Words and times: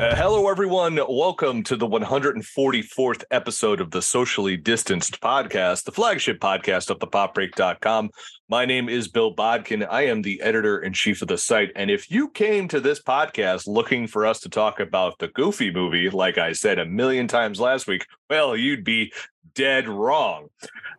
Uh, 0.00 0.16
hello, 0.16 0.48
everyone. 0.48 0.98
Welcome 1.10 1.62
to 1.64 1.76
the 1.76 1.86
144th 1.86 3.22
episode 3.30 3.82
of 3.82 3.90
the 3.90 4.00
Socially 4.00 4.56
Distanced 4.56 5.20
Podcast, 5.20 5.84
the 5.84 5.92
flagship 5.92 6.40
podcast 6.40 6.88
of 6.88 7.00
thepopbreak.com. 7.00 8.08
My 8.48 8.64
name 8.64 8.88
is 8.88 9.08
Bill 9.08 9.34
Bodkin. 9.34 9.84
I 9.84 10.06
am 10.06 10.22
the 10.22 10.40
editor 10.40 10.78
in 10.78 10.94
chief 10.94 11.20
of 11.20 11.28
the 11.28 11.36
site. 11.36 11.72
And 11.76 11.90
if 11.90 12.10
you 12.10 12.30
came 12.30 12.66
to 12.68 12.80
this 12.80 13.02
podcast 13.02 13.66
looking 13.66 14.06
for 14.06 14.24
us 14.24 14.40
to 14.40 14.48
talk 14.48 14.80
about 14.80 15.18
the 15.18 15.28
Goofy 15.28 15.70
movie, 15.70 16.08
like 16.08 16.38
I 16.38 16.54
said 16.54 16.78
a 16.78 16.86
million 16.86 17.28
times 17.28 17.60
last 17.60 17.86
week, 17.86 18.06
well, 18.30 18.56
you'd 18.56 18.84
be 18.84 19.12
dead 19.54 19.86
wrong. 19.86 20.48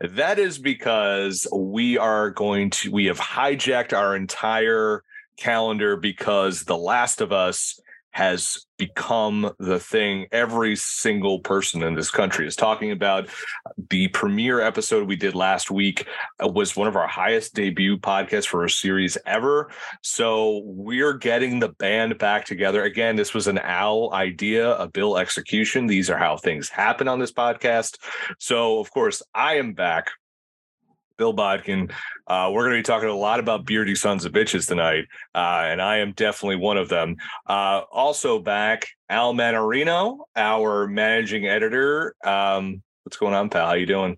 That 0.01 0.37
is 0.37 0.59
because 0.59 1.47
we 1.51 1.97
are 1.97 2.29
going 2.29 2.69
to, 2.69 2.91
we 2.91 3.05
have 3.05 3.19
hijacked 3.19 3.97
our 3.97 4.15
entire 4.15 5.01
calendar 5.37 5.97
because 5.97 6.65
The 6.65 6.77
Last 6.77 7.19
of 7.19 7.31
Us 7.31 7.79
has 8.11 8.65
become 8.77 9.51
the 9.59 9.79
thing 9.79 10.25
every 10.31 10.75
single 10.75 11.39
person 11.39 11.83
in 11.83 11.93
this 11.93 12.09
country 12.09 12.47
is 12.47 12.55
talking 12.55 12.91
about. 12.91 13.29
The 13.89 14.07
premiere 14.09 14.59
episode 14.59 15.07
we 15.07 15.15
did 15.15 15.35
last 15.35 15.69
week 15.69 16.07
uh, 16.43 16.47
was 16.47 16.75
one 16.75 16.87
of 16.87 16.95
our 16.95 17.07
highest 17.07 17.53
debut 17.53 17.97
podcasts 17.97 18.47
for 18.47 18.65
a 18.65 18.69
series 18.69 19.17
ever. 19.25 19.71
So 20.01 20.61
we're 20.65 21.13
getting 21.13 21.59
the 21.59 21.69
band 21.69 22.17
back 22.17 22.45
together. 22.45 22.83
Again, 22.83 23.15
this 23.15 23.33
was 23.33 23.47
an 23.47 23.59
Al 23.59 24.11
idea, 24.13 24.75
a 24.77 24.87
Bill 24.87 25.17
execution. 25.17 25.87
These 25.87 26.09
are 26.09 26.17
how 26.17 26.37
things 26.37 26.69
happen 26.69 27.07
on 27.07 27.19
this 27.19 27.31
podcast. 27.31 27.97
So, 28.39 28.79
of 28.79 28.91
course, 28.91 29.21
I 29.33 29.55
am 29.55 29.73
back 29.73 30.11
Bill 31.21 31.33
Bodkin. 31.33 31.91
Uh, 32.25 32.49
we're 32.51 32.63
going 32.63 32.77
to 32.77 32.79
be 32.79 32.83
talking 32.83 33.07
a 33.07 33.15
lot 33.15 33.39
about 33.39 33.63
beardy 33.63 33.93
sons 33.93 34.25
of 34.25 34.31
bitches 34.33 34.67
tonight, 34.67 35.05
uh, 35.35 35.65
and 35.65 35.79
I 35.79 35.97
am 35.97 36.13
definitely 36.13 36.55
one 36.55 36.77
of 36.77 36.89
them. 36.89 37.15
Uh, 37.45 37.81
also 37.91 38.39
back, 38.39 38.87
Al 39.07 39.35
Manarino, 39.35 40.21
our 40.35 40.87
managing 40.87 41.45
editor. 41.45 42.15
Um, 42.25 42.81
what's 43.03 43.17
going 43.17 43.35
on, 43.35 43.51
pal? 43.51 43.67
How 43.67 43.73
you 43.73 43.85
doing? 43.85 44.17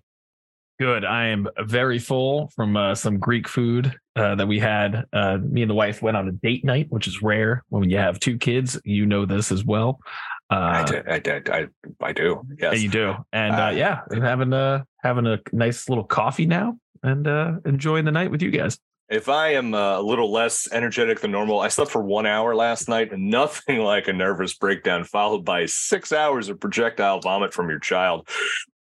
Good. 0.80 1.04
I 1.04 1.26
am 1.26 1.46
very 1.60 1.98
full 1.98 2.50
from 2.56 2.74
uh, 2.74 2.94
some 2.94 3.18
Greek 3.18 3.48
food 3.48 3.94
uh, 4.16 4.36
that 4.36 4.48
we 4.48 4.58
had. 4.58 5.04
Uh, 5.12 5.36
me 5.36 5.60
and 5.60 5.70
the 5.70 5.74
wife 5.74 6.00
went 6.00 6.16
on 6.16 6.26
a 6.26 6.32
date 6.32 6.64
night, 6.64 6.86
which 6.88 7.06
is 7.06 7.20
rare 7.20 7.64
when 7.68 7.90
you 7.90 7.98
have 7.98 8.18
two 8.18 8.38
kids. 8.38 8.80
You 8.82 9.04
know 9.04 9.26
this 9.26 9.52
as 9.52 9.62
well. 9.62 10.00
I, 10.48 10.84
did, 10.84 11.06
I, 11.06 11.18
did, 11.18 11.50
I, 11.50 11.66
I 12.00 12.12
do. 12.12 12.40
Yes, 12.58 12.80
you 12.80 12.88
do. 12.88 13.14
And 13.30 13.76
yeah, 13.76 14.00
I'm 14.10 14.22
having 14.22 14.54
a 14.54 14.86
having 15.02 15.26
a 15.26 15.38
nice 15.52 15.88
little 15.88 16.04
coffee 16.04 16.46
now 16.46 16.78
and 17.04 17.28
uh, 17.28 17.52
enjoying 17.64 18.04
the 18.04 18.10
night 18.10 18.30
with 18.30 18.42
you 18.42 18.50
guys. 18.50 18.78
If 19.10 19.28
I 19.28 19.48
am 19.52 19.74
uh, 19.74 20.00
a 20.00 20.02
little 20.02 20.32
less 20.32 20.66
energetic 20.72 21.20
than 21.20 21.30
normal, 21.30 21.60
I 21.60 21.68
slept 21.68 21.90
for 21.90 22.02
one 22.02 22.24
hour 22.24 22.54
last 22.54 22.88
night 22.88 23.12
and 23.12 23.30
nothing 23.30 23.78
like 23.92 24.08
a 24.08 24.12
nervous 24.12 24.54
breakdown, 24.54 25.04
followed 25.04 25.44
by 25.44 25.66
six 25.66 26.12
hours 26.12 26.48
of 26.48 26.58
projectile 26.58 27.20
vomit 27.20 27.52
from 27.52 27.68
your 27.68 27.78
child. 27.78 28.28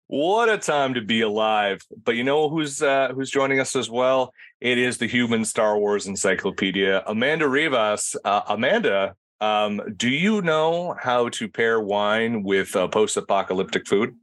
What 0.07 0.49
a 0.49 0.57
time 0.57 0.93
to 0.95 1.01
be 1.01 1.21
alive! 1.21 1.81
But 2.03 2.17
you 2.17 2.23
know 2.25 2.49
who's 2.49 2.81
uh, 2.81 3.13
who's 3.15 3.31
joining 3.31 3.61
us 3.61 3.77
as 3.77 3.89
well? 3.89 4.33
It 4.59 4.77
is 4.77 4.97
the 4.97 5.07
human 5.07 5.45
Star 5.45 5.79
Wars 5.79 6.05
encyclopedia, 6.05 7.01
Amanda 7.07 7.47
Rivas. 7.47 8.17
Uh, 8.23 8.41
Amanda, 8.49 9.15
um, 9.39 9.81
do 9.95 10.09
you 10.09 10.41
know 10.41 10.95
how 10.99 11.29
to 11.29 11.47
pair 11.47 11.79
wine 11.79 12.43
with 12.43 12.75
uh, 12.75 12.89
post-apocalyptic 12.89 13.87
food? 13.87 14.13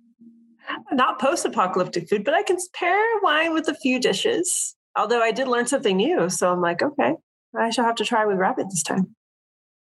Not 0.92 1.20
post-apocalyptic 1.20 2.08
food, 2.08 2.24
but 2.24 2.34
I 2.34 2.42
can 2.42 2.58
pair 2.74 3.20
wine 3.22 3.52
with 3.54 3.68
a 3.68 3.74
few 3.74 3.98
dishes. 4.00 4.74
Although 4.96 5.22
I 5.22 5.32
did 5.32 5.48
learn 5.48 5.66
something 5.66 5.96
new, 5.96 6.28
so 6.28 6.52
I'm 6.52 6.60
like, 6.60 6.82
okay, 6.82 7.14
I 7.56 7.70
shall 7.70 7.84
have 7.84 7.94
to 7.96 8.04
try 8.04 8.24
with 8.24 8.38
rabbit 8.38 8.66
this 8.70 8.82
time. 8.82 9.14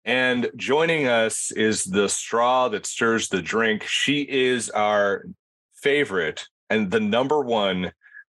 And 0.04 0.50
joining 0.56 1.06
us 1.06 1.50
is 1.52 1.84
the 1.84 2.08
straw 2.08 2.68
that 2.68 2.86
stirs 2.86 3.28
the 3.28 3.42
drink. 3.42 3.82
She 3.84 4.22
is 4.22 4.70
our 4.70 5.24
favorite 5.82 6.46
and 6.70 6.90
the 6.90 7.00
number 7.00 7.40
one 7.40 7.92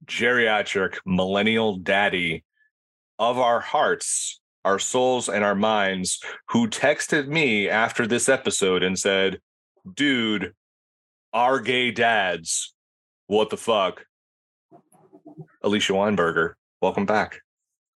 geriatric 0.06 0.98
millennial 1.04 1.76
daddy 1.76 2.44
of 3.18 3.38
our 3.38 3.60
hearts, 3.60 4.40
our 4.64 4.78
souls, 4.78 5.28
and 5.28 5.44
our 5.44 5.54
minds, 5.54 6.20
who 6.50 6.68
texted 6.68 7.28
me 7.28 7.68
after 7.68 8.06
this 8.06 8.28
episode 8.28 8.82
and 8.82 8.98
said, 8.98 9.40
Dude, 9.94 10.54
our 11.32 11.60
gay 11.60 11.90
dads. 11.90 12.74
What 13.26 13.50
the 13.50 13.56
fuck? 13.56 14.04
Alicia 15.62 15.92
Weinberger, 15.92 16.54
welcome 16.80 17.06
back. 17.06 17.40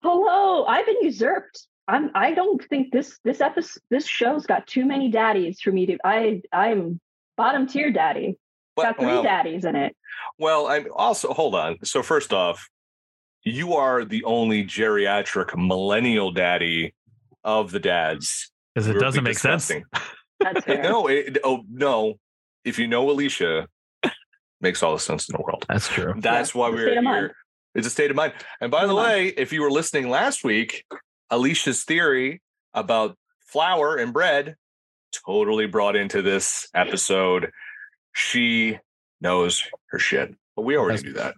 Hello, 0.02 0.64
I've 0.64 0.86
been 0.86 1.02
usurped. 1.02 1.66
I'm. 1.88 2.10
I 2.14 2.32
don't 2.32 2.62
think 2.68 2.92
this 2.92 3.18
this 3.24 3.40
episode 3.40 3.82
this 3.90 4.06
show's 4.06 4.46
got 4.46 4.66
too 4.66 4.84
many 4.84 5.10
daddies 5.10 5.60
for 5.60 5.72
me 5.72 5.86
to. 5.86 5.98
I 6.04 6.42
I'm 6.52 7.00
bottom 7.36 7.66
tier 7.66 7.90
daddy. 7.90 8.36
But, 8.74 8.82
got 8.82 8.96
three 8.98 9.06
well, 9.06 9.22
daddies 9.22 9.64
in 9.64 9.76
it. 9.76 9.94
Well, 10.38 10.66
I'm 10.68 10.86
also 10.94 11.32
hold 11.32 11.54
on. 11.54 11.78
So 11.84 12.02
first 12.02 12.32
off, 12.32 12.68
you 13.42 13.74
are 13.74 14.04
the 14.04 14.24
only 14.24 14.64
geriatric 14.64 15.56
millennial 15.56 16.30
daddy 16.30 16.94
of 17.44 17.70
the 17.70 17.80
dads. 17.80 18.50
Because 18.74 18.88
it 18.88 18.98
doesn't 18.98 19.24
make 19.24 19.34
discussing. 19.34 19.84
sense. 19.94 20.06
That's 20.40 20.64
fair. 20.64 20.82
no, 20.82 21.06
it, 21.08 21.38
oh 21.44 21.62
no, 21.70 22.14
if 22.64 22.78
you 22.78 22.86
know 22.86 23.10
Alicia, 23.10 23.68
makes 24.60 24.82
all 24.82 24.92
the 24.94 25.00
sense 25.00 25.28
in 25.28 25.34
the 25.36 25.42
world. 25.42 25.66
That's 25.68 25.88
true. 25.88 26.14
That's 26.16 26.54
yeah, 26.54 26.60
why 26.60 26.70
we're 26.70 27.00
here. 27.00 27.34
It's 27.74 27.86
a 27.86 27.90
state 27.90 28.10
of 28.10 28.16
mind. 28.16 28.34
And 28.60 28.70
by 28.70 28.86
the 28.86 28.94
way, 28.94 29.28
if 29.28 29.52
you 29.52 29.62
were 29.62 29.70
listening 29.70 30.08
last 30.08 30.44
week, 30.44 30.84
Alicia's 31.30 31.84
theory 31.84 32.42
about 32.74 33.16
flour 33.40 33.96
and 33.96 34.12
bread 34.12 34.56
totally 35.26 35.66
brought 35.66 35.96
into 35.96 36.22
this 36.22 36.68
episode. 36.74 37.50
She 38.12 38.78
knows 39.20 39.64
her 39.90 39.98
shit, 39.98 40.34
but 40.54 40.62
we 40.62 40.76
already 40.76 41.02
knew 41.02 41.14
that. 41.14 41.34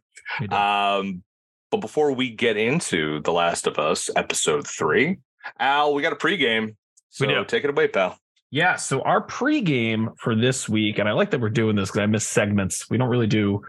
Um, 0.53 1.23
but 1.71 1.81
before 1.81 2.13
we 2.13 2.31
get 2.31 2.57
into 2.57 3.21
The 3.21 3.33
Last 3.33 3.67
of 3.67 3.79
Us 3.79 4.11
episode 4.17 4.67
three, 4.67 5.19
Al, 5.59 5.95
we 5.95 6.03
got 6.03 6.13
a 6.13 6.17
pregame. 6.17 6.77
So 7.11 7.27
we 7.27 7.35
do. 7.35 7.45
take 7.45 7.63
it 7.63 7.71
away, 7.71 7.89
pal. 7.89 8.19
Yeah. 8.55 8.77
So 8.77 9.03
our 9.03 9.27
pregame 9.27 10.17
for 10.17 10.37
this 10.37 10.69
week, 10.69 11.01
and 11.01 11.09
I 11.09 11.13
like 11.13 11.33
that 11.33 11.41
we're 11.41 11.51
doing 11.51 11.75
this 11.75 11.89
because 11.91 12.03
I 12.03 12.07
miss 12.07 12.25
segments. 12.25 12.89
We 12.89 12.97
don't 12.97 13.09
really 13.09 13.27
do 13.27 13.63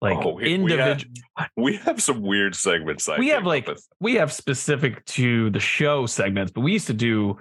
like 0.00 0.18
oh, 0.20 0.34
we, 0.34 0.52
individual. 0.52 1.14
We, 1.56 1.62
we, 1.62 1.76
have 1.76 2.02
some 2.02 2.22
weird 2.22 2.56
segments. 2.56 3.08
I 3.08 3.20
we 3.20 3.28
have 3.28 3.46
like 3.46 3.68
we 4.00 4.14
have 4.14 4.32
specific 4.32 5.04
to 5.04 5.50
the 5.50 5.60
show 5.60 6.06
segments, 6.06 6.50
but 6.50 6.62
we 6.62 6.72
used 6.72 6.88
to 6.88 6.92
do 6.92 7.38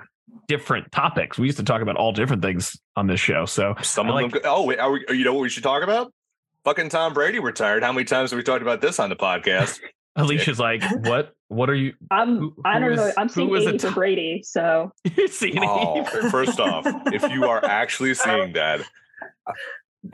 different 0.47 0.91
topics. 0.91 1.39
We 1.39 1.47
used 1.47 1.57
to 1.57 1.63
talk 1.63 1.81
about 1.81 1.95
all 1.95 2.11
different 2.11 2.43
things 2.43 2.79
on 2.95 3.07
this 3.07 3.19
show. 3.19 3.47
So 3.47 3.73
some 3.81 4.07
of 4.07 4.13
like, 4.13 4.31
them. 4.31 4.41
Oh, 4.45 4.65
wait, 4.65 4.77
are 4.77 4.91
we, 4.91 5.03
you 5.09 5.23
know 5.23 5.33
what 5.33 5.41
we 5.41 5.49
should 5.49 5.63
talk 5.63 5.81
about? 5.81 6.13
Fucking 6.65 6.89
Tom 6.89 7.15
Brady 7.15 7.39
retired. 7.39 7.81
How 7.81 7.91
many 7.91 8.05
times 8.05 8.29
have 8.29 8.37
we 8.37 8.43
talked 8.43 8.61
about 8.61 8.79
this 8.79 8.99
on 8.99 9.09
the 9.09 9.15
podcast? 9.15 9.79
Alicia's 10.15 10.59
like, 10.59 10.83
what? 11.05 11.33
What 11.47 11.69
are 11.69 11.75
you? 11.75 11.93
I'm. 12.11 12.37
Who, 12.37 12.55
I 12.65 12.79
don't 12.79 12.93
is, 12.93 12.97
know. 12.97 13.11
I'm 13.17 13.29
seeing 13.29 13.55
eighty 13.55 13.77
for 13.77 13.91
Brady. 13.91 14.41
So 14.43 14.91
you're 15.15 15.27
seeing 15.27 15.59
oh, 15.61 16.03
First 16.29 16.59
off, 16.59 16.85
if 17.07 17.29
you 17.31 17.45
are 17.45 17.63
actually 17.65 18.13
seeing 18.13 18.53
that, 18.53 18.81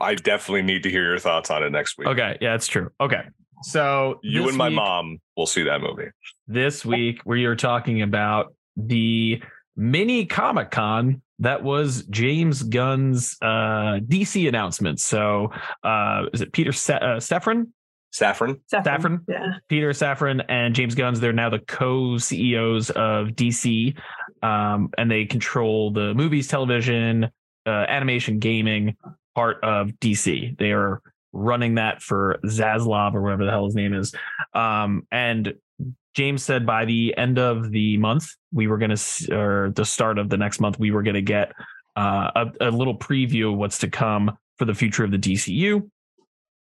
I 0.00 0.14
definitely 0.14 0.62
need 0.62 0.82
to 0.84 0.90
hear 0.90 1.04
your 1.04 1.18
thoughts 1.18 1.50
on 1.50 1.62
it 1.62 1.70
next 1.70 1.98
week. 1.98 2.08
Okay. 2.08 2.38
Yeah, 2.40 2.54
it's 2.54 2.66
true. 2.66 2.90
Okay. 3.00 3.22
So 3.62 4.20
you 4.22 4.48
and 4.48 4.56
my 4.56 4.68
week, 4.68 4.76
mom 4.76 5.18
will 5.36 5.46
see 5.46 5.64
that 5.64 5.80
movie 5.80 6.10
this 6.46 6.84
week. 6.84 7.20
We 7.24 7.44
are 7.46 7.56
talking 7.56 8.02
about 8.02 8.54
the 8.76 9.42
mini 9.76 10.26
Comic 10.26 10.70
Con 10.70 11.22
that 11.40 11.62
was 11.62 12.02
James 12.04 12.62
Gunn's 12.62 13.36
uh, 13.42 14.00
DC 14.00 14.48
announcement. 14.48 15.00
So 15.00 15.50
uh, 15.84 16.24
is 16.32 16.40
it 16.40 16.52
Peter 16.52 16.72
Se- 16.72 16.94
uh, 16.94 17.16
Safran? 17.18 17.68
Safran. 18.14 18.60
Safran. 18.72 18.84
Safran. 18.84 19.20
Yeah. 19.28 19.52
Peter 19.68 19.90
Safran 19.90 20.44
and 20.48 20.74
James 20.74 20.94
Gunn's, 20.94 21.20
they're 21.20 21.32
now 21.32 21.50
the 21.50 21.58
co 21.58 22.18
CEOs 22.18 22.90
of 22.90 23.28
DC. 23.28 23.96
Um, 24.42 24.90
and 24.96 25.10
they 25.10 25.24
control 25.24 25.90
the 25.90 26.14
movies, 26.14 26.48
television, 26.48 27.24
uh, 27.66 27.86
animation, 27.88 28.38
gaming 28.38 28.96
part 29.34 29.62
of 29.62 29.88
DC. 30.00 30.56
They 30.58 30.72
are 30.72 31.02
running 31.32 31.74
that 31.74 32.02
for 32.02 32.38
Zaslav 32.44 33.14
or 33.14 33.22
whatever 33.22 33.44
the 33.44 33.50
hell 33.50 33.66
his 33.66 33.74
name 33.74 33.92
is. 33.92 34.14
Um, 34.54 35.06
and 35.10 35.54
James 36.14 36.42
said 36.42 36.66
by 36.66 36.84
the 36.84 37.16
end 37.16 37.38
of 37.38 37.70
the 37.70 37.98
month, 37.98 38.28
we 38.52 38.66
were 38.66 38.78
going 38.78 38.96
to, 38.96 39.36
or 39.36 39.70
the 39.74 39.84
start 39.84 40.18
of 40.18 40.30
the 40.30 40.36
next 40.36 40.60
month, 40.60 40.78
we 40.78 40.90
were 40.90 41.02
going 41.02 41.14
to 41.14 41.22
get 41.22 41.52
uh, 41.96 42.30
a, 42.34 42.68
a 42.68 42.70
little 42.70 42.96
preview 42.96 43.52
of 43.52 43.58
what's 43.58 43.78
to 43.78 43.88
come 43.88 44.36
for 44.56 44.64
the 44.64 44.74
future 44.74 45.04
of 45.04 45.10
the 45.10 45.18
DCU 45.18 45.88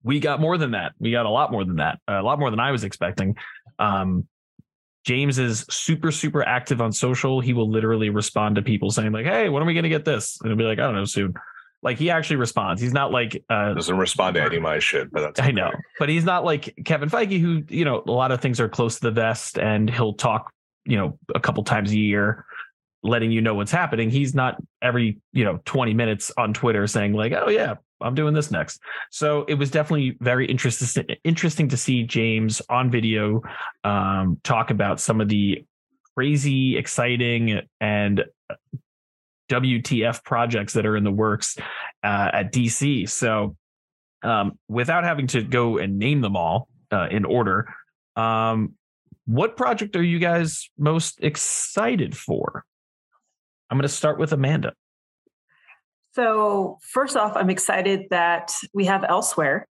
we 0.03 0.21
got 0.21 0.41
more 0.41 0.57
than 0.59 0.73
that. 0.73 0.93
We 0.99 1.11
got 1.11 1.27
a 1.27 1.31
lot 1.31 1.53
more 1.53 1.65
than 1.65 1.77
that. 1.77 1.99
A 2.09 2.23
lot 2.23 2.39
more 2.39 2.51
than 2.51 2.61
I 2.61 2.71
was 2.71 2.85
expecting. 2.85 3.37
Um, 3.79 4.27
James 5.05 5.39
is 5.39 5.65
super, 5.71 6.13
super 6.13 6.43
active 6.43 6.81
on 6.81 6.93
social. 6.93 7.41
He 7.41 7.53
will 7.53 7.71
literally 7.71 8.11
respond 8.11 8.57
to 8.57 8.63
people 8.63 8.91
saying, 8.91 9.13
like, 9.13 9.27
hey, 9.27 9.49
when 9.49 9.63
are 9.63 9.67
we 9.67 9.75
going 9.75 9.85
to 9.85 9.89
get 9.89 10.05
this? 10.05 10.39
And 10.41 10.51
he'll 10.51 10.59
be 10.59 10.65
like, 10.65 10.79
I 10.79 10.83
don't 10.83 10.95
know, 10.95 11.05
soon. 11.05 11.35
Like 11.83 11.99
he 11.99 12.11
actually 12.11 12.37
responds. 12.37 12.83
He's 12.83 12.93
not 12.93 13.11
like 13.11 13.43
uh 13.49 13.73
doesn't 13.73 13.97
respond 13.97 14.35
to 14.35 14.43
any 14.43 14.57
of 14.57 14.63
my 14.63 14.79
shit, 14.81 15.11
but 15.11 15.21
that's. 15.23 15.41
I 15.41 15.51
know. 15.51 15.71
But 15.99 16.11
he's 16.11 16.25
not 16.25 16.45
like 16.45 16.75
Kevin 16.85 17.09
Feige, 17.09 17.41
who, 17.41 17.63
you 17.69 17.87
know, 17.87 18.03
a 18.07 18.13
lot 18.13 18.33
of 18.33 18.43
things 18.43 18.61
are 18.61 18.69
close 18.69 18.97
to 18.97 19.03
the 19.03 19.11
vest 19.11 19.59
and 19.59 19.89
he'll 19.89 20.13
talk, 20.13 20.53
you 20.85 20.99
know, 20.99 21.19
a 21.35 21.41
couple 21.41 21.65
times 21.65 21.91
a 21.93 21.99
year. 21.99 22.45
letting 23.03 23.31
you 23.31 23.41
know 23.41 23.55
what's 23.55 23.73
happening. 23.73 24.11
He's 24.11 24.35
not 24.35 24.57
every, 24.83 25.21
you 25.33 25.45
know, 25.45 25.61
20 25.65 25.95
minutes 25.95 26.31
on 26.37 26.53
Twitter 26.53 26.87
saying 26.87 27.15
like, 27.15 27.33
"Oh 27.33 27.49
yeah, 27.49 27.77
I'm 28.01 28.15
doing 28.15 28.35
this 28.35 28.51
next." 28.51 28.81
So 29.11 29.45
it 29.49 29.55
was 29.55 29.71
definitely 29.71 30.17
very 30.21 30.47
interesting 30.47 31.05
interesting 31.25 31.69
to 31.69 31.77
see 31.77 32.05
James 32.05 32.63
on 32.69 32.91
video 32.91 33.43
um, 33.85 34.41
talk 34.43 34.71
about 34.71 35.01
some 35.01 35.21
of 35.21 35.29
the 35.29 35.65
crazy, 36.15 36.77
exciting, 36.77 37.61
and 37.81 38.25
WTF 39.51 40.23
projects 40.25 40.73
that 40.75 40.87
are 40.87 40.97
in 40.97 41.05
the 41.05 41.11
works 41.11 41.57
uh, 42.03 42.31
at 42.33 42.53
DC. 42.53 43.09
So 43.09 43.57
um, 44.23 44.59
without 44.69 45.05
having 45.05 45.27
to 45.29 45.43
go 45.43 45.79
and 45.79 45.99
name 45.99 46.21
them 46.21 46.37
all 46.37 46.69
uh, 46.91 47.09
in 47.11 47.25
order, 47.25 47.75
um, 48.17 48.75
what 49.27 49.57
project 49.57 49.97
are 49.97 50.03
you 50.03 50.19
guys 50.19 50.69
most 50.79 51.19
excited 51.23 52.17
for? 52.17 52.65
I'm 53.71 53.77
going 53.77 53.83
to 53.83 53.89
start 53.89 54.19
with 54.19 54.33
Amanda. 54.33 54.73
So, 56.13 56.79
first 56.83 57.17
off, 57.17 57.37
I'm 57.37 57.51
excited 57.51 58.07
that 58.11 58.53
we 58.75 58.85
have 58.87 59.03
Elseworlds 59.03 59.63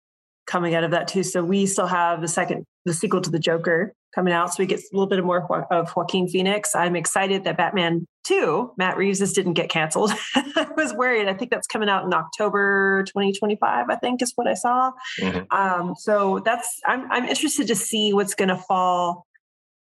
coming 0.47 0.73
out 0.73 0.83
of 0.83 0.91
that 0.91 1.07
too. 1.07 1.23
So, 1.23 1.43
we 1.43 1.65
still 1.65 1.87
have 1.87 2.21
the 2.21 2.27
second, 2.27 2.65
the 2.85 2.93
sequel 2.93 3.21
to 3.21 3.29
The 3.29 3.39
Joker 3.39 3.93
coming 4.15 4.33
out. 4.33 4.53
So, 4.53 4.63
we 4.63 4.65
get 4.65 4.79
a 4.79 4.83
little 4.93 5.09
bit 5.09 5.23
more 5.23 5.45
of 5.71 5.95
Joaquin 5.95 6.27
Phoenix. 6.27 6.75
I'm 6.75 6.95
excited 6.95 7.43
that 7.43 7.57
Batman 7.57 8.05
2, 8.25 8.73
Matt 8.77 8.95
Reeves, 8.95 9.33
didn't 9.33 9.53
get 9.53 9.69
canceled. 9.69 10.11
I 10.35 10.67
was 10.77 10.93
worried. 10.93 11.27
I 11.27 11.33
think 11.33 11.51
that's 11.51 11.67
coming 11.67 11.89
out 11.89 12.05
in 12.05 12.13
October 12.13 13.03
2025, 13.07 13.87
I 13.89 13.95
think 13.95 14.21
is 14.21 14.31
what 14.35 14.47
I 14.47 14.53
saw. 14.53 14.91
Mm-hmm. 15.19 15.55
Um, 15.55 15.95
so, 15.97 16.39
that's, 16.45 16.79
I'm, 16.85 17.11
I'm 17.11 17.25
interested 17.25 17.67
to 17.67 17.75
see 17.75 18.13
what's 18.13 18.33
going 18.33 18.49
to 18.49 18.57
fall 18.57 19.25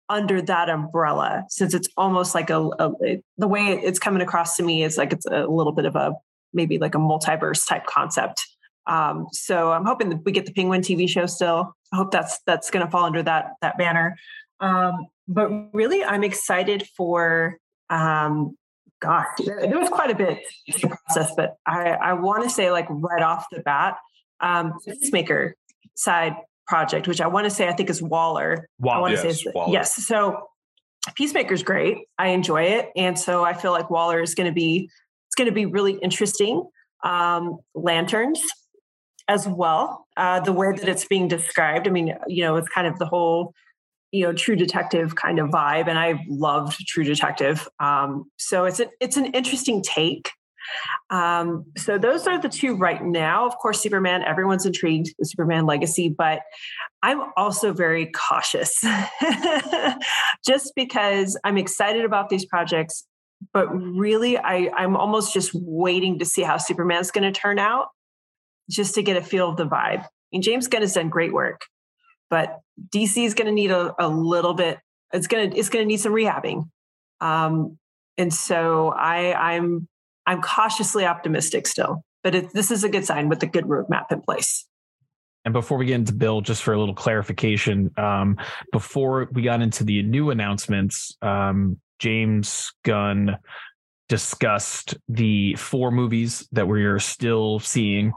under 0.09 0.41
that 0.41 0.69
umbrella 0.69 1.43
since 1.49 1.73
it's 1.73 1.89
almost 1.97 2.33
like 2.33 2.49
a, 2.49 2.69
a 2.79 3.21
the 3.37 3.47
way 3.47 3.73
it's 3.83 3.99
coming 3.99 4.21
across 4.21 4.55
to 4.55 4.63
me 4.63 4.83
is 4.83 4.97
like 4.97 5.11
it's 5.11 5.25
a 5.25 5.45
little 5.47 5.73
bit 5.73 5.85
of 5.85 5.97
a 5.97 6.13
maybe 6.53 6.77
like 6.77 6.95
a 6.95 6.99
multiverse 6.99 7.67
type 7.67 7.85
concept 7.85 8.45
um, 8.87 9.27
so 9.31 9.71
i'm 9.71 9.85
hoping 9.85 10.09
that 10.09 10.23
we 10.25 10.31
get 10.31 10.45
the 10.45 10.53
penguin 10.53 10.81
tv 10.81 11.07
show 11.07 11.25
still 11.25 11.73
i 11.93 11.95
hope 11.95 12.11
that's 12.11 12.39
that's 12.45 12.69
going 12.69 12.85
to 12.85 12.91
fall 12.91 13.05
under 13.05 13.23
that 13.23 13.53
that 13.61 13.77
banner 13.77 14.17
um, 14.59 15.07
but 15.27 15.49
really 15.73 16.03
i'm 16.03 16.23
excited 16.23 16.87
for 16.95 17.57
um, 17.89 18.57
gosh 19.01 19.27
there 19.45 19.79
was 19.79 19.89
quite 19.89 20.09
a 20.09 20.15
bit 20.15 20.39
the 20.67 20.87
process 20.87 21.31
but 21.35 21.55
i 21.65 21.91
i 21.91 22.13
want 22.13 22.43
to 22.43 22.49
say 22.49 22.71
like 22.71 22.87
right 22.89 23.21
off 23.21 23.45
the 23.51 23.59
bat 23.59 23.97
um 24.41 24.73
peacemaker 24.85 25.55
side 25.95 26.35
project, 26.67 27.07
which 27.07 27.21
I 27.21 27.27
want 27.27 27.45
to 27.45 27.49
say 27.49 27.67
I 27.67 27.73
think 27.73 27.89
is 27.89 28.01
Waller. 28.01 28.69
Waller. 28.79 28.97
I 28.97 29.01
want 29.01 29.13
yes, 29.13 29.21
to 29.23 29.33
say 29.33 29.51
Waller. 29.55 29.73
yes. 29.73 29.95
So 30.05 30.49
Peacemaker's 31.15 31.63
great. 31.63 31.99
I 32.17 32.29
enjoy 32.29 32.63
it, 32.63 32.91
and 32.95 33.17
so 33.17 33.43
I 33.43 33.53
feel 33.53 33.71
like 33.71 33.89
Waller 33.89 34.21
is 34.21 34.35
going 34.35 34.47
to 34.47 34.53
be 34.53 34.89
going 35.37 35.47
to 35.47 35.53
be 35.53 35.65
really 35.65 35.93
interesting. 35.93 36.67
Um, 37.03 37.59
lanterns 37.75 38.41
as 39.27 39.47
well. 39.47 40.07
Uh, 40.17 40.39
the 40.39 40.51
way 40.51 40.71
that 40.71 40.87
it's 40.89 41.05
being 41.05 41.27
described. 41.27 41.87
I 41.87 41.91
mean, 41.91 42.15
you 42.27 42.43
know, 42.43 42.55
it's 42.55 42.69
kind 42.69 42.87
of 42.87 42.97
the 42.99 43.05
whole 43.05 43.53
you 44.11 44.23
know 44.23 44.31
true 44.31 44.55
detective 44.55 45.15
kind 45.15 45.37
of 45.37 45.49
vibe 45.49 45.89
and 45.89 45.99
i 45.99 46.23
loved 46.29 46.79
true 46.87 47.03
detective 47.03 47.67
um, 47.81 48.23
so 48.37 48.63
it's 48.63 48.79
a, 48.79 48.87
it's 49.01 49.17
an 49.17 49.25
interesting 49.25 49.83
take 49.83 50.31
um, 51.09 51.65
so 51.77 51.97
those 51.97 52.27
are 52.27 52.39
the 52.39 52.49
two 52.49 52.75
right 52.75 53.03
now. 53.03 53.47
Of 53.47 53.57
course, 53.57 53.81
Superman, 53.81 54.23
everyone's 54.23 54.65
intrigued 54.65 55.13
with 55.17 55.29
Superman 55.29 55.65
Legacy, 55.65 56.09
but 56.09 56.41
I'm 57.03 57.21
also 57.37 57.73
very 57.73 58.07
cautious 58.07 58.83
just 60.45 60.73
because 60.75 61.39
I'm 61.43 61.57
excited 61.57 62.03
about 62.03 62.29
these 62.29 62.45
projects. 62.45 63.07
But 63.53 63.67
really, 63.67 64.37
I, 64.37 64.69
I'm 64.75 64.95
almost 64.95 65.33
just 65.33 65.51
waiting 65.53 66.19
to 66.19 66.25
see 66.25 66.41
how 66.41 66.57
Superman's 66.57 67.11
going 67.11 67.31
to 67.31 67.37
turn 67.37 67.59
out 67.59 67.89
just 68.69 68.95
to 68.95 69.03
get 69.03 69.17
a 69.17 69.21
feel 69.21 69.49
of 69.49 69.57
the 69.57 69.65
vibe. 69.65 70.03
I 70.03 70.07
mean, 70.31 70.41
James 70.41 70.67
Gunn 70.67 70.81
has 70.81 70.93
done 70.93 71.09
great 71.09 71.33
work, 71.33 71.61
but 72.29 72.59
DC 72.89 73.23
is 73.25 73.33
going 73.33 73.45
to 73.45 73.53
need 73.53 73.71
a, 73.71 73.93
a 73.99 74.07
little 74.07 74.53
bit. 74.53 74.79
It's 75.13 75.27
going 75.27 75.51
to 75.51 75.57
it's 75.57 75.69
going 75.69 75.83
to 75.83 75.87
need 75.87 76.01
some 76.01 76.11
rehabbing, 76.11 76.69
um, 77.21 77.77
and 78.17 78.33
so 78.33 78.89
I 78.89 79.53
I'm 79.53 79.87
I'm 80.25 80.41
cautiously 80.41 81.05
optimistic 81.05 81.65
still, 81.65 82.03
but 82.23 82.35
it, 82.35 82.51
this 82.53 82.71
is 82.71 82.83
a 82.83 82.89
good 82.89 83.05
sign 83.05 83.29
with 83.29 83.41
a 83.43 83.47
good 83.47 83.63
roadmap 83.65 84.11
in 84.11 84.21
place. 84.21 84.65
And 85.45 85.53
before 85.53 85.77
we 85.77 85.85
get 85.85 85.95
into 85.95 86.11
Bill, 86.11 86.41
just 86.41 86.61
for 86.61 86.73
a 86.73 86.77
little 86.77 86.93
clarification, 86.93 87.89
um, 87.95 88.35
before 88.73 89.29
we 89.31 89.43
got 89.43 89.61
into 89.61 89.85
the 89.85 90.03
new 90.03 90.29
announcements, 90.29 91.15
um, 91.21 91.79
James 91.99 92.71
Gunn 92.83 93.37
discussed 94.09 94.95
the 95.09 95.55
four 95.55 95.91
movies 95.91 96.47
that 96.51 96.67
we're 96.67 96.99
still 96.99 97.59
seeing 97.59 98.13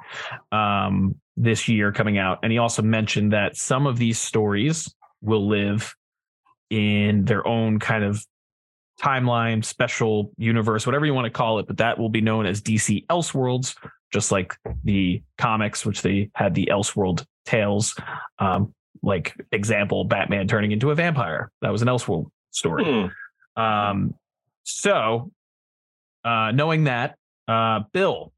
um, 0.52 1.16
this 1.36 1.68
year 1.68 1.92
coming 1.92 2.18
out. 2.18 2.38
And 2.42 2.52
he 2.52 2.58
also 2.58 2.82
mentioned 2.82 3.32
that 3.32 3.56
some 3.56 3.86
of 3.86 3.98
these 3.98 4.18
stories 4.18 4.92
will 5.20 5.48
live 5.48 5.94
in 6.70 7.24
their 7.24 7.46
own 7.46 7.78
kind 7.78 8.04
of 8.04 8.24
timeline, 9.00 9.64
special 9.64 10.30
universe, 10.36 10.86
whatever 10.86 11.06
you 11.06 11.14
want 11.14 11.24
to 11.24 11.30
call 11.30 11.58
it, 11.58 11.66
but 11.66 11.78
that 11.78 11.98
will 11.98 12.08
be 12.08 12.20
known 12.20 12.46
as 12.46 12.62
DC 12.62 13.06
Elseworlds, 13.06 13.74
just 14.12 14.30
like 14.30 14.54
the 14.84 15.22
comics, 15.38 15.84
which 15.84 16.02
they 16.02 16.30
had 16.34 16.54
the 16.54 16.68
Elseworld 16.70 17.24
tales. 17.44 17.96
Um, 18.38 18.74
like 19.02 19.34
example, 19.52 20.04
Batman 20.04 20.46
turning 20.46 20.72
into 20.72 20.90
a 20.90 20.94
vampire. 20.94 21.50
That 21.62 21.70
was 21.70 21.82
an 21.82 21.88
Elseworld 21.88 22.26
story. 22.50 22.84
Hmm. 22.84 23.06
Um, 23.60 24.14
so 24.64 25.30
uh, 26.24 26.52
knowing 26.52 26.84
that, 26.84 27.16
uh, 27.48 27.80
Bill, 27.92 28.32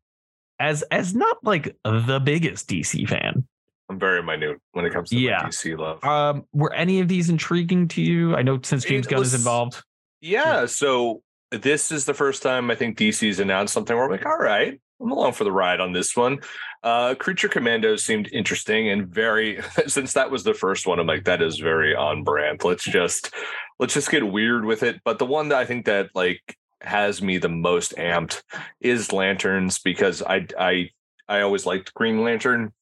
as 0.58 0.82
as 0.90 1.14
not 1.14 1.38
like 1.42 1.76
the 1.84 2.20
biggest 2.22 2.68
DC 2.68 3.08
fan, 3.08 3.46
I'm 3.88 3.98
very 3.98 4.22
minute 4.22 4.58
when 4.72 4.84
it 4.84 4.92
comes 4.92 5.10
to 5.10 5.18
yeah. 5.18 5.42
DC 5.42 5.78
love. 5.78 6.02
Um, 6.04 6.46
were 6.52 6.72
any 6.72 7.00
of 7.00 7.08
these 7.08 7.28
intriguing 7.28 7.88
to 7.88 8.02
you? 8.02 8.34
I 8.34 8.42
know 8.42 8.58
since 8.62 8.84
James 8.84 9.06
Gunn 9.06 9.22
is 9.22 9.34
involved. 9.34 9.82
Yeah, 10.20 10.66
so 10.66 11.22
this 11.50 11.90
is 11.92 12.04
the 12.04 12.14
first 12.14 12.42
time 12.42 12.70
I 12.70 12.74
think 12.74 12.96
DC's 12.96 13.40
announced 13.40 13.74
something 13.74 13.94
where 13.94 14.06
I'm 14.06 14.10
like, 14.10 14.24
all 14.24 14.38
right, 14.38 14.80
I'm 15.02 15.10
along 15.10 15.32
for 15.32 15.44
the 15.44 15.52
ride 15.52 15.80
on 15.80 15.92
this 15.92 16.16
one. 16.16 16.38
Uh, 16.82 17.14
Creature 17.14 17.48
Commandos 17.48 18.04
seemed 18.04 18.28
interesting 18.32 18.88
and 18.88 19.08
very 19.08 19.60
since 19.86 20.12
that 20.12 20.30
was 20.30 20.44
the 20.44 20.54
first 20.54 20.86
one, 20.86 20.98
I'm 20.98 21.06
like, 21.06 21.24
that 21.24 21.42
is 21.42 21.58
very 21.58 21.94
on 21.94 22.22
brand. 22.22 22.62
Let's 22.64 22.84
just 22.84 23.34
let's 23.78 23.94
just 23.94 24.10
get 24.10 24.26
weird 24.26 24.64
with 24.64 24.82
it. 24.82 25.00
But 25.04 25.18
the 25.18 25.26
one 25.26 25.48
that 25.48 25.58
I 25.58 25.64
think 25.64 25.86
that 25.86 26.10
like 26.14 26.56
has 26.80 27.22
me 27.22 27.38
the 27.38 27.48
most 27.48 27.94
amped 27.96 28.42
is 28.80 29.12
Lanterns 29.12 29.80
because 29.80 30.22
I 30.22 30.46
I 30.58 30.90
I 31.28 31.40
always 31.40 31.66
liked 31.66 31.94
Green 31.94 32.22
Lantern. 32.22 32.72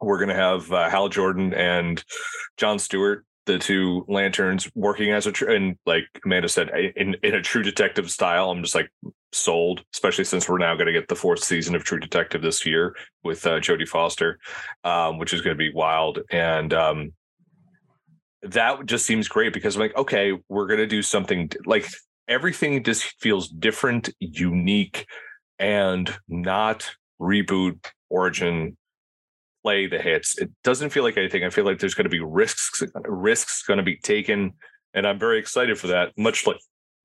We're 0.00 0.18
gonna 0.18 0.34
have 0.34 0.70
uh, 0.72 0.88
Hal 0.90 1.08
Jordan 1.08 1.54
and 1.54 2.02
John 2.56 2.78
Stewart 2.78 3.24
the 3.46 3.58
two 3.58 4.04
lanterns 4.08 4.70
working 4.74 5.10
as 5.12 5.26
a 5.26 5.32
tr- 5.32 5.50
and 5.50 5.76
like 5.86 6.04
Amanda 6.24 6.48
said 6.48 6.70
in 6.96 7.16
in 7.22 7.34
a 7.34 7.42
true 7.42 7.62
detective 7.62 8.10
style. 8.10 8.50
I'm 8.50 8.62
just 8.62 8.74
like 8.74 8.90
sold, 9.32 9.84
especially 9.94 10.24
since 10.24 10.48
we're 10.48 10.58
now 10.58 10.74
going 10.74 10.86
to 10.86 10.92
get 10.92 11.08
the 11.08 11.16
fourth 11.16 11.42
season 11.42 11.74
of 11.74 11.84
True 11.84 11.98
Detective 11.98 12.42
this 12.42 12.66
year 12.66 12.94
with 13.24 13.46
uh, 13.46 13.60
Jodie 13.60 13.88
Foster, 13.88 14.38
um, 14.84 15.18
which 15.18 15.32
is 15.32 15.40
going 15.40 15.56
to 15.56 15.58
be 15.58 15.72
wild 15.72 16.20
and. 16.30 16.72
um 16.72 17.12
that 18.44 18.86
just 18.86 19.06
seems 19.06 19.28
great 19.28 19.52
because 19.52 19.76
I'm 19.76 19.82
like, 19.82 19.96
okay, 19.96 20.32
we're 20.48 20.66
gonna 20.66 20.86
do 20.86 21.00
something 21.00 21.48
like 21.64 21.86
everything 22.26 22.82
just 22.82 23.04
feels 23.20 23.48
different, 23.48 24.10
unique, 24.18 25.06
and 25.60 26.12
not 26.28 26.90
reboot 27.20 27.78
origin 28.10 28.76
play 29.62 29.86
the 29.86 29.98
hits. 29.98 30.38
It 30.38 30.50
doesn't 30.64 30.90
feel 30.90 31.02
like 31.02 31.16
anything. 31.16 31.44
I 31.44 31.50
feel 31.50 31.64
like 31.64 31.78
there's 31.78 31.94
going 31.94 32.04
to 32.04 32.10
be 32.10 32.20
risks 32.20 32.82
risks 33.04 33.62
going 33.62 33.78
to 33.78 33.84
be 33.84 33.96
taken, 33.96 34.54
and 34.94 35.06
I'm 35.06 35.18
very 35.18 35.38
excited 35.38 35.78
for 35.78 35.88
that. 35.88 36.16
Much 36.16 36.46
like 36.46 36.58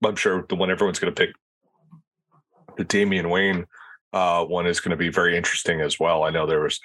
I'm 0.04 0.16
sure 0.16 0.46
the 0.48 0.56
one 0.56 0.72
everyone's 0.72 1.00
going 1.00 1.14
to 1.14 1.26
pick, 1.26 1.36
the 2.78 2.84
Damian 2.84 3.30
Wayne 3.30 3.66
uh, 4.14 4.46
one 4.46 4.68
is 4.68 4.80
going 4.80 4.92
to 4.92 4.98
be 4.98 5.10
very 5.10 5.38
interesting 5.38 5.82
as 5.82 6.00
well. 6.00 6.24
I 6.24 6.30
know 6.30 6.48
there 6.48 6.62
was 6.62 6.80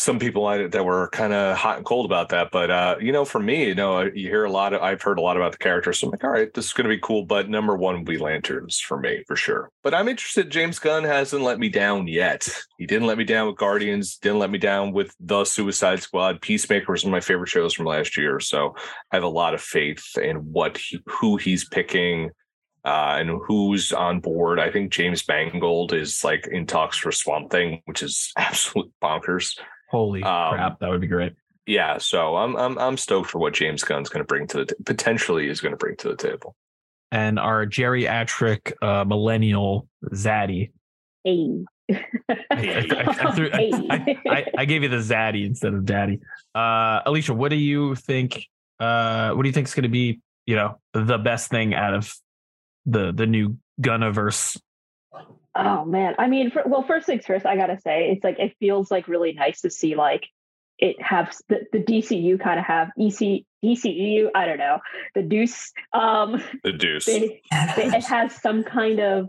some 0.00 0.18
people 0.18 0.46
that 0.46 0.82
were 0.82 1.10
kind 1.10 1.34
of 1.34 1.58
hot 1.58 1.76
and 1.76 1.84
cold 1.84 2.06
about 2.06 2.30
that. 2.30 2.50
But 2.50 2.70
uh, 2.70 2.96
you 3.02 3.12
know, 3.12 3.26
for 3.26 3.38
me, 3.38 3.66
you 3.66 3.74
know, 3.74 4.00
you 4.00 4.28
hear 4.28 4.44
a 4.44 4.50
lot 4.50 4.72
of 4.72 4.80
I've 4.80 5.02
heard 5.02 5.18
a 5.18 5.20
lot 5.20 5.36
about 5.36 5.52
the 5.52 5.58
characters. 5.58 5.98
So 5.98 6.06
I'm 6.06 6.12
like, 6.12 6.24
all 6.24 6.30
right, 6.30 6.52
this 6.54 6.64
is 6.64 6.72
gonna 6.72 6.88
be 6.88 6.98
cool. 6.98 7.26
But 7.26 7.50
number 7.50 7.76
one 7.76 7.96
will 7.96 8.04
be 8.04 8.16
lanterns 8.16 8.80
for 8.80 8.98
me 8.98 9.22
for 9.26 9.36
sure. 9.36 9.70
But 9.82 9.92
I'm 9.92 10.08
interested. 10.08 10.48
James 10.48 10.78
Gunn 10.78 11.04
hasn't 11.04 11.42
let 11.42 11.58
me 11.58 11.68
down 11.68 12.06
yet. 12.06 12.48
He 12.78 12.86
didn't 12.86 13.08
let 13.08 13.18
me 13.18 13.24
down 13.24 13.46
with 13.46 13.58
Guardians, 13.58 14.16
didn't 14.16 14.38
let 14.38 14.50
me 14.50 14.56
down 14.56 14.92
with 14.92 15.14
the 15.20 15.44
Suicide 15.44 16.00
Squad. 16.00 16.40
Peacemaker 16.40 16.92
was 16.92 17.04
one 17.04 17.12
of 17.12 17.16
my 17.16 17.20
favorite 17.20 17.50
shows 17.50 17.74
from 17.74 17.84
last 17.84 18.16
year. 18.16 18.40
So 18.40 18.74
I 19.12 19.16
have 19.16 19.22
a 19.22 19.28
lot 19.28 19.52
of 19.52 19.60
faith 19.60 20.16
in 20.16 20.36
what 20.36 20.78
he, 20.78 20.98
who 21.08 21.36
he's 21.36 21.68
picking. 21.68 22.30
Uh, 22.82 23.18
and 23.20 23.28
who's 23.46 23.92
on 23.92 24.20
board. 24.20 24.58
I 24.58 24.70
think 24.70 24.90
James 24.90 25.28
Mangold 25.28 25.92
is 25.92 26.24
like 26.24 26.48
in 26.50 26.64
talks 26.64 26.96
for 26.96 27.12
Swamp 27.12 27.50
Thing, 27.50 27.82
which 27.84 28.02
is 28.02 28.32
absolute 28.38 28.90
bonkers. 29.02 29.58
Holy 29.90 30.22
um, 30.22 30.54
crap, 30.54 30.78
that 30.80 30.88
would 30.88 31.00
be 31.00 31.06
great. 31.06 31.34
Yeah, 31.66 31.98
so 31.98 32.36
I'm 32.36 32.56
I'm 32.56 32.78
I'm 32.78 32.96
stoked 32.96 33.30
for 33.30 33.38
what 33.38 33.54
James 33.54 33.84
Gunn's 33.84 34.08
going 34.08 34.22
to 34.22 34.26
bring 34.26 34.46
to 34.48 34.58
the 34.58 34.66
t- 34.66 34.74
potentially 34.84 35.48
is 35.48 35.60
going 35.60 35.72
to 35.72 35.76
bring 35.76 35.96
to 35.96 36.08
the 36.08 36.16
table. 36.16 36.56
and 37.12 37.38
our 37.38 37.66
geriatric 37.66 38.72
uh, 38.82 39.04
millennial 39.04 39.88
Zaddy. 40.12 40.70
Hey. 41.24 41.64
I, 42.50 43.32
threw, 43.34 43.50
I, 43.52 44.46
I, 44.56 44.64
gave 44.64 44.84
you 44.84 44.88
the 44.88 44.98
Zaddy 44.98 45.44
instead 45.44 45.74
of 45.74 45.84
Daddy. 45.84 46.20
Uh, 46.54 47.00
Alicia, 47.04 47.34
what 47.34 47.48
do 47.48 47.56
you 47.56 47.96
think? 47.96 48.46
Uh, 48.78 49.32
what 49.32 49.42
do 49.42 49.48
you 49.48 49.52
think 49.52 49.66
is 49.66 49.74
going 49.74 49.82
to 49.82 49.88
be, 49.88 50.20
you 50.46 50.54
know, 50.54 50.78
the 50.92 51.18
best 51.18 51.50
thing 51.50 51.74
out 51.74 51.94
of 51.94 52.14
the 52.86 53.12
the 53.12 53.26
new 53.26 53.56
Gunniverse? 53.80 54.56
Oh 55.54 55.84
man, 55.84 56.14
I 56.18 56.28
mean, 56.28 56.50
for, 56.50 56.62
well, 56.64 56.82
first 56.82 57.06
things 57.06 57.26
first, 57.26 57.44
I 57.44 57.56
gotta 57.56 57.78
say, 57.80 58.10
it's 58.10 58.22
like 58.22 58.38
it 58.38 58.56
feels 58.60 58.90
like 58.90 59.08
really 59.08 59.32
nice 59.32 59.62
to 59.62 59.70
see 59.70 59.96
like 59.96 60.28
it 60.78 61.00
have 61.02 61.36
the, 61.48 61.60
the 61.72 61.78
DCU 61.78 62.40
kind 62.40 62.58
of 62.58 62.66
have 62.66 62.88
EC 62.98 63.44
DCEU. 63.64 64.30
I 64.34 64.46
don't 64.46 64.58
know 64.58 64.78
the 65.14 65.22
Deuce. 65.22 65.72
Um, 65.92 66.42
the 66.64 66.72
Deuce. 66.72 67.08
It, 67.08 67.40
it 67.52 68.04
has 68.06 68.34
some 68.34 68.64
kind 68.64 69.00
of 69.00 69.28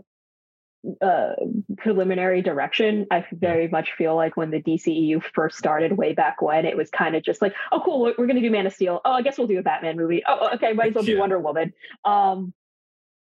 uh, 1.00 1.34
preliminary 1.76 2.42
direction. 2.42 3.06
I 3.10 3.24
very 3.32 3.68
much 3.68 3.92
feel 3.96 4.16
like 4.16 4.36
when 4.36 4.50
the 4.50 4.60
DCEU 4.60 5.22
first 5.34 5.58
started 5.58 5.96
way 5.96 6.12
back 6.12 6.42
when, 6.42 6.64
it 6.64 6.76
was 6.76 6.90
kind 6.90 7.14
of 7.14 7.22
just 7.22 7.42
like, 7.42 7.54
oh, 7.70 7.80
cool, 7.84 8.00
we're, 8.00 8.14
we're 8.18 8.26
going 8.26 8.36
to 8.36 8.42
do 8.42 8.50
Man 8.50 8.66
of 8.66 8.72
Steel. 8.72 9.00
Oh, 9.04 9.12
I 9.12 9.22
guess 9.22 9.38
we'll 9.38 9.46
do 9.46 9.58
a 9.58 9.62
Batman 9.62 9.96
movie. 9.96 10.22
Oh, 10.26 10.50
okay, 10.54 10.72
might 10.72 10.88
as 10.88 10.94
well 10.94 11.04
do 11.04 11.18
Wonder 11.18 11.38
Woman. 11.38 11.72
Um, 12.04 12.52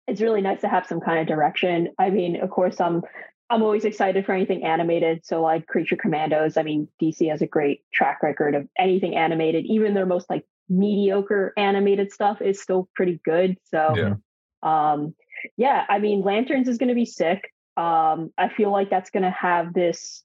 it's 0.06 0.20
really 0.20 0.40
nice 0.40 0.60
to 0.62 0.68
have 0.68 0.86
some 0.86 1.00
kind 1.00 1.20
of 1.20 1.26
direction. 1.26 1.90
I 1.98 2.10
mean, 2.10 2.40
of 2.40 2.50
course, 2.50 2.80
I'm 2.80 3.02
I'm 3.48 3.62
always 3.62 3.84
excited 3.84 4.24
for 4.24 4.32
anything 4.32 4.64
animated. 4.64 5.24
So 5.24 5.42
like 5.42 5.66
Creature 5.66 5.96
Commandos. 5.96 6.56
I 6.56 6.62
mean, 6.62 6.88
DC 7.02 7.28
has 7.30 7.42
a 7.42 7.46
great 7.46 7.82
track 7.92 8.22
record 8.22 8.54
of 8.54 8.68
anything 8.78 9.16
animated. 9.16 9.66
Even 9.66 9.94
their 9.94 10.06
most 10.06 10.30
like 10.30 10.44
mediocre 10.68 11.52
animated 11.56 12.12
stuff 12.12 12.40
is 12.40 12.62
still 12.62 12.88
pretty 12.94 13.20
good. 13.24 13.56
So 13.64 13.94
yeah. 13.96 14.14
um 14.62 15.14
yeah, 15.56 15.84
I 15.88 15.98
mean, 15.98 16.22
Lanterns 16.22 16.68
is 16.68 16.78
going 16.78 16.88
to 16.88 16.94
be 16.94 17.06
sick. 17.06 17.52
Um, 17.76 18.32
I 18.36 18.48
feel 18.48 18.70
like 18.70 18.90
that's 18.90 19.10
going 19.10 19.22
to 19.22 19.30
have 19.30 19.72
this. 19.72 20.22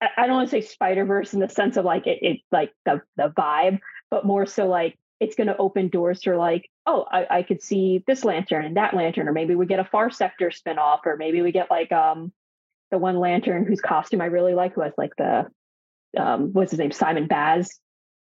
I, 0.00 0.08
I 0.16 0.26
don't 0.26 0.36
want 0.36 0.50
to 0.50 0.60
say 0.60 0.66
Spider 0.66 1.04
Verse 1.04 1.32
in 1.32 1.40
the 1.40 1.48
sense 1.48 1.76
of 1.76 1.84
like 1.84 2.06
it, 2.06 2.18
it, 2.22 2.40
like 2.50 2.72
the 2.84 3.02
the 3.16 3.32
vibe, 3.36 3.78
but 4.10 4.26
more 4.26 4.46
so 4.46 4.66
like 4.66 4.98
it's 5.22 5.36
going 5.36 5.46
to 5.46 5.56
open 5.56 5.88
doors 5.88 6.22
for 6.22 6.36
like, 6.36 6.68
oh, 6.86 7.06
I, 7.10 7.38
I 7.38 7.42
could 7.42 7.62
see 7.62 8.02
this 8.06 8.24
lantern 8.24 8.64
and 8.64 8.76
that 8.76 8.94
lantern, 8.94 9.28
or 9.28 9.32
maybe 9.32 9.54
we 9.54 9.66
get 9.66 9.78
a 9.78 9.84
Far 9.84 10.10
Sector 10.10 10.50
spinoff, 10.50 11.00
or 11.06 11.16
maybe 11.16 11.42
we 11.42 11.52
get 11.52 11.70
like 11.70 11.92
um 11.92 12.32
the 12.90 12.98
one 12.98 13.18
lantern 13.18 13.64
whose 13.64 13.80
costume 13.80 14.20
I 14.20 14.26
really 14.26 14.54
like, 14.54 14.74
who 14.74 14.82
has 14.82 14.92
like 14.98 15.12
the 15.16 15.46
um 16.18 16.52
what's 16.52 16.72
his 16.72 16.80
name, 16.80 16.92
Simon 16.92 17.28
Baz. 17.28 17.78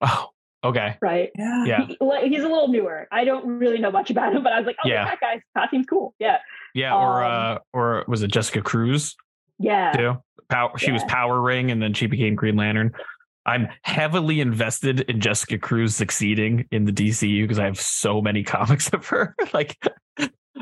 Oh, 0.02 0.28
Okay. 0.64 0.96
Right. 1.02 1.30
Yeah. 1.36 1.64
yeah. 1.64 1.86
He, 1.86 1.96
he's 2.28 2.44
a 2.44 2.48
little 2.48 2.68
newer. 2.68 3.08
I 3.10 3.24
don't 3.24 3.58
really 3.58 3.78
know 3.78 3.90
much 3.90 4.10
about 4.10 4.32
him, 4.32 4.44
but 4.44 4.52
I 4.52 4.58
was 4.58 4.66
like, 4.66 4.76
oh, 4.84 4.88
yeah. 4.88 5.04
that 5.06 5.20
guy's 5.20 5.40
costume's 5.56 5.86
cool. 5.86 6.14
Yeah. 6.20 6.38
Yeah. 6.72 6.94
Or 6.94 7.24
um, 7.24 7.32
uh, 7.32 7.58
or 7.72 8.04
was 8.06 8.22
it 8.22 8.30
Jessica 8.30 8.62
Cruz? 8.62 9.16
Yeah. 9.58 9.92
Too. 9.92 10.22
Power. 10.48 10.78
She 10.78 10.86
yeah. 10.86 10.92
was 10.92 11.04
Power 11.04 11.40
Ring, 11.40 11.70
and 11.70 11.82
then 11.82 11.94
she 11.94 12.06
became 12.06 12.36
Green 12.36 12.56
Lantern. 12.56 12.92
I'm 13.44 13.68
heavily 13.82 14.40
invested 14.40 15.00
in 15.00 15.20
Jessica 15.20 15.58
Cruz 15.58 15.96
succeeding 15.96 16.66
in 16.70 16.84
the 16.84 16.92
DCU 16.92 17.42
because 17.42 17.58
I 17.58 17.64
have 17.64 17.80
so 17.80 18.20
many 18.20 18.42
comics 18.44 18.88
of 18.92 19.06
her. 19.08 19.34
like, 19.52 19.76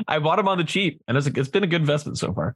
I 0.07 0.19
bought 0.19 0.37
them 0.37 0.47
on 0.47 0.57
the 0.57 0.63
cheap, 0.63 1.01
and 1.07 1.17
it's, 1.17 1.27
it's 1.27 1.49
been 1.49 1.63
a 1.63 1.67
good 1.67 1.81
investment 1.81 2.17
so 2.17 2.33
far. 2.33 2.55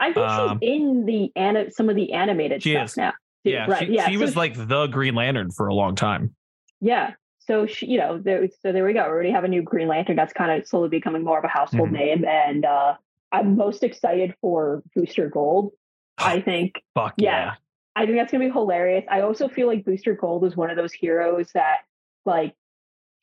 I 0.00 0.12
think 0.12 0.26
um, 0.26 0.58
she's 0.60 0.70
in 0.70 1.04
the 1.04 1.70
some 1.70 1.90
of 1.90 1.96
the 1.96 2.12
animated 2.12 2.62
stuff 2.62 2.90
is. 2.90 2.96
now. 2.96 3.12
Yeah, 3.44 3.66
right. 3.66 3.86
She, 3.86 3.94
yeah, 3.94 4.08
she 4.08 4.14
so 4.14 4.20
was 4.20 4.30
she, 4.32 4.36
like 4.36 4.68
the 4.68 4.86
Green 4.86 5.14
Lantern 5.14 5.50
for 5.50 5.68
a 5.68 5.74
long 5.74 5.94
time. 5.94 6.34
Yeah. 6.80 7.14
So 7.40 7.66
she, 7.66 7.86
you 7.86 7.98
know, 7.98 8.18
there, 8.18 8.46
so 8.60 8.72
there 8.72 8.84
we 8.84 8.92
go. 8.92 9.02
We 9.04 9.08
already 9.08 9.30
have 9.30 9.44
a 9.44 9.48
new 9.48 9.62
Green 9.62 9.88
Lantern 9.88 10.16
that's 10.16 10.32
kind 10.32 10.50
of 10.50 10.66
slowly 10.68 10.90
becoming 10.90 11.24
more 11.24 11.38
of 11.38 11.44
a 11.44 11.48
household 11.48 11.88
mm-hmm. 11.88 11.96
name, 11.96 12.24
and 12.26 12.64
uh, 12.64 12.94
I'm 13.32 13.56
most 13.56 13.82
excited 13.82 14.34
for 14.40 14.82
Booster 14.94 15.28
Gold. 15.28 15.72
I 16.18 16.40
think. 16.40 16.82
Fuck 16.94 17.14
yeah. 17.16 17.30
yeah. 17.30 17.54
I 17.98 18.06
think 18.06 18.16
that's 18.16 18.30
gonna 18.30 18.44
be 18.44 18.50
hilarious. 18.52 19.04
I 19.10 19.22
also 19.22 19.48
feel 19.48 19.66
like 19.66 19.84
Booster 19.84 20.14
Gold 20.14 20.44
is 20.44 20.56
one 20.56 20.70
of 20.70 20.76
those 20.76 20.92
heroes 20.92 21.50
that 21.54 21.78
like 22.24 22.54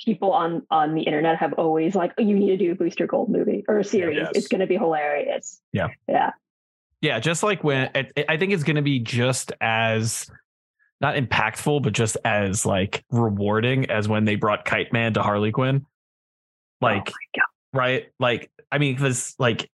people 0.02 0.34
on 0.34 0.64
on 0.70 0.96
the 0.96 1.04
internet 1.04 1.38
have 1.38 1.54
always 1.54 1.96
like, 1.96 2.12
oh, 2.18 2.22
you 2.22 2.36
need 2.36 2.50
to 2.50 2.58
do 2.58 2.74
a 2.74 2.76
Booster 2.76 3.08
Gold 3.08 3.30
movie 3.30 3.64
or 3.70 3.80
a 3.80 3.86
series. 3.86 4.18
Yes. 4.18 4.32
It's 4.36 4.48
gonna 4.50 4.68
be 4.68 4.76
hilarious. 4.76 5.62
Yeah. 5.72 5.88
Yeah. 6.10 6.32
Yeah. 7.00 7.22
Just 7.22 7.42
like 7.42 7.64
when 7.64 7.90
I 7.96 8.36
think 8.36 8.52
it's 8.52 8.64
gonna 8.64 8.82
be 8.82 9.00
just 9.00 9.54
as 9.62 10.30
not 11.00 11.16
impactful, 11.16 11.82
but 11.82 11.94
just 11.94 12.18
as 12.26 12.66
like 12.66 13.06
rewarding 13.12 13.90
as 13.90 14.10
when 14.10 14.26
they 14.26 14.36
brought 14.36 14.66
Kite 14.66 14.92
Man 14.92 15.14
to 15.14 15.24
Harley 15.24 15.54
Quinn. 15.54 15.86
Oh 16.82 16.86
like, 16.86 17.14
oh 17.38 17.42
right? 17.74 18.08
Like, 18.20 18.52
I 18.74 18.78
mean, 18.78 18.96
because 18.96 19.36
like 19.40 19.70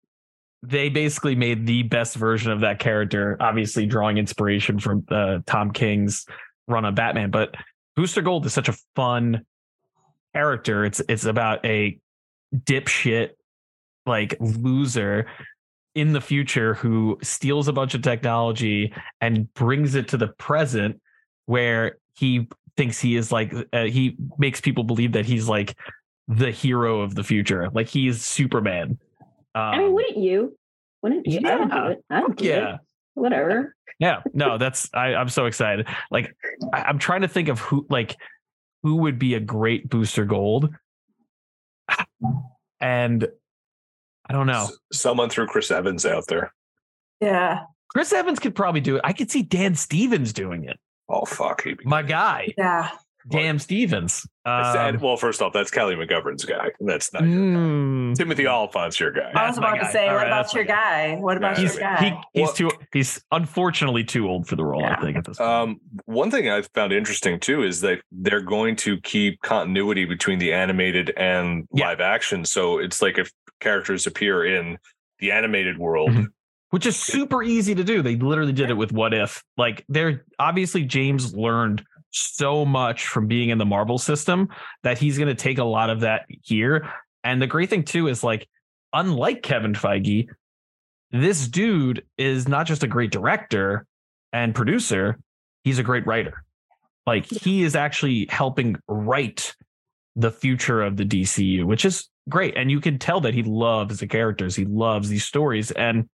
they 0.63 0.89
basically 0.89 1.35
made 1.35 1.65
the 1.65 1.83
best 1.83 2.15
version 2.15 2.51
of 2.51 2.61
that 2.61 2.79
character, 2.79 3.35
obviously 3.39 3.85
drawing 3.85 4.17
inspiration 4.17 4.79
from 4.79 5.05
uh, 5.09 5.39
Tom 5.47 5.71
King's 5.71 6.25
run 6.67 6.85
on 6.85 6.93
Batman. 6.93 7.31
But 7.31 7.55
Booster 7.95 8.21
Gold 8.21 8.45
is 8.45 8.53
such 8.53 8.69
a 8.69 8.77
fun 8.95 9.45
character. 10.33 10.85
It's 10.85 11.01
it's 11.09 11.25
about 11.25 11.65
a 11.65 11.99
dipshit 12.55 13.31
like 14.05 14.35
loser 14.39 15.27
in 15.95 16.13
the 16.13 16.21
future 16.21 16.73
who 16.75 17.17
steals 17.21 17.67
a 17.67 17.73
bunch 17.73 17.93
of 17.93 18.01
technology 18.01 18.93
and 19.19 19.53
brings 19.53 19.95
it 19.95 20.07
to 20.09 20.17
the 20.17 20.27
present 20.27 21.01
where 21.45 21.97
he 22.15 22.47
thinks 22.77 22.99
he 22.99 23.15
is 23.15 23.31
like 23.31 23.53
uh, 23.73 23.83
he 23.83 24.15
makes 24.37 24.61
people 24.61 24.83
believe 24.83 25.13
that 25.13 25.25
he's 25.25 25.47
like 25.49 25.75
the 26.27 26.51
hero 26.51 27.01
of 27.01 27.15
the 27.15 27.23
future, 27.23 27.69
like 27.73 27.87
he's 27.87 28.23
Superman. 28.23 28.97
Um, 29.53 29.62
I 29.62 29.77
mean, 29.79 29.93
wouldn't 29.93 30.17
you? 30.17 30.58
Wouldn't 31.01 31.27
you? 31.27 31.39
Yeah, 31.41 31.53
I 31.53 31.58
don't 31.58 31.72
do 31.72 31.86
it. 31.88 32.05
I 32.10 32.20
don't 32.20 32.38
do 32.38 32.46
yeah. 32.46 32.75
It. 32.75 32.79
Whatever. 33.15 33.75
Yeah, 34.00 34.22
no, 34.34 34.58
that's 34.58 34.89
I, 34.93 35.15
I'm 35.15 35.29
so 35.29 35.46
excited. 35.46 35.88
Like, 36.10 36.36
I, 36.74 36.84
I'm 36.84 37.00
trying 37.00 37.22
to 37.22 37.27
think 37.27 37.48
of 37.48 37.60
who 37.60 37.86
like 37.89 38.17
who 38.84 38.98
would 38.98 39.20
be 39.20 39.36
a 39.36 39.39
great 39.39 39.89
booster 39.89 40.25
gold, 40.25 40.70
and 42.81 43.27
I 44.27 44.34
don't 44.34 44.48
know. 44.48 44.70
Someone 44.93 45.29
threw 45.29 45.48
Chris 45.48 45.72
Evans 45.72 46.05
out 46.05 46.25
there. 46.27 46.53
Yeah. 47.20 47.63
Chris 47.89 48.13
Evans 48.13 48.39
could 48.39 48.55
probably 48.55 48.81
do 48.81 48.96
it. 48.96 49.01
I 49.03 49.13
could 49.13 49.29
see 49.29 49.43
Dan 49.43 49.75
Stevens 49.75 50.31
doing 50.31 50.63
it. 50.63 50.79
Oh 51.10 51.25
fuck, 51.25 51.63
he 51.63 51.75
my 51.84 52.01
guy. 52.01 52.53
Yeah. 52.58 52.89
Dan 53.29 53.59
Stevens. 53.59 54.25
Um, 54.45 54.99
well, 54.99 55.17
first 55.17 55.41
off, 55.41 55.53
that's 55.53 55.69
Kelly 55.69 55.95
McGovern's 55.95 56.45
guy. 56.45 56.69
That's 56.79 57.13
not 57.13 57.23
mm, 57.23 58.15
Timothy 58.15 58.47
Olyphant's 58.47 58.99
your 58.99 59.11
guy. 59.11 59.31
I 59.35 59.47
was 59.47 59.57
about 59.57 59.75
to 59.75 59.91
say, 59.91 60.07
what 60.07 60.15
right, 60.15 60.27
about 60.27 60.53
your 60.53 60.63
guy? 60.63 61.15
What 61.15 61.37
about 61.37 61.57
he's, 61.57 61.75
your 61.75 61.83
guy? 61.83 62.03
He, 62.33 62.39
he's 62.39 62.47
well, 62.47 62.53
too. 62.53 62.71
He's 62.91 63.23
unfortunately 63.31 64.03
too 64.03 64.27
old 64.27 64.47
for 64.47 64.55
the 64.55 64.65
role. 64.65 64.81
Yeah. 64.81 64.95
I 64.97 65.01
think 65.01 65.17
at 65.17 65.25
this 65.25 65.37
point. 65.37 65.49
Um, 65.49 65.81
one 66.05 66.31
thing 66.31 66.49
I 66.49 66.63
found 66.73 66.91
interesting 66.91 67.39
too 67.39 67.63
is 67.63 67.81
that 67.81 68.01
they're 68.11 68.41
going 68.41 68.75
to 68.77 68.99
keep 69.01 69.41
continuity 69.41 70.05
between 70.05 70.39
the 70.39 70.53
animated 70.53 71.13
and 71.17 71.67
yeah. 71.73 71.89
live 71.89 72.01
action. 72.01 72.45
So 72.45 72.79
it's 72.79 73.01
like 73.01 73.19
if 73.19 73.31
characters 73.59 74.07
appear 74.07 74.45
in 74.45 74.77
the 75.19 75.31
animated 75.31 75.77
world. 75.77 76.09
Mm-hmm 76.09 76.23
which 76.71 76.85
is 76.85 76.97
super 76.97 77.43
easy 77.43 77.75
to 77.75 77.83
do. 77.83 78.01
They 78.01 78.15
literally 78.15 78.53
did 78.53 78.69
it 78.69 78.75
with 78.75 78.91
What 78.91 79.13
If. 79.13 79.43
Like 79.57 79.85
they're 79.87 80.25
obviously 80.39 80.83
James 80.83 81.35
learned 81.35 81.83
so 82.11 82.65
much 82.65 83.07
from 83.07 83.27
being 83.27 83.49
in 83.49 83.57
the 83.57 83.65
Marvel 83.65 83.97
system 83.97 84.49
that 84.83 84.97
he's 84.97 85.17
going 85.17 85.27
to 85.27 85.35
take 85.35 85.57
a 85.57 85.63
lot 85.63 85.89
of 85.89 86.01
that 86.01 86.25
here. 86.27 86.89
And 87.23 87.41
the 87.41 87.47
great 87.47 87.69
thing 87.69 87.83
too 87.83 88.07
is 88.07 88.23
like, 88.23 88.47
unlike 88.93 89.41
Kevin 89.41 89.73
Feige, 89.73 90.27
this 91.11 91.47
dude 91.47 92.03
is 92.17 92.47
not 92.47 92.67
just 92.67 92.83
a 92.83 92.87
great 92.87 93.11
director 93.11 93.85
and 94.31 94.55
producer, 94.55 95.19
he's 95.63 95.79
a 95.79 95.83
great 95.83 96.05
writer. 96.05 96.43
Like 97.05 97.25
he 97.25 97.63
is 97.63 97.75
actually 97.75 98.27
helping 98.29 98.75
write 98.87 99.55
the 100.15 100.31
future 100.31 100.81
of 100.81 100.97
the 100.97 101.05
DCU, 101.05 101.65
which 101.65 101.85
is 101.85 102.09
great. 102.29 102.55
And 102.57 102.69
you 102.69 102.79
can 102.79 102.99
tell 102.99 103.21
that 103.21 103.33
he 103.33 103.43
loves 103.43 103.99
the 103.99 104.07
characters, 104.07 104.55
he 104.55 104.65
loves 104.65 105.09
these 105.09 105.25
stories. 105.25 105.71
And 105.71 106.09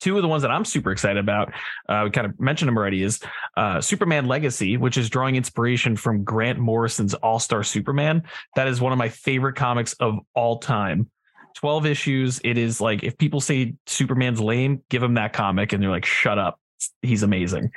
two 0.00 0.16
of 0.16 0.22
the 0.22 0.28
ones 0.28 0.42
that 0.42 0.50
I'm 0.50 0.64
super 0.64 0.92
excited 0.92 1.18
about, 1.18 1.52
uh, 1.88 2.02
we 2.04 2.10
kind 2.10 2.26
of 2.26 2.38
mentioned 2.38 2.68
them 2.68 2.76
already, 2.76 3.02
is 3.02 3.20
uh, 3.56 3.80
Superman 3.80 4.26
Legacy, 4.26 4.76
which 4.76 4.96
is 4.96 5.08
drawing 5.08 5.36
inspiration 5.36 5.96
from 5.96 6.24
Grant 6.24 6.58
Morrison's 6.58 7.14
All 7.14 7.38
Star 7.38 7.62
Superman. 7.62 8.22
That 8.54 8.68
is 8.68 8.80
one 8.80 8.92
of 8.92 8.98
my 8.98 9.08
favorite 9.08 9.56
comics 9.56 9.94
of 9.94 10.18
all 10.34 10.58
time. 10.58 11.10
12 11.56 11.86
issues. 11.86 12.40
It 12.44 12.58
is 12.58 12.80
like 12.80 13.02
if 13.02 13.16
people 13.16 13.40
say 13.40 13.74
Superman's 13.86 14.40
lame, 14.40 14.82
give 14.90 15.02
him 15.02 15.14
that 15.14 15.32
comic 15.32 15.72
and 15.72 15.82
they're 15.82 15.90
like, 15.90 16.04
shut 16.04 16.38
up. 16.38 16.60
He's 17.00 17.22
amazing. 17.22 17.70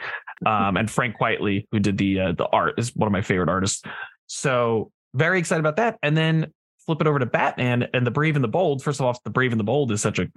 Um, 0.45 0.75
and 0.75 0.91
Frank 0.91 1.15
Quitely, 1.17 1.65
who 1.71 1.79
did 1.79 1.97
the 1.97 2.19
uh, 2.19 2.31
the 2.33 2.45
art, 2.47 2.77
is 2.77 2.93
one 2.93 3.07
of 3.07 3.13
my 3.13 3.21
favorite 3.21 3.47
artists. 3.47 3.81
So 4.27 4.91
very 5.13 5.39
excited 5.39 5.61
about 5.61 5.77
that. 5.77 5.97
And 6.03 6.15
then 6.15 6.53
flip 6.85 7.01
it 7.01 7.07
over 7.07 7.19
to 7.19 7.25
Batman 7.25 7.87
and 7.93 8.05
the 8.05 8.11
Brave 8.11 8.35
and 8.35 8.43
the 8.43 8.49
Bold. 8.49 8.83
First 8.83 8.99
of 8.99 9.05
all, 9.05 9.19
the 9.23 9.29
Brave 9.29 9.51
and 9.51 9.59
the 9.59 9.65
Bold 9.65 9.91
is 9.91 10.01
such 10.01 10.19
a 10.19 10.27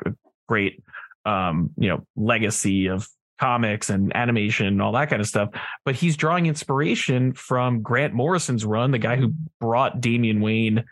great 0.49 0.83
um, 1.25 1.71
you 1.77 1.89
know, 1.89 2.07
legacy 2.17 2.87
of 2.89 3.09
comics 3.39 3.91
and 3.91 4.15
animation 4.15 4.67
and 4.67 4.81
all 4.81 4.93
that 4.93 5.11
kind 5.11 5.21
of 5.21 5.27
stuff. 5.27 5.51
But 5.85 5.95
he's 5.95 6.17
drawing 6.17 6.47
inspiration 6.47 7.33
from 7.33 7.83
Grant 7.83 8.15
Morrison's 8.15 8.65
run, 8.65 8.93
the 8.93 8.99
guy 8.99 9.17
who 9.17 9.35
brought 9.61 10.01
Damian 10.01 10.41
Wayne 10.41 10.85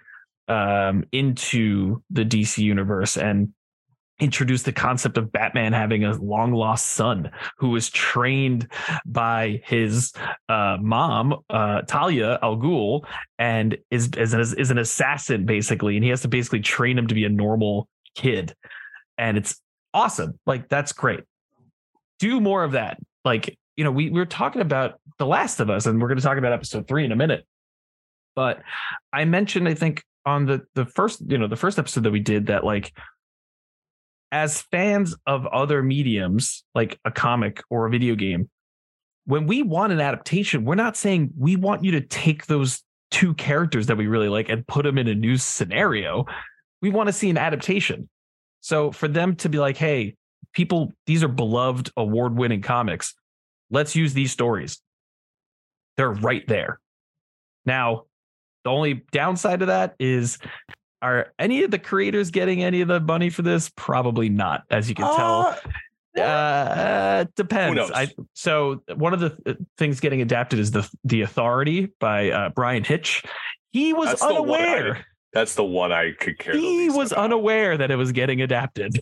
um, 0.49 1.05
into 1.13 2.03
the 2.11 2.25
DC 2.25 2.59
universe 2.59 3.17
and 3.17 3.53
introduced 4.21 4.65
the 4.67 4.73
concept 4.73 5.17
of 5.17 5.33
Batman 5.33 5.73
having 5.73 6.05
a 6.05 6.13
long 6.15 6.53
lost 6.53 6.87
son 6.89 7.31
who 7.59 7.71
was 7.71 7.89
trained 7.89 8.69
by 9.07 9.63
his 9.65 10.13
uh, 10.49 10.77
mom, 10.81 11.37
uh, 11.49 11.83
Talia 11.83 12.39
Al 12.43 12.57
Ghul, 12.57 13.05
and 13.39 13.79
is, 13.91 14.11
is, 14.19 14.35
is 14.35 14.71
an 14.71 14.79
assassin 14.79 15.47
basically. 15.47 15.97
And 15.97 16.05
he 16.05 16.11
has 16.11 16.23
to 16.23 16.29
basically 16.29 16.61
train 16.61 16.99
him 16.99 17.07
to 17.07 17.15
be 17.15 17.25
a 17.25 17.31
normal 17.31 17.89
kid. 18.15 18.55
And 19.17 19.39
it's 19.39 19.61
awesome. 19.95 20.39
Like, 20.47 20.69
that's 20.69 20.93
great. 20.93 21.21
Do 22.19 22.41
more 22.41 22.65
of 22.65 22.73
that. 22.73 22.99
Like, 23.25 23.57
you 23.77 23.85
know, 23.85 23.91
we, 23.91 24.11
we 24.11 24.19
were 24.19 24.27
talking 24.27 24.61
about 24.61 25.01
The 25.19 25.27
Last 25.27 25.61
of 25.61 25.71
Us, 25.71 25.87
and 25.87 26.01
we're 26.01 26.09
going 26.09 26.19
to 26.19 26.25
talk 26.25 26.39
about 26.39 26.53
episode 26.53 26.87
three 26.87 27.05
in 27.05 27.13
a 27.13 27.17
minute. 27.17 27.47
But 28.37 28.63
I 29.13 29.25
mentioned, 29.25 29.69
I 29.69 29.75
think, 29.75 30.05
on 30.27 30.47
the 30.47 30.61
the 30.75 30.85
first, 30.85 31.23
you 31.27 31.39
know, 31.39 31.49
the 31.49 31.57
first 31.57 31.79
episode 31.79 32.05
that 32.05 32.11
we 32.11 32.21
did 32.21 32.47
that 32.47 32.63
like 32.63 32.93
as 34.33 34.63
fans 34.63 35.17
of 35.27 35.47
other 35.47 35.83
mediums 35.83 36.63
like 36.75 36.99
a 37.05 37.11
comic 37.11 37.63
or 37.71 37.87
a 37.87 37.91
video 37.91 38.15
game, 38.15 38.49
when 39.25 39.47
we 39.47 39.63
want 39.63 39.93
an 39.93 40.01
adaptation, 40.01 40.65
we're 40.65 40.75
not 40.75 40.97
saying 40.97 41.31
we 41.39 41.57
want 41.57 41.85
you 41.85 41.93
to 41.93 42.01
take 42.01 42.47
those 42.47 42.83
two 43.11 43.35
characters 43.35 43.87
that 43.87 43.97
we 43.97 44.07
really 44.07 44.29
like 44.29 44.49
and 44.49 44.67
put 44.67 44.85
them 44.85 44.99
in 44.99 45.09
a 45.09 45.15
new 45.15 45.37
scenario. 45.37 46.25
We 46.81 46.91
want 46.91 47.09
to 47.09 47.13
see 47.13 47.31
an 47.31 47.39
adaptation. 47.39 48.09
So 48.61 48.93
for 48.93 49.09
them 49.09 49.37
to 49.37 49.49
be 49.49 49.59
like, 49.59 49.77
hey, 49.77 50.17
people, 50.53 50.93
these 51.07 51.23
are 51.23 51.29
beloved 51.29 51.91
award 51.97 52.37
winning 52.37 52.63
comics. 52.63 53.15
Let's 53.71 53.95
use 53.95 54.15
these 54.15 54.33
stories. 54.33 54.81
They're 55.97 56.11
right 56.11 56.47
there. 56.47 56.81
Now, 57.65 58.05
the 58.65 58.71
only 58.71 59.05
downside 59.13 59.61
to 59.61 59.67
that 59.67 59.95
is 59.99 60.39
are 61.03 61.33
any 61.39 61.63
of 61.63 61.71
the 61.71 61.79
creators 61.79 62.31
getting 62.31 62.63
any 62.63 62.81
of 62.81 62.89
the 62.89 63.01
money 63.01 63.31
for 63.31 63.43
this? 63.43 63.71
Probably 63.77 64.29
not, 64.29 64.65
as 64.71 64.89
you 64.89 64.95
can 64.95 65.07
uh, 65.07 65.17
tell. 65.17 65.59
Uh, 66.19 67.25
depends. 67.37 67.91
I, 67.93 68.09
so 68.35 68.83
one 68.95 69.15
of 69.15 69.21
the 69.21 69.31
th- 69.31 69.59
things 69.79 70.01
getting 70.01 70.21
adapted 70.21 70.59
is 70.59 70.71
the 70.73 70.89
the 71.05 71.23
Authority 71.23 71.93
by 72.01 72.31
uh, 72.31 72.49
Bryan 72.51 72.85
Hitch. 72.85 73.23
He 73.73 73.93
was 73.93 74.09
that's 74.09 74.23
unaware. 74.23 75.07
That's 75.33 75.55
the 75.55 75.65
one 75.65 75.93
I 75.93 76.13
could 76.13 76.39
care. 76.39 76.57
He 76.57 76.91
was 76.91 77.13
about. 77.13 77.25
unaware 77.25 77.77
that 77.77 77.91
it 77.91 77.97
was 77.97 78.13
getting 78.13 78.43
adapted. 78.43 79.01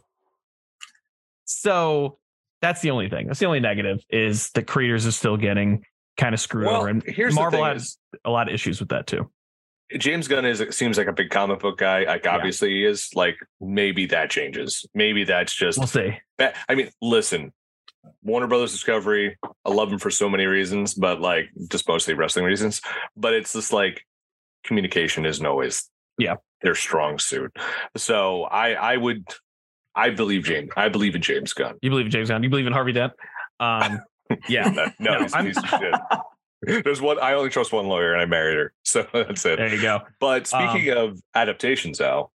So 1.45 2.19
that's 2.61 2.83
the 2.83 2.91
only 2.91 3.09
thing. 3.09 3.27
That's 3.27 3.39
the 3.39 3.47
only 3.47 3.61
negative 3.61 4.05
is 4.11 4.51
the 4.51 4.63
creators 4.63 5.07
are 5.07 5.13
still 5.13 5.37
getting 5.37 5.85
kind 6.19 6.35
of 6.35 6.41
screwed 6.41 6.67
well, 6.67 6.79
over, 6.79 6.89
and 6.89 7.03
here's 7.07 7.35
Marvel 7.35 7.65
has 7.65 7.83
is, 7.83 7.99
a 8.25 8.31
lot 8.31 8.49
of 8.49 8.55
issues 8.55 8.81
with 8.81 8.91
that 8.91 9.07
too. 9.07 9.31
James 9.97 10.29
Gunn 10.29 10.45
is 10.45 10.63
seems 10.77 10.99
like 10.99 11.07
a 11.07 11.13
big 11.13 11.31
comic 11.31 11.61
book 11.61 11.79
guy. 11.79 12.05
Like 12.05 12.27
obviously 12.27 12.71
yeah. 12.71 12.89
he 12.89 12.93
is. 12.93 13.09
Like 13.15 13.37
maybe 13.61 14.07
that 14.07 14.31
changes. 14.31 14.85
Maybe 14.95 15.25
that's 15.25 15.55
just 15.55 15.79
we'll 15.79 15.87
see. 15.87 16.19
I 16.39 16.75
mean, 16.75 16.91
listen, 17.01 17.53
Warner 18.23 18.47
Brothers 18.47 18.73
Discovery. 18.73 19.39
I 19.65 19.71
love 19.71 19.89
them 19.89 19.99
for 19.99 20.11
so 20.11 20.29
many 20.29 20.45
reasons, 20.45 20.93
but 20.93 21.21
like 21.21 21.49
just 21.71 21.89
mostly 21.89 22.13
wrestling 22.13 22.45
reasons. 22.45 22.83
But 23.17 23.33
it's 23.33 23.55
just 23.55 23.73
like 23.73 24.05
communication 24.65 25.25
isn't 25.25 25.47
always 25.47 25.89
yeah 26.19 26.37
their 26.63 26.75
strong 26.75 27.19
suit. 27.19 27.57
So 27.97 28.43
I 28.45 28.73
I 28.73 28.97
would 28.97 29.25
I 29.95 30.11
believe 30.11 30.45
James. 30.45 30.71
I 30.77 30.89
believe 30.89 31.15
in 31.15 31.23
James 31.23 31.53
Gunn. 31.53 31.77
You 31.83 31.91
believe 31.91 32.07
in 32.07 32.13
James 32.13 32.29
Gunn. 32.29 32.43
You 32.43 32.51
believe 32.51 32.67
in 32.67 32.73
Harvey 32.73 32.93
Dent. 32.93 33.13
Um, 33.59 34.01
yeah. 34.49 34.69
no, 34.69 34.87
no, 35.01 35.23
he's, 35.23 35.35
he's 35.35 35.59
shit. 35.69 36.85
There's 36.85 37.01
one. 37.01 37.19
I 37.21 37.35
only 37.35 37.51
trust 37.51 37.73
one 37.73 37.87
lawyer, 37.87 38.13
and 38.13 38.23
I 38.23 38.25
married 38.25 38.57
her, 38.57 38.73
so 38.85 39.07
that's 39.13 39.45
it. 39.45 39.59
There 39.59 39.75
you 39.75 39.83
go. 39.83 40.01
But 40.21 40.47
speaking 40.47 40.91
um, 40.93 40.99
of 40.99 41.21
adaptations, 41.35 42.01
Al, 42.01 42.33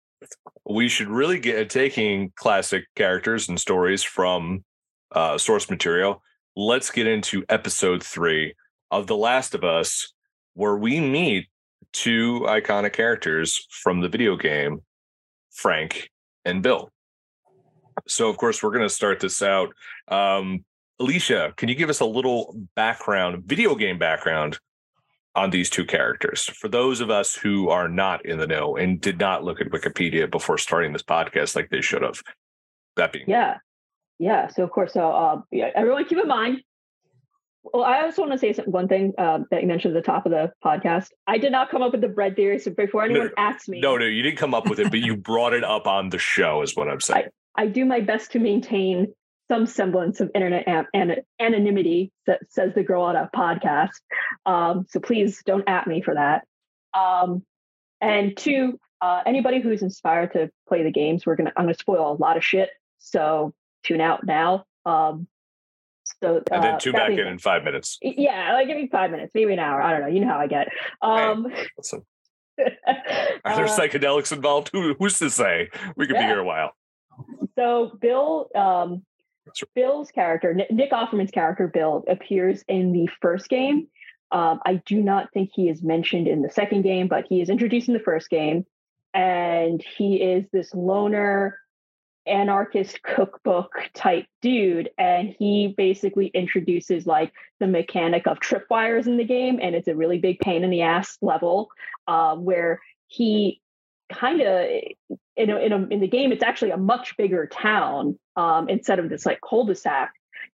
we 0.69 0.89
should 0.89 1.09
really 1.09 1.39
get 1.39 1.69
taking 1.69 2.33
classic 2.37 2.85
characters 2.97 3.49
and 3.49 3.61
stories 3.61 4.03
from 4.03 4.65
uh, 5.13 5.37
source 5.37 5.69
material. 5.69 6.23
Let's 6.57 6.91
get 6.91 7.07
into 7.07 7.45
episode 7.49 8.03
three 8.03 8.55
of 8.91 9.07
The 9.07 9.17
Last 9.17 9.55
of 9.55 9.65
Us, 9.65 10.13
where 10.55 10.77
we 10.77 11.01
meet 11.01 11.49
two 11.93 12.41
iconic 12.47 12.93
characters 12.93 13.67
from 13.71 14.01
the 14.01 14.09
video 14.09 14.37
game, 14.37 14.81
Frank 15.51 16.11
and 16.45 16.63
Bill. 16.63 16.91
So, 18.07 18.29
of 18.29 18.37
course, 18.37 18.63
we're 18.63 18.71
going 18.71 18.83
to 18.83 18.89
start 18.89 19.21
this 19.21 19.43
out. 19.43 19.71
Um, 20.09 20.65
Alicia, 20.99 21.55
can 21.57 21.69
you 21.69 21.75
give 21.75 21.91
us 21.91 22.01
a 22.01 22.05
little 22.05 22.55
background, 22.75 23.45
video 23.45 23.75
game 23.75 23.99
background 23.99 24.59
on 25.35 25.51
these 25.51 25.71
two 25.71 25.85
characters 25.85 26.45
for 26.45 26.69
those 26.69 27.01
of 27.01 27.11
us 27.11 27.35
who 27.35 27.71
are 27.71 27.89
not 27.89 28.25
in 28.27 28.39
the 28.39 28.47
know 28.47 28.77
and 28.77 29.01
did 29.01 29.19
not 29.19 29.45
look 29.45 29.61
at 29.61 29.69
Wikipedia 29.69 30.31
before 30.31 30.59
starting 30.59 30.93
this 30.93 31.03
podcast 31.03 31.55
like 31.57 31.71
they 31.71 31.81
should 31.81 32.03
have? 32.03 32.21
That 32.97 33.13
being 33.13 33.25
yeah, 33.29 33.59
yeah. 34.19 34.49
So 34.49 34.65
of 34.65 34.71
course, 34.71 34.93
so 34.93 35.11
uh, 35.11 35.41
yeah, 35.51 35.71
everyone 35.75 36.05
keep 36.05 36.19
in 36.19 36.29
mind. 36.29 36.63
Well, 37.63 37.85
I 37.85 38.03
also 38.03 38.23
want 38.23 38.33
to 38.33 38.39
say 38.39 38.55
one 38.65 38.89
thing 38.89 39.13
uh, 39.19 39.41
that 39.51 39.63
you 39.63 39.69
mentioned 39.69 39.97
at 39.97 40.03
the 40.03 40.07
top 40.07 40.25
of 40.25 40.33
the 40.33 40.53
podcast. 40.65 41.09
I 41.27 41.39
did 41.39 41.53
not 41.53 41.71
come 41.71 41.83
up 41.83 41.93
with 41.93 42.01
the 42.01 42.09
bread 42.09 42.35
theory. 42.35 42.59
So 42.59 42.71
before 42.71 43.05
anyone 43.05 43.27
no, 43.27 43.33
asks 43.37 43.69
me, 43.69 43.81
no, 43.81 43.97
no, 43.97 44.07
you 44.07 44.23
didn't 44.23 44.39
come 44.39 44.55
up 44.55 44.69
with 44.69 44.81
it, 44.81 44.91
but 44.91 45.01
you 45.01 45.17
brought 45.17 45.53
it 45.53 45.63
up 45.63 45.87
on 45.87 46.09
the 46.09 46.19
show, 46.19 46.63
is 46.63 46.75
what 46.75 46.89
I'm 46.89 47.01
saying. 47.01 47.29
I, 47.57 47.63
I 47.63 47.67
do 47.67 47.85
my 47.85 48.01
best 48.01 48.33
to 48.33 48.39
maintain 48.39 49.13
some 49.51 49.67
semblance 49.67 50.21
of 50.21 50.31
internet 50.35 50.65
an- 50.95 51.17
anonymity, 51.41 52.13
that 52.27 52.41
says 52.49 52.73
the 52.75 52.85
girl 52.85 53.03
on 53.03 53.17
a 53.17 53.29
podcast. 53.35 53.91
Um, 54.47 54.87
so 54.89 55.01
please 55.01 55.43
don't 55.45 55.69
at 55.69 55.87
me 55.87 56.03
for 56.03 56.15
that. 56.15 56.45
Um, 56.99 57.45
and 58.01 58.37
two, 58.37 58.79
uh, 59.01 59.23
anybody 59.27 59.61
who's 59.61 59.83
inspired 59.83 60.33
to 60.33 60.51
play 60.69 60.83
the 60.83 60.93
games, 60.93 61.27
we're 61.27 61.37
gonna 61.37 61.53
I'm 61.57 61.65
gonna 61.65 61.75
spoil 61.75 62.13
a 62.13 62.15
lot 62.15 62.37
of 62.37 62.45
shit. 62.45 62.71
So 62.99 63.53
tune 63.83 64.01
out 64.01 64.25
now. 64.25 64.65
Um, 64.87 65.27
so 66.23 66.37
uh, 66.37 66.41
and 66.53 66.63
then 66.63 66.79
two 66.79 66.93
back 66.93 67.11
in 67.11 67.27
in 67.27 67.39
five 67.39 67.65
minutes. 67.65 67.99
Yeah, 68.03 68.53
like 68.53 68.67
give 68.67 68.77
me 68.77 68.89
five 68.91 69.11
minutes, 69.11 69.33
maybe 69.35 69.53
an 69.53 69.59
hour. 69.59 69.83
I 69.83 69.93
don't 69.93 70.03
know. 70.03 70.09
You 70.09 70.21
know 70.21 70.29
how 70.29 70.39
I 70.39 70.47
get. 70.47 70.69
Um, 71.03 71.51
hey, 71.51 71.67
listen. 71.77 72.03
Are 72.59 73.57
there 73.57 73.65
uh, 73.65 73.69
psychedelics 73.69 74.33
involved? 74.33 74.71
Who, 74.73 74.95
who's 74.99 75.19
to 75.19 75.31
say? 75.31 75.71
We 75.97 76.07
could 76.07 76.17
yeah. 76.17 76.23
be 76.23 76.27
here 76.27 76.39
a 76.39 76.45
while. 76.45 76.73
So 77.57 77.97
Bill, 78.01 78.49
um, 78.55 79.03
Bill's 79.75 80.11
character, 80.11 80.55
Nick 80.55 80.91
Offerman's 80.93 81.31
character, 81.31 81.69
Bill, 81.69 82.05
appears 82.09 82.65
in 82.69 82.93
the 82.93 83.09
first 83.21 83.49
game. 83.49 83.89
Um, 84.33 84.61
I 84.65 84.75
do 84.87 85.03
not 85.03 85.33
think 85.33 85.51
he 85.53 85.69
is 85.69 85.83
mentioned 85.83 86.29
in 86.29 86.43
the 86.43 86.51
second 86.51 86.83
game, 86.83 87.09
but 87.09 87.25
he 87.29 87.41
is 87.41 87.49
introduced 87.49 87.89
in 87.89 87.95
the 87.95 88.01
first 88.01 88.31
game. 88.31 88.65
And 89.13 89.85
he 89.97 90.17
is 90.17 90.45
this 90.53 90.73
loner, 90.73 91.59
anarchist 92.27 93.03
cookbook 93.03 93.71
type 93.95 94.27
dude. 94.43 94.91
And 94.99 95.35
he 95.39 95.75
basically 95.77 96.27
introduces 96.29 97.07
like 97.07 97.33
the 97.59 97.67
mechanic 97.67 98.27
of 98.27 98.41
tripwires 98.41 99.07
in 99.07 99.17
the 99.17 99.25
game. 99.25 99.59
And 99.61 99.75
it's 99.75 99.89
a 99.89 99.97
really 99.97 100.19
big 100.19 100.39
pain 100.41 100.65
in 100.65 100.71
the 100.71 100.83
ass 100.83 101.19
level 101.23 101.69
uh, 102.07 102.37
where 102.37 102.81
he 103.07 103.61
kind 104.13 104.41
of 104.41 104.67
in 105.37 105.51
a, 105.51 105.57
in, 105.57 105.73
a, 105.73 105.87
in 105.87 106.01
the 106.01 106.09
game 106.09 106.33
it's 106.33 106.43
actually 106.43 106.73
a 106.73 106.77
much 106.77 107.17
bigger 107.17 107.47
town 107.47 108.19
um, 108.35 108.69
instead 108.69 108.99
of 108.99 109.09
this 109.09 109.25
like 109.25 109.39
cul-de-sac 109.49 110.13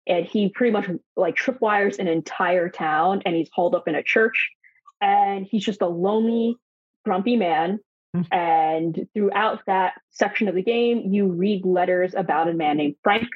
and 0.07 0.27
he 0.27 0.49
pretty 0.49 0.73
much 0.73 0.89
like 1.17 1.37
tripwires 1.37 1.99
an 1.99 2.09
entire 2.09 2.69
town 2.69 3.23
and 3.25 3.35
he's 3.35 3.49
hauled 3.55 3.75
up 3.75 3.89
in 3.89 3.95
a 3.95 4.03
church 4.03 4.51
and 5.01 5.47
he's 5.47 5.65
just 5.65 5.83
a 5.83 5.89
lonely 5.89 6.57
grumpy 7.05 7.37
man. 7.37 7.79
And 8.31 9.09
throughout 9.15 9.61
that 9.67 9.95
section 10.11 10.49
of 10.49 10.55
the 10.55 10.63
game 10.63 11.13
you 11.13 11.27
read 11.27 11.65
letters 11.65 12.15
about 12.15 12.49
a 12.49 12.55
man 12.55 12.77
named 12.77 12.95
frank 13.03 13.29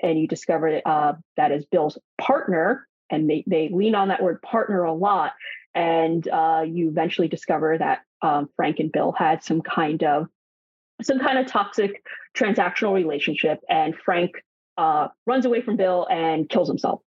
and 0.00 0.18
you 0.18 0.26
discover 0.26 0.80
uh, 0.84 1.12
that 1.36 1.52
is 1.52 1.64
bill's 1.66 1.98
partner 2.18 2.86
and 3.10 3.28
they, 3.28 3.44
they 3.46 3.68
lean 3.68 3.94
on 3.94 4.08
that 4.08 4.22
word 4.22 4.40
partner 4.42 4.84
a 4.84 4.92
lot 4.92 5.32
and 5.74 6.28
uh, 6.28 6.64
you 6.66 6.88
eventually 6.88 7.28
discover 7.28 7.76
that 7.78 8.00
um, 8.22 8.48
frank 8.56 8.78
and 8.78 8.92
bill 8.92 9.12
had 9.12 9.42
some 9.42 9.60
kind 9.60 10.02
of 10.02 10.28
some 11.02 11.18
kind 11.18 11.38
of 11.38 11.46
toxic 11.46 12.02
transactional 12.36 12.94
relationship, 12.94 13.60
and 13.68 13.94
Frank 13.96 14.42
uh, 14.76 15.08
runs 15.26 15.44
away 15.44 15.62
from 15.62 15.76
Bill 15.76 16.06
and 16.10 16.48
kills 16.48 16.68
himself. 16.68 17.00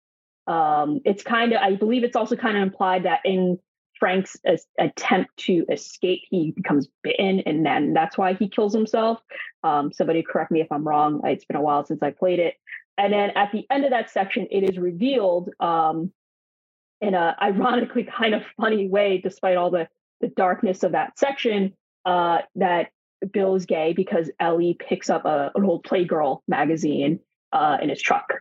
Um, 0.46 1.00
it's 1.04 1.22
kind 1.22 1.52
of, 1.52 1.60
I 1.62 1.74
believe 1.74 2.04
it's 2.04 2.16
also 2.16 2.36
kind 2.36 2.56
of 2.56 2.62
implied 2.62 3.04
that 3.04 3.20
in 3.24 3.58
Frank's 3.98 4.36
attempt 4.78 5.36
to 5.38 5.64
escape, 5.70 6.22
he 6.30 6.52
becomes 6.52 6.88
bitten, 7.02 7.40
and 7.40 7.64
then 7.64 7.92
that's 7.94 8.18
why 8.18 8.34
he 8.34 8.48
kills 8.48 8.74
himself. 8.74 9.20
Um, 9.62 9.92
somebody 9.92 10.22
correct 10.22 10.50
me 10.50 10.60
if 10.60 10.70
I'm 10.70 10.86
wrong. 10.86 11.20
It's 11.24 11.44
been 11.44 11.56
a 11.56 11.62
while 11.62 11.84
since 11.84 12.02
I 12.02 12.10
played 12.10 12.38
it. 12.38 12.54
And 12.98 13.12
then 13.12 13.30
at 13.30 13.50
the 13.52 13.66
end 13.70 13.84
of 13.84 13.90
that 13.90 14.10
section, 14.10 14.46
it 14.50 14.68
is 14.70 14.78
revealed 14.78 15.50
um, 15.60 16.12
in 17.00 17.14
a 17.14 17.36
ironically 17.42 18.04
kind 18.04 18.34
of 18.34 18.42
funny 18.56 18.88
way, 18.88 19.20
despite 19.22 19.56
all 19.56 19.70
the 19.70 19.88
the 20.20 20.28
darkness 20.28 20.84
of 20.84 20.92
that 20.92 21.18
section, 21.18 21.74
uh, 22.06 22.38
that 22.54 22.90
Bill 23.32 23.54
is 23.56 23.66
gay 23.66 23.92
because 23.92 24.30
Ellie 24.40 24.76
picks 24.78 25.10
up 25.10 25.24
a, 25.24 25.50
an 25.54 25.64
old 25.64 25.84
Playgirl 25.84 26.40
magazine 26.48 27.20
uh, 27.52 27.78
in 27.82 27.88
his 27.88 28.00
truck. 28.00 28.32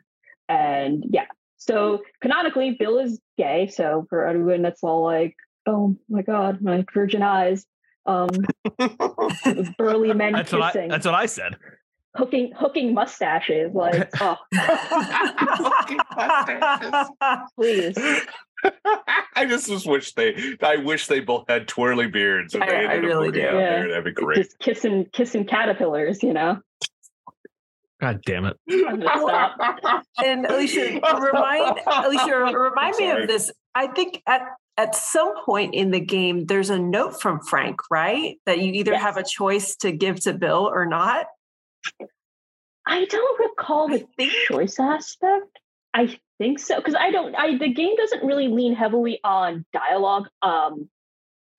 And 0.48 1.04
yeah, 1.10 1.26
so 1.58 2.02
canonically, 2.22 2.76
Bill 2.78 3.00
is 3.00 3.20
gay. 3.38 3.68
So 3.68 4.06
for 4.10 4.26
everyone 4.28 4.62
that's 4.62 4.84
all 4.84 5.04
like, 5.04 5.36
oh 5.66 5.96
my 6.10 6.22
God, 6.22 6.62
my 6.62 6.86
virgin 6.94 7.22
eyes, 7.22 7.66
Um, 8.06 8.30
burly 9.78 10.14
men 10.14 10.34
That's 10.34 10.52
what 10.52 10.62
I. 10.62 10.72
kissing, 10.72 10.90
That's 10.90 11.06
what 11.06 11.16
I 11.16 11.26
said. 11.26 11.56
hooking 12.16 12.52
hooking 12.56 12.94
mustaches. 12.94 13.74
Like, 13.74 14.10
oh, 14.22 14.38
please. 17.56 17.98
I 19.36 19.46
just, 19.46 19.68
just 19.68 19.86
wish 19.88 20.14
they. 20.14 20.56
I 20.62 20.78
wish 20.78 21.08
they 21.08 21.20
both 21.20 21.46
had 21.50 21.68
twirly 21.68 22.08
beards. 22.08 22.54
and 22.54 22.64
I- 22.64 22.68
they 22.68 22.76
I 22.76 22.94
ended 22.96 23.04
really 23.10 23.32
do. 23.32 23.40
Yeah. 23.40 23.52
there. 23.52 23.88
That'd 23.90 24.04
be 24.06 24.12
great. 24.12 24.38
Just 24.38 24.60
kissing 24.60 25.06
kissing 25.12 25.46
caterpillars, 25.46 26.24
you 26.24 26.34
know. 26.34 26.60
God 28.04 28.22
damn 28.26 28.44
it. 28.44 28.58
I'm 28.70 29.00
gonna 29.00 29.56
stop. 29.82 30.04
and 30.22 30.46
Alicia, 30.46 31.00
remind 31.22 31.80
Alicia, 31.88 32.36
remind 32.54 32.98
me 32.98 33.10
of 33.12 33.30
this. 33.30 33.50
I 33.74 33.88
think 33.88 34.22
at 34.28 34.42
at 34.76 34.94
some 34.94 35.34
point 35.46 35.74
in 35.74 35.92
the 35.92 36.02
game, 36.02 36.46
there's 36.48 36.70
a 36.70 36.78
note 36.78 37.22
from 37.22 37.40
Frank, 37.40 37.80
right? 37.90 38.36
That 38.46 38.60
you 38.60 38.74
either 38.74 38.92
Yes. 38.92 39.02
have 39.04 39.16
a 39.16 39.24
choice 39.24 39.78
to 39.78 39.94
give 39.94 40.20
to 40.24 40.34
Bill 40.34 40.70
or 40.70 40.86
not. 40.86 41.28
I 42.86 43.06
don't 43.06 43.40
recall 43.40 43.88
the 43.88 44.06
think 44.18 44.34
choice 44.50 44.82
aspect. 44.82 45.60
I 45.94 46.18
think 46.40 46.60
so 46.60 46.76
because 46.80 46.96
I 46.96 47.10
don't. 47.10 47.34
I 47.36 47.58
the 47.58 47.72
game 47.72 47.96
doesn't 47.96 48.26
really 48.26 48.50
lean 48.50 48.76
heavily 48.76 49.22
on 49.24 49.64
dialogue, 49.72 50.28
um, 50.42 50.90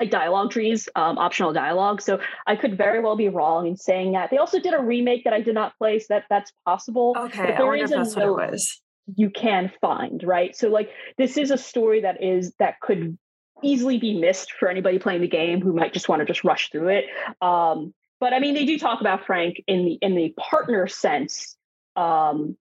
like 0.01 0.11
dialogue 0.11 0.51
trees, 0.51 0.89
um, 0.97 1.19
optional 1.19 1.53
dialogue. 1.53 2.01
So 2.03 2.21
I 2.47 2.57
could 2.57 2.77
very 2.77 3.01
well 3.01 3.17
be 3.17 3.29
wrong 3.29 3.67
in 3.67 3.77
saying 3.77 4.13
that. 4.13 4.31
They 4.31 4.39
also 4.39 4.59
did 4.59 4.75
a 4.75 4.81
remake 4.81 5.25
that 5.25 5.33
I 5.33 5.41
did 5.41 5.55
not 5.55 5.77
play, 5.79 5.99
so 6.01 6.07
that 6.11 6.25
that's 6.29 6.53
possible. 6.65 7.15
Okay, 7.17 7.47
But 7.47 7.59
there 7.59 7.75
is 7.75 7.93
a 7.93 7.97
that's 7.97 8.17
what 8.17 8.23
it 8.25 8.27
note 8.27 8.51
was. 8.53 8.81
you 9.17 9.31
can 9.31 9.71
find, 9.81 10.23
right? 10.25 10.57
So 10.57 10.69
like 10.69 10.91
this 11.17 11.37
is 11.37 11.51
a 11.51 11.59
story 11.59 12.01
that 12.01 12.23
is 12.23 12.53
that 12.59 12.81
could 12.81 13.17
easily 13.63 13.99
be 13.99 14.19
missed 14.19 14.53
for 14.53 14.69
anybody 14.69 14.99
playing 14.99 15.21
the 15.21 15.29
game 15.29 15.61
who 15.61 15.73
might 15.73 15.93
just 15.93 16.09
want 16.09 16.21
to 16.21 16.27
just 16.27 16.45
rush 16.45 16.71
through 16.71 16.89
it. 16.89 17.05
Um, 17.41 17.95
but 18.21 18.33
I 18.33 18.41
mean, 18.41 18.55
they 18.55 18.65
do 18.67 18.79
talk 18.79 19.01
about 19.01 19.25
Frank 19.27 19.63
in 19.67 19.85
the 19.85 19.93
in 20.03 20.15
the 20.17 20.35
partner 20.37 20.87
sense. 20.89 21.57
Um, 21.97 22.57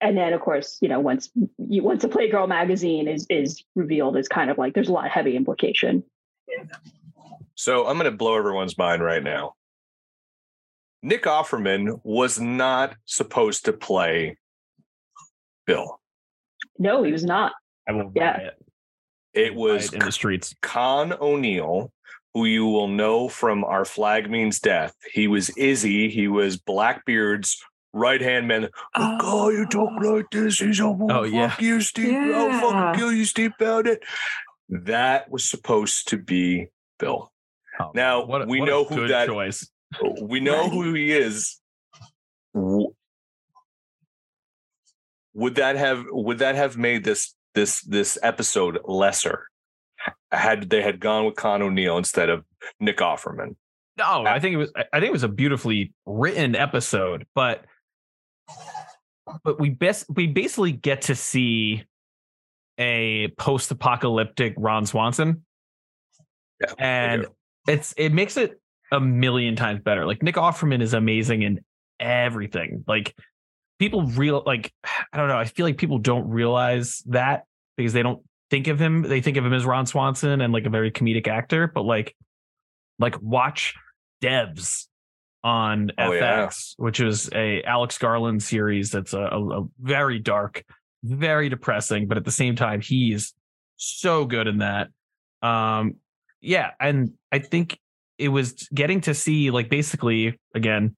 and 0.00 0.18
then 0.18 0.32
of 0.32 0.40
course, 0.40 0.78
you 0.80 0.88
know, 0.88 0.98
once 0.98 1.30
you 1.58 1.84
once 1.84 2.02
a 2.02 2.08
Playgirl 2.08 2.48
magazine 2.48 3.06
is 3.06 3.24
is 3.30 3.62
revealed, 3.76 4.16
is 4.16 4.26
kind 4.26 4.50
of 4.50 4.58
like 4.58 4.74
there's 4.74 4.88
a 4.88 4.92
lot 4.92 5.06
of 5.06 5.12
heavy 5.12 5.36
implication. 5.36 6.02
So 7.54 7.86
I'm 7.86 7.98
going 7.98 8.10
to 8.10 8.16
blow 8.16 8.36
everyone's 8.36 8.76
mind 8.76 9.02
right 9.02 9.22
now. 9.22 9.54
Nick 11.02 11.24
Offerman 11.24 12.00
was 12.04 12.40
not 12.40 12.96
supposed 13.04 13.64
to 13.66 13.72
play 13.72 14.36
Bill. 15.66 16.00
No, 16.78 17.02
he 17.02 17.12
was 17.12 17.24
not. 17.24 17.52
I 17.88 17.92
will 17.92 18.12
Yeah. 18.14 18.36
riot. 18.36 18.54
It 19.34 19.54
was 19.54 19.90
Riot 19.90 19.94
in 19.94 20.06
the 20.06 20.12
streets. 20.12 20.54
Con 20.62 21.14
O'Neill, 21.20 21.90
who 22.34 22.44
you 22.44 22.66
will 22.66 22.88
know 22.88 23.28
from 23.28 23.64
Our 23.64 23.84
Flag 23.84 24.30
Means 24.30 24.60
Death. 24.60 24.94
He 25.12 25.26
was 25.28 25.50
Izzy. 25.50 26.08
He 26.08 26.28
was 26.28 26.56
Blackbeard's 26.56 27.62
right 27.92 28.20
hand 28.20 28.48
man. 28.48 28.62
The 28.62 28.70
oh. 28.96 29.18
guy 29.50 29.58
you 29.58 29.66
talk 29.66 29.90
like 30.02 30.30
this, 30.30 30.58
he's 30.60 30.80
a 30.80 30.84
Oh, 30.84 31.24
yeah. 31.24 31.44
Oh, 31.44 31.48
fuck 31.48 31.60
you, 31.62 31.80
Steve. 31.80 32.14
I'll 32.14 32.48
Yeah. 32.48 32.60
fucking 32.60 33.00
kill 33.00 33.12
you, 33.12 33.24
Steve 33.24 33.52
Bowden. 33.58 33.98
That 34.74 35.30
was 35.30 35.44
supposed 35.48 36.08
to 36.08 36.16
be 36.16 36.68
Bill. 36.98 37.30
Oh, 37.78 37.90
Now, 37.94 38.24
what 38.24 38.42
a- 38.42 38.46
we 38.46 38.60
what 38.60 38.68
a 38.68 38.72
know 38.72 38.84
who 38.84 38.94
good 38.96 39.10
that- 39.10 39.26
choice. 39.28 39.68
We 40.22 40.40
know 40.40 40.70
who 40.70 40.94
he 40.94 41.12
is. 41.12 41.60
Would 45.34 45.54
that 45.56 45.76
have 45.76 46.04
would 46.10 46.38
that 46.38 46.54
have 46.54 46.76
made 46.76 47.04
this 47.04 47.34
this 47.54 47.80
this 47.82 48.18
episode 48.22 48.78
lesser 48.84 49.48
had 50.30 50.68
they 50.70 50.82
had 50.82 51.00
gone 51.00 51.24
with 51.26 51.36
Con 51.36 51.62
O'Neill 51.62 51.96
instead 51.98 52.28
of 52.28 52.44
Nick 52.80 52.98
Offerman? 52.98 53.56
Oh, 54.00 54.22
no, 54.22 54.30
I 54.30 54.40
think 54.40 54.54
it 54.54 54.58
was. 54.58 54.72
I 54.76 54.84
I 54.92 55.00
think 55.00 55.08
it 55.08 55.12
was 55.12 55.22
a 55.24 55.28
beautifully 55.28 55.92
written 56.06 56.54
episode, 56.56 57.26
but 57.34 57.64
but 59.44 59.60
we 59.60 59.70
best 59.70 60.06
we 60.08 60.26
basically 60.26 60.72
get 60.72 61.02
to 61.02 61.14
see 61.14 61.84
a 62.82 63.28
post-apocalyptic 63.38 64.54
Ron 64.56 64.84
Swanson, 64.86 65.44
Yeah, 66.60 66.74
and 66.78 67.26
it's 67.68 67.94
it 67.96 68.12
makes 68.12 68.36
it 68.36 68.60
a 68.90 68.98
million 69.00 69.54
times 69.56 69.80
better. 69.82 70.04
Like 70.04 70.22
Nick 70.22 70.34
Offerman 70.34 70.82
is 70.82 70.92
amazing 70.94 71.42
in 71.42 71.60
everything. 72.00 72.84
Like 72.88 73.14
people 73.78 74.02
real 74.02 74.42
like 74.44 74.72
I 75.12 75.16
don't 75.16 75.28
know. 75.28 75.38
I 75.38 75.44
feel 75.44 75.64
like 75.66 75.78
people 75.78 75.98
don't 75.98 76.28
realize 76.28 77.02
that 77.06 77.44
because 77.76 77.92
they 77.92 78.02
don't 78.02 78.22
think 78.50 78.66
of 78.66 78.78
him. 78.80 79.02
They 79.02 79.20
think 79.20 79.36
of 79.36 79.46
him 79.46 79.52
as 79.52 79.64
Ron 79.64 79.86
Swanson 79.86 80.40
and 80.40 80.52
like 80.52 80.66
a 80.66 80.70
very 80.70 80.90
comedic 80.90 81.28
actor, 81.28 81.68
but 81.68 81.82
like 81.84 82.16
like 82.98 83.20
watch 83.22 83.74
Devs 84.22 84.86
on 85.44 85.90
Oh, 85.98 86.10
FX, 86.10 86.74
yeah. 86.78 86.84
which 86.84 87.00
is 87.00 87.28
a 87.34 87.62
Alex 87.64 87.98
Garland 87.98 88.42
series 88.42 88.90
that's 88.90 89.12
a, 89.14 89.20
a, 89.20 89.62
a 89.62 89.66
very 89.80 90.18
dark, 90.20 90.64
very 91.02 91.48
depressing, 91.48 92.06
but 92.06 92.16
at 92.16 92.24
the 92.24 92.30
same 92.30 92.56
time 92.56 92.80
he's 92.80 93.34
so 93.76 94.24
good 94.24 94.46
in 94.46 94.58
that. 94.58 94.88
Um, 95.42 95.96
yeah, 96.40 96.70
and 96.80 97.12
I 97.30 97.38
think 97.40 97.78
it 98.18 98.28
was 98.28 98.68
getting 98.74 99.00
to 99.02 99.14
see 99.14 99.50
like 99.50 99.68
basically 99.68 100.38
again 100.54 100.96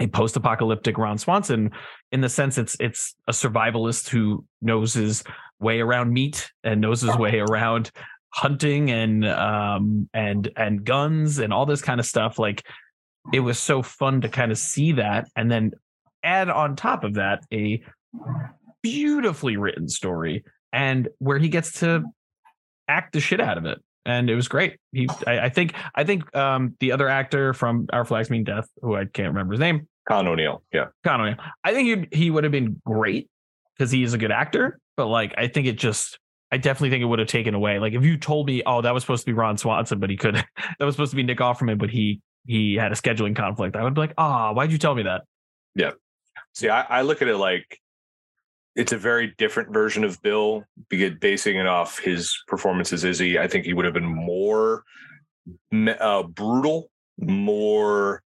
a 0.00 0.06
post-apocalyptic 0.08 0.98
Ron 0.98 1.18
Swanson 1.18 1.70
in 2.12 2.20
the 2.20 2.28
sense 2.28 2.58
it's 2.58 2.76
it's 2.80 3.14
a 3.28 3.32
survivalist 3.32 4.08
who 4.08 4.44
knows 4.60 4.94
his 4.94 5.22
way 5.60 5.80
around 5.80 6.12
meat 6.12 6.50
and 6.64 6.80
knows 6.80 7.00
his 7.00 7.16
way 7.16 7.38
around 7.38 7.90
hunting 8.30 8.90
and 8.90 9.24
um 9.24 10.08
and 10.12 10.50
and 10.56 10.84
guns 10.84 11.38
and 11.38 11.52
all 11.52 11.66
this 11.66 11.80
kind 11.80 12.00
of 12.00 12.06
stuff 12.06 12.38
like 12.38 12.64
it 13.32 13.40
was 13.40 13.58
so 13.58 13.82
fun 13.82 14.20
to 14.20 14.28
kind 14.28 14.50
of 14.50 14.58
see 14.58 14.92
that 14.92 15.28
and 15.36 15.50
then 15.50 15.70
add 16.24 16.48
on 16.50 16.74
top 16.74 17.04
of 17.04 17.14
that 17.14 17.44
a 17.52 17.82
beautifully 18.84 19.56
written 19.56 19.88
story 19.88 20.44
and 20.72 21.08
where 21.18 21.38
he 21.38 21.48
gets 21.48 21.80
to 21.80 22.04
act 22.86 23.12
the 23.12 23.20
shit 23.20 23.40
out 23.40 23.58
of 23.58 23.64
it 23.64 23.78
and 24.06 24.30
it 24.30 24.34
was 24.34 24.46
great 24.46 24.76
he 24.92 25.08
i, 25.26 25.40
I 25.40 25.48
think 25.48 25.74
i 25.94 26.04
think 26.04 26.34
um 26.36 26.76
the 26.80 26.92
other 26.92 27.08
actor 27.08 27.54
from 27.54 27.88
our 27.92 28.04
flags 28.04 28.28
mean 28.28 28.44
death 28.44 28.68
who 28.82 28.94
i 28.94 29.06
can't 29.06 29.28
remember 29.28 29.54
his 29.54 29.60
name 29.60 29.88
Con 30.06 30.28
O'Neill, 30.28 30.62
yeah. 30.72 30.86
Conway. 31.02 31.36
I 31.62 31.72
think 31.72 32.10
he 32.12 32.18
he 32.18 32.30
would 32.30 32.44
have 32.44 32.52
been 32.52 32.80
great 32.84 33.28
because 33.76 33.90
he 33.90 34.02
is 34.02 34.12
a 34.12 34.18
good 34.18 34.30
actor, 34.30 34.78
but 34.96 35.06
like 35.06 35.34
I 35.38 35.48
think 35.48 35.66
it 35.66 35.76
just 35.76 36.18
I 36.52 36.58
definitely 36.58 36.90
think 36.90 37.02
it 37.02 37.06
would 37.06 37.18
have 37.18 37.28
taken 37.28 37.54
away. 37.54 37.78
Like 37.78 37.94
if 37.94 38.04
you 38.04 38.16
told 38.16 38.46
me, 38.46 38.62
oh, 38.66 38.82
that 38.82 38.92
was 38.92 39.02
supposed 39.02 39.22
to 39.22 39.26
be 39.26 39.32
Ron 39.32 39.56
Swanson, 39.56 39.98
but 39.98 40.10
he 40.10 40.16
could 40.16 40.34
that 40.78 40.84
was 40.84 40.94
supposed 40.94 41.10
to 41.10 41.16
be 41.16 41.22
Nick 41.22 41.38
Offerman, 41.38 41.78
but 41.78 41.90
he 41.90 42.20
he 42.46 42.74
had 42.74 42.92
a 42.92 42.94
scheduling 42.94 43.34
conflict, 43.34 43.76
I 43.76 43.82
would 43.82 43.94
be 43.94 44.00
like, 44.02 44.14
ah, 44.18 44.52
why'd 44.52 44.70
you 44.70 44.78
tell 44.78 44.94
me 44.94 45.04
that? 45.04 45.22
Yeah. 45.74 45.92
See, 46.52 46.68
I, 46.68 46.82
I 46.82 47.02
look 47.02 47.22
at 47.22 47.28
it 47.28 47.36
like 47.36 47.80
it's 48.76 48.92
a 48.92 48.98
very 48.98 49.34
different 49.38 49.72
version 49.72 50.04
of 50.04 50.20
Bill, 50.22 50.64
be- 50.88 51.10
basing 51.10 51.56
it 51.56 51.66
off 51.66 51.98
his 51.98 52.36
performances 52.46 53.04
as 53.04 53.20
Izzy. 53.20 53.38
I 53.38 53.46
think 53.48 53.64
he 53.64 53.72
would 53.72 53.84
have 53.84 53.94
been 53.94 54.04
more 54.04 54.84
uh, 55.72 56.22
brutal, 56.24 56.90
more 57.18 58.22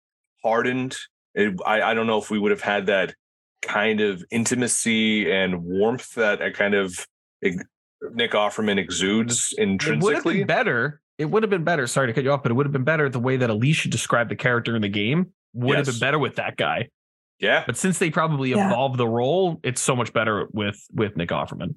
hardened. 0.43 0.97
It, 1.35 1.59
I, 1.65 1.83
I 1.83 1.95
don't 1.95 2.07
know 2.07 2.19
if 2.19 2.31
we 2.31 2.39
would 2.39 2.51
have 2.51 2.61
had 2.61 2.87
that 2.87 3.15
kind 3.63 4.01
of 4.01 4.25
intimacy 4.31 5.31
and 5.31 5.63
warmth 5.63 6.15
that 6.15 6.43
a 6.43 6.51
kind 6.51 6.75
of 6.75 7.07
Nick 7.43 8.33
Offerman 8.33 8.79
exudes 8.79 9.55
It 9.57 9.61
would 9.61 9.69
have 9.69 9.73
intrinsically. 9.73 10.39
been 10.39 10.47
better. 10.47 11.01
It 11.19 11.27
would 11.27 11.43
have 11.45 11.51
been 11.51 11.65
better. 11.65 11.87
Sorry 11.87 12.09
to 12.09 12.13
cut 12.13 12.25
you 12.25 12.33
off, 12.33 12.43
but 12.43 12.51
it 12.51 12.55
would 12.55 12.67
have 12.67 12.73
been 12.73 12.85
better 12.85 13.09
the 13.09 13.21
way 13.21 13.37
that 13.37 13.51
Alicia 13.51 13.89
described 13.89 14.31
the 14.31 14.37
character 14.37 14.75
in 14.75 14.83
the 14.83 14.89
game 14.89 15.33
would 15.55 15.77
have 15.77 15.87
been 15.87 15.99
better 15.99 16.19
with 16.19 16.37
that 16.37 16.57
guy. 16.57 16.89
Yeah. 17.43 17.65
But 17.67 17.77
since 17.77 17.99
they 17.99 18.09
probably 18.11 18.51
Yeah. 18.51 18.69
evolved 18.69 18.97
the 18.97 19.07
role, 19.09 19.61
it's 19.63 19.83
so 19.83 19.95
much 19.95 20.13
better 20.15 20.47
with 20.53 20.81
with 20.95 21.17
Nick 21.19 21.29
Offerman. 21.29 21.75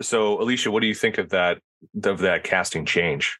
So, 0.00 0.40
Alicia, 0.42 0.70
what 0.72 0.80
do 0.80 0.86
you 0.88 0.94
think 0.94 1.18
of 1.18 1.28
that 1.28 1.60
of 2.04 2.18
that 2.20 2.42
casting 2.42 2.84
change? 2.86 3.38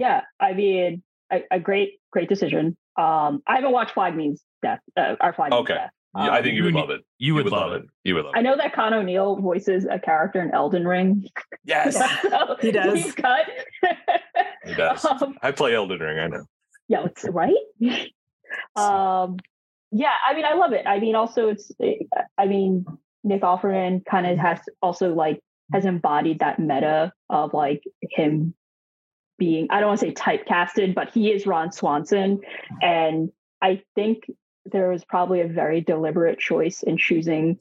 Yeah, 0.00 0.22
I 0.40 0.54
mean, 0.54 1.02
a, 1.30 1.42
a 1.52 1.60
great 1.60 2.00
great 2.10 2.28
decision. 2.28 2.76
Um, 2.98 3.42
I 3.46 3.56
haven't 3.56 3.72
watched 3.72 3.92
Flag 3.92 4.16
Means 4.16 4.42
Death. 4.62 4.80
Uh, 4.96 5.14
our 5.20 5.32
Flag 5.32 5.50
Means 5.52 5.60
Okay. 5.62 5.74
Death. 5.74 5.90
Yeah, 6.14 6.22
I 6.28 6.38
Um, 6.38 6.44
think 6.44 6.56
you 6.56 6.64
would 6.64 6.74
love 6.74 6.90
it. 6.90 7.00
You 7.18 7.34
would, 7.36 7.46
love, 7.46 7.72
it. 7.72 7.84
You 8.04 8.14
would 8.16 8.26
love 8.26 8.34
it. 8.34 8.38
I 8.38 8.42
know 8.42 8.54
that 8.56 8.74
Con 8.74 8.92
O'Neill 8.92 9.36
voices 9.36 9.86
a 9.90 9.98
character 9.98 10.42
in 10.42 10.50
Elden 10.50 10.86
Ring. 10.86 11.26
Yes, 11.64 11.94
So 12.22 12.56
He 12.60 12.70
does. 12.70 13.02
He's 13.02 13.14
cut. 13.14 13.46
he 14.66 14.74
does. 14.74 15.04
Um, 15.10 15.36
I 15.42 15.52
play 15.52 15.74
Elden 15.74 16.00
Ring. 16.00 16.18
I 16.18 16.26
know. 16.26 16.44
yeah, 16.88 17.04
it's 17.06 17.24
right. 17.24 17.54
um, 18.76 19.38
yeah, 19.92 20.14
I 20.26 20.34
mean, 20.34 20.46
I 20.46 20.54
love 20.54 20.72
it. 20.72 20.86
I 20.86 20.98
mean, 20.98 21.14
also, 21.14 21.48
it's. 21.48 21.70
I 22.38 22.46
mean, 22.46 22.86
Nick 23.22 23.42
Offerman 23.42 24.04
kind 24.06 24.26
of 24.26 24.38
has 24.38 24.58
also 24.80 25.14
like 25.14 25.40
has 25.72 25.84
embodied 25.84 26.40
that 26.40 26.58
meta 26.58 27.12
of 27.28 27.52
like 27.52 27.82
him 28.00 28.54
being. 29.38 29.68
I 29.70 29.80
don't 29.80 29.88
want 29.88 30.00
to 30.00 30.06
say 30.06 30.14
typecasted, 30.14 30.94
but 30.94 31.10
he 31.10 31.30
is 31.30 31.46
Ron 31.46 31.72
Swanson, 31.72 32.40
and 32.80 33.30
I 33.60 33.82
think 33.94 34.24
there 34.64 34.88
was 34.88 35.04
probably 35.04 35.42
a 35.42 35.46
very 35.46 35.82
deliberate 35.82 36.38
choice 36.38 36.82
in 36.82 36.96
choosing 36.96 37.58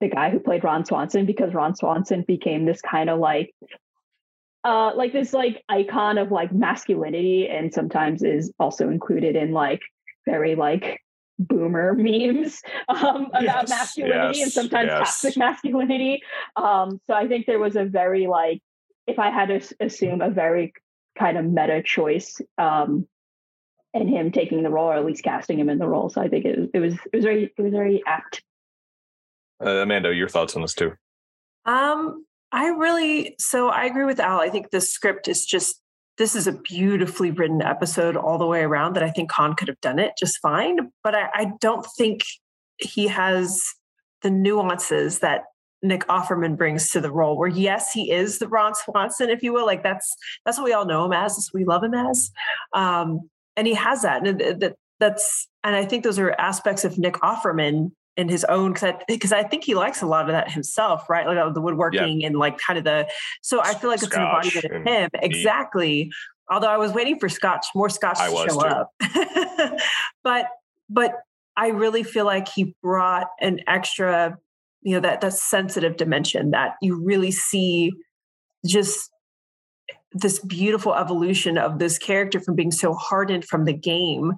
the 0.00 0.08
guy 0.08 0.30
who 0.30 0.38
played 0.38 0.62
Ron 0.62 0.84
Swanson 0.84 1.26
because 1.26 1.54
Ron 1.54 1.74
Swanson 1.74 2.22
became 2.22 2.66
this 2.66 2.80
kind 2.82 3.10
of 3.10 3.18
like 3.18 3.52
uh, 4.62 4.92
like 4.94 5.12
this 5.12 5.32
like 5.32 5.64
icon 5.68 6.18
of 6.18 6.30
like 6.30 6.52
masculinity, 6.52 7.48
and 7.48 7.74
sometimes 7.74 8.22
is 8.22 8.52
also 8.60 8.88
included 8.90 9.34
in 9.34 9.50
like 9.50 9.80
very 10.24 10.54
like 10.54 11.00
boomer 11.38 11.94
memes 11.94 12.62
um, 12.88 13.26
about 13.26 13.42
Yes, 13.42 13.70
masculinity 13.70 14.42
and 14.42 14.52
sometimes 14.52 14.88
yes. 14.88 14.98
toxic 14.98 15.36
masculinity. 15.36 16.22
Um, 16.56 17.00
so 17.06 17.14
I 17.14 17.26
think 17.26 17.46
there 17.46 17.58
was 17.58 17.76
a 17.76 17.84
very 17.84 18.26
like, 18.26 18.60
if 19.06 19.18
I 19.18 19.30
had 19.30 19.48
to 19.48 19.74
assume 19.80 20.20
a 20.20 20.30
very 20.30 20.72
kind 21.18 21.38
of 21.38 21.44
meta 21.44 21.82
choice 21.82 22.40
um, 22.58 23.06
in 23.92 24.08
him 24.08 24.32
taking 24.32 24.62
the 24.62 24.70
role, 24.70 24.90
or 24.90 24.94
at 24.94 25.04
least 25.04 25.22
casting 25.22 25.58
him 25.58 25.68
in 25.68 25.78
the 25.78 25.86
role. 25.86 26.08
So 26.08 26.20
I 26.20 26.28
think 26.28 26.44
it 26.44 26.58
was 26.58 26.68
it 26.74 26.78
was 26.80 26.94
it 27.12 27.16
was 27.16 27.24
very 27.24 27.52
it 27.56 27.62
was 27.62 27.72
very 27.72 28.02
apt. 28.06 28.42
Uh, 29.64 29.82
Amanda, 29.82 30.12
your 30.12 30.28
thoughts 30.28 30.56
on 30.56 30.62
this 30.62 30.74
too? 30.74 30.92
Um, 31.64 32.24
I 32.50 32.68
really 32.68 33.36
so 33.38 33.68
I 33.68 33.84
agree 33.84 34.04
with 34.04 34.20
Al. 34.20 34.40
I 34.40 34.48
think 34.48 34.70
the 34.70 34.80
script 34.80 35.28
is 35.28 35.46
just 35.46 35.80
this 36.18 36.36
is 36.36 36.46
a 36.46 36.52
beautifully 36.52 37.30
written 37.30 37.62
episode 37.62 38.16
all 38.16 38.38
the 38.38 38.46
way 38.46 38.60
around 38.60 38.94
that 38.94 39.02
I 39.02 39.10
think 39.10 39.30
Con 39.30 39.54
could 39.54 39.68
have 39.68 39.80
done 39.80 39.98
it 39.98 40.12
just 40.18 40.38
fine. 40.40 40.92
But 41.02 41.14
I, 41.14 41.28
I 41.34 41.52
don't 41.60 41.86
think 41.96 42.22
he 42.78 43.08
has 43.08 43.62
the 44.22 44.30
nuances 44.30 45.20
that 45.20 45.42
Nick 45.82 46.06
Offerman 46.06 46.56
brings 46.56 46.90
to 46.90 47.00
the 47.00 47.10
role. 47.10 47.36
Where 47.36 47.48
yes, 47.48 47.92
he 47.92 48.10
is 48.10 48.38
the 48.38 48.48
Ron 48.48 48.74
Swanson, 48.74 49.28
if 49.28 49.42
you 49.42 49.52
will. 49.52 49.66
Like 49.66 49.82
that's 49.82 50.16
that's 50.44 50.56
what 50.56 50.64
we 50.64 50.72
all 50.72 50.86
know 50.86 51.04
him 51.04 51.12
as. 51.12 51.36
That's 51.36 51.52
we 51.52 51.64
love 51.64 51.84
him 51.84 51.94
as. 51.94 52.30
Um, 52.72 53.28
and 53.56 53.66
he 53.66 53.74
has 53.74 54.02
that, 54.02 54.26
and 54.26 54.40
that 54.40 54.76
that's 54.98 55.48
and 55.62 55.76
I 55.76 55.84
think 55.84 56.04
those 56.04 56.18
are 56.18 56.32
aspects 56.32 56.84
of 56.84 56.98
Nick 56.98 57.14
Offerman 57.14 57.92
in 58.16 58.28
his 58.28 58.44
own 58.44 58.74
because 59.08 59.32
I 59.32 59.38
I 59.40 59.42
think 59.42 59.64
he 59.64 59.74
likes 59.74 60.02
a 60.02 60.06
lot 60.06 60.26
of 60.26 60.32
that 60.32 60.50
himself, 60.50 61.10
right? 61.10 61.26
Like 61.26 61.36
uh, 61.36 61.50
the 61.50 61.60
woodworking 61.60 62.24
and 62.24 62.36
like 62.36 62.58
kind 62.58 62.78
of 62.78 62.84
the. 62.84 63.08
So 63.42 63.60
I 63.60 63.74
feel 63.74 63.90
like 63.90 64.02
it's 64.02 64.04
an 64.04 64.10
Scotch 64.10 64.56
embodiment 64.56 64.64
of 64.64 64.72
and 64.72 64.88
him 64.88 65.10
exactly. 65.14 66.12
Although 66.50 66.68
I 66.68 66.76
was 66.76 66.92
waiting 66.92 67.18
for 67.18 67.28
Scotch, 67.28 67.66
more 67.74 67.88
Scotch 67.88 68.18
I 68.18 68.28
to 68.28 68.36
show 68.36 68.60
too. 68.60 68.66
up, 68.66 69.80
but 70.24 70.46
but 70.88 71.12
I 71.56 71.68
really 71.68 72.02
feel 72.02 72.24
like 72.24 72.48
he 72.48 72.74
brought 72.82 73.28
an 73.40 73.60
extra, 73.66 74.38
you 74.82 74.94
know, 74.94 75.00
that 75.00 75.20
that 75.20 75.32
sensitive 75.32 75.96
dimension 75.96 76.50
that 76.52 76.74
you 76.80 77.02
really 77.02 77.30
see 77.30 77.92
just 78.66 79.10
this 80.12 80.38
beautiful 80.38 80.94
evolution 80.94 81.58
of 81.58 81.78
this 81.78 81.98
character 81.98 82.40
from 82.40 82.54
being 82.54 82.70
so 82.70 82.94
hardened 82.94 83.44
from 83.44 83.64
the 83.64 83.72
game 83.72 84.34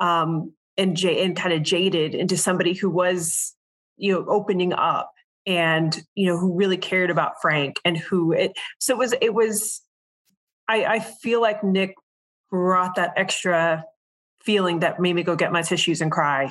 um, 0.00 0.52
and 0.78 0.96
j- 0.96 1.22
and 1.22 1.36
kind 1.36 1.52
of 1.52 1.62
jaded 1.62 2.14
into 2.14 2.36
somebody 2.38 2.72
who 2.72 2.88
was 2.88 3.54
you 3.98 4.12
know 4.12 4.24
opening 4.28 4.72
up 4.72 5.12
and 5.46 6.02
you 6.14 6.26
know 6.26 6.38
who 6.38 6.56
really 6.56 6.78
cared 6.78 7.10
about 7.10 7.34
Frank 7.42 7.80
and 7.84 7.98
who 7.98 8.32
it 8.32 8.52
so 8.78 8.94
it 8.94 8.98
was 8.98 9.14
it 9.20 9.34
was 9.34 9.82
I, 10.68 10.84
I 10.84 10.98
feel 11.00 11.40
like 11.40 11.64
Nick 11.64 11.94
brought 12.50 12.96
that 12.96 13.14
extra 13.16 13.84
feeling 14.42 14.80
that 14.80 15.00
made 15.00 15.14
me 15.14 15.22
go 15.22 15.34
get 15.36 15.52
my 15.52 15.62
tissues 15.62 16.00
and 16.00 16.12
cry. 16.12 16.44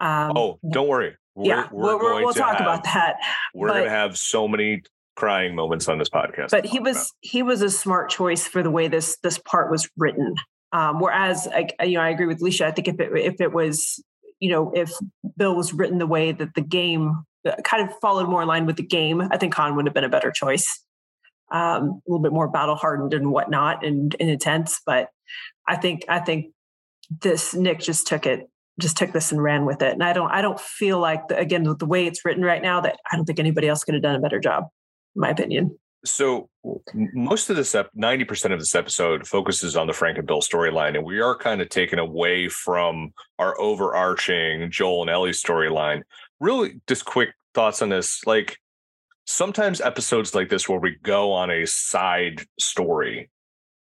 Um, 0.00 0.36
Oh, 0.36 0.58
don't 0.68 0.88
worry. 0.88 1.16
We're, 1.34 1.46
yeah, 1.46 1.68
we're 1.72 1.98
going 1.98 2.24
we'll 2.24 2.34
to 2.34 2.38
talk 2.38 2.58
have, 2.58 2.60
about 2.60 2.84
that. 2.84 3.16
We're 3.54 3.68
going 3.68 3.84
to 3.84 3.90
have 3.90 4.16
so 4.18 4.46
many 4.46 4.82
crying 5.16 5.54
moments 5.54 5.88
on 5.88 5.98
this 5.98 6.08
podcast. 6.08 6.50
but 6.50 6.64
he 6.64 6.78
talk 6.78 6.80
about. 6.80 6.94
was 6.94 7.12
he 7.20 7.42
was 7.42 7.62
a 7.62 7.70
smart 7.70 8.10
choice 8.10 8.46
for 8.46 8.62
the 8.62 8.70
way 8.70 8.88
this 8.88 9.16
this 9.22 9.38
part 9.38 9.70
was 9.70 9.88
written. 9.96 10.34
Um, 10.72 11.00
whereas, 11.00 11.48
I, 11.48 11.68
you 11.84 11.98
know, 11.98 12.00
I 12.00 12.08
agree 12.08 12.26
with 12.26 12.40
Alicia. 12.40 12.66
I 12.66 12.70
think 12.70 12.88
if 12.88 12.98
it 12.98 13.10
if 13.14 13.40
it 13.40 13.52
was, 13.52 14.02
you 14.40 14.50
know, 14.50 14.72
if 14.74 14.90
Bill 15.36 15.54
was 15.54 15.72
written 15.72 15.98
the 15.98 16.06
way 16.06 16.32
that 16.32 16.54
the 16.54 16.62
game 16.62 17.24
uh, 17.46 17.56
kind 17.64 17.88
of 17.88 17.94
followed 18.00 18.28
more 18.28 18.42
in 18.42 18.48
line 18.48 18.66
with 18.66 18.76
the 18.76 18.82
game, 18.82 19.22
I 19.30 19.36
think 19.36 19.52
Con 19.52 19.76
would 19.76 19.86
have 19.86 19.94
been 19.94 20.04
a 20.04 20.08
better 20.08 20.30
choice. 20.30 20.84
Um, 21.50 22.00
a 22.06 22.10
little 22.10 22.22
bit 22.22 22.32
more 22.32 22.48
battle 22.48 22.76
hardened 22.76 23.12
and 23.12 23.30
whatnot 23.30 23.84
and, 23.84 24.16
and 24.18 24.30
intense, 24.30 24.80
but 24.86 25.08
I 25.68 25.76
think 25.76 26.04
I 26.08 26.18
think 26.18 26.46
this 27.20 27.54
Nick 27.54 27.80
just 27.80 28.06
took 28.06 28.26
it 28.26 28.48
just 28.80 28.96
took 28.96 29.12
this 29.12 29.32
and 29.32 29.42
ran 29.42 29.66
with 29.66 29.82
it. 29.82 29.92
And 29.92 30.02
I 30.02 30.12
don't 30.12 30.30
I 30.30 30.40
don't 30.40 30.58
feel 30.58 30.98
like 30.98 31.28
the, 31.28 31.36
again 31.38 31.62
the 31.64 31.86
way 31.86 32.06
it's 32.06 32.24
written 32.24 32.42
right 32.42 32.62
now 32.62 32.80
that 32.80 32.96
I 33.10 33.16
don't 33.16 33.26
think 33.26 33.38
anybody 33.38 33.68
else 33.68 33.84
could 33.84 33.94
have 33.94 34.02
done 34.02 34.14
a 34.14 34.20
better 34.20 34.40
job, 34.40 34.64
in 35.14 35.20
my 35.20 35.28
opinion. 35.28 35.78
So 36.04 36.48
most 36.94 37.48
of 37.48 37.56
this, 37.56 37.76
ninety 37.94 38.24
percent 38.24 38.52
of 38.52 38.60
this 38.60 38.74
episode 38.74 39.26
focuses 39.26 39.76
on 39.76 39.86
the 39.86 39.92
Frank 39.92 40.18
and 40.18 40.26
Bill 40.26 40.40
storyline, 40.40 40.96
and 40.96 41.04
we 41.04 41.20
are 41.20 41.36
kind 41.36 41.60
of 41.60 41.68
taken 41.68 41.98
away 41.98 42.48
from 42.48 43.12
our 43.38 43.58
overarching 43.60 44.70
Joel 44.70 45.02
and 45.02 45.10
Ellie 45.10 45.30
storyline. 45.30 46.02
Really, 46.40 46.80
just 46.88 47.04
quick 47.04 47.30
thoughts 47.54 47.82
on 47.82 47.90
this. 47.90 48.26
Like 48.26 48.58
sometimes 49.26 49.80
episodes 49.80 50.34
like 50.34 50.48
this, 50.48 50.68
where 50.68 50.80
we 50.80 50.96
go 51.02 51.32
on 51.32 51.50
a 51.50 51.66
side 51.66 52.46
story, 52.58 53.30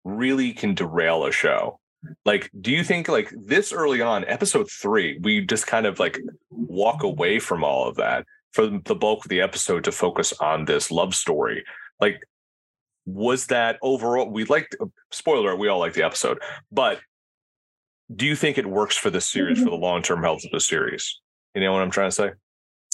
really 0.05 0.53
can 0.53 0.75
derail 0.75 1.27
a 1.27 1.33
show. 1.33 1.81
Like, 2.25 2.51
do 2.61 2.71
you 2.71 2.85
think 2.85 3.09
like 3.09 3.33
this 3.37 3.73
early 3.73 4.01
on, 4.01 4.25
episode 4.27 4.71
three, 4.71 5.19
we 5.23 5.45
just 5.45 5.66
kind 5.66 5.87
of 5.87 5.99
like 5.99 6.21
walk 6.51 7.03
away 7.03 7.40
from 7.40 7.64
all 7.64 7.88
of 7.88 7.97
that 7.97 8.27
for 8.53 8.69
the 8.69 8.95
bulk 8.95 9.25
of 9.25 9.29
the 9.29 9.40
episode 9.40 9.83
to 9.85 9.92
focus 9.92 10.33
on 10.35 10.66
this 10.66 10.92
love 10.92 11.16
story? 11.16 11.64
Like 12.01 12.21
was 13.05 13.47
that 13.47 13.79
overall 13.83 14.29
we 14.31 14.45
liked 14.45 14.77
uh, 14.81 14.87
spoiler 15.11 15.55
we 15.55 15.69
all 15.69 15.79
like 15.79 15.95
the 15.95 16.03
episode 16.03 16.39
but 16.73 17.01
do 18.15 18.27
you 18.27 18.37
think 18.37 18.59
it 18.59 18.67
works 18.67 18.97
for 18.97 19.11
the 19.11 19.21
series 19.21 19.59
for 19.59 19.65
mm-hmm. 19.65 19.71
the 19.71 19.77
long-term 19.77 20.23
health 20.23 20.45
of 20.45 20.53
the 20.53 20.61
series? 20.61 21.21
You 21.55 21.61
know 21.63 21.73
what 21.73 21.83
i'm 21.83 21.91
trying 21.91 22.11
to 22.11 22.15
say? 22.15 22.31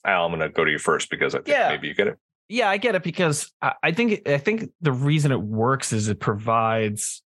Al 0.05 0.27
i'm 0.27 0.31
going 0.31 0.41
to 0.41 0.49
go 0.49 0.65
to 0.65 0.71
you 0.71 0.79
first 0.79 1.11
because 1.11 1.35
i 1.35 1.39
think 1.39 1.49
Yeah. 1.49 1.69
maybe 1.69 1.89
you 1.89 1.95
get 1.95 2.09
it. 2.09 2.19
Yeah, 2.49 2.69
I 2.69 2.77
get 2.77 2.95
it 2.95 3.03
because 3.03 3.51
I 3.83 3.93
think 3.93 4.29
I 4.29 4.37
think 4.37 4.73
the 4.83 4.93
reason 4.93 5.33
it 5.33 5.41
works 5.41 5.91
is 5.91 6.09
it 6.09 6.21
provides, 6.21 7.23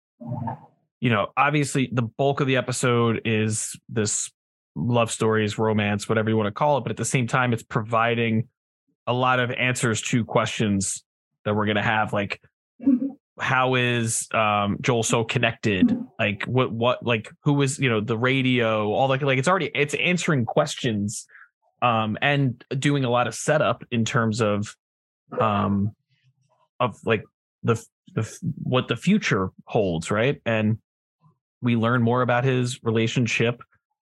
you 1.00 1.10
know, 1.10 1.32
obviously 1.36 1.90
the 1.90 2.02
bulk 2.02 2.40
of 2.40 2.46
the 2.46 2.56
episode 2.56 3.22
is 3.24 3.74
this 3.88 4.30
love 4.76 5.10
stories, 5.10 5.58
romance, 5.58 6.08
whatever 6.08 6.30
you 6.30 6.36
want 6.36 6.46
to 6.46 6.52
call 6.52 6.78
it, 6.78 6.82
but 6.82 6.92
at 6.92 6.96
the 6.96 7.04
same 7.04 7.26
time, 7.26 7.52
it's 7.52 7.64
providing 7.64 8.46
a 9.08 9.12
lot 9.12 9.40
of 9.40 9.50
answers 9.50 10.00
to 10.02 10.24
questions 10.24 11.02
that 11.46 11.54
we're 11.54 11.64
gonna 11.64 11.82
have, 11.82 12.12
like 12.12 12.42
how 13.38 13.74
is 13.74 14.28
um 14.32 14.76
Joel 14.82 15.02
so 15.02 15.24
connected? 15.24 15.96
Like 16.18 16.44
what 16.44 16.72
what 16.72 17.06
like 17.06 17.30
who 17.44 17.62
is 17.62 17.78
you 17.78 17.88
know 17.88 18.00
the 18.00 18.18
radio, 18.18 18.92
all 18.92 19.08
like 19.08 19.22
like 19.22 19.38
it's 19.38 19.48
already 19.48 19.70
it's 19.74 19.94
answering 19.94 20.44
questions 20.44 21.26
um 21.82 22.16
and 22.22 22.64
doing 22.78 23.04
a 23.04 23.10
lot 23.10 23.26
of 23.26 23.34
setup 23.34 23.84
in 23.90 24.04
terms 24.04 24.40
of 24.40 24.74
um 25.40 25.94
of 26.80 26.98
like 27.04 27.24
the 27.62 27.82
the 28.14 28.38
what 28.62 28.88
the 28.88 28.96
future 28.96 29.50
holds 29.66 30.10
right 30.10 30.40
and 30.46 30.78
we 31.60 31.76
learn 31.76 32.02
more 32.02 32.22
about 32.22 32.44
his 32.44 32.82
relationship 32.82 33.62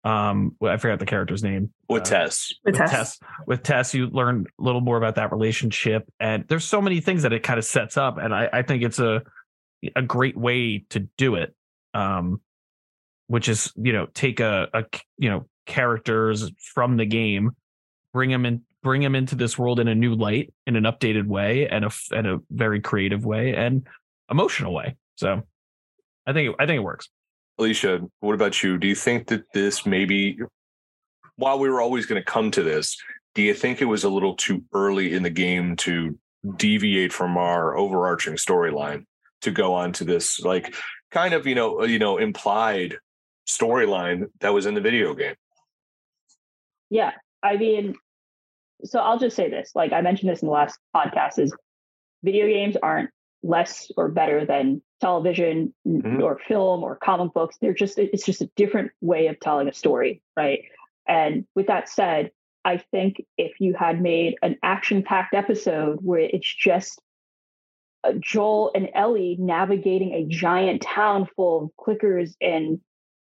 um 0.05 0.55
well, 0.61 0.71
i 0.71 0.77
forgot 0.77 0.97
the 0.99 1.05
character's 1.05 1.43
name 1.43 1.71
with 1.89 2.03
Uh, 2.03 2.05
tess 2.05 2.53
With 2.63 2.73
with 2.73 2.79
Tess. 2.79 2.91
Tess. 2.91 3.19
With 3.47 3.63
Tess, 3.63 3.93
you 3.93 4.07
learn 4.07 4.45
a 4.59 4.63
little 4.63 4.81
more 4.81 4.97
about 4.97 5.15
that 5.15 5.31
relationship, 5.31 6.07
and 6.19 6.45
there's 6.47 6.63
so 6.63 6.81
many 6.81 7.01
things 7.01 7.23
that 7.23 7.33
it 7.33 7.43
kind 7.43 7.59
of 7.59 7.65
sets 7.65 7.97
up, 7.97 8.17
and 8.17 8.33
I, 8.33 8.49
I 8.53 8.61
think 8.61 8.83
it's 8.83 8.99
a 8.99 9.21
a 9.95 10.01
great 10.01 10.37
way 10.37 10.85
to 10.89 10.99
do 11.17 11.35
it. 11.35 11.53
Um, 11.93 12.41
which 13.27 13.47
is 13.49 13.71
you 13.75 13.91
know 13.93 14.07
take 14.13 14.39
a, 14.39 14.67
a 14.73 14.85
you 15.17 15.29
know 15.29 15.47
characters 15.65 16.49
from 16.73 16.97
the 16.97 17.05
game, 17.05 17.51
bring 18.13 18.29
them 18.29 18.45
in, 18.45 18.61
bring 18.81 19.01
them 19.01 19.15
into 19.15 19.35
this 19.35 19.57
world 19.57 19.79
in 19.79 19.87
a 19.87 19.95
new 19.95 20.15
light, 20.15 20.53
in 20.65 20.75
an 20.75 20.83
updated 20.85 21.27
way, 21.27 21.67
and 21.67 21.83
a 21.83 21.87
f- 21.87 22.07
and 22.11 22.25
a 22.25 22.39
very 22.49 22.79
creative 22.81 23.25
way 23.25 23.53
and 23.55 23.85
emotional 24.31 24.73
way. 24.73 24.95
So, 25.15 25.43
I 26.25 26.33
think 26.33 26.55
I 26.59 26.65
think 26.65 26.77
it 26.77 26.83
works. 26.83 27.09
Alicia 27.59 27.99
what 28.21 28.33
about 28.33 28.63
you 28.63 28.77
do 28.77 28.87
you 28.87 28.95
think 28.95 29.27
that 29.27 29.43
this 29.53 29.85
maybe 29.85 30.39
while 31.35 31.59
we 31.59 31.69
were 31.69 31.81
always 31.81 32.05
going 32.05 32.21
to 32.21 32.25
come 32.25 32.49
to 32.51 32.63
this 32.63 32.97
do 33.35 33.41
you 33.41 33.53
think 33.53 33.81
it 33.81 33.85
was 33.85 34.03
a 34.03 34.09
little 34.09 34.35
too 34.35 34.63
early 34.73 35.13
in 35.13 35.23
the 35.23 35.29
game 35.29 35.75
to 35.75 36.17
deviate 36.55 37.13
from 37.13 37.37
our 37.37 37.77
overarching 37.77 38.35
storyline 38.35 39.05
to 39.41 39.51
go 39.51 39.73
on 39.73 39.91
to 39.91 40.03
this 40.03 40.39
like 40.39 40.73
kind 41.11 41.33
of 41.33 41.45
you 41.45 41.55
know 41.55 41.81
uh, 41.81 41.85
you 41.85 41.99
know 41.99 42.17
implied 42.17 42.97
storyline 43.47 44.25
that 44.39 44.53
was 44.53 44.65
in 44.65 44.73
the 44.73 44.81
video 44.81 45.13
game 45.13 45.35
Yeah, 46.89 47.11
I 47.43 47.57
mean, 47.57 47.95
so 48.83 48.99
I'll 48.99 49.19
just 49.19 49.35
say 49.35 49.49
this. 49.49 49.71
Like 49.75 49.93
I 49.93 50.01
mentioned 50.01 50.29
this 50.29 50.41
in 50.41 50.47
the 50.47 50.53
last 50.53 50.79
podcast: 50.95 51.39
is 51.39 51.53
video 52.23 52.47
games 52.47 52.75
aren't 52.81 53.09
less 53.43 53.91
or 53.95 54.09
better 54.09 54.45
than 54.45 54.81
television 54.99 55.73
Mhm. 55.87 56.21
or 56.21 56.39
film 56.47 56.83
or 56.83 56.95
comic 56.95 57.33
books. 57.33 57.57
They're 57.57 57.73
just 57.73 57.97
it's 57.99 58.25
just 58.25 58.41
a 58.41 58.49
different 58.55 58.91
way 59.01 59.27
of 59.27 59.39
telling 59.39 59.67
a 59.67 59.73
story, 59.73 60.21
right? 60.37 60.63
And 61.07 61.45
with 61.55 61.67
that 61.67 61.89
said, 61.89 62.31
I 62.65 62.77
think 62.77 63.25
if 63.37 63.59
you 63.59 63.73
had 63.73 64.01
made 64.01 64.35
an 64.41 64.57
action-packed 64.61 65.33
episode 65.33 65.99
where 66.01 66.19
it's 66.19 66.53
just 66.53 67.01
uh, 68.03 68.13
Joel 68.19 68.71
and 68.75 68.89
Ellie 68.93 69.35
navigating 69.39 70.13
a 70.13 70.25
giant 70.25 70.81
town 70.81 71.27
full 71.35 71.63
of 71.65 71.71
clickers 71.85 72.33
and 72.41 72.79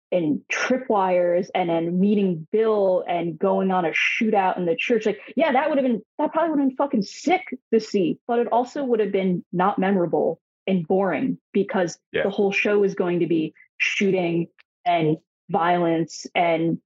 and 0.10 0.39
tripwires 0.49 1.49
and 1.53 1.69
then 1.69 1.99
meeting 1.99 2.47
Bill 2.51 3.03
and 3.10 3.38
going 3.38 3.71
on 3.71 3.84
a 3.86 3.91
shootout 3.91 4.58
in 4.58 4.65
the 4.65 4.75
church. 4.75 5.06
Like, 5.06 5.19
yeah, 5.36 5.51
that 5.51 5.67
would 5.69 5.77
have 5.77 5.86
been 5.86 6.01
that 6.17 6.32
probably 6.32 6.51
would 6.51 6.60
have 6.60 6.69
been 6.69 6.77
fucking 6.77 7.01
sick 7.01 7.43
to 7.73 7.80
see, 7.80 8.19
but 8.27 8.39
it 8.39 8.47
also 8.51 8.84
would 8.86 9.01
have 9.01 9.12
been 9.12 9.43
not 9.51 9.77
memorable 9.77 10.39
and 10.67 10.88
boring 10.88 11.38
because 11.53 11.97
Yeah. 12.12 12.23
the 12.23 12.30
whole 12.30 12.51
show 12.51 12.84
is 12.84 12.95
going 12.95 13.19
to 13.21 13.27
be 13.27 13.53
shooting 13.77 14.47
and 14.86 15.17
violence 15.49 16.27
and 16.36 16.80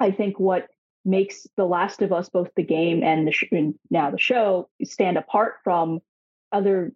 I 0.00 0.10
think 0.10 0.38
what 0.40 0.68
makes 1.04 1.46
The 1.56 1.64
Last 1.64 2.02
of 2.02 2.12
Us 2.12 2.28
both 2.28 2.50
the 2.56 2.62
game 2.62 3.02
and 3.02 3.26
the 3.26 3.32
sh- 3.32 3.48
and 3.52 3.74
now 3.90 4.10
the 4.10 4.18
show 4.18 4.68
stand 4.82 5.16
apart 5.16 5.56
from 5.62 6.00
other 6.52 6.92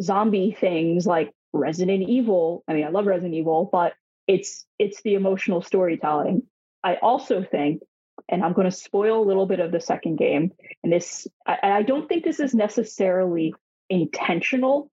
zombie 0.00 0.52
things 0.58 1.06
like 1.06 1.32
Resident 1.52 2.08
Evil. 2.08 2.64
I 2.66 2.74
mean, 2.74 2.84
I 2.84 2.88
love 2.88 3.06
Resident 3.06 3.34
Evil, 3.34 3.68
but 3.70 3.94
it's 4.26 4.64
it's 4.78 5.02
the 5.02 5.14
emotional 5.14 5.60
storytelling. 5.62 6.42
I 6.82 6.96
also 6.96 7.42
think, 7.42 7.82
and 8.28 8.42
I'm 8.42 8.54
going 8.54 8.64
to 8.70 8.76
spoil 8.76 9.22
a 9.22 9.26
little 9.26 9.46
bit 9.46 9.60
of 9.60 9.70
the 9.70 9.80
second 9.80 10.16
game, 10.16 10.52
and 10.82 10.92
this 10.92 11.26
I, 11.46 11.58
I 11.62 11.82
don't 11.82 12.08
think 12.08 12.24
this 12.24 12.40
is 12.40 12.54
necessarily 12.54 13.54
intentional 13.90 14.90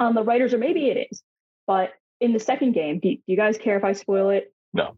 on 0.00 0.14
the 0.14 0.22
writers, 0.22 0.54
or 0.54 0.58
maybe 0.58 0.88
it 0.88 1.08
is, 1.10 1.22
but 1.66 1.92
in 2.20 2.32
the 2.32 2.40
second 2.40 2.72
game, 2.72 3.00
do, 3.00 3.10
do 3.10 3.22
you 3.26 3.36
guys 3.36 3.58
care 3.58 3.76
if 3.76 3.84
I 3.84 3.92
spoil 3.92 4.30
it? 4.30 4.52
No. 4.72 4.96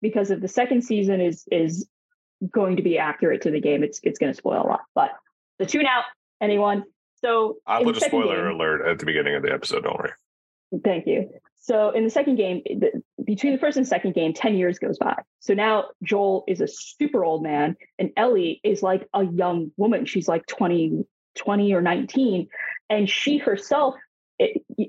Because 0.00 0.30
if 0.30 0.40
the 0.40 0.48
second 0.48 0.82
season 0.82 1.20
is 1.20 1.44
is 1.50 1.88
going 2.50 2.76
to 2.76 2.82
be 2.82 2.98
accurate 2.98 3.42
to 3.42 3.50
the 3.50 3.60
game, 3.60 3.82
it's 3.82 4.00
it's 4.02 4.18
going 4.18 4.32
to 4.32 4.36
spoil 4.36 4.62
a 4.62 4.66
lot. 4.66 4.80
But 4.94 5.10
the 5.58 5.66
tune 5.66 5.86
out, 5.86 6.04
anyone. 6.40 6.84
So 7.24 7.58
I 7.66 7.78
in 7.80 7.84
put 7.84 7.96
a 7.96 8.00
spoiler 8.00 8.48
game- 8.48 8.56
alert 8.56 8.86
at 8.86 8.98
the 8.98 9.06
beginning 9.06 9.36
of 9.36 9.42
the 9.42 9.52
episode. 9.52 9.84
Don't 9.84 9.96
worry. 9.96 10.12
Thank 10.84 11.06
you. 11.06 11.30
So 11.60 11.90
in 11.90 12.02
the 12.02 12.10
second 12.10 12.36
game, 12.36 12.62
the, 12.64 13.02
between 13.24 13.52
the 13.52 13.58
first 13.58 13.76
and 13.76 13.86
second 13.86 14.14
game, 14.14 14.32
10 14.32 14.56
years 14.56 14.80
goes 14.80 14.98
by. 14.98 15.14
So 15.38 15.54
now 15.54 15.90
Joel 16.02 16.44
is 16.48 16.60
a 16.60 16.66
super 16.66 17.24
old 17.24 17.42
man 17.44 17.76
and 18.00 18.10
Ellie 18.16 18.60
is 18.64 18.82
like 18.82 19.06
a 19.14 19.24
young 19.24 19.70
woman. 19.76 20.04
She's 20.06 20.26
like 20.26 20.44
20, 20.46 21.04
20 21.36 21.72
or 21.74 21.82
19. 21.82 22.48
And 22.90 23.08
she 23.08 23.38
herself 23.38 23.94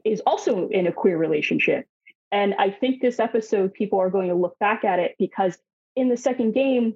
is 0.06 0.22
also 0.26 0.68
in 0.70 0.88
a 0.88 0.92
queer 0.92 1.18
relationship. 1.18 1.86
And 2.32 2.56
I 2.58 2.72
think 2.72 3.02
this 3.02 3.20
episode, 3.20 3.74
people 3.74 4.00
are 4.00 4.10
going 4.10 4.30
to 4.30 4.36
look 4.36 4.58
back 4.60 4.84
at 4.84 5.00
it 5.00 5.16
because 5.20 5.58
in 5.96 6.10
the 6.10 6.18
second 6.18 6.54
game, 6.54 6.96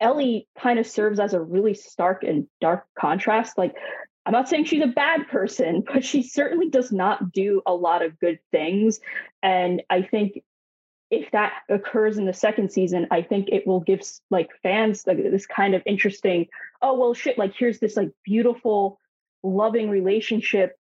Ellie 0.00 0.46
kind 0.58 0.78
of 0.78 0.86
serves 0.86 1.18
as 1.18 1.32
a 1.32 1.40
really 1.40 1.74
stark 1.74 2.22
and 2.22 2.46
dark 2.60 2.84
contrast. 2.98 3.58
Like, 3.58 3.74
I'm 4.26 4.32
not 4.32 4.48
saying 4.48 4.66
she's 4.66 4.82
a 4.82 4.88
bad 4.88 5.28
person, 5.28 5.82
but 5.92 6.04
she 6.04 6.22
certainly 6.22 6.68
does 6.68 6.92
not 6.92 7.32
do 7.32 7.62
a 7.66 7.74
lot 7.74 8.04
of 8.04 8.18
good 8.20 8.38
things. 8.52 9.00
And 9.42 9.82
I 9.88 10.02
think 10.02 10.42
if 11.10 11.30
that 11.30 11.54
occurs 11.70 12.18
in 12.18 12.26
the 12.26 12.34
second 12.34 12.70
season, 12.70 13.06
I 13.10 13.22
think 13.22 13.48
it 13.50 13.66
will 13.66 13.80
give 13.80 14.02
like 14.30 14.50
fans 14.62 15.04
like 15.06 15.16
this 15.16 15.46
kind 15.46 15.74
of 15.74 15.82
interesting, 15.86 16.48
oh 16.82 16.98
well 16.98 17.14
shit, 17.14 17.38
like 17.38 17.54
here's 17.58 17.78
this 17.78 17.96
like 17.96 18.10
beautiful, 18.24 19.00
loving 19.42 19.88
relationship 19.88 20.77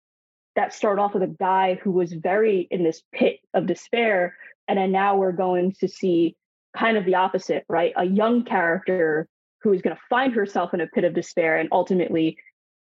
that 0.55 0.73
start 0.73 0.99
off 0.99 1.13
with 1.13 1.23
a 1.23 1.35
guy 1.39 1.79
who 1.81 1.91
was 1.91 2.13
very 2.13 2.67
in 2.69 2.83
this 2.83 3.01
pit 3.11 3.39
of 3.53 3.65
despair. 3.65 4.35
And 4.67 4.77
then 4.77 4.91
now 4.91 5.15
we're 5.15 5.31
going 5.31 5.73
to 5.79 5.87
see 5.87 6.35
kind 6.75 6.97
of 6.97 7.05
the 7.05 7.15
opposite, 7.15 7.65
right? 7.67 7.93
A 7.95 8.05
young 8.05 8.43
character 8.43 9.27
who 9.61 9.73
is 9.73 9.81
going 9.81 9.95
to 9.95 10.01
find 10.09 10.33
herself 10.33 10.73
in 10.73 10.81
a 10.81 10.87
pit 10.87 11.03
of 11.03 11.13
despair 11.13 11.57
and 11.57 11.69
ultimately 11.71 12.37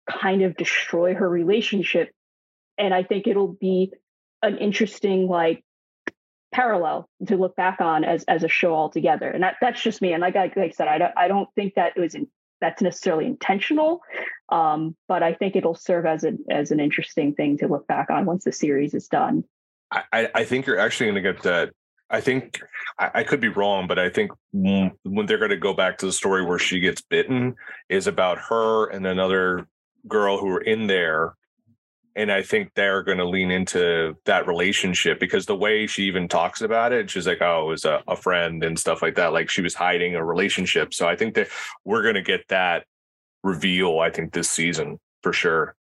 kind 0.08 0.42
of 0.42 0.56
destroy 0.56 1.14
her 1.14 1.28
relationship. 1.28 2.10
And 2.78 2.94
I 2.94 3.02
think 3.02 3.26
it'll 3.26 3.56
be 3.60 3.92
an 4.42 4.56
interesting 4.58 5.26
like 5.26 5.64
parallel 6.52 7.08
to 7.26 7.36
look 7.36 7.56
back 7.56 7.80
on 7.80 8.04
as 8.04 8.24
as 8.24 8.44
a 8.44 8.48
show 8.48 8.74
altogether. 8.74 9.28
And 9.28 9.42
that 9.42 9.56
that's 9.60 9.82
just 9.82 10.00
me. 10.00 10.12
And 10.12 10.20
like 10.20 10.36
I, 10.36 10.44
like 10.44 10.58
I 10.58 10.70
said, 10.70 10.88
I 10.88 10.98
don't 10.98 11.12
I 11.16 11.28
don't 11.28 11.48
think 11.54 11.74
that 11.74 11.92
it 11.96 12.00
was 12.00 12.14
in, 12.14 12.28
that's 12.60 12.82
necessarily 12.82 13.26
intentional, 13.26 14.00
um, 14.50 14.96
but 15.06 15.22
I 15.22 15.34
think 15.34 15.56
it'll 15.56 15.74
serve 15.74 16.06
as 16.06 16.24
an 16.24 16.44
as 16.50 16.70
an 16.70 16.80
interesting 16.80 17.34
thing 17.34 17.58
to 17.58 17.68
look 17.68 17.86
back 17.86 18.10
on 18.10 18.26
once 18.26 18.44
the 18.44 18.52
series 18.52 18.94
is 18.94 19.08
done. 19.08 19.44
I, 19.90 20.28
I- 20.34 20.44
think 20.44 20.66
you're 20.66 20.78
actually 20.78 21.06
going 21.10 21.22
to 21.22 21.32
get 21.32 21.42
that. 21.44 21.70
I 22.10 22.20
think 22.20 22.60
I, 22.98 23.10
I 23.16 23.24
could 23.24 23.40
be 23.40 23.48
wrong, 23.48 23.86
but 23.86 23.98
I 23.98 24.10
think 24.10 24.32
when 24.52 25.26
they're 25.26 25.38
going 25.38 25.50
to 25.50 25.56
go 25.56 25.74
back 25.74 25.98
to 25.98 26.06
the 26.06 26.12
story 26.12 26.44
where 26.44 26.58
she 26.58 26.80
gets 26.80 27.00
bitten 27.00 27.54
is 27.88 28.06
about 28.06 28.38
her 28.38 28.86
and 28.90 29.06
another 29.06 29.66
girl 30.06 30.38
who 30.38 30.48
are 30.50 30.60
in 30.60 30.86
there. 30.86 31.34
And 32.18 32.32
I 32.32 32.42
think 32.42 32.74
they're 32.74 33.04
going 33.04 33.18
to 33.18 33.24
lean 33.24 33.52
into 33.52 34.16
that 34.24 34.48
relationship 34.48 35.20
because 35.20 35.46
the 35.46 35.54
way 35.54 35.86
she 35.86 36.02
even 36.04 36.26
talks 36.26 36.62
about 36.62 36.92
it, 36.92 37.08
she's 37.08 37.28
like, 37.28 37.40
oh, 37.40 37.66
it 37.66 37.68
was 37.68 37.84
a, 37.84 38.02
a 38.08 38.16
friend 38.16 38.64
and 38.64 38.76
stuff 38.76 39.02
like 39.02 39.14
that. 39.14 39.32
Like 39.32 39.48
she 39.48 39.62
was 39.62 39.72
hiding 39.72 40.16
a 40.16 40.24
relationship. 40.24 40.92
So 40.92 41.08
I 41.08 41.14
think 41.14 41.34
that 41.34 41.46
we're 41.84 42.02
going 42.02 42.16
to 42.16 42.22
get 42.22 42.48
that 42.48 42.86
reveal, 43.44 44.00
I 44.00 44.10
think, 44.10 44.32
this 44.32 44.50
season 44.50 44.98
for 45.22 45.32
sure. 45.32 45.76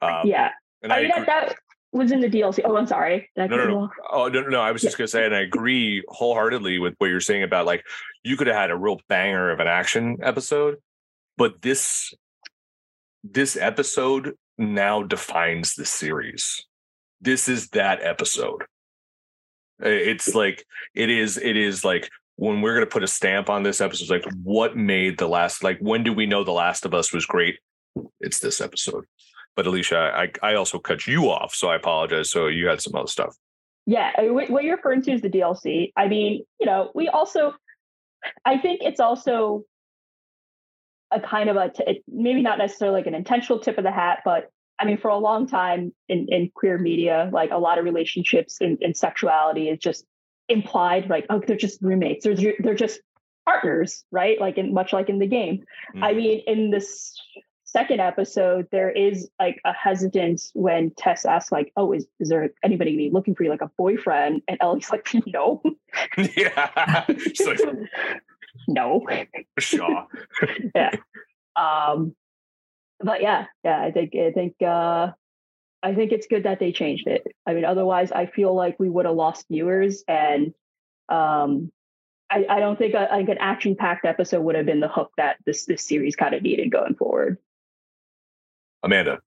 Um, 0.00 0.22
yeah, 0.24 0.52
And 0.82 0.90
I 0.90 0.96
I 0.96 1.00
mean 1.02 1.10
that, 1.10 1.26
that 1.26 1.56
was 1.92 2.12
in 2.12 2.20
the 2.20 2.28
DLC. 2.30 2.60
Oh, 2.64 2.76
I'm 2.76 2.86
sorry. 2.86 3.30
Did 3.36 3.50
No, 3.50 3.56
no, 3.58 3.66
no. 3.66 3.90
Oh 4.10 4.28
no, 4.28 4.40
no, 4.40 4.48
no! 4.48 4.60
I 4.60 4.72
was 4.72 4.82
just 4.82 4.98
gonna 4.98 5.08
say, 5.08 5.24
and 5.24 5.34
I 5.34 5.40
agree 5.40 6.02
wholeheartedly 6.08 6.78
with 6.78 6.94
what 6.98 7.06
you're 7.06 7.20
saying 7.20 7.42
about 7.42 7.66
like 7.66 7.84
you 8.22 8.36
could 8.36 8.48
have 8.48 8.56
had 8.56 8.70
a 8.70 8.76
real 8.76 9.00
banger 9.08 9.50
of 9.50 9.60
an 9.60 9.68
action 9.68 10.18
episode, 10.22 10.78
but 11.36 11.62
this 11.62 12.12
this 13.22 13.56
episode 13.56 14.34
now 14.58 15.02
defines 15.02 15.74
the 15.74 15.84
series. 15.84 16.64
This 17.20 17.48
is 17.48 17.68
that 17.70 18.02
episode. 18.02 18.64
It's 19.80 20.34
like 20.34 20.64
it 20.94 21.10
is. 21.10 21.36
It 21.36 21.56
is 21.56 21.84
like 21.84 22.08
when 22.36 22.60
we're 22.60 22.74
gonna 22.74 22.86
put 22.86 23.02
a 23.02 23.08
stamp 23.08 23.50
on 23.50 23.62
this 23.62 23.80
episode. 23.80 24.10
Like 24.10 24.32
what 24.42 24.76
made 24.76 25.18
the 25.18 25.28
last? 25.28 25.64
Like 25.64 25.78
when 25.80 26.02
do 26.02 26.12
we 26.12 26.26
know 26.26 26.44
the 26.44 26.52
Last 26.52 26.84
of 26.84 26.94
Us 26.94 27.12
was 27.12 27.26
great? 27.26 27.58
It's 28.20 28.40
this 28.40 28.60
episode. 28.60 29.04
But 29.56 29.66
Alicia, 29.66 30.12
I 30.14 30.30
I 30.42 30.54
also 30.54 30.78
cut 30.78 31.06
you 31.06 31.30
off, 31.30 31.54
so 31.54 31.68
I 31.68 31.76
apologize. 31.76 32.30
So 32.30 32.46
you 32.46 32.68
had 32.68 32.80
some 32.80 32.94
other 32.94 33.08
stuff. 33.08 33.36
Yeah, 33.86 34.12
uh, 34.18 34.32
what 34.32 34.50
what 34.50 34.64
you're 34.64 34.76
referring 34.76 35.02
to 35.02 35.12
is 35.12 35.20
the 35.20 35.30
DLC. 35.30 35.92
I 35.96 36.08
mean, 36.08 36.44
you 36.58 36.66
know, 36.66 36.90
we 36.94 37.08
also, 37.08 37.54
I 38.44 38.58
think 38.58 38.80
it's 38.82 39.00
also 39.00 39.64
a 41.14 41.20
kind 41.20 41.48
of 41.48 41.56
a 41.56 41.70
t- 41.70 42.02
maybe 42.08 42.42
not 42.42 42.58
necessarily 42.58 42.98
like 42.98 43.06
an 43.06 43.14
intentional 43.14 43.58
tip 43.60 43.78
of 43.78 43.84
the 43.84 43.92
hat, 43.92 44.20
but 44.24 44.50
I 44.78 44.84
mean, 44.84 44.98
for 44.98 45.08
a 45.08 45.16
long 45.18 45.46
time 45.46 45.94
in 46.08 46.26
in 46.30 46.50
queer 46.54 46.78
media, 46.78 47.30
like 47.32 47.50
a 47.52 47.58
lot 47.58 47.78
of 47.78 47.84
relationships 47.84 48.60
and, 48.60 48.76
and 48.82 48.96
sexuality 48.96 49.68
is 49.68 49.78
just 49.78 50.04
implied, 50.48 51.08
like 51.08 51.26
oh, 51.30 51.40
they're 51.46 51.56
just 51.56 51.80
roommates, 51.80 52.24
they're 52.24 52.54
they're 52.58 52.74
just 52.74 53.00
partners, 53.46 54.04
right? 54.10 54.40
Like 54.40 54.58
in 54.58 54.74
much 54.74 54.92
like 54.92 55.08
in 55.08 55.18
the 55.18 55.26
game. 55.26 55.64
I 56.02 56.12
Mhm. 56.12 56.16
mean, 56.16 56.42
in 56.46 56.70
this 56.70 57.14
second 57.64 58.00
episode, 58.00 58.66
there 58.70 58.90
is 58.90 59.28
like 59.40 59.60
a 59.64 59.72
hesitance 59.72 60.50
when 60.54 60.90
Tess 60.96 61.24
asks, 61.24 61.50
like, 61.52 61.72
"Oh, 61.76 61.92
is 61.92 62.06
is 62.20 62.28
there 62.28 62.50
anybody 62.62 62.92
gonna 62.92 62.98
be 63.08 63.10
looking 63.10 63.34
for 63.34 63.42
you, 63.44 63.50
like 63.50 63.62
a 63.62 63.70
boyfriend?" 63.78 64.42
And 64.48 64.58
Ellie's 64.60 64.90
like, 64.90 65.08
"No, 65.26 65.62
yeah. 66.36 67.04
She's 67.34 67.46
like, 67.46 67.60
no." 68.68 69.04
Shaw. 69.58 70.06
Yeah. 70.74 70.90
Um, 71.56 72.14
but 73.00 73.22
yeah, 73.22 73.46
yeah, 73.64 73.80
I 73.80 73.90
think 73.90 74.14
I 74.14 74.32
think 74.32 74.54
uh, 74.62 75.12
I 75.82 75.94
think 75.94 76.12
it's 76.12 76.26
good 76.26 76.44
that 76.44 76.58
they 76.60 76.72
changed 76.72 77.06
it. 77.06 77.26
I 77.46 77.54
mean, 77.54 77.64
otherwise, 77.64 78.10
I 78.12 78.26
feel 78.26 78.54
like 78.54 78.80
we 78.80 78.88
would 78.88 79.04
have 79.04 79.14
lost 79.14 79.46
viewers, 79.50 80.02
and 80.08 80.54
um, 81.08 81.70
I, 82.30 82.46
I 82.48 82.60
don't 82.60 82.78
think 82.78 82.94
a, 82.94 83.08
like 83.10 83.28
an 83.28 83.38
action 83.38 83.76
packed 83.76 84.04
episode 84.04 84.40
would 84.42 84.56
have 84.56 84.66
been 84.66 84.80
the 84.80 84.88
hook 84.88 85.12
that 85.16 85.36
this 85.44 85.66
this 85.66 85.86
series 85.86 86.16
kind 86.16 86.34
of 86.34 86.42
needed 86.42 86.70
going 86.70 86.94
forward. 86.94 87.38
Amanda. 88.82 89.18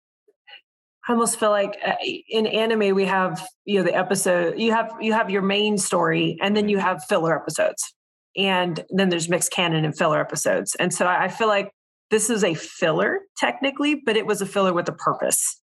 I 1.08 1.14
almost 1.14 1.40
feel 1.40 1.52
like 1.52 1.78
uh, 1.86 1.94
in 2.30 2.48
anime 2.48 2.94
we 2.94 3.06
have 3.06 3.48
you 3.66 3.80
know 3.80 3.84
the 3.84 3.96
episode 3.96 4.60
you 4.60 4.74
have 4.74 4.92
you 5.00 5.14
have 5.14 5.30
your 5.30 5.42
main 5.42 5.78
story 5.78 6.38
and 6.42 6.56
then 6.56 6.68
you 6.68 6.80
have 6.80 7.04
filler 7.06 7.40
episodes 7.40 7.94
and 8.38 8.86
then 8.90 9.10
there's 9.10 9.28
mixed 9.28 9.52
canon 9.52 9.84
and 9.84 9.98
filler 9.98 10.20
episodes. 10.20 10.76
And 10.76 10.94
so 10.94 11.08
I 11.08 11.28
feel 11.28 11.48
like 11.48 11.72
this 12.10 12.30
is 12.30 12.44
a 12.44 12.54
filler 12.54 13.20
technically 13.36 14.02
but 14.06 14.16
it 14.16 14.26
was 14.26 14.42
a 14.42 14.46
filler 14.46 14.74
with 14.74 14.88
a 14.88 14.94
purpose. 14.94 15.60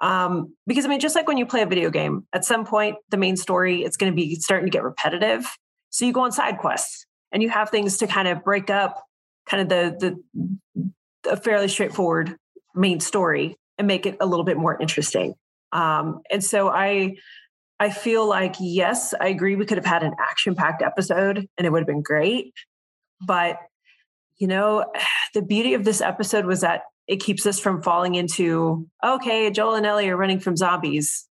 Um, 0.00 0.54
because 0.66 0.84
I 0.84 0.88
mean 0.88 1.00
just 1.00 1.16
like 1.16 1.26
when 1.26 1.36
you 1.36 1.46
play 1.46 1.62
a 1.62 1.66
video 1.66 1.90
game 1.90 2.26
at 2.32 2.44
some 2.44 2.64
point 2.64 2.96
the 3.10 3.16
main 3.16 3.36
story 3.36 3.82
it's 3.82 3.96
going 3.96 4.12
to 4.12 4.16
be 4.16 4.36
starting 4.36 4.66
to 4.66 4.70
get 4.70 4.82
repetitive. 4.82 5.46
So 5.90 6.04
you 6.04 6.12
go 6.12 6.20
on 6.20 6.32
side 6.32 6.58
quests 6.58 7.06
and 7.32 7.42
you 7.42 7.50
have 7.50 7.70
things 7.70 7.98
to 7.98 8.06
kind 8.06 8.28
of 8.28 8.44
break 8.44 8.70
up 8.70 9.02
kind 9.46 9.62
of 9.62 9.68
the 9.68 10.16
the 11.22 11.36
fairly 11.36 11.68
straightforward 11.68 12.36
main 12.74 13.00
story 13.00 13.56
and 13.78 13.86
make 13.86 14.06
it 14.06 14.16
a 14.20 14.26
little 14.26 14.44
bit 14.44 14.56
more 14.56 14.80
interesting. 14.80 15.34
Um, 15.72 16.20
and 16.30 16.42
so 16.42 16.68
I 16.68 17.16
I 17.80 17.90
feel 17.90 18.28
like 18.28 18.54
yes, 18.60 19.14
I 19.18 19.28
agree 19.28 19.56
we 19.56 19.64
could 19.64 19.78
have 19.78 19.86
had 19.86 20.02
an 20.02 20.12
action-packed 20.20 20.82
episode 20.82 21.48
and 21.56 21.66
it 21.66 21.70
would 21.70 21.80
have 21.80 21.86
been 21.86 22.02
great. 22.02 22.52
But 23.26 23.58
you 24.38 24.46
know, 24.46 24.84
the 25.34 25.42
beauty 25.42 25.74
of 25.74 25.84
this 25.84 26.00
episode 26.00 26.44
was 26.44 26.60
that 26.60 26.82
it 27.08 27.16
keeps 27.16 27.46
us 27.46 27.58
from 27.58 27.82
falling 27.82 28.14
into 28.14 28.86
okay, 29.04 29.50
Joel 29.50 29.74
and 29.74 29.86
Ellie 29.86 30.10
are 30.10 30.16
running 30.16 30.38
from 30.38 30.56
zombies. 30.56 31.26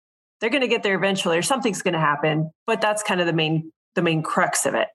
They're 0.41 0.51
going 0.51 0.61
to 0.61 0.69
get 0.69 0.83
there 0.83 0.95
eventually, 0.95 1.39
or 1.39 1.43
something's 1.43 1.83
going 1.83 1.95
to 1.95 2.01
happen. 2.01 2.51
But 2.67 2.81
that's 2.81 3.03
kind 3.03 3.21
of 3.21 3.27
the 3.27 3.33
main 3.33 3.73
the 3.95 4.03
main 4.03 4.23
crux 4.23 4.67
of 4.67 4.75
it. 4.75 4.89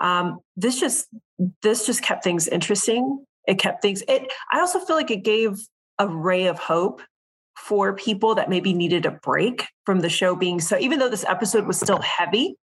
Um, 0.00 0.40
this 0.56 0.78
just 0.78 1.08
this 1.62 1.86
just 1.86 2.02
kept 2.02 2.22
things 2.22 2.48
interesting. 2.48 3.24
It 3.46 3.58
kept 3.58 3.82
things. 3.82 4.02
It. 4.08 4.30
I 4.52 4.60
also 4.60 4.78
feel 4.78 4.96
like 4.96 5.10
it 5.10 5.24
gave 5.24 5.56
a 5.98 6.06
ray 6.06 6.46
of 6.46 6.58
hope 6.58 7.00
for 7.56 7.92
people 7.92 8.34
that 8.34 8.48
maybe 8.48 8.72
needed 8.72 9.06
a 9.06 9.10
break 9.10 9.66
from 9.84 10.00
the 10.00 10.08
show 10.08 10.34
being 10.34 10.60
so 10.60 10.78
even 10.78 10.98
though 10.98 11.08
this 11.08 11.24
episode 11.24 11.66
was 11.66 11.78
still 11.78 12.00
heavy 12.00 12.56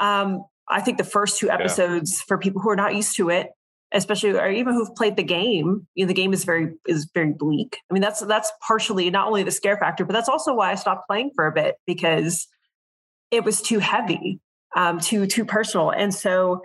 um, 0.00 0.44
i 0.68 0.80
think 0.80 0.98
the 0.98 1.04
first 1.04 1.38
two 1.38 1.50
episodes 1.50 2.12
yeah. 2.12 2.24
for 2.28 2.38
people 2.38 2.60
who 2.60 2.70
are 2.70 2.76
not 2.76 2.94
used 2.94 3.16
to 3.16 3.30
it 3.30 3.48
especially 3.92 4.30
or 4.30 4.48
even 4.48 4.74
who've 4.74 4.94
played 4.94 5.16
the 5.16 5.22
game 5.22 5.86
you 5.94 6.04
know 6.04 6.08
the 6.08 6.14
game 6.14 6.32
is 6.32 6.44
very 6.44 6.72
is 6.86 7.08
very 7.14 7.32
bleak 7.32 7.78
i 7.90 7.94
mean 7.94 8.00
that's 8.00 8.20
that's 8.20 8.50
partially 8.66 9.10
not 9.10 9.26
only 9.26 9.42
the 9.42 9.50
scare 9.50 9.76
factor 9.76 10.04
but 10.04 10.12
that's 10.12 10.28
also 10.28 10.54
why 10.54 10.70
i 10.70 10.74
stopped 10.74 11.06
playing 11.06 11.30
for 11.34 11.46
a 11.46 11.52
bit 11.52 11.76
because 11.86 12.48
it 13.30 13.44
was 13.44 13.60
too 13.62 13.78
heavy 13.78 14.40
um, 14.74 14.98
too 14.98 15.26
too 15.26 15.44
personal 15.44 15.90
and 15.90 16.14
so 16.14 16.62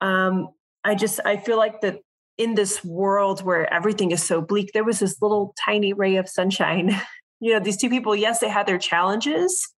um, 0.00 0.48
i 0.84 0.94
just 0.94 1.20
i 1.24 1.36
feel 1.36 1.56
like 1.56 1.80
that 1.80 1.98
in 2.38 2.54
this 2.54 2.84
world 2.84 3.42
where 3.42 3.72
everything 3.72 4.12
is 4.12 4.22
so 4.22 4.40
bleak 4.40 4.70
there 4.72 4.84
was 4.84 5.00
this 5.00 5.20
little 5.20 5.54
tiny 5.62 5.92
ray 5.92 6.16
of 6.16 6.28
sunshine. 6.28 6.98
You 7.40 7.52
know 7.52 7.60
these 7.60 7.76
two 7.76 7.88
people 7.88 8.16
yes 8.16 8.40
they 8.40 8.48
had 8.48 8.66
their 8.66 8.78
challenges 8.78 9.72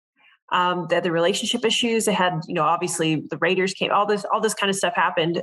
um, 0.51 0.87
they 0.89 0.95
had 0.95 1.05
the 1.05 1.13
relationship 1.13 1.63
issues 1.63 2.07
they 2.07 2.15
had 2.15 2.41
you 2.49 2.55
know 2.55 2.63
obviously 2.63 3.23
the 3.31 3.37
raiders 3.37 3.75
came 3.75 3.93
all 3.93 4.07
this 4.07 4.25
all 4.33 4.41
this 4.41 4.55
kind 4.55 4.71
of 4.71 4.77
stuff 4.77 4.95
happened. 4.95 5.43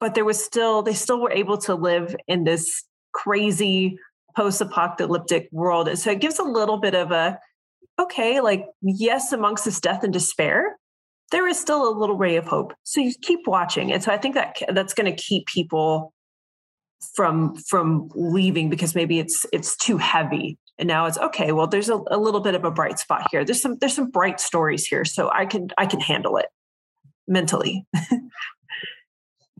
But 0.00 0.14
there 0.14 0.24
was 0.24 0.42
still 0.42 0.82
they 0.82 0.94
still 0.94 1.20
were 1.20 1.30
able 1.30 1.58
to 1.58 1.74
live 1.74 2.16
in 2.26 2.44
this 2.44 2.84
crazy 3.12 3.98
post-apocalyptic 4.34 5.48
world. 5.52 5.86
And 5.88 5.98
so 5.98 6.10
it 6.10 6.20
gives 6.20 6.38
a 6.38 6.44
little 6.44 6.78
bit 6.78 6.94
of 6.94 7.10
a 7.10 7.38
okay 8.00 8.40
like 8.40 8.64
yes 8.80 9.32
amongst 9.32 9.66
this 9.66 9.80
death 9.80 10.02
and 10.02 10.12
despair 10.14 10.78
there 11.32 11.48
is 11.48 11.58
still 11.58 11.88
a 11.88 11.90
little 11.90 12.16
ray 12.16 12.36
of 12.36 12.46
hope. 12.46 12.72
So 12.84 13.00
you 13.00 13.12
keep 13.22 13.46
watching. 13.46 13.92
And 13.92 14.02
so 14.02 14.12
i 14.12 14.18
think 14.18 14.34
that 14.36 14.56
that's 14.68 14.94
going 14.94 15.14
to 15.14 15.22
keep 15.22 15.46
people 15.46 16.12
from 17.14 17.56
from 17.56 18.08
leaving 18.14 18.70
because 18.70 18.94
maybe 18.94 19.18
it's 19.18 19.44
it's 19.52 19.76
too 19.76 19.98
heavy. 19.98 20.58
And 20.78 20.86
now 20.86 21.06
it's 21.06 21.18
okay 21.18 21.52
well 21.52 21.66
there's 21.66 21.88
a, 21.88 22.00
a 22.10 22.18
little 22.18 22.40
bit 22.40 22.54
of 22.54 22.64
a 22.64 22.70
bright 22.70 22.98
spot 22.98 23.26
here. 23.30 23.44
There's 23.44 23.60
some 23.60 23.76
there's 23.80 23.94
some 23.94 24.10
bright 24.10 24.38
stories 24.40 24.86
here 24.86 25.04
so 25.04 25.30
i 25.32 25.46
can 25.46 25.68
i 25.78 25.86
can 25.86 26.00
handle 26.00 26.36
it 26.36 26.46
mentally 27.26 27.86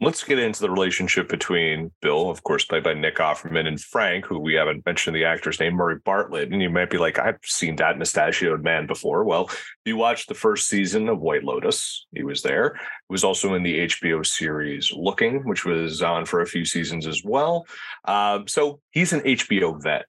let's 0.03 0.25
get 0.25 0.41
into 0.41 0.61
the 0.61 0.71
relationship 0.71 1.29
between 1.29 1.93
Bill, 2.03 2.29
of 2.29 2.43
course, 2.43 2.65
played 2.65 2.83
by 2.83 2.93
Nick 2.93 3.19
Offerman, 3.19 3.69
and 3.69 3.81
Frank, 3.81 4.25
who 4.27 4.41
we 4.41 4.55
haven't 4.55 4.85
mentioned 4.85 5.15
the 5.15 5.25
actor's 5.25 5.61
name, 5.61 5.75
Murray 5.75 5.99
Bartlett. 6.05 6.53
And 6.53 6.61
you 6.61 6.71
might 6.71 6.91
be 6.91 6.99
like, 6.99 7.21
I've 7.21 7.39
seen 7.45 7.77
that 7.77 7.99
mustachioed 7.99 8.65
man 8.65 8.89
before. 8.89 9.23
Well, 9.23 9.49
you 9.85 9.97
watched 9.97 10.27
the 10.27 10.35
first 10.35 10.67
season 10.67 11.09
of 11.09 11.21
White 11.21 11.45
Lotus. 11.45 12.07
He 12.13 12.25
was 12.25 12.43
there. 12.43 12.75
He 12.75 13.13
was 13.13 13.23
also 13.23 13.55
in 13.55 13.63
the 13.63 13.87
HBO 13.87 14.27
series 14.27 14.93
Looking, 14.93 15.47
which 15.47 15.65
was 15.65 16.03
on 16.03 16.27
for 16.27 16.41
a 16.41 16.47
few 16.47 16.65
seasons 16.65 17.07
as 17.07 17.23
well. 17.25 17.65
Uh, 18.05 18.41
so 18.49 18.81
he's 18.91 19.13
an 19.13 19.21
HBO 19.21 19.81
vet. 19.81 20.07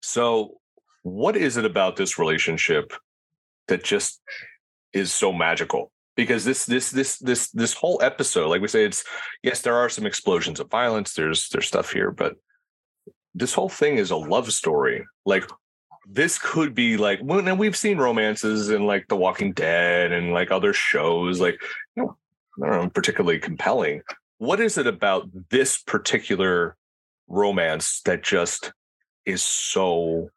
So, 0.00 0.60
what 1.02 1.36
is 1.36 1.56
it 1.56 1.64
about 1.64 1.96
this 1.96 2.16
relationship 2.16 2.92
that 3.66 3.82
just 3.82 4.20
is 4.92 5.12
so 5.12 5.32
magical? 5.32 5.90
Because 6.18 6.44
this 6.44 6.66
this 6.66 6.90
this 6.90 7.16
this 7.18 7.48
this 7.52 7.72
whole 7.72 7.98
episode 8.02 8.48
like 8.48 8.60
we 8.60 8.68
say 8.68 8.84
it's 8.84 9.04
yes 9.42 9.62
there 9.62 9.76
are 9.76 9.88
some 9.88 10.04
explosions 10.04 10.60
of 10.60 10.68
violence 10.68 11.14
there's 11.14 11.48
there's 11.48 11.66
stuff 11.66 11.92
here 11.92 12.10
but 12.10 12.34
this 13.38 13.54
whole 13.54 13.68
thing 13.68 13.96
is 13.96 14.10
a 14.10 14.16
love 14.16 14.52
story. 14.52 15.06
Like 15.24 15.48
this 16.06 16.38
could 16.38 16.74
be 16.74 16.96
like 16.96 17.20
and 17.20 17.58
we've 17.58 17.76
seen 17.76 17.98
romances 17.98 18.70
in 18.70 18.86
like 18.86 19.06
the 19.08 19.16
walking 19.16 19.52
dead 19.52 20.12
and 20.12 20.32
like 20.32 20.50
other 20.50 20.72
shows 20.72 21.38
like 21.38 21.60
you 21.96 22.02
know 22.02 22.16
i 22.62 22.70
don't 22.70 22.84
know 22.84 22.90
particularly 22.90 23.38
compelling. 23.38 24.02
What 24.38 24.60
is 24.60 24.78
it 24.78 24.86
about 24.86 25.28
this 25.50 25.78
particular 25.78 26.76
romance 27.28 28.00
that 28.02 28.22
just 28.22 28.72
is 29.26 29.42
so 29.42 30.30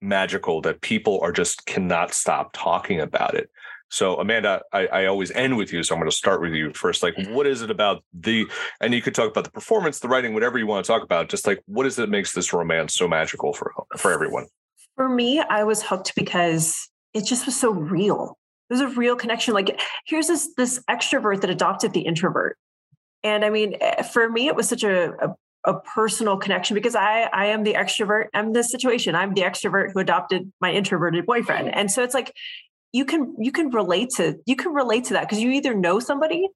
magical 0.00 0.60
that 0.60 0.82
people 0.82 1.20
are 1.22 1.32
just 1.32 1.64
cannot 1.64 2.12
stop 2.12 2.50
talking 2.52 3.00
about 3.00 3.34
it 3.34 3.50
so, 3.90 4.16
Amanda, 4.16 4.62
I, 4.72 4.86
I, 4.86 5.06
always 5.06 5.30
end 5.32 5.56
with 5.56 5.72
you. 5.72 5.82
So 5.82 5.94
I'm 5.94 6.00
going 6.00 6.10
to 6.10 6.16
start 6.16 6.40
with 6.40 6.52
you 6.52 6.72
first. 6.72 7.02
Like, 7.02 7.14
mm-hmm. 7.14 7.32
what 7.32 7.46
is 7.46 7.62
it 7.62 7.70
about 7.70 8.02
the, 8.12 8.46
and 8.80 8.92
you 8.92 9.00
could 9.00 9.14
talk 9.14 9.30
about 9.30 9.44
the 9.44 9.50
performance, 9.50 10.00
the 10.00 10.08
writing, 10.08 10.34
whatever 10.34 10.58
you 10.58 10.66
want 10.66 10.84
to 10.84 10.88
talk 10.90 11.02
about. 11.02 11.28
Just 11.28 11.46
like, 11.46 11.62
what 11.66 11.86
is 11.86 11.98
it 11.98 12.02
that 12.02 12.10
makes 12.10 12.32
this 12.32 12.52
romance 12.52 12.94
so 12.94 13.06
magical 13.06 13.52
for, 13.52 13.72
for 13.96 14.12
everyone? 14.12 14.46
For 14.96 15.08
me, 15.08 15.40
I 15.40 15.64
was 15.64 15.82
hooked 15.82 16.14
because 16.16 16.88
it 17.12 17.24
just 17.24 17.46
was 17.46 17.58
so 17.58 17.70
real. 17.70 18.36
It 18.70 18.74
was 18.74 18.80
a 18.80 18.88
real 18.88 19.16
connection. 19.16 19.54
Like, 19.54 19.80
here's 20.06 20.26
this, 20.26 20.50
this 20.56 20.82
extrovert 20.90 21.42
that 21.42 21.50
adopted 21.50 21.92
the 21.92 22.00
introvert. 22.00 22.56
And 23.22 23.44
I 23.44 23.50
mean, 23.50 23.76
eh, 23.80 24.02
for 24.02 24.28
me, 24.28 24.48
it 24.48 24.56
was 24.56 24.68
such 24.68 24.82
a, 24.82 25.12
a 25.24 25.34
a 25.64 25.80
personal 25.80 26.36
connection 26.36 26.74
because 26.74 26.94
I 26.94 27.22
I 27.32 27.46
am 27.46 27.64
the 27.64 27.74
extrovert. 27.74 28.26
I'm 28.34 28.52
the 28.52 28.62
situation. 28.62 29.14
I'm 29.14 29.34
the 29.34 29.42
extrovert 29.42 29.92
who 29.92 30.00
adopted 30.00 30.52
my 30.60 30.70
introverted 30.72 31.24
boyfriend. 31.26 31.74
And 31.74 31.90
so 31.90 32.02
it's 32.02 32.14
like 32.14 32.32
you 32.94 33.04
can 33.04 33.34
you 33.38 33.50
can 33.50 33.70
relate 33.70 34.08
to 34.08 34.38
you 34.46 34.54
can 34.54 34.72
relate 34.72 35.04
to 35.04 35.14
that 35.14 35.22
because 35.22 35.40
you 35.40 35.50
either 35.50 35.74
know 35.74 35.98
somebody 35.98 36.48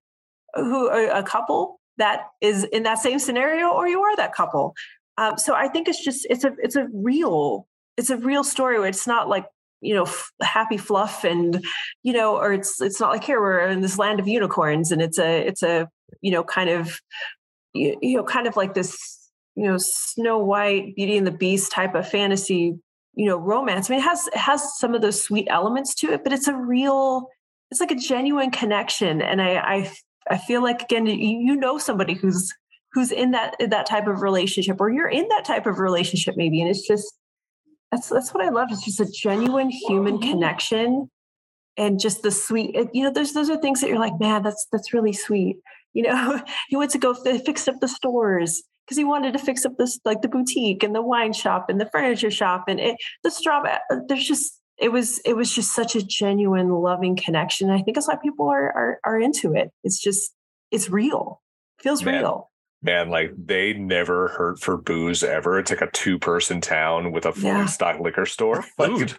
who 0.55 0.89
a 0.89 1.23
couple 1.23 1.81
that 1.99 2.29
is 2.41 2.63
in 2.65 2.85
that 2.85 2.99
same 2.99 3.19
scenario 3.19 3.71
or 3.71 3.89
you 3.89 4.01
are 4.01 4.17
that 4.17 4.33
couple. 4.33 4.75
Um, 5.19 5.37
so 5.37 5.53
i 5.53 5.67
think 5.67 5.89
it's 5.89 6.03
just 6.03 6.27
it's 6.31 6.45
a 6.45 6.53
it's 6.63 6.77
a 6.77 6.87
real 6.95 7.67
it's 7.97 8.09
a 8.09 8.17
real 8.17 8.45
story 8.45 8.79
where 8.79 8.89
it's 8.89 9.07
not 9.07 9.29
like 9.29 9.47
you 9.81 9.93
know 9.93 10.05
f- 10.05 10.31
happy 10.41 10.77
fluff 10.77 11.25
and 11.25 11.65
you 12.05 12.13
know 12.13 12.37
or 12.37 12.53
it's 12.53 12.81
it's 12.81 13.01
not 13.01 13.11
like 13.11 13.25
here 13.25 13.41
we're 13.41 13.67
in 13.67 13.81
this 13.81 13.99
land 13.99 14.21
of 14.21 14.29
unicorns 14.29 14.93
and 14.93 15.03
it's 15.03 15.19
a 15.19 15.41
it's 15.45 15.65
a 15.65 15.89
you 16.21 16.31
know 16.31 16.45
kind 16.45 16.71
of 16.71 17.01
you, 17.75 17.99
you 18.01 18.17
know 18.17 18.23
kind 18.23 18.47
of 18.47 18.57
like 18.57 18.75
this 18.75 18.97
you 19.57 19.65
know 19.65 19.77
snow 19.77 20.39
white 20.39 20.95
beauty 20.95 21.17
and 21.17 21.27
the 21.27 21.33
beast 21.33 21.73
type 21.73 21.97
of 21.97 22.09
fantasy 22.09 22.79
you 23.19 23.27
know 23.27 23.37
romance. 23.37 23.91
I 23.91 23.95
mean 23.95 24.01
it 24.01 24.05
has 24.05 24.29
it 24.29 24.37
has 24.37 24.79
some 24.79 24.95
of 24.95 25.03
those 25.03 25.21
sweet 25.21 25.49
elements 25.51 25.95
to 25.97 26.13
it 26.13 26.23
but 26.23 26.33
it's 26.33 26.47
a 26.47 26.55
real 26.55 27.29
it's 27.71 27.81
like 27.81 27.91
a 27.91 27.97
genuine 27.97 28.51
connection. 28.51 29.21
And 29.21 29.43
i 29.43 29.57
i, 29.57 29.93
I 30.31 30.39
feel 30.39 30.63
like 30.63 30.83
again 30.83 31.07
you, 31.07 31.57
know 31.57 31.79
somebody 31.79 32.15
who's 32.15 32.55
who's 32.93 33.11
in 33.11 33.33
that 33.33 33.57
that 33.59 33.87
type 33.87 34.07
of 34.07 34.23
relationship 34.23 34.81
or 34.81 34.89
you're 34.89 35.09
in 35.09 35.27
that 35.29 35.45
type 35.45 35.67
of 35.67 35.81
relationship 35.81 36.37
maybe 36.37 36.61
and 36.61 36.71
it's 36.71 36.87
just 36.87 37.13
that's 37.91 38.09
that's 38.09 38.33
what 38.33 38.45
i 38.45 38.51
love. 38.51 38.69
It's 38.71 38.85
just 38.85 39.01
a 39.01 39.11
genuine 39.13 39.71
human 39.71 40.21
connection 40.21 41.11
and 41.77 41.99
just 41.99 42.23
the 42.23 42.31
sweet 42.31 42.77
you 42.95 43.03
know 43.03 43.11
there's 43.11 43.33
those 43.33 43.51
are 43.51 43.61
things 43.61 43.81
that 43.81 43.91
you're 43.91 43.99
like 43.99 44.19
man 44.21 44.45
that's 44.45 44.69
that's 44.71 44.95
really 44.95 45.13
sweet. 45.13 45.57
You 45.93 46.05
know 46.05 46.41
he 46.69 46.77
went 46.77 46.93
to 46.93 46.99
go 46.99 47.15
fix 47.15 47.67
up 47.67 47.81
the 47.81 47.89
stores 47.89 48.63
because 48.89 48.97
he 48.97 49.05
wanted 49.05 49.35
to 49.35 49.39
fix 49.39 49.67
up 49.67 49.77
this 49.77 50.01
like 50.07 50.23
the 50.23 50.29
boutique 50.29 50.83
and 50.83 50.95
the 50.95 51.03
wine 51.03 51.35
shop 51.35 51.69
and 51.69 51.79
the 51.79 51.85
furniture 51.87 52.31
shop 52.31 52.65
and 52.69 52.81
it, 52.81 52.97
the 53.23 53.31
straw. 53.31 53.63
Uh, 53.63 53.97
there's 54.09 54.27
just 54.27 54.63
it 54.79 54.91
was 54.91 55.19
it 55.27 55.37
was 55.37 55.55
just 55.55 55.75
such 55.75 55.95
a 55.95 56.03
genuine, 56.03 56.71
loving 56.71 57.15
connection. 57.15 57.69
I 57.69 57.83
think 57.83 57.97
that's 57.97 58.09
why 58.09 58.17
people 58.17 58.49
are 58.49 58.73
are, 58.73 59.01
are 59.05 59.21
into 59.21 59.55
it. 59.55 59.71
It's 59.85 59.99
just 59.99 60.35
it's 60.71 60.89
real. 60.89 61.43
It 61.79 61.83
feels 61.83 62.03
man, 62.03 62.23
real. 62.23 62.51
Man, 62.83 63.11
like 63.11 63.33
they 63.37 63.75
never 63.75 64.29
hurt 64.29 64.59
for 64.59 64.79
booze 64.79 65.23
ever. 65.23 65.59
It's 65.59 65.71
like 65.71 65.83
a 65.83 65.91
two 65.91 66.19
person 66.19 66.63
town 66.63 67.13
with 67.13 67.27
a 67.27 67.33
fully 67.33 67.47
yeah. 67.47 67.67
stocked 67.67 68.01
liquor 68.01 68.25
store. 68.25 68.63
Food. 68.79 69.15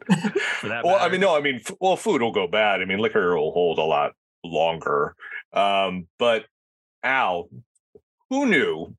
well, 0.63 0.97
I 0.99 1.09
mean, 1.09 1.22
no, 1.22 1.38
I 1.38 1.41
mean, 1.41 1.61
well, 1.80 1.95
food 1.95 2.24
will 2.24 2.32
go 2.32 2.47
bad. 2.47 2.82
I 2.82 2.86
mean, 2.86 2.97
liquor 2.97 3.38
will 3.38 3.51
hold 3.51 3.78
a 3.78 3.84
lot 3.84 4.13
longer. 4.43 5.15
Um, 5.53 6.07
but 6.17 6.45
Al, 7.03 7.49
who 8.30 8.45
knew 8.45 8.95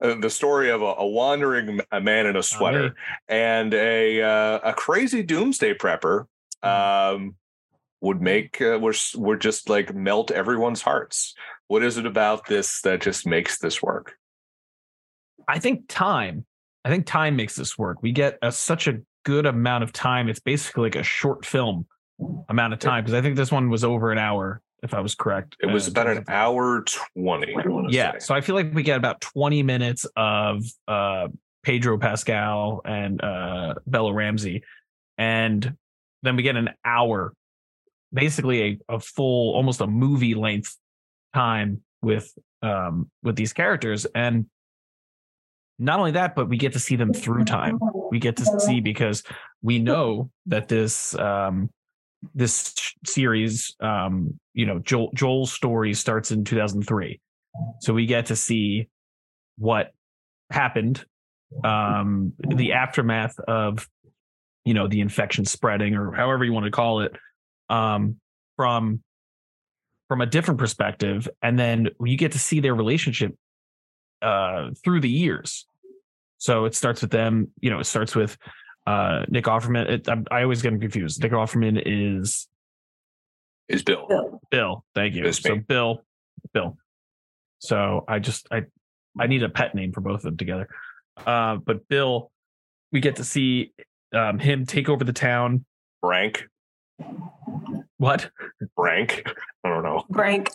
uh, 0.00 0.14
the 0.20 0.30
story 0.30 0.70
of 0.70 0.82
a, 0.82 0.94
a 0.98 1.06
wandering 1.06 1.80
a 1.90 2.00
man 2.00 2.26
in 2.26 2.36
a 2.36 2.42
sweater 2.42 2.94
oh, 2.96 3.14
and 3.28 3.74
a 3.74 4.22
uh, 4.22 4.58
a 4.64 4.72
crazy 4.72 5.22
doomsday 5.22 5.74
prepper 5.74 6.26
mm-hmm. 6.64 7.16
um, 7.16 7.34
would 8.00 8.20
make 8.20 8.60
uh, 8.60 8.78
we're, 8.80 8.94
we're 9.16 9.36
just 9.36 9.68
like 9.68 9.94
melt 9.94 10.30
everyone's 10.30 10.82
hearts. 10.82 11.34
What 11.66 11.82
is 11.82 11.98
it 11.98 12.06
about 12.06 12.46
this 12.46 12.80
that 12.82 13.00
just 13.00 13.26
makes 13.26 13.58
this 13.58 13.82
work? 13.82 14.14
I 15.46 15.58
think 15.58 15.84
time. 15.88 16.46
I 16.84 16.90
think 16.90 17.06
time 17.06 17.36
makes 17.36 17.56
this 17.56 17.76
work. 17.76 18.02
We 18.02 18.12
get 18.12 18.38
a, 18.40 18.52
such 18.52 18.86
a 18.86 19.00
good 19.24 19.46
amount 19.46 19.84
of 19.84 19.92
time. 19.92 20.28
It's 20.28 20.40
basically 20.40 20.84
like 20.84 20.96
a 20.96 21.02
short 21.02 21.44
film 21.44 21.86
amount 22.48 22.72
of 22.72 22.78
time 22.78 23.04
because 23.04 23.14
I 23.14 23.22
think 23.22 23.36
this 23.36 23.52
one 23.52 23.68
was 23.68 23.84
over 23.84 24.10
an 24.10 24.18
hour 24.18 24.62
if 24.82 24.94
I 24.94 25.00
was 25.00 25.14
correct. 25.14 25.56
It 25.60 25.66
was 25.66 25.88
uh, 25.88 25.90
about 25.92 26.06
an 26.08 26.24
hour 26.28 26.84
20. 27.16 27.54
Yeah. 27.90 28.12
Say. 28.12 28.18
So 28.20 28.34
I 28.34 28.40
feel 28.40 28.54
like 28.54 28.72
we 28.74 28.82
get 28.82 28.96
about 28.96 29.20
20 29.20 29.62
minutes 29.62 30.06
of 30.16 30.64
uh, 30.86 31.28
Pedro 31.62 31.98
Pascal 31.98 32.80
and 32.84 33.22
uh, 33.22 33.74
Bella 33.86 34.12
Ramsey. 34.12 34.62
And 35.16 35.76
then 36.22 36.36
we 36.36 36.42
get 36.42 36.56
an 36.56 36.70
hour, 36.84 37.34
basically 38.12 38.80
a, 38.88 38.94
a 38.94 39.00
full, 39.00 39.54
almost 39.54 39.80
a 39.80 39.86
movie 39.86 40.34
length 40.34 40.76
time 41.34 41.82
with 42.02 42.32
um, 42.62 43.10
with 43.22 43.36
these 43.36 43.52
characters. 43.52 44.06
And 44.14 44.46
not 45.78 45.98
only 45.98 46.12
that, 46.12 46.34
but 46.34 46.48
we 46.48 46.56
get 46.56 46.72
to 46.72 46.80
see 46.80 46.96
them 46.96 47.12
through 47.12 47.44
time. 47.44 47.78
We 48.10 48.18
get 48.18 48.36
to 48.38 48.60
see 48.60 48.80
because 48.80 49.22
we 49.62 49.78
know 49.78 50.30
that 50.46 50.68
this 50.68 51.14
um, 51.16 51.70
this 52.34 52.74
series, 53.06 53.74
um, 53.80 54.38
you 54.54 54.66
know, 54.66 54.78
Joel, 54.80 55.10
Joel's 55.14 55.52
story 55.52 55.94
starts 55.94 56.30
in 56.30 56.44
2003. 56.44 57.20
So 57.80 57.94
we 57.94 58.06
get 58.06 58.26
to 58.26 58.36
see 58.36 58.88
what 59.56 59.92
happened 60.50 61.04
um, 61.64 62.32
the 62.38 62.72
aftermath 62.72 63.38
of 63.40 63.88
you 64.64 64.74
know 64.74 64.86
the 64.86 65.00
infection 65.00 65.44
spreading 65.44 65.94
or 65.94 66.12
however 66.12 66.44
you 66.44 66.52
want 66.52 66.64
to 66.64 66.70
call 66.70 67.00
it 67.00 67.16
um, 67.70 68.16
from 68.56 69.02
from 70.08 70.20
a 70.20 70.26
different 70.26 70.58
perspective 70.58 71.28
and 71.42 71.58
then 71.58 71.88
you 72.00 72.16
get 72.16 72.32
to 72.32 72.38
see 72.38 72.60
their 72.60 72.74
relationship 72.74 73.34
uh, 74.22 74.70
through 74.84 75.00
the 75.00 75.10
years 75.10 75.66
so 76.38 76.64
it 76.64 76.74
starts 76.74 77.00
with 77.00 77.10
them 77.10 77.48
you 77.60 77.70
know 77.70 77.78
it 77.78 77.84
starts 77.84 78.14
with 78.14 78.36
uh, 78.88 79.24
nick 79.28 79.44
offerman 79.44 79.88
it, 79.88 80.08
I, 80.08 80.16
I 80.30 80.42
always 80.42 80.62
get 80.62 80.72
him 80.72 80.80
confused. 80.80 81.22
Nick 81.22 81.32
offerman 81.32 81.82
is 81.84 82.48
is 83.68 83.82
bill. 83.82 84.06
Bill. 84.08 84.40
bill. 84.50 84.84
Thank 84.94 85.14
you. 85.14 85.30
So 85.32 85.56
bill 85.56 86.02
bill. 86.54 86.78
So 87.58 88.04
i 88.08 88.18
just 88.18 88.48
i 88.50 88.62
i 89.18 89.26
need 89.26 89.42
a 89.42 89.48
pet 89.50 89.74
name 89.74 89.92
for 89.92 90.00
both 90.00 90.16
of 90.16 90.22
them 90.22 90.36
together. 90.38 90.68
Uh, 91.26 91.56
but 91.56 91.86
bill 91.88 92.30
we 92.90 93.00
get 93.00 93.16
to 93.16 93.24
see 93.24 93.72
um, 94.14 94.38
him 94.38 94.64
take 94.64 94.88
over 94.88 95.04
the 95.04 95.12
town. 95.12 95.66
Rank. 96.02 96.48
What? 97.98 98.30
Rank. 98.78 99.28
I 99.64 99.68
don't 99.68 99.82
know. 99.82 100.04
Brank. 100.08 100.50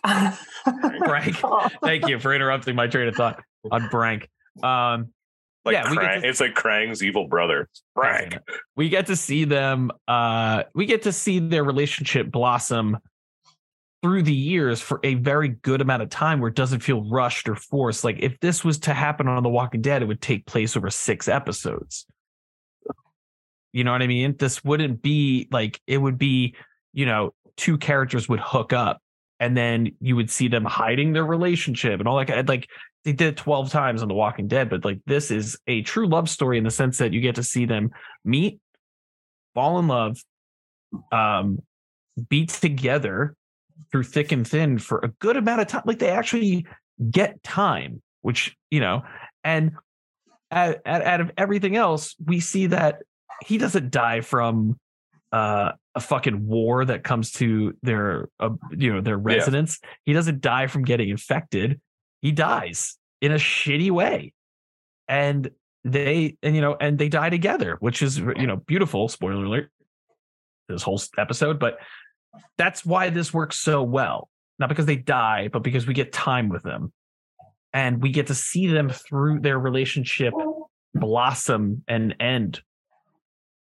Brank. 1.06 1.36
Thank 1.84 2.08
you 2.08 2.20
for 2.20 2.34
interrupting 2.34 2.76
my 2.76 2.88
train 2.88 3.10
of 3.10 3.16
thought 3.16 3.44
on 3.72 3.90
Brank. 3.90 4.28
Um, 4.64 5.13
like 5.66 5.74
Yeah, 5.74 5.84
Krang, 5.84 6.22
to- 6.22 6.28
it's 6.28 6.40
like 6.40 6.54
krang's 6.56 7.04
evil 7.04 7.28
brother 7.28 7.70
Krang. 7.98 8.40
we 8.76 8.90
get 8.90 9.08
to 9.08 9.16
see 9.16 9.46
them. 9.46 9.92
Uh, 10.08 10.64
we 10.76 10.86
get 10.86 11.04
to 11.04 11.12
see 11.12 11.40
their 11.40 11.64
relationship 11.64 12.32
blossom 12.32 12.98
through 14.02 14.24
the 14.24 14.34
years 14.34 14.82
for 14.82 15.00
a 15.04 15.14
very 15.16 15.48
good 15.48 15.80
amount 15.80 16.02
of 16.04 16.10
time, 16.10 16.42
where 16.42 16.50
it 16.50 16.56
doesn't 16.56 16.82
feel 16.82 17.10
rushed 17.10 17.48
or 17.48 17.56
forced. 17.56 18.04
Like 18.04 18.18
if 18.20 18.38
this 18.42 18.64
was 18.64 18.80
to 18.80 18.94
happen 18.94 19.30
on 19.30 19.42
The 19.44 19.50
Walking 19.50 19.82
Dead, 19.82 20.02
it 20.02 20.06
would 20.06 20.22
take 20.22 20.46
place 20.46 20.76
over 20.76 20.90
six 20.90 21.30
episodes. 21.30 22.06
You 23.72 23.84
know 23.84 23.92
what 23.92 24.02
I 24.02 24.08
mean? 24.08 24.36
This 24.38 24.64
wouldn't 24.64 25.02
be 25.02 25.48
like 25.52 25.80
it 25.88 25.98
would 25.98 26.18
be. 26.18 26.56
You 26.96 27.08
know, 27.08 27.34
two 27.58 27.78
characters 27.80 28.30
would 28.30 28.40
hook 28.40 28.72
up, 28.72 29.02
and 29.40 29.58
then 29.58 29.96
you 30.00 30.16
would 30.16 30.30
see 30.30 30.48
them 30.48 30.64
hiding 30.64 31.14
their 31.14 31.26
relationship 31.26 32.00
and 32.00 32.08
all 32.08 32.24
that. 32.24 32.48
Like 32.48 32.68
they 33.04 33.12
did 33.14 33.30
it 33.30 33.38
12 33.38 33.70
times 33.70 34.02
on 34.02 34.08
The 34.08 34.14
Walking 34.14 34.48
Dead, 34.48 34.70
but 34.70 34.86
like 34.86 35.00
this 35.06 35.32
is 35.32 35.58
a 35.68 35.82
true 35.82 36.08
love 36.08 36.30
story 36.30 36.58
in 36.58 36.64
the 36.64 36.72
sense 36.72 36.98
that 37.00 37.14
you 37.14 37.22
get 37.22 37.36
to 37.36 37.44
see 37.44 37.66
them 37.66 37.92
meet, 38.24 38.60
fall 39.54 39.80
in 39.80 39.88
love, 39.88 40.18
um, 41.12 41.60
be 42.30 42.46
together 42.46 43.36
through 43.92 44.04
thick 44.04 44.32
and 44.32 44.48
thin 44.48 44.78
for 44.78 45.00
a 45.00 45.10
good 45.20 45.38
amount 45.38 45.62
of 45.62 45.68
time. 45.68 45.84
Like 45.86 46.00
they 46.00 46.10
actually 46.10 46.66
get 47.12 47.44
time, 47.44 48.02
which, 48.22 48.56
you 48.72 48.80
know, 48.80 49.04
and 49.44 49.72
out, 50.52 50.78
out, 50.86 51.22
of 51.22 51.32
everything 51.38 51.76
else, 51.76 52.16
we 52.24 52.40
see 52.40 52.68
that 52.68 53.02
he 53.46 53.58
doesn't 53.58 53.92
die 53.92 54.22
from 54.22 54.80
uh, 55.32 55.72
a 55.96 56.00
fucking 56.00 56.46
war 56.48 56.86
that 56.86 57.04
comes 57.04 57.32
to 57.34 57.76
their, 57.82 58.30
uh, 58.40 58.52
you 58.72 58.94
know, 58.94 59.02
their 59.02 59.18
residence. 59.18 59.80
He 60.06 60.14
doesn't 60.14 60.42
die 60.42 60.68
from 60.68 60.84
getting 60.84 61.10
infected. 61.10 61.82
He 62.24 62.32
dies 62.32 62.98
in 63.22 63.34
a 63.34 63.36
shitty 63.36 63.92
way, 63.92 64.34
and 65.08 65.52
they, 65.84 66.38
and 66.42 66.56
you 66.56 66.62
know, 66.62 66.78
and 66.80 66.98
they 66.98 67.10
die 67.10 67.30
together, 67.30 67.76
which 67.82 68.02
is 68.02 68.18
you 68.18 68.48
know 68.48 68.56
beautiful. 68.56 69.10
Spoiler 69.10 69.44
alert. 69.44 69.70
This 70.70 70.82
whole 70.82 71.00
episode, 71.18 71.60
but 71.60 71.78
that's 72.58 72.86
why 72.86 73.10
this 73.10 73.34
works 73.34 73.58
so 73.58 73.84
well. 73.84 74.30
Not 74.58 74.70
because 74.70 74.86
they 74.86 74.96
die, 74.96 75.50
but 75.52 75.62
because 75.62 75.86
we 75.86 75.94
get 75.94 76.14
time 76.14 76.48
with 76.48 76.64
them, 76.64 76.94
and 77.74 78.02
we 78.02 78.10
get 78.10 78.28
to 78.28 78.36
see 78.36 78.68
them 78.68 78.90
through 78.90 79.42
their 79.42 79.60
relationship 79.60 80.34
blossom 80.96 81.84
and 81.90 82.16
end 82.22 82.62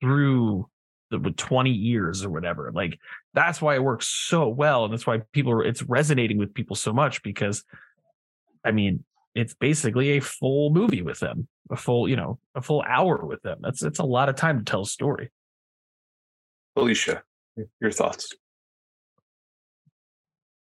through 0.02 0.68
the 1.12 1.20
20 1.20 1.70
years 1.70 2.26
or 2.26 2.30
whatever. 2.30 2.72
Like 2.74 3.00
that's 3.34 3.62
why 3.62 3.76
it 3.76 3.84
works 3.84 4.08
so 4.08 4.50
well. 4.50 4.84
And 4.84 4.94
that's 4.94 5.08
why 5.08 5.22
people 5.32 5.62
it's 5.62 5.84
resonating 5.84 6.38
with 6.38 6.54
people 6.54 6.76
so 6.76 6.92
much 6.92 7.24
because 7.24 7.64
I 8.66 8.72
mean, 8.72 9.04
it's 9.36 9.54
basically 9.54 10.12
a 10.12 10.20
full 10.20 10.70
movie 10.72 11.02
with 11.02 11.20
them, 11.20 11.48
a 11.72 11.76
full, 11.76 12.08
you 12.08 12.16
know, 12.16 12.40
a 12.56 12.62
full 12.62 12.84
hour 12.88 13.26
with 13.26 13.42
them. 13.42 13.60
That's 13.62 13.84
it's 13.84 14.00
a 14.00 14.06
lot 14.06 14.30
of 14.30 14.36
time 14.36 14.60
to 14.60 14.66
tell 14.66 14.82
a 14.82 14.86
story. 14.86 15.32
alicia 16.76 17.24
your 17.80 17.92
thoughts 17.92 18.34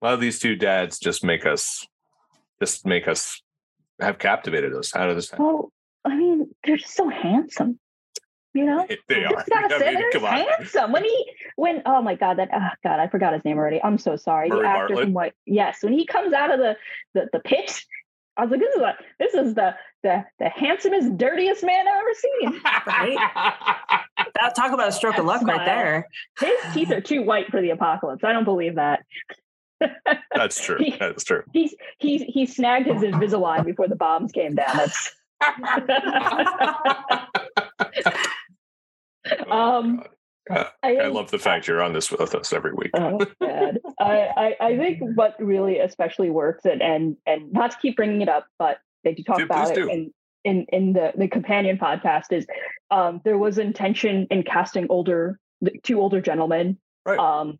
a 0.00 0.04
lot 0.04 0.14
of 0.14 0.20
these 0.20 0.38
two 0.38 0.54
dads 0.56 0.98
just 0.98 1.24
make 1.24 1.46
us 1.46 1.86
just 2.62 2.86
make 2.86 3.08
us 3.08 3.42
have 4.00 4.18
captivated 4.18 4.74
us 4.74 4.92
how 4.92 5.06
does 5.06 5.16
this 5.16 5.30
Happen? 5.30 5.44
Well, 5.44 5.72
I 6.04 6.16
mean, 6.16 6.54
they're 6.64 6.76
just 6.76 6.94
so 6.94 7.08
handsome. 7.08 7.78
You 8.56 8.64
know? 8.64 8.86
they 9.08 9.24
are 9.24 9.32
Just 9.32 9.48
gotta 9.48 9.74
I 9.74 9.78
say 9.78 9.94
mean, 9.94 10.12
come 10.12 10.24
on. 10.24 10.32
handsome. 10.32 10.92
When 10.92 11.04
he 11.04 11.32
when 11.56 11.82
oh 11.84 12.00
my 12.00 12.14
god, 12.14 12.38
that 12.38 12.48
oh 12.54 12.68
god, 12.82 13.00
I 13.00 13.08
forgot 13.08 13.34
his 13.34 13.44
name 13.44 13.58
already. 13.58 13.82
I'm 13.82 13.98
so 13.98 14.16
sorry. 14.16 14.48
Murray 14.48 14.62
the 14.62 14.68
actor 14.68 14.78
Bartlett? 14.88 15.04
from 15.04 15.12
what 15.12 15.32
yes, 15.44 15.82
when 15.82 15.92
he 15.92 16.06
comes 16.06 16.32
out 16.32 16.50
of 16.50 16.58
the 16.58 16.76
the, 17.14 17.28
the 17.34 17.40
pit, 17.40 17.82
I 18.38 18.44
was 18.44 18.50
like, 18.50 18.60
this 18.60 18.74
is 18.74 18.80
a, 18.80 18.94
this 19.18 19.34
is 19.34 19.54
the 19.54 19.74
the 20.02 20.24
the 20.38 20.48
handsomest, 20.48 21.16
dirtiest 21.18 21.62
man 21.64 21.86
I've 21.86 22.00
ever 22.00 22.14
seen. 22.14 22.60
That, 24.40 24.54
talk 24.54 24.72
about 24.72 24.88
a 24.88 24.92
stroke 24.92 25.16
of 25.18 25.24
luck 25.24 25.42
right 25.42 25.64
there. 25.64 26.08
His 26.40 26.58
teeth 26.74 26.90
are 26.90 27.00
too 27.00 27.22
white 27.22 27.50
for 27.50 27.60
the 27.62 27.70
apocalypse. 27.70 28.22
I 28.24 28.32
don't 28.32 28.44
believe 28.44 28.74
that. 28.76 29.00
that's 30.34 30.60
true 30.60 30.76
He- 30.80 30.96
that's 30.98 31.24
true 31.24 31.42
He's 31.52 31.74
he's 31.98 32.22
he 32.22 32.46
snagged 32.46 32.86
his 32.86 33.02
Invisalign 33.02 33.64
before 33.64 33.88
the 33.88 33.96
bombs 33.96 34.32
came 34.32 34.54
down. 34.54 34.74
That's 34.74 35.10
Oh, 39.48 39.52
Um, 39.78 40.02
I, 40.50 40.96
I 40.96 41.06
love 41.08 41.30
the 41.32 41.38
fact 41.40 41.66
you're 41.66 41.82
on 41.82 41.92
this 41.92 42.10
with 42.12 42.32
us 42.34 42.52
every 42.52 42.72
week 42.72 42.90
Oh. 42.94 43.18
I, 43.42 43.76
I 44.00 44.56
I 44.60 44.76
think 44.78 45.00
what 45.16 45.34
really 45.40 45.78
especially 45.80 46.30
works 46.30 46.64
and 46.64 46.80
and 46.82 47.16
and 47.26 47.52
not 47.52 47.72
to 47.72 47.76
keep 47.78 47.96
bringing 47.96 48.20
it 48.20 48.28
up, 48.28 48.46
but 48.58 48.78
they 49.02 49.12
do 49.14 49.24
talk 49.24 49.38
Do- 49.38 49.44
about 49.44 49.70
it 49.72 49.74
do. 49.74 49.88
in 49.88 50.12
in 50.44 50.66
in 50.68 50.92
the 50.92 51.12
the 51.16 51.26
companion 51.26 51.78
podcast 51.78 52.26
is 52.30 52.46
um 52.92 53.20
there 53.24 53.38
was 53.38 53.58
intention 53.58 54.28
in 54.30 54.44
casting 54.44 54.86
older 54.88 55.40
two 55.82 56.00
older 56.00 56.20
gentlemen 56.20 56.78
Right. 57.04 57.18
um 57.18 57.58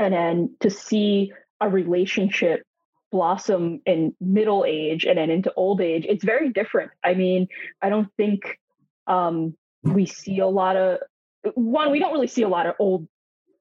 and 0.00 0.12
then 0.12 0.56
to 0.60 0.70
see 0.70 1.32
a 1.60 1.68
relationship 1.68 2.64
blossom 3.12 3.80
in 3.86 4.16
middle 4.20 4.64
age 4.66 5.04
and 5.04 5.18
then 5.18 5.30
into 5.30 5.52
old 5.54 5.80
age 5.80 6.04
it's 6.08 6.24
very 6.24 6.48
different 6.50 6.90
i 7.04 7.14
mean 7.14 7.46
i 7.82 7.88
don't 7.90 8.08
think 8.16 8.58
um 9.06 9.54
we 9.82 10.06
see 10.06 10.38
a 10.38 10.46
lot 10.46 10.76
of 10.76 10.98
one 11.54 11.90
we 11.90 11.98
don't 11.98 12.12
really 12.12 12.26
see 12.28 12.42
a 12.42 12.48
lot 12.48 12.66
of 12.66 12.74
old 12.78 13.08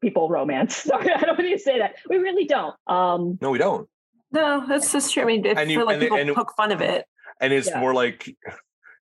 people 0.01 0.29
romance. 0.29 0.75
Sorry 0.83 1.11
i 1.13 1.21
don't 1.21 1.37
need 1.39 1.51
to 1.53 1.59
say 1.59 1.79
that. 1.79 1.95
We 2.09 2.17
really 2.17 2.45
don't. 2.45 2.75
Um 2.87 3.37
no 3.41 3.51
we 3.51 3.57
don't. 3.57 3.87
No, 4.31 4.63
that's 4.67 4.91
just 4.93 5.13
true. 5.13 5.23
I 5.23 5.25
mean, 5.25 5.45
I 5.45 5.61
And 5.61 5.69
you- 5.71 5.79
feel 5.79 5.85
like 5.85 5.95
and- 5.95 6.01
people 6.03 6.17
and- 6.17 6.33
poke 6.35 6.53
fun 6.55 6.71
of 6.71 6.81
it. 6.81 7.05
and 7.39 7.51
it's 7.53 7.67
Yeah. 7.69 7.79
more 7.79 7.93
like 7.93 8.27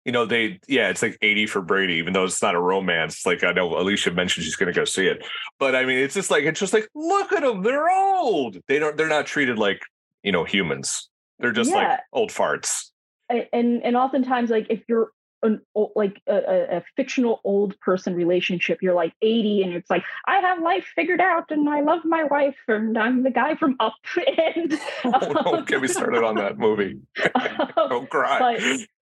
you 0.05 0.13
know 0.13 0.25
they 0.25 0.59
yeah 0.69 0.89
it's 0.89 1.03
like 1.03 1.19
80 1.21 1.47
for 1.47 1.61
brady 1.61 1.95
even 1.95 2.13
though 2.15 2.25
it's 2.25 2.41
not 2.41 2.55
a 2.55 2.61
romance. 2.61 3.27
Like 3.27 3.43
i 3.45 3.53
know 3.53 3.77
alicia 3.79 4.11
mentioned 4.13 4.45
she's 4.45 4.57
going 4.57 4.73
to 4.73 4.79
go 4.79 4.85
see 4.85 5.07
it. 5.07 5.25
But 5.59 5.75
i 5.75 5.85
mean 5.85 5.99
it's 5.99 6.15
just 6.15 6.31
like 6.31 6.45
it's 6.45 6.61
just 6.61 6.73
like 6.73 6.89
look 6.95 7.33
at 7.33 7.43
them 7.43 7.63
they're 7.63 7.91
old. 7.91 8.59
They 8.69 8.79
don't 8.79 8.97
they're 8.97 9.09
not 9.09 9.27
treated 9.27 9.59
like 9.59 9.83
you 10.23 10.33
know 10.33 10.45
humans. 10.45 11.09
They're 11.41 11.53
just 11.53 11.71
like 11.73 12.01
old 12.13 12.31
farts. 12.31 12.91
And 13.29 13.83
and 13.85 13.97
oftentimes 13.97 14.51
like 14.51 14.67
if 14.71 14.83
you're 14.89 15.11
an 15.43 15.61
like 15.95 16.21
a, 16.29 16.79
a, 16.79 16.85
fictional 16.97 17.41
old 17.45 17.79
person 17.81 18.15
relationship. 18.15 18.79
You're 18.83 18.95
like 18.95 19.13
80 19.23 19.63
and 19.63 19.73
it's 19.75 19.91
like 19.91 20.03
i 20.27 20.41
have 20.41 20.61
life 20.63 20.87
figured 20.95 21.21
out 21.21 21.51
and 21.51 21.69
i 21.69 21.81
love 21.81 22.05
my 22.05 22.25
wife 22.25 22.57
and 22.67 22.97
i'm 22.99 23.23
the 23.23 23.31
guy 23.31 23.55
from 23.55 23.77
up 23.81 23.95
and 24.57 24.79
oh, 25.05 25.43
don't 25.45 25.67
get 25.67 25.81
me 25.81 25.89
started 25.89 26.25
on 26.25 26.37
that 26.37 26.59
movie. 26.59 27.01
Don't 27.77 28.11
cry. 28.11 28.39
But 28.39 28.63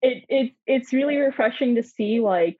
it, 0.02 0.24
it 0.28 0.52
it's 0.66 0.92
really 0.92 1.16
refreshing 1.16 1.76
to 1.76 1.82
see 1.82 2.20
like 2.20 2.56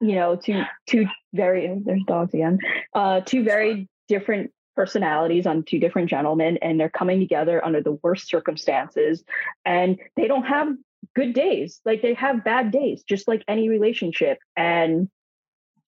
you 0.00 0.14
know 0.14 0.36
two 0.36 0.62
two 0.86 1.06
very 1.32 1.80
there's 1.84 2.02
dogs 2.06 2.34
again 2.34 2.58
uh 2.94 3.20
two 3.20 3.42
very 3.42 3.88
different 4.08 4.50
personalities 4.74 5.46
on 5.46 5.62
two 5.62 5.78
different 5.78 6.08
gentlemen 6.08 6.58
and 6.60 6.78
they're 6.78 6.90
coming 6.90 7.18
together 7.18 7.64
under 7.64 7.82
the 7.82 7.98
worst 8.02 8.28
circumstances 8.28 9.24
and 9.64 9.98
they 10.16 10.28
don't 10.28 10.44
have 10.44 10.68
good 11.14 11.32
days 11.32 11.80
like 11.84 12.02
they 12.02 12.14
have 12.14 12.44
bad 12.44 12.70
days 12.70 13.02
just 13.02 13.28
like 13.28 13.42
any 13.48 13.68
relationship 13.68 14.38
and 14.56 15.08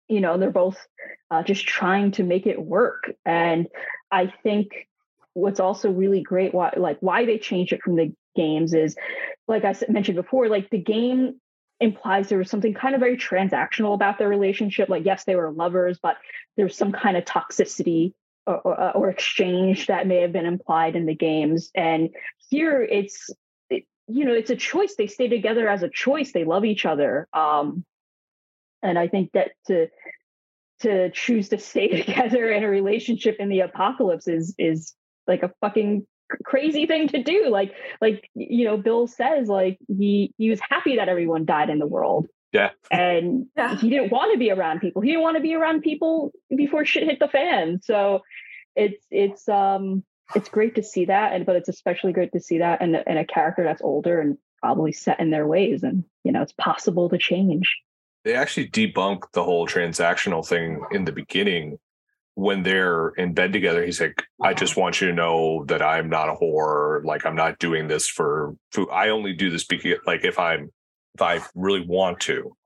you 0.08 0.20
know 0.20 0.38
they're 0.38 0.50
both 0.50 0.78
uh, 1.30 1.42
just 1.42 1.66
trying 1.66 2.10
to 2.12 2.22
make 2.22 2.46
it 2.46 2.60
work 2.60 3.12
and 3.24 3.68
i 4.10 4.32
think 4.42 4.88
what's 5.34 5.60
also 5.60 5.90
really 5.90 6.22
great 6.22 6.52
why 6.52 6.72
like 6.76 6.98
why 7.00 7.24
they 7.24 7.38
changed 7.38 7.72
it 7.72 7.82
from 7.82 7.96
the 7.96 8.12
games 8.34 8.72
is 8.72 8.96
like 9.48 9.64
I 9.64 9.74
mentioned 9.88 10.16
before 10.16 10.48
like 10.48 10.70
the 10.70 10.78
game 10.78 11.40
implies 11.80 12.28
there 12.28 12.38
was 12.38 12.50
something 12.50 12.74
kind 12.74 12.94
of 12.94 13.00
very 13.00 13.16
transactional 13.16 13.94
about 13.94 14.18
their 14.18 14.28
relationship 14.28 14.88
like 14.88 15.04
yes 15.04 15.24
they 15.24 15.36
were 15.36 15.50
lovers 15.50 15.98
but 16.02 16.16
there's 16.56 16.76
some 16.76 16.92
kind 16.92 17.16
of 17.16 17.24
toxicity 17.24 18.14
or, 18.46 18.56
or, 18.60 18.96
or 18.96 19.10
exchange 19.10 19.86
that 19.86 20.06
may 20.06 20.22
have 20.22 20.32
been 20.32 20.46
implied 20.46 20.96
in 20.96 21.06
the 21.06 21.14
games 21.14 21.70
and 21.74 22.10
here 22.48 22.82
it's 22.82 23.30
it, 23.30 23.36
you 24.08 24.24
know, 24.24 24.32
it's 24.32 24.50
a 24.50 24.56
choice. 24.56 24.94
They 24.96 25.06
stay 25.06 25.28
together 25.28 25.68
as 25.68 25.82
a 25.82 25.90
choice. 25.90 26.32
They 26.32 26.44
love 26.44 26.64
each 26.64 26.86
other. 26.86 27.28
Um, 27.32 27.84
and 28.82 28.98
I 28.98 29.08
think 29.08 29.32
that 29.32 29.50
to 29.66 29.88
to 30.80 31.10
choose 31.10 31.48
to 31.50 31.58
stay 31.58 31.88
together 32.02 32.50
in 32.50 32.64
a 32.64 32.68
relationship 32.68 33.36
in 33.38 33.48
the 33.48 33.60
apocalypse 33.60 34.28
is 34.28 34.54
is 34.58 34.94
like 35.26 35.42
a 35.42 35.52
fucking 35.60 36.06
crazy 36.44 36.84
thing 36.84 37.08
to 37.08 37.22
do 37.22 37.48
like 37.48 37.72
like 38.02 38.28
you 38.34 38.66
know 38.66 38.76
bill 38.76 39.06
says 39.06 39.48
like 39.48 39.78
he 39.88 40.34
he 40.36 40.50
was 40.50 40.60
happy 40.60 40.96
that 40.96 41.08
everyone 41.08 41.46
died 41.46 41.70
in 41.70 41.78
the 41.78 41.86
world 41.86 42.26
yeah 42.52 42.68
and 42.90 43.46
yeah. 43.56 43.74
he 43.76 43.88
didn't 43.88 44.12
want 44.12 44.30
to 44.30 44.38
be 44.38 44.50
around 44.50 44.78
people 44.80 45.00
he 45.00 45.08
didn't 45.08 45.22
want 45.22 45.38
to 45.38 45.42
be 45.42 45.54
around 45.54 45.80
people 45.80 46.30
before 46.54 46.84
shit 46.84 47.04
hit 47.04 47.18
the 47.18 47.28
fan 47.28 47.80
so 47.82 48.20
it's 48.76 49.06
it's 49.10 49.48
um 49.48 50.04
it's 50.34 50.48
great 50.48 50.74
to 50.74 50.82
see 50.82 51.06
that 51.06 51.32
and 51.32 51.46
but 51.46 51.56
it's 51.56 51.68
especially 51.68 52.12
great 52.12 52.32
to 52.32 52.40
see 52.40 52.58
that 52.58 52.82
in, 52.82 52.94
in 52.94 53.16
a 53.16 53.24
character 53.24 53.64
that's 53.64 53.82
older 53.82 54.20
and 54.20 54.36
probably 54.60 54.92
set 54.92 55.20
in 55.20 55.30
their 55.30 55.46
ways 55.46 55.82
and 55.82 56.04
you 56.24 56.32
know 56.32 56.42
it's 56.42 56.52
possible 56.52 57.08
to 57.08 57.18
change. 57.18 57.76
They 58.24 58.34
actually 58.34 58.68
debunk 58.68 59.22
the 59.32 59.44
whole 59.44 59.66
transactional 59.66 60.46
thing 60.46 60.82
in 60.90 61.04
the 61.04 61.12
beginning. 61.12 61.78
When 62.34 62.62
they're 62.62 63.08
in 63.10 63.34
bed 63.34 63.52
together 63.52 63.84
he's 63.84 64.00
like 64.00 64.22
i 64.40 64.54
just 64.54 64.76
want 64.76 65.00
you 65.00 65.08
to 65.08 65.12
know 65.12 65.64
that 65.66 65.82
i'm 65.82 66.08
not 66.08 66.28
a 66.28 66.34
whore. 66.34 67.04
Like 67.04 67.26
i'm 67.26 67.36
not 67.36 67.58
doing 67.58 67.88
this 67.88 68.06
for 68.06 68.54
food. 68.72 68.88
I 68.92 69.08
only 69.08 69.32
do 69.32 69.50
this 69.50 69.64
because 69.64 69.98
like 70.06 70.24
if 70.24 70.38
i'm 70.38 70.70
if 71.14 71.22
i 71.22 71.40
really 71.54 71.84
want 71.84 72.20
to 72.20 72.56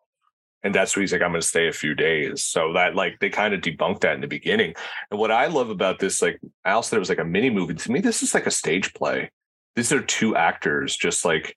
and 0.63 0.75
that's 0.75 0.95
what 0.95 1.01
he's 1.01 1.13
like 1.13 1.23
i'm 1.23 1.31
going 1.31 1.41
to 1.41 1.47
stay 1.47 1.69
a 1.69 1.73
few 1.73 1.95
days. 1.95 2.43
So 2.45 2.73
that 2.75 2.95
like 2.95 3.19
they 3.21 3.31
kind 3.31 3.55
of 3.55 3.61
debunked 3.61 4.01
that 4.01 4.15
in 4.15 4.21
the 4.21 4.27
beginning. 4.27 4.75
And 5.11 5.19
what 5.19 5.31
i 5.31 5.47
love 5.47 5.71
about 5.71 5.99
this 5.99 6.23
like 6.23 6.41
al 6.65 6.83
said 6.83 6.97
it 6.97 7.01
was 7.01 7.09
like 7.09 7.19
a 7.19 7.25
mini 7.25 7.51
movie. 7.51 7.75
To 7.75 7.93
me 7.93 8.01
this 8.01 8.23
is 8.23 8.35
like 8.35 8.47
a 8.47 8.51
stage 8.51 8.95
play. 8.95 9.31
These 9.77 9.93
are 9.93 10.03
two 10.03 10.37
actors 10.37 10.97
just 10.97 11.25
like 11.25 11.57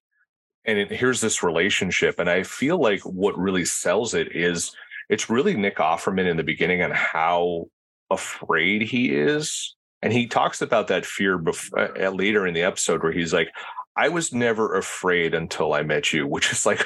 and 0.67 0.79
it, 0.79 0.91
here's 0.91 1.21
this 1.21 1.43
relationship. 1.43 2.19
And 2.19 2.29
i 2.29 2.43
feel 2.43 2.79
like 2.79 3.01
what 3.01 3.37
really 3.37 3.65
sells 3.65 4.13
it 4.13 4.35
is 4.35 4.75
it's 5.09 5.29
really 5.29 5.55
nick 5.55 5.77
offerman 5.77 6.29
in 6.29 6.37
the 6.37 6.43
beginning 6.43 6.81
and 6.81 6.93
how 6.93 7.65
afraid 8.09 8.81
he 8.83 9.15
is. 9.15 9.75
And 10.01 10.13
he 10.13 10.27
talks 10.27 10.61
about 10.61 10.87
that 10.89 11.05
fear 11.05 11.39
before, 11.39 11.99
uh, 11.99 12.09
later 12.09 12.45
in 12.45 12.53
the 12.53 12.61
episode 12.61 13.01
where 13.01 13.11
he's 13.11 13.33
like 13.33 13.49
i 13.97 14.09
was 14.09 14.33
never 14.33 14.75
afraid 14.75 15.33
until 15.33 15.73
i 15.73 15.81
met 15.81 16.11
you 16.13 16.27
which 16.33 16.51
is 16.51 16.65
like 16.65 16.85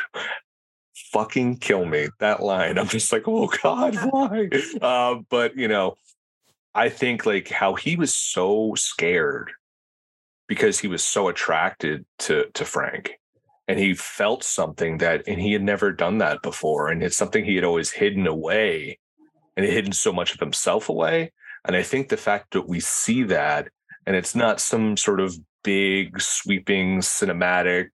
fucking 1.12 1.58
kill 1.58 1.86
me 1.86 2.10
that 2.20 2.42
line. 2.42 2.78
I'm 2.78 2.88
just 2.88 3.12
like 3.12 3.28
oh 3.28 3.48
god 3.64 3.96
why? 4.10 4.50
Uh, 4.82 5.16
but 5.30 5.58
you 5.58 5.68
know 5.68 5.96
i 6.76 6.90
think 6.90 7.26
like 7.26 7.50
how 7.50 7.74
he 7.76 7.96
was 7.96 8.14
so 8.14 8.74
scared 8.76 9.52
because 10.48 10.80
he 10.80 10.88
was 10.88 11.04
so 11.04 11.28
attracted 11.28 12.06
to 12.18 12.46
to 12.54 12.66
frank 12.66 13.20
and 13.68 13.80
he 13.80 13.94
felt 13.94 14.44
something 14.44 14.98
that 14.98 15.24
and 15.28 15.42
he 15.42 15.54
had 15.54 15.64
never 15.64 15.92
done 15.92 16.20
that 16.20 16.42
before 16.42 16.90
and 16.90 17.04
it's 17.04 17.18
something 17.18 17.44
he 17.44 17.56
had 17.56 17.64
always 17.64 17.92
hidden 17.92 18.28
away 18.28 18.98
and 19.58 19.66
hidden 19.66 19.92
so 19.92 20.12
much 20.12 20.34
of 20.34 20.40
himself 20.40 20.90
away 20.90 21.32
and 21.66 21.76
i 21.76 21.84
think 21.84 22.10
the 22.10 22.18
fact 22.18 22.54
that 22.54 22.68
we 22.68 22.80
see 22.80 23.24
that 23.24 23.68
and 24.06 24.16
it's 24.16 24.36
not 24.36 24.60
some 24.60 24.96
sort 24.96 25.20
of 25.20 25.36
big 25.64 26.20
sweeping 26.22 27.00
cinematic 27.00 27.90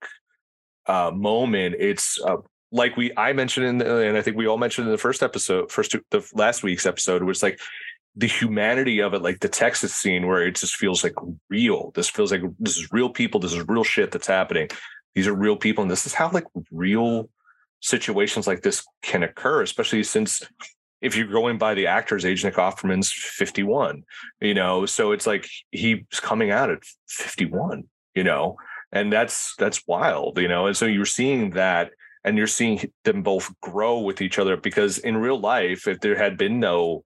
uh, 0.87 1.11
moment 1.11 1.75
it's 1.79 2.19
uh, 2.25 2.37
like 2.71 2.97
we 2.97 3.11
i 3.17 3.33
mentioned 3.33 3.65
in 3.65 3.77
the, 3.77 4.07
and 4.07 4.17
i 4.17 4.21
think 4.21 4.37
we 4.37 4.47
all 4.47 4.57
mentioned 4.57 4.87
in 4.87 4.91
the 4.91 4.97
first 4.97 5.23
episode 5.23 5.71
first 5.71 5.95
the 6.11 6.29
last 6.33 6.63
week's 6.63 6.85
episode 6.85 7.23
was 7.23 7.43
like 7.43 7.59
the 8.15 8.27
humanity 8.27 9.01
of 9.01 9.13
it, 9.13 9.21
like 9.21 9.39
the 9.41 9.49
Texas 9.49 9.93
scene 9.93 10.25
where 10.25 10.45
it 10.47 10.55
just 10.55 10.75
feels 10.75 11.03
like 11.03 11.15
real. 11.49 11.91
This 11.95 12.09
feels 12.09 12.31
like 12.31 12.41
this 12.59 12.77
is 12.77 12.91
real 12.91 13.09
people. 13.09 13.39
This 13.39 13.53
is 13.53 13.67
real 13.67 13.83
shit 13.83 14.11
that's 14.11 14.27
happening. 14.27 14.69
These 15.13 15.27
are 15.27 15.33
real 15.33 15.57
people, 15.57 15.81
and 15.81 15.91
this 15.91 16.05
is 16.05 16.13
how 16.13 16.31
like 16.31 16.45
real 16.71 17.29
situations 17.81 18.47
like 18.47 18.61
this 18.61 18.85
can 19.01 19.23
occur, 19.23 19.61
especially 19.61 20.03
since 20.03 20.41
if 21.01 21.15
you're 21.15 21.27
going 21.27 21.57
by 21.57 21.73
the 21.73 21.87
actor's 21.87 22.25
age, 22.25 22.43
Nick 22.43 22.55
Offerman's 22.55 23.11
51, 23.11 24.03
you 24.41 24.53
know, 24.53 24.85
so 24.85 25.11
it's 25.11 25.27
like 25.27 25.47
he's 25.71 25.99
coming 26.13 26.51
out 26.51 26.69
at 26.69 26.79
51, 27.07 27.83
you 28.15 28.23
know, 28.23 28.57
and 28.91 29.11
that's 29.11 29.55
that's 29.57 29.85
wild, 29.87 30.39
you 30.39 30.47
know, 30.47 30.67
and 30.67 30.75
so 30.75 30.85
you're 30.85 31.05
seeing 31.05 31.51
that 31.51 31.91
and 32.25 32.37
you're 32.37 32.47
seeing 32.47 32.91
them 33.03 33.21
both 33.21 33.53
grow 33.61 33.99
with 33.99 34.19
each 34.19 34.39
other 34.39 34.57
because 34.57 34.97
in 34.97 35.15
real 35.15 35.39
life, 35.39 35.87
if 35.87 35.99
there 35.99 36.17
had 36.17 36.37
been 36.37 36.59
no, 36.59 37.03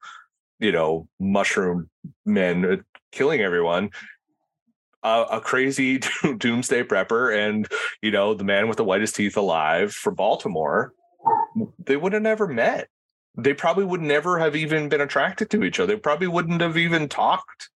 you 0.59 0.71
know, 0.71 1.07
mushroom 1.19 1.89
men 2.25 2.65
uh, 2.65 2.77
killing 3.11 3.41
everyone, 3.41 3.89
a, 5.03 5.25
a 5.33 5.41
crazy 5.41 5.99
doomsday 6.37 6.83
prepper 6.83 7.37
and 7.37 7.67
you 8.01 8.11
know 8.11 8.33
the 8.33 8.43
man 8.43 8.67
with 8.67 8.77
the 8.77 8.83
whitest 8.83 9.15
teeth 9.15 9.35
alive 9.35 9.93
from 9.93 10.15
Baltimore, 10.15 10.93
they 11.85 11.97
would 11.97 12.13
have 12.13 12.21
never 12.21 12.47
met. 12.47 12.87
They 13.37 13.53
probably 13.53 13.85
would 13.85 14.01
never 14.01 14.39
have 14.39 14.55
even 14.55 14.87
been 14.87 15.01
attracted 15.01 15.49
to 15.51 15.63
each 15.63 15.79
other. 15.79 15.95
They 15.95 15.99
probably 15.99 16.27
wouldn't 16.27 16.61
have 16.61 16.77
even 16.77 17.09
talked. 17.09 17.69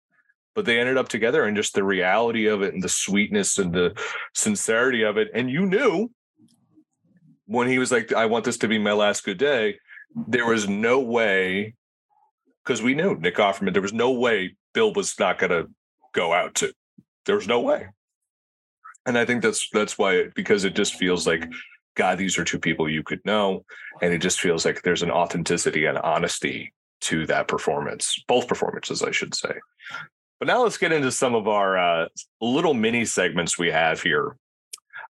But 0.54 0.66
they 0.66 0.78
ended 0.78 0.96
up 0.96 1.08
together 1.08 1.44
and 1.44 1.56
just 1.56 1.74
the 1.74 1.82
reality 1.82 2.46
of 2.46 2.62
it 2.62 2.74
and 2.74 2.82
the 2.82 2.88
sweetness 2.88 3.58
and 3.58 3.74
the 3.74 3.92
sincerity 4.34 5.02
of 5.02 5.16
it. 5.16 5.28
And 5.34 5.50
you 5.50 5.66
knew 5.66 6.10
when 7.46 7.68
he 7.68 7.78
was 7.78 7.92
like, 7.92 8.12
I 8.12 8.26
want 8.26 8.44
this 8.44 8.58
to 8.58 8.68
be 8.68 8.78
my 8.78 8.92
last 8.92 9.24
good 9.24 9.38
day, 9.38 9.78
there 10.14 10.46
was 10.46 10.68
no 10.68 11.00
way, 11.00 11.74
because 12.64 12.82
we 12.82 12.94
knew 12.94 13.16
Nick 13.16 13.36
Offerman, 13.36 13.72
there 13.72 13.82
was 13.82 13.92
no 13.92 14.12
way 14.12 14.56
Bill 14.72 14.92
was 14.92 15.18
not 15.18 15.38
going 15.38 15.50
to 15.50 15.70
go 16.12 16.32
out 16.32 16.54
to 16.56 16.72
there 17.26 17.36
was 17.36 17.48
no 17.48 17.60
way. 17.60 17.88
And 19.06 19.18
I 19.18 19.24
think 19.24 19.42
that's 19.42 19.68
that's 19.70 19.98
why 19.98 20.28
because 20.34 20.64
it 20.64 20.74
just 20.74 20.94
feels 20.94 21.26
like 21.26 21.50
God, 21.94 22.18
these 22.18 22.38
are 22.38 22.44
two 22.44 22.58
people 22.58 22.88
you 22.88 23.02
could 23.02 23.24
know, 23.24 23.64
and 24.02 24.12
it 24.12 24.18
just 24.18 24.40
feels 24.40 24.64
like 24.64 24.82
there's 24.82 25.02
an 25.02 25.10
authenticity 25.10 25.86
and 25.86 25.98
honesty 25.98 26.72
to 27.02 27.26
that 27.26 27.48
performance, 27.48 28.22
both 28.26 28.48
performances, 28.48 29.02
I 29.02 29.10
should 29.10 29.34
say. 29.34 29.54
But 30.38 30.48
now 30.48 30.62
let's 30.62 30.78
get 30.78 30.92
into 30.92 31.12
some 31.12 31.34
of 31.34 31.46
our 31.46 31.78
uh, 31.78 32.08
little 32.40 32.74
mini 32.74 33.04
segments 33.04 33.58
we 33.58 33.70
have 33.70 34.02
here. 34.02 34.36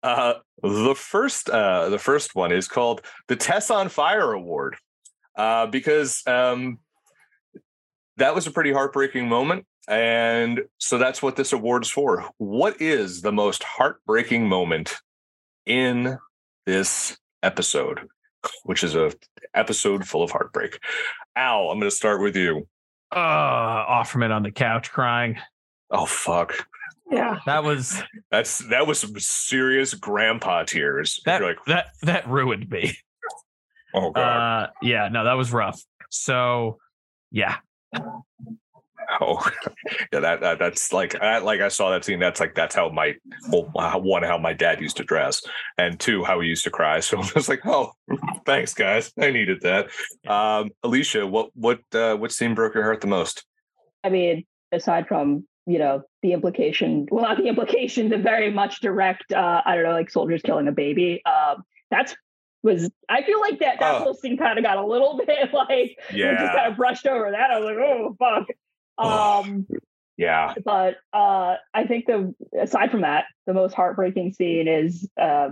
Uh, 0.03 0.34
the 0.62 0.94
first, 0.94 1.51
uh, 1.51 1.88
the 1.88 1.99
first 1.99 2.34
one 2.34 2.53
is 2.53 2.68
called 2.68 3.03
the 3.26 3.36
Tess 3.36 3.70
on 3.70 3.88
Fire 3.88 4.32
Award, 4.32 4.76
uh, 5.36 5.66
because 5.66 6.22
um, 6.26 6.78
that 8.16 8.34
was 8.34 8.46
a 8.46 8.51
pretty 8.51 8.72
heartbreaking 8.72 9.28
moment. 9.28 9.66
And 9.88 10.62
so 10.76 10.99
that's 10.99 11.22
what 11.22 11.36
this 11.36 11.53
award's 11.53 11.88
for. 11.88 12.28
What 12.36 12.80
is 12.80 13.22
the 13.22 13.32
most 13.32 13.62
heartbreaking 13.62 14.46
moment 14.46 14.96
in 15.64 16.18
this 16.66 17.16
episode, 17.42 18.07
which 18.64 18.84
is 18.84 18.94
a 18.94 19.12
episode 19.55 20.07
full 20.07 20.22
of 20.22 20.30
heartbreak? 20.30 20.78
Al, 21.36 21.70
I'm 21.70 21.78
going 21.78 21.90
to 21.90 21.96
start 21.96 22.20
with 22.20 22.36
you. 22.36 22.68
Uh, 23.11 23.86
Offerman 23.86 24.30
on 24.30 24.42
the 24.42 24.51
couch 24.51 24.90
crying. 24.90 25.38
Oh 25.90 26.05
fuck. 26.05 26.66
Yeah. 27.11 27.38
That 27.46 27.64
was 27.64 28.02
that's 28.30 28.59
that 28.68 28.86
was 28.86 29.00
some 29.00 29.18
serious 29.18 29.94
grandpa 29.94 30.64
tears. 30.64 31.20
That 31.24 31.42
like, 31.42 31.64
that 31.66 31.88
that 32.02 32.28
ruined 32.28 32.70
me. 32.70 32.96
Oh 33.94 34.11
god. 34.11 34.64
Uh, 34.64 34.70
yeah, 34.82 35.09
no, 35.09 35.24
that 35.24 35.34
was 35.34 35.52
rough. 35.52 35.82
So, 36.11 36.78
yeah, 37.30 37.56
Oh, 39.20 39.42
yeah, 40.12 40.20
that, 40.20 40.40
that 40.40 40.59
that's 40.59 40.92
like 40.92 41.20
I, 41.20 41.38
like 41.38 41.61
I 41.61 41.68
saw 41.68 41.90
that 41.90 42.04
scene. 42.04 42.18
That's 42.18 42.40
like 42.40 42.54
that's 42.54 42.74
how 42.74 42.90
my 42.90 43.14
well, 43.50 43.70
one 43.72 44.22
how 44.22 44.38
my 44.38 44.52
dad 44.52 44.80
used 44.80 44.98
to 44.98 45.04
dress, 45.04 45.42
and 45.78 45.98
two 45.98 46.24
how 46.24 46.40
he 46.40 46.48
used 46.48 46.64
to 46.64 46.70
cry. 46.70 47.00
So 47.09 47.18
I 47.18 47.30
was 47.34 47.48
like, 47.48 47.64
oh, 47.64 47.92
thanks 48.44 48.74
guys, 48.74 49.12
I 49.18 49.30
needed 49.30 49.62
that. 49.62 49.88
Um, 50.26 50.70
Alicia, 50.82 51.26
what 51.26 51.50
what 51.54 51.80
uh, 51.94 52.16
what 52.16 52.32
scene 52.32 52.54
broke 52.54 52.74
your 52.74 52.84
heart 52.84 53.00
the 53.00 53.06
most? 53.06 53.44
I 54.04 54.11
mean, 54.11 54.44
aside 54.72 55.09
from 55.09 55.46
you 55.69 55.79
know 55.79 56.03
the 56.23 56.33
implication, 56.33 57.07
well, 57.11 57.25
not 57.25 57.37
the 57.37 57.47
implication, 57.47 58.09
the 58.09 58.19
very 58.33 58.51
much 58.51 58.81
direct. 58.81 59.33
Uh, 59.33 59.62
I 59.64 59.75
don't 59.75 59.85
know, 59.85 59.93
like 59.93 60.11
soldiers 60.11 60.43
killing 60.43 60.66
a 60.66 60.73
baby. 60.73 61.23
Um, 61.25 61.62
that's 61.91 62.16
was 62.62 62.91
I 63.09 63.23
feel 63.23 63.41
like 63.41 63.61
that 63.61 63.79
that 63.81 63.95
oh. 63.97 63.99
whole 63.99 64.14
scene 64.14 64.37
kind 64.37 64.59
of 64.59 64.64
got 64.64 64.79
a 64.79 64.87
little 64.87 65.16
bit 65.27 65.53
like 65.53 65.99
yeah. 66.12 66.39
just 66.39 66.53
kind 66.55 66.73
of 66.73 66.77
brushed 66.77 67.07
over 67.07 67.31
that. 67.31 67.51
I 67.51 67.61
was 67.61 67.66
like, 67.66 67.77
oh 67.77 68.16
fuck. 68.19 68.49
Um, 68.99 69.66
yeah. 70.16 70.55
But 70.64 70.97
uh, 71.12 71.57
I 71.73 71.87
think 71.87 72.07
the 72.07 72.35
aside 72.61 72.91
from 72.91 73.03
that, 73.03 73.27
the 73.47 73.55
most 73.55 73.75
heartbreaking 73.75 74.33
scene 74.33 74.66
is 74.66 75.09
uh, 75.21 75.51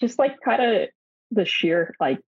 just 0.00 0.18
like 0.18 0.40
kind 0.44 0.62
of 0.62 0.88
the 1.30 1.44
sheer 1.44 1.94
like 2.00 2.18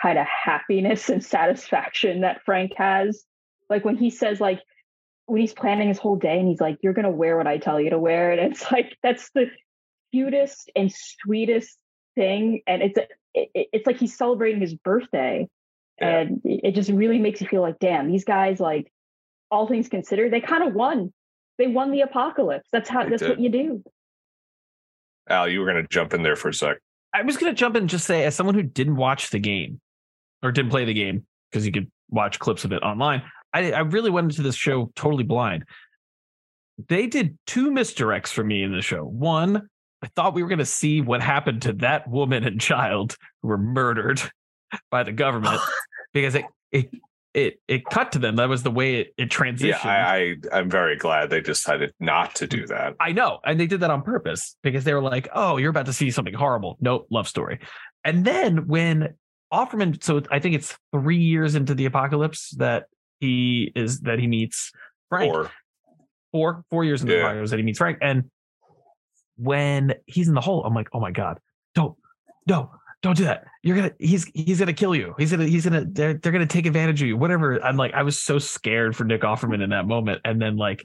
kind 0.00 0.18
of 0.18 0.26
happiness 0.26 1.08
and 1.08 1.24
satisfaction 1.24 2.20
that 2.20 2.42
Frank 2.44 2.72
has. 2.76 3.24
Like 3.70 3.84
when 3.84 3.96
he 3.96 4.10
says 4.10 4.40
like 4.40 4.60
when 5.26 5.40
he's 5.40 5.54
planning 5.54 5.88
his 5.88 5.98
whole 5.98 6.16
day 6.16 6.38
and 6.38 6.48
he's 6.48 6.60
like, 6.60 6.78
"You're 6.82 6.92
gonna 6.92 7.10
wear 7.10 7.36
what 7.36 7.46
I 7.46 7.58
tell 7.58 7.80
you 7.80 7.90
to 7.90 7.98
wear," 7.98 8.32
and 8.32 8.40
it's 8.52 8.70
like 8.72 8.96
that's 9.02 9.30
the 9.30 9.50
cutest 10.12 10.70
and 10.76 10.92
sweetest 10.92 11.76
thing, 12.14 12.62
and 12.66 12.82
it's 12.82 12.98
it, 13.34 13.50
it's 13.54 13.86
like 13.86 13.96
he's 13.96 14.16
celebrating 14.16 14.60
his 14.60 14.74
birthday, 14.74 15.48
yeah. 16.00 16.20
and 16.20 16.40
it 16.44 16.74
just 16.74 16.90
really 16.90 17.18
makes 17.18 17.40
you 17.40 17.46
feel 17.46 17.62
like, 17.62 17.78
damn, 17.78 18.10
these 18.10 18.24
guys 18.24 18.60
like 18.60 18.90
all 19.50 19.66
things 19.66 19.88
considered, 19.88 20.32
they 20.32 20.40
kind 20.40 20.64
of 20.64 20.74
won. 20.74 21.12
They 21.58 21.68
won 21.68 21.92
the 21.92 22.00
apocalypse. 22.00 22.68
That's 22.72 22.88
how. 22.88 23.04
They 23.04 23.10
that's 23.10 23.22
did. 23.22 23.30
what 23.30 23.40
you 23.40 23.48
do. 23.48 23.84
Al, 25.28 25.48
you 25.48 25.60
were 25.60 25.66
going 25.66 25.82
to 25.82 25.88
jump 25.88 26.12
in 26.12 26.22
there 26.22 26.36
for 26.36 26.48
a 26.48 26.54
sec. 26.54 26.78
I 27.14 27.22
was 27.22 27.36
going 27.36 27.52
to 27.54 27.58
jump 27.58 27.76
in 27.76 27.84
and 27.84 27.90
just 27.90 28.06
say, 28.06 28.24
as 28.24 28.34
someone 28.34 28.54
who 28.54 28.62
didn't 28.62 28.96
watch 28.96 29.30
the 29.30 29.38
game 29.38 29.80
or 30.42 30.52
didn't 30.52 30.70
play 30.70 30.84
the 30.84 30.92
game, 30.92 31.24
because 31.50 31.64
you 31.64 31.72
could 31.72 31.90
watch 32.10 32.38
clips 32.40 32.64
of 32.64 32.72
it 32.72 32.82
online, 32.82 33.22
I, 33.54 33.70
I 33.70 33.80
really 33.80 34.10
went 34.10 34.30
into 34.30 34.42
this 34.42 34.56
show 34.56 34.90
totally 34.96 35.24
blind. 35.24 35.64
They 36.88 37.06
did 37.06 37.38
two 37.46 37.70
misdirects 37.70 38.28
for 38.28 38.42
me 38.42 38.62
in 38.62 38.72
the 38.72 38.82
show. 38.82 39.04
One, 39.04 39.68
I 40.02 40.08
thought 40.16 40.34
we 40.34 40.42
were 40.42 40.48
going 40.48 40.58
to 40.58 40.66
see 40.66 41.00
what 41.00 41.22
happened 41.22 41.62
to 41.62 41.72
that 41.74 42.08
woman 42.08 42.44
and 42.44 42.60
child 42.60 43.16
who 43.40 43.48
were 43.48 43.58
murdered 43.58 44.20
by 44.90 45.04
the 45.04 45.12
government 45.12 45.60
because 46.12 46.34
it, 46.34 46.44
it 46.72 46.90
it 47.32 47.60
it 47.66 47.84
cut 47.86 48.12
to 48.12 48.18
them. 48.18 48.36
That 48.36 48.48
was 48.48 48.62
the 48.62 48.70
way 48.70 48.96
it, 48.96 49.14
it 49.16 49.28
transitioned. 49.28 49.84
Yeah, 49.84 50.06
I, 50.08 50.36
I 50.52 50.58
I'm 50.58 50.70
very 50.70 50.96
glad 50.96 51.30
they 51.30 51.40
decided 51.40 51.92
not 51.98 52.34
to 52.36 52.46
mm, 52.46 52.50
do 52.50 52.66
that. 52.68 52.94
I 53.00 53.12
know, 53.12 53.40
and 53.44 53.58
they 53.58 53.66
did 53.66 53.80
that 53.80 53.90
on 53.90 54.02
purpose 54.02 54.56
because 54.62 54.84
they 54.84 54.94
were 54.94 55.02
like, 55.02 55.28
"Oh, 55.34 55.56
you're 55.56 55.70
about 55.70 55.86
to 55.86 55.92
see 55.92 56.10
something 56.10 56.34
horrible." 56.34 56.76
Nope, 56.80 57.08
love 57.10 57.26
story. 57.26 57.58
And 58.04 58.24
then 58.24 58.68
when 58.68 59.14
Offerman, 59.52 60.02
so 60.02 60.22
I 60.30 60.38
think 60.38 60.54
it's 60.54 60.76
three 60.92 61.18
years 61.18 61.54
into 61.54 61.74
the 61.74 61.86
apocalypse 61.86 62.50
that 62.58 62.84
he 63.24 63.72
is 63.74 64.00
that 64.00 64.18
he 64.18 64.26
meets 64.26 64.70
Frank. 65.08 65.32
Or 65.32 65.50
Four 66.32 66.64
four 66.70 66.84
years 66.84 67.00
into 67.02 67.12
Yeah. 67.12 67.20
the 67.20 67.24
apocalypse 67.26 67.50
that 67.50 67.58
he 67.58 67.62
meets 67.62 67.78
Frank, 67.78 67.98
and 68.02 68.24
when 69.36 69.94
he's 70.06 70.26
in 70.28 70.34
the 70.34 70.40
hole, 70.40 70.64
I'm 70.64 70.74
like, 70.74 70.88
"Oh 70.92 70.98
my 70.98 71.12
god, 71.12 71.38
don't, 71.76 71.96
no, 72.48 72.72
don't 73.02 73.16
do 73.16 73.24
that. 73.24 73.44
You're 73.62 73.76
gonna 73.76 73.92
he's 74.00 74.24
he's 74.34 74.58
gonna 74.58 74.72
kill 74.72 74.96
you. 74.96 75.14
He's 75.16 75.30
gonna 75.30 75.46
he's 75.46 75.64
gonna 75.64 75.84
they're 75.88 76.14
they're 76.14 76.32
gonna 76.32 76.46
take 76.46 76.66
advantage 76.66 77.00
of 77.02 77.06
you. 77.08 77.16
Whatever." 77.16 77.62
I'm 77.64 77.76
like, 77.76 77.94
I 77.94 78.02
was 78.02 78.18
so 78.18 78.38
scared 78.40 78.96
for 78.96 79.04
Nick 79.04 79.20
Offerman 79.22 79.62
in 79.62 79.70
that 79.70 79.86
moment, 79.86 80.20
and 80.24 80.42
then 80.42 80.56
like 80.56 80.84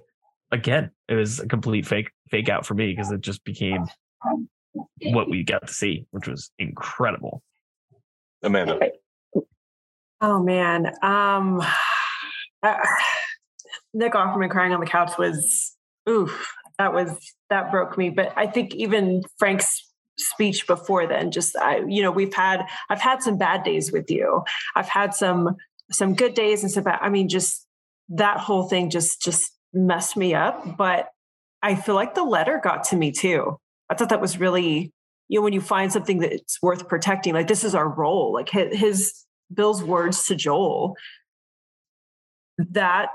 again, 0.51 0.91
it 1.07 1.15
was 1.15 1.39
a 1.39 1.47
complete 1.47 1.87
fake 1.87 2.11
fake 2.29 2.47
out 2.49 2.63
for 2.65 2.75
me 2.75 2.93
because 2.93 3.11
it 3.11 3.21
just 3.21 3.43
became 3.43 3.85
what 5.01 5.29
we 5.31 5.43
got 5.43 5.65
to 5.65 5.73
see, 5.73 6.05
which 6.11 6.27
was 6.27 6.51
incredible. 6.59 7.41
Amanda. 8.43 8.79
Oh 10.21 10.43
man. 10.43 10.93
Um 11.01 11.59
uh, 12.63 12.77
Nick 13.93 14.13
Offerman 14.13 14.49
crying 14.49 14.73
on 14.73 14.79
the 14.79 14.85
couch 14.85 15.11
was 15.17 15.75
oof, 16.07 16.53
that 16.77 16.93
was 16.93 17.11
that 17.49 17.71
broke 17.71 17.97
me. 17.97 18.09
But 18.09 18.33
I 18.35 18.47
think 18.47 18.75
even 18.75 19.23
Frank's 19.37 19.85
speech 20.17 20.67
before 20.67 21.07
then, 21.07 21.31
just 21.31 21.55
I, 21.57 21.83
you 21.87 22.01
know, 22.01 22.11
we've 22.11 22.33
had 22.33 22.65
I've 22.89 23.01
had 23.01 23.21
some 23.21 23.37
bad 23.37 23.63
days 23.63 23.91
with 23.91 24.09
you. 24.09 24.43
I've 24.75 24.89
had 24.89 25.13
some 25.13 25.55
some 25.91 26.13
good 26.13 26.33
days 26.33 26.63
and 26.63 26.71
some 26.71 26.83
bad. 26.83 26.99
I 27.01 27.09
mean, 27.09 27.29
just 27.29 27.65
that 28.09 28.37
whole 28.37 28.67
thing 28.67 28.89
just 28.89 29.21
just 29.21 29.51
messed 29.73 30.17
me 30.17 30.33
up. 30.33 30.77
But 30.77 31.09
I 31.61 31.75
feel 31.75 31.95
like 31.95 32.15
the 32.15 32.23
letter 32.23 32.59
got 32.63 32.83
to 32.85 32.95
me 32.95 33.11
too. 33.11 33.57
I 33.89 33.95
thought 33.95 34.09
that 34.09 34.21
was 34.21 34.39
really, 34.39 34.93
you 35.27 35.39
know, 35.39 35.43
when 35.43 35.53
you 35.53 35.61
find 35.61 35.91
something 35.91 36.19
that's 36.19 36.61
worth 36.61 36.87
protecting, 36.87 37.33
like 37.33 37.47
this 37.47 37.63
is 37.63 37.75
our 37.75 37.87
role. 37.87 38.33
Like 38.33 38.49
his, 38.49 38.77
his 38.77 39.25
Bill's 39.53 39.83
words 39.83 40.25
to 40.25 40.35
Joel, 40.35 40.95
that 42.71 43.09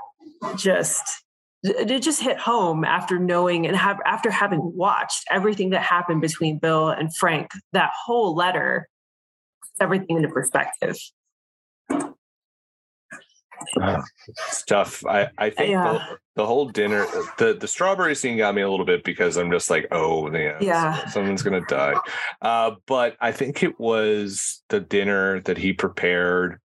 just 0.57 1.23
it 1.63 2.01
just 2.01 2.21
hit 2.21 2.37
home 2.37 2.83
after 2.83 3.17
knowing 3.17 3.65
and 3.65 3.75
have 3.75 3.97
after 4.05 4.29
having 4.29 4.59
watched 4.75 5.23
everything 5.31 5.71
that 5.71 5.81
happened 5.81 6.21
between 6.21 6.59
Bill 6.59 6.89
and 6.89 7.15
Frank. 7.15 7.51
That 7.73 7.91
whole 8.05 8.35
letter, 8.35 8.87
puts 9.61 9.81
everything 9.81 10.17
into 10.17 10.29
perspective. 10.29 10.95
It's 14.27 14.63
tough. 14.65 15.05
I, 15.05 15.29
I 15.37 15.49
think 15.49 15.71
Yeah. 15.71 15.93
the, 15.93 16.17
the 16.35 16.45
whole 16.45 16.67
dinner, 16.67 17.05
the, 17.37 17.55
the 17.59 17.67
strawberry 17.67 18.13
scene 18.15 18.37
got 18.37 18.53
me 18.53 18.61
a 18.61 18.69
little 18.69 18.85
bit 18.85 19.03
because 19.03 19.37
I'm 19.37 19.49
just 19.51 19.69
like, 19.69 19.87
oh, 19.91 20.29
yeah, 20.33 20.57
Yeah. 20.61 21.07
someone's 21.07 21.41
going 21.41 21.61
to 21.61 21.67
die. 21.67 21.95
Uh, 22.41 22.71
but 22.85 23.15
I 23.21 23.31
think 23.31 23.63
it 23.63 23.79
was 23.79 24.61
the 24.69 24.79
dinner 24.81 25.39
that 25.41 25.57
he 25.57 25.73
prepared 25.73 26.59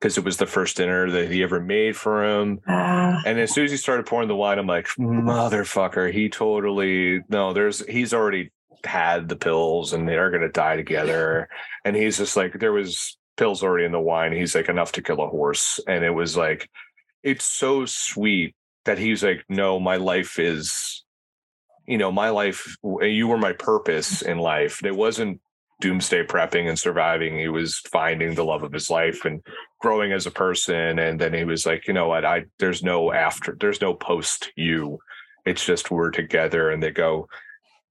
because 0.00 0.16
it 0.16 0.24
was 0.24 0.38
the 0.38 0.46
first 0.46 0.78
dinner 0.78 1.10
that 1.10 1.30
he 1.30 1.42
ever 1.42 1.60
made 1.60 1.94
for 1.94 2.24
him. 2.24 2.60
Uh, 2.66 3.20
And 3.26 3.38
as 3.38 3.52
soon 3.52 3.66
as 3.66 3.70
he 3.70 3.76
started 3.76 4.06
pouring 4.06 4.28
the 4.28 4.36
wine, 4.36 4.58
I'm 4.58 4.66
like, 4.66 4.86
motherfucker, 4.98 6.10
he 6.10 6.30
totally, 6.30 7.20
no, 7.28 7.52
there's, 7.52 7.84
he's 7.86 8.14
already 8.14 8.50
had 8.84 9.28
the 9.28 9.36
pills 9.36 9.92
and 9.92 10.08
they're 10.08 10.30
going 10.30 10.40
to 10.42 10.48
die 10.48 10.76
together. 10.76 11.50
And 11.84 11.94
he's 11.94 12.16
just 12.16 12.34
like, 12.34 12.58
there 12.58 12.72
was 12.72 13.18
pills 13.36 13.62
already 13.62 13.84
in 13.84 13.92
the 13.92 14.00
wine. 14.00 14.32
He's 14.32 14.54
like, 14.54 14.70
enough 14.70 14.92
to 14.92 15.02
kill 15.02 15.20
a 15.20 15.28
horse. 15.28 15.78
And 15.86 16.02
it 16.02 16.10
was 16.10 16.34
like, 16.34 16.70
it's 17.22 17.44
so 17.44 17.84
sweet 17.84 18.54
that 18.86 18.96
he's 18.96 19.22
like, 19.22 19.44
no, 19.50 19.78
my 19.78 19.96
life 19.96 20.38
is, 20.38 21.04
you 21.86 21.98
know, 21.98 22.10
my 22.10 22.30
life, 22.30 22.74
you 23.02 23.28
were 23.28 23.36
my 23.36 23.52
purpose 23.52 24.22
in 24.22 24.38
life. 24.38 24.82
It 24.82 24.96
wasn't 24.96 25.42
doomsday 25.80 26.24
prepping 26.24 26.68
and 26.68 26.78
surviving. 26.78 27.38
He 27.38 27.48
was 27.48 27.78
finding 27.90 28.34
the 28.34 28.44
love 28.44 28.62
of 28.62 28.72
his 28.72 28.90
life 28.90 29.24
and 29.24 29.42
growing 29.80 30.12
as 30.12 30.26
a 30.26 30.30
person. 30.30 30.98
And 30.98 31.20
then 31.20 31.34
he 31.34 31.44
was 31.44 31.66
like, 31.66 31.86
you 31.86 31.94
know 31.94 32.08
what? 32.08 32.24
I, 32.24 32.44
there's 32.58 32.82
no 32.82 33.12
after, 33.12 33.56
there's 33.58 33.80
no 33.80 33.94
post 33.94 34.52
you. 34.56 34.98
It's 35.46 35.64
just 35.64 35.90
we're 35.90 36.10
together 36.10 36.70
and 36.70 36.82
they 36.82 36.90
go, 36.90 37.28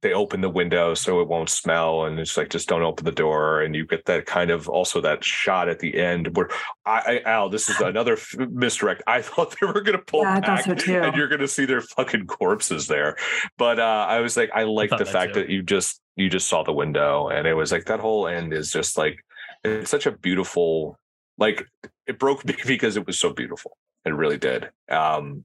they 0.02 0.14
open 0.14 0.40
the 0.40 0.50
window 0.50 0.94
so 0.94 1.20
it 1.20 1.28
won't 1.28 1.50
smell 1.50 2.06
and 2.06 2.20
it's 2.20 2.38
like 2.38 2.50
just 2.50 2.70
don't 2.70 2.84
open 2.84 3.04
the 3.04 3.12
door 3.12 3.62
and 3.62 3.76
you 3.76 3.86
get 3.86 4.06
that 4.06 4.26
kind 4.26 4.50
of 4.50 4.70
also 4.70 5.02
that 5.02 5.24
shot 5.24 5.68
at 5.68 5.80
the 5.80 5.98
end 6.00 6.36
where 6.38 6.50
I, 6.86 7.20
I 7.26 7.30
Al 7.30 7.50
this 7.50 7.70
is 7.70 7.82
another 7.82 8.14
f- 8.14 8.36
misdirect 8.38 9.04
I 9.08 9.22
thought 9.24 9.56
they 9.60 9.68
were 9.68 9.82
gonna 9.82 9.98
pull 9.98 10.22
Yeah, 10.22 10.40
back 10.40 10.64
so 10.64 10.72
and 10.72 11.16
you're 11.18 11.28
gonna 11.28 11.48
see 11.50 11.66
their 11.66 11.82
fucking 11.82 12.28
corpses 12.28 12.88
there 12.88 13.18
but 13.58 13.80
uh 13.80 14.06
I 14.08 14.22
was 14.22 14.38
like 14.38 14.52
I 14.54 14.64
like 14.64 14.92
thought 14.92 15.00
the 15.00 15.06
fact 15.06 15.34
too. 15.34 15.42
that 15.42 15.50
you 15.50 15.64
just 15.64 16.00
you 16.20 16.30
just 16.30 16.48
saw 16.48 16.64
the 16.64 16.74
window 16.74 17.30
and 17.30 17.48
it 17.48 17.54
was 17.54 17.72
like 17.72 17.86
that 17.86 18.00
whole 18.00 18.28
end 18.28 18.54
is 18.54 18.72
just 18.72 18.98
like 18.98 19.18
it's 19.64 19.92
such 19.92 20.06
a 20.06 20.12
beautiful 20.12 20.98
like 21.38 21.66
it 22.08 22.20
broke 22.20 22.46
me 22.46 22.56
because 22.66 22.98
it 22.98 23.06
was 23.06 23.20
so 23.20 23.34
beautiful 23.34 23.78
it 24.06 24.12
really 24.12 24.38
did 24.38 24.70
um 24.90 25.44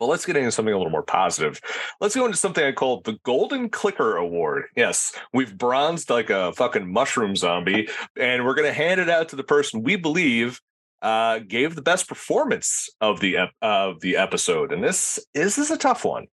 well, 0.00 0.10
let's 0.10 0.26
get 0.26 0.36
into 0.36 0.50
something 0.50 0.74
a 0.74 0.76
little 0.76 0.90
more 0.90 1.04
positive. 1.04 1.60
Let's 2.00 2.16
go 2.16 2.26
into 2.26 2.36
something 2.36 2.64
I 2.64 2.72
call 2.72 3.00
the 3.00 3.16
Golden 3.24 3.68
Clicker 3.68 4.16
Award. 4.16 4.64
Yes, 4.76 5.12
we've 5.32 5.56
bronzed 5.56 6.10
like 6.10 6.30
a 6.30 6.52
fucking 6.52 6.92
mushroom 6.92 7.36
zombie, 7.36 7.88
and 8.18 8.44
we're 8.44 8.54
to 8.54 8.72
hand 8.72 9.00
it 9.00 9.08
out 9.08 9.28
to 9.30 9.36
the 9.36 9.44
person 9.44 9.82
we 9.82 9.96
believe 9.96 10.60
uh, 11.00 11.38
gave 11.38 11.74
the 11.74 11.82
best 11.82 12.08
performance 12.08 12.88
of 13.00 13.20
the 13.20 13.36
ep- 13.36 13.54
of 13.62 14.00
the 14.00 14.16
episode. 14.16 14.72
And 14.72 14.82
this 14.82 15.18
is 15.34 15.56
this 15.56 15.58
is 15.58 15.70
a 15.70 15.78
tough 15.78 16.04
one. 16.04 16.26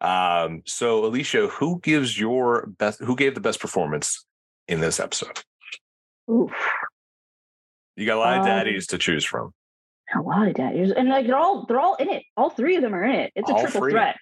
Um, 0.00 0.62
so, 0.66 1.04
Alicia, 1.04 1.48
who 1.48 1.80
gives 1.80 2.18
your 2.18 2.66
best? 2.78 3.00
Who 3.00 3.16
gave 3.16 3.34
the 3.34 3.40
best 3.40 3.60
performance 3.60 4.24
in 4.68 4.80
this 4.80 5.00
episode? 5.00 5.42
Oof, 6.30 6.52
You 7.96 8.06
got 8.06 8.16
a 8.16 8.20
lot 8.20 8.32
of 8.34 8.40
Um, 8.42 8.46
daddies 8.46 8.86
to 8.88 8.98
choose 8.98 9.24
from. 9.24 9.52
a 10.14 10.20
lot 10.20 10.46
of 10.48 10.54
daddies, 10.54 10.92
and 10.92 11.08
like 11.08 11.26
they're 11.26 11.36
all 11.36 11.64
they're 11.66 11.80
all 11.80 11.94
in 11.96 12.08
it. 12.10 12.22
All 12.36 12.50
three 12.50 12.76
of 12.76 12.82
them 12.82 12.94
are 12.94 13.04
in 13.04 13.14
it. 13.16 13.32
It's 13.34 13.48
a 13.50 13.54
All 13.54 13.60
triple 13.60 13.80
three. 13.80 13.92
threat. 13.92 14.16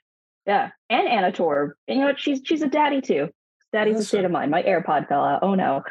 Yeah, 0.46 0.70
and 0.88 1.08
Anna 1.08 1.32
Torv. 1.32 1.72
And 1.88 1.96
you 1.98 2.00
know 2.02 2.06
what? 2.10 2.20
She's 2.20 2.40
she's 2.44 2.62
a 2.62 2.68
daddy 2.68 3.00
too. 3.00 3.28
Daddy's 3.72 3.96
a 3.96 3.98
Yes, 3.98 4.08
state 4.08 4.24
of 4.24 4.30
mind. 4.30 4.50
My 4.50 4.62
AirPod 4.62 5.08
fell 5.08 5.24
out. 5.24 5.40
Oh 5.42 5.54
no. 5.54 5.82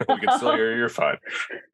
we 0.08 0.18
can 0.18 0.30
still 0.38 0.54
hear 0.54 0.74
you're 0.76 0.88
fine. 0.88 1.18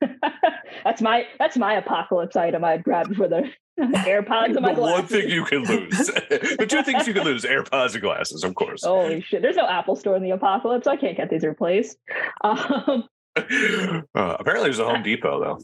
that's 0.84 1.00
my 1.00 1.26
that's 1.38 1.56
my 1.56 1.74
apocalypse 1.74 2.34
item 2.36 2.64
I'd 2.64 2.82
grab 2.82 3.14
for 3.14 3.28
the 3.28 3.48
AirPods 3.80 4.46
and 4.56 4.60
my 4.60 4.74
the 4.74 4.80
one 4.80 5.06
thing 5.06 5.28
you 5.28 5.44
can 5.44 5.62
lose. 5.64 6.06
the 6.06 6.66
two 6.68 6.82
things 6.82 7.06
you 7.06 7.12
can 7.14 7.24
lose: 7.24 7.44
AirPods 7.54 7.92
and 7.94 8.02
glasses, 8.02 8.42
of 8.44 8.54
course. 8.54 8.84
Holy 8.84 9.20
shit! 9.20 9.42
There's 9.42 9.56
no 9.56 9.66
Apple 9.68 9.96
Store 9.96 10.16
in 10.16 10.22
the 10.22 10.30
apocalypse. 10.30 10.86
I 10.86 10.96
can't 10.96 11.16
get 11.16 11.30
these 11.30 11.44
replaced. 11.44 11.98
Um, 12.42 13.04
Uh, 13.36 14.36
apparently, 14.40 14.64
there's 14.68 14.78
a 14.78 14.84
Home 14.88 15.02
Depot 15.02 15.40
though. 15.40 15.58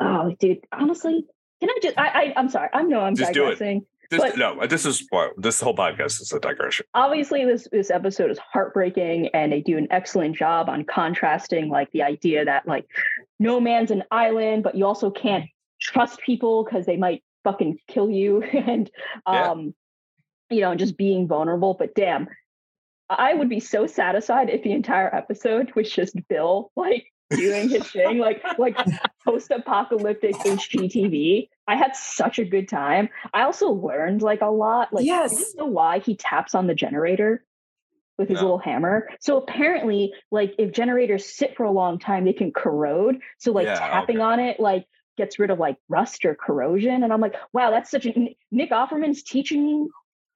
oh, 0.00 0.34
dude. 0.40 0.58
Honestly, 0.72 1.26
can 1.60 1.68
I 1.68 1.78
just? 1.82 1.98
I, 1.98 2.08
I 2.08 2.32
I'm 2.36 2.48
sorry. 2.48 2.68
I 2.72 2.82
know 2.82 3.00
I'm 3.00 3.14
Just 3.14 3.34
digressing. 3.34 3.84
This, 4.10 4.20
But- 4.20 4.38
no, 4.38 4.66
this 4.66 4.86
is 4.86 5.06
this 5.36 5.60
whole 5.60 5.76
podcast 5.76 6.20
is 6.20 6.32
a 6.32 6.40
digression. 6.40 6.84
obviously 6.94 7.44
this 7.44 7.68
this 7.70 7.90
episode 7.90 8.30
is 8.30 8.38
heartbreaking 8.38 9.28
and 9.34 9.52
they 9.52 9.60
do 9.60 9.76
an 9.78 9.86
excellent 9.92 10.34
job 10.34 10.68
on 10.68 10.84
contrasting 10.84 11.68
like 11.68 11.88
the 11.92 12.02
idea 12.02 12.44
that 12.44 12.66
like 12.66 12.86
no 13.38 13.60
man's 13.60 13.92
an 13.92 14.02
island 14.10 14.64
but 14.64 14.74
you 14.74 14.84
also 14.84 15.10
can't 15.12 15.44
trust 15.80 16.18
people 16.26 16.64
because 16.64 16.86
they 16.86 16.96
might 16.96 17.22
fucking 17.44 17.78
kill 17.88 18.10
you 18.10 18.42
and 18.42 18.90
Yeah. 19.32 19.50
um 19.50 19.74
you 20.50 20.60
know 20.60 20.74
just 20.74 20.96
being 20.96 21.26
vulnerable 21.28 21.74
but 21.78 21.94
damn 21.94 22.28
i 23.08 23.34
would 23.34 23.48
be 23.48 23.60
so 23.60 23.86
satisfied 23.86 24.50
if 24.50 24.62
the 24.62 24.72
entire 24.72 25.14
episode 25.14 25.72
was 25.74 25.90
just 25.90 26.16
bill 26.28 26.70
like 26.76 27.06
doing 27.34 27.68
his 27.68 27.90
thing 27.90 28.18
like 28.18 28.42
like 28.58 28.76
post-apocalyptic 29.24 30.42
hgtv 30.44 31.48
i 31.68 31.76
had 31.76 31.94
such 31.94 32.38
a 32.38 32.44
good 32.44 32.68
time 32.68 33.08
i 33.32 33.42
also 33.42 33.70
learned 33.70 34.22
like 34.22 34.40
a 34.40 34.46
lot 34.50 34.92
like 34.92 35.04
I 35.04 35.06
Yes. 35.06 35.30
didn't 35.36 35.56
know 35.56 35.66
why 35.66 36.00
he 36.00 36.16
taps 36.16 36.54
on 36.54 36.66
the 36.66 36.74
generator 36.74 37.44
with 38.18 38.28
his 38.28 38.40
little 38.42 38.58
hammer 38.58 39.08
so 39.20 39.36
apparently 39.38 40.12
like 40.30 40.54
if 40.58 40.72
generators 40.72 41.24
sit 41.24 41.56
for 41.56 41.64
a 41.64 41.70
long 41.70 41.98
time 41.98 42.24
they 42.24 42.32
can 42.32 42.52
corrode 42.52 43.20
so 43.38 43.52
like 43.52 43.66
Yeah, 43.66 43.76
tapping 43.78 44.16
okay. 44.16 44.24
on 44.24 44.40
it 44.40 44.60
like 44.60 44.86
gets 45.20 45.38
rid 45.38 45.50
of 45.50 45.58
like 45.58 45.76
rust 45.88 46.24
or 46.24 46.34
corrosion 46.34 47.02
and 47.02 47.12
i'm 47.12 47.20
like 47.20 47.34
wow 47.52 47.70
that's 47.70 47.90
such 47.90 48.06
a 48.06 48.36
nick 48.50 48.70
offerman's 48.70 49.22
teaching 49.22 49.88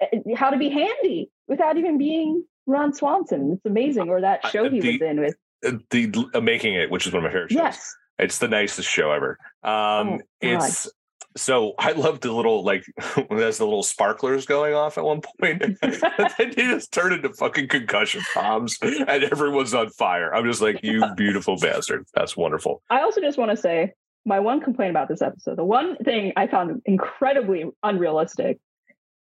uh, 0.03 0.07
how 0.37 0.51
to 0.51 0.59
be 0.59 0.69
handy 0.69 1.31
without 1.49 1.77
even 1.77 1.99
being 1.99 2.45
Ron 2.67 2.95
Swanson. 2.95 3.53
It's 3.53 3.67
amazing. 3.67 4.09
Or 4.09 4.21
that 4.21 4.47
show 4.49 4.69
he 4.69 4.81
the, 4.81 4.93
was 4.93 5.03
in 5.03 5.21
with 5.21 5.37
uh, 5.67 5.73
the 5.91 6.31
uh, 6.35 6.41
making 6.41 6.75
it, 6.75 6.91
which 6.91 7.07
is 7.07 7.13
one 7.13 7.25
of 7.25 7.31
my 7.31 7.35
favorite 7.35 7.53
shows. 7.53 7.57
Yes. 7.57 7.97
It's 8.19 8.39
the 8.39 8.49
nicest 8.49 8.89
show 8.89 9.11
ever. 9.11 9.39
Um, 9.63 10.09
Oh, 10.15 10.21
it's 10.41 10.89
so 11.37 11.75
I 11.79 11.93
love 11.93 12.21
the 12.21 12.33
little 12.33 12.63
like 12.63 12.85
when 13.27 13.41
there's 13.41 13.59
the 13.59 13.65
little 13.65 13.83
sparklers 13.83 14.47
going 14.47 14.75
off 14.75 14.99
at 14.99 15.05
one 15.05 15.21
point. 15.21 15.63
and 15.63 15.77
then 15.81 16.31
they 16.39 16.53
just 16.55 16.93
turn 16.93 17.13
into 17.13 17.33
fucking 17.33 17.69
concussion 17.69 18.23
bombs 18.35 18.79
and 18.81 19.09
everyone's 19.09 19.75
on 19.75 19.91
fire. 19.91 20.35
I'm 20.35 20.45
just 20.45 20.63
like, 20.63 20.81
you 20.83 21.05
beautiful 21.17 21.57
bastard. 21.61 22.05
That's 22.15 22.37
wonderful. 22.37 22.83
I 22.91 23.01
also 23.01 23.21
just 23.21 23.39
want 23.39 23.51
to 23.51 23.57
say 23.57 23.95
my 24.25 24.41
one 24.41 24.61
complaint 24.61 24.91
about 24.91 25.09
this 25.09 25.23
episode, 25.23 25.57
the 25.57 25.65
one 25.65 25.97
thing 25.97 26.33
I 26.37 26.47
found 26.47 26.83
incredibly 26.87 27.65
unrealistic 27.83 28.59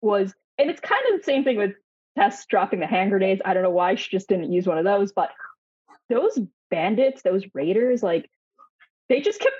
was, 0.01 0.35
and 0.59 0.71
it's 0.71 0.81
kind 0.81 1.03
of 1.13 1.21
the 1.21 1.25
same 1.25 1.45
thing 1.45 1.57
with 1.57 1.73
Tess 2.17 2.47
dropping 2.47 2.81
the 2.81 2.87
hand 2.87 3.11
grenades. 3.11 3.43
I 3.45 3.55
don't 3.55 3.63
know 3.63 3.71
why 3.71 3.97
she 3.97 4.11
just 4.11 4.29
didn't 4.29 4.53
use 4.53 4.67
one 4.67 4.79
of 4.79 4.85
those, 4.85 5.13
but 5.13 5.31
those 6.09 6.39
bandits, 6.71 7.23
those 7.23 7.45
raiders, 7.55 8.03
like 8.03 8.31
they 9.09 9.21
just 9.21 9.41
kept, 9.41 9.57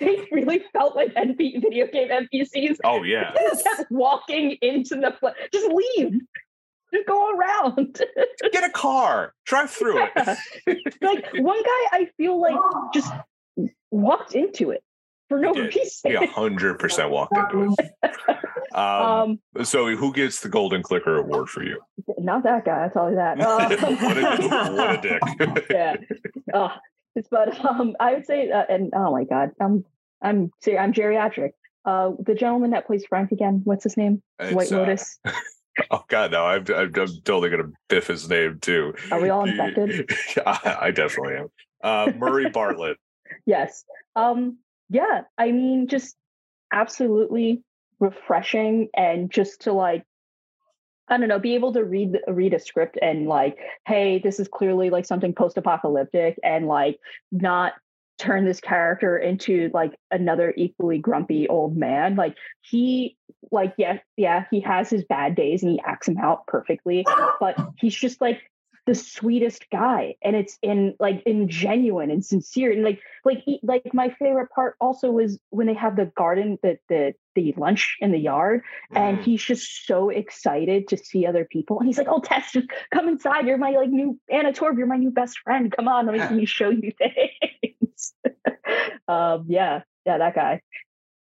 they 0.00 0.26
really 0.32 0.62
felt 0.72 0.96
like 0.96 1.12
NP 1.14 1.60
video 1.60 1.86
game 1.86 2.08
NPCs. 2.08 2.78
Oh 2.84 3.02
yeah. 3.02 3.32
They 3.36 3.44
just 3.48 3.64
kept 3.64 3.90
walking 3.90 4.56
into 4.62 4.96
the, 4.96 5.14
just 5.52 5.68
leave. 5.72 6.20
Just 6.92 7.06
go 7.06 7.30
around. 7.36 8.00
Get 8.52 8.64
a 8.64 8.70
car. 8.70 9.34
Drive 9.44 9.70
through 9.70 10.02
it. 10.02 10.10
like 11.02 11.24
one 11.34 11.62
guy, 11.62 11.98
I 11.98 12.08
feel 12.16 12.40
like 12.40 12.56
just 12.94 13.12
walked 13.90 14.34
into 14.34 14.70
it 14.70 14.82
for 15.28 15.38
no 15.38 15.52
He 15.54 15.62
reason. 15.62 16.10
He 16.10 16.26
hundred 16.26 16.78
percent 16.78 17.10
walked 17.16 17.36
into 17.36 17.74
it. 17.78 17.90
Um, 18.74 19.40
Um, 19.56 19.64
so 19.64 19.94
who 19.96 20.12
gets 20.12 20.40
the 20.40 20.48
golden 20.48 20.82
clicker 20.82 21.16
award 21.18 21.48
for 21.48 21.62
you? 21.64 21.80
not 22.18 22.42
that 22.44 22.64
guy. 22.64 22.84
I'll 22.84 22.90
tell 22.90 23.10
you 23.10 23.16
that. 23.16 23.38
what, 23.38 23.82
Um, 23.84 24.52
a, 24.52 24.72
what 24.76 24.98
a 24.98 25.00
dick. 25.00 25.66
yeah. 25.70 25.96
Oh, 26.54 26.70
it's, 27.16 27.28
but 27.28 27.64
um, 27.64 27.96
I 27.98 28.14
would 28.14 28.26
say, 28.26 28.50
uh, 28.50 28.64
and 28.68 28.92
oh 28.94 29.10
my 29.12 29.24
god, 29.24 29.50
I'm 29.60 29.84
I'm 30.22 30.50
I'm 30.66 30.92
geriatric. 30.92 31.50
Uh, 31.84 32.12
the 32.24 32.34
gentleman 32.34 32.70
that 32.70 32.86
plays 32.86 33.04
Frank 33.08 33.32
again. 33.32 33.62
What's 33.64 33.84
his 33.84 33.96
name? 33.96 34.22
It's, 34.38 34.54
White 34.54 34.70
uh, 34.72 34.78
Lotus. 34.78 35.18
oh 35.90 36.04
god, 36.08 36.30
no! 36.30 36.44
I'm, 36.44 36.64
I'm, 36.68 36.76
I'm 36.76 36.92
totally 36.92 37.50
gonna 37.50 37.70
biff 37.88 38.06
his 38.06 38.28
name 38.28 38.58
too. 38.60 38.94
Are 39.10 39.20
we 39.20 39.30
all 39.30 39.44
infected? 39.48 40.08
I, 40.46 40.76
I 40.82 40.90
definitely 40.92 41.36
am. 41.36 41.48
Uh, 41.82 42.12
Murray 42.16 42.50
Bartlett. 42.50 42.98
Yes. 43.46 43.84
Um. 44.16 44.58
Yeah. 44.88 45.22
I 45.38 45.52
mean, 45.52 45.86
just 45.86 46.16
absolutely 46.72 47.62
refreshing, 47.98 48.88
and 48.94 49.30
just 49.30 49.62
to 49.62 49.72
like 49.72 50.04
I 51.10 51.18
don't 51.18 51.28
know, 51.28 51.40
be 51.40 51.56
able 51.56 51.72
to 51.72 51.84
read 51.84 52.18
read 52.28 52.54
a 52.54 52.60
script 52.60 52.96
and 53.02 53.26
like, 53.26 53.58
hey, 53.86 54.20
this 54.22 54.38
is 54.38 54.46
clearly 54.46 54.90
like 54.90 55.04
something 55.04 55.34
post-apocalyptic, 55.34 56.38
and 56.44 56.68
like 56.68 56.98
not 57.32 57.72
turn 58.16 58.44
this 58.44 58.60
character 58.60 59.18
into 59.18 59.70
like 59.72 59.94
another 60.10 60.54
equally 60.56 60.98
grumpy 60.98 61.48
old 61.48 61.76
man. 61.76 62.14
Like 62.14 62.36
he, 62.60 63.16
like 63.50 63.74
yeah, 63.76 63.98
yeah, 64.16 64.44
he 64.50 64.60
has 64.60 64.88
his 64.88 65.04
bad 65.04 65.34
days 65.34 65.62
and 65.62 65.72
he 65.72 65.80
acts 65.84 66.06
him 66.06 66.18
out 66.18 66.46
perfectly, 66.46 67.04
but 67.40 67.56
he's 67.76 67.94
just 67.94 68.20
like 68.20 68.40
the 68.86 68.94
sweetest 68.94 69.68
guy, 69.70 70.16
and 70.22 70.34
it's 70.36 70.58
in 70.62 70.94
like 70.98 71.22
in 71.26 71.48
genuine 71.48 72.10
and 72.10 72.24
sincere, 72.24 72.72
and 72.72 72.82
like 72.82 73.00
like 73.24 73.44
like 73.62 73.94
my 73.94 74.10
favorite 74.18 74.50
part 74.50 74.76
also 74.80 75.10
was 75.10 75.38
when 75.50 75.66
they 75.66 75.74
have 75.74 75.96
the 75.96 76.06
garden, 76.16 76.58
the 76.62 76.78
the 76.88 77.14
the 77.34 77.54
lunch 77.56 77.96
in 78.00 78.10
the 78.10 78.18
yard 78.18 78.62
and 78.96 79.18
Mm. 79.18 79.22
he's 79.22 79.42
just 79.42 79.86
so 79.86 80.10
excited 80.10 80.88
to 80.88 80.96
see 80.96 81.26
other 81.26 81.44
people. 81.44 81.78
And 81.78 81.86
he's 81.86 81.98
like, 81.98 82.08
"Oh, 82.08 82.20
Tess, 82.20 82.52
just 82.52 82.68
come 82.92 83.08
inside. 83.08 83.46
You're 83.46 83.56
my 83.56 83.70
like 83.70 83.88
new 83.88 84.18
Anna 84.28 84.52
Torv. 84.52 84.76
You're 84.76 84.86
my 84.86 84.96
new 84.96 85.10
best 85.10 85.38
friend. 85.38 85.70
Come 85.70 85.88
on, 85.88 86.06
let 86.06 86.14
me, 86.14 86.20
let 86.20 86.32
me 86.32 86.44
show 86.58 86.70
you 86.70 86.92
things." 86.98 88.14
um, 89.08 89.44
yeah, 89.48 89.82
yeah, 90.04 90.18
that 90.18 90.34
guy. 90.34 90.60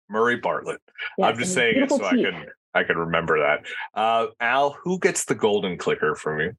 Murray 0.09 0.37
Bartlett. 0.37 0.81
Yes, 1.19 1.29
I'm 1.29 1.39
just 1.39 1.55
saying 1.55 1.77
it 1.83 1.91
so 1.91 1.99
beautiful 1.99 2.37
I 2.37 2.43
can 2.43 2.47
I 2.75 2.85
can 2.85 2.97
remember 2.99 3.39
that. 3.41 3.65
Uh, 3.95 4.27
Al, 4.41 4.73
who 4.83 4.99
gets 4.99 5.25
the 5.25 5.35
golden 5.35 5.79
clicker 5.79 6.15
from 6.15 6.41
you? 6.41 6.57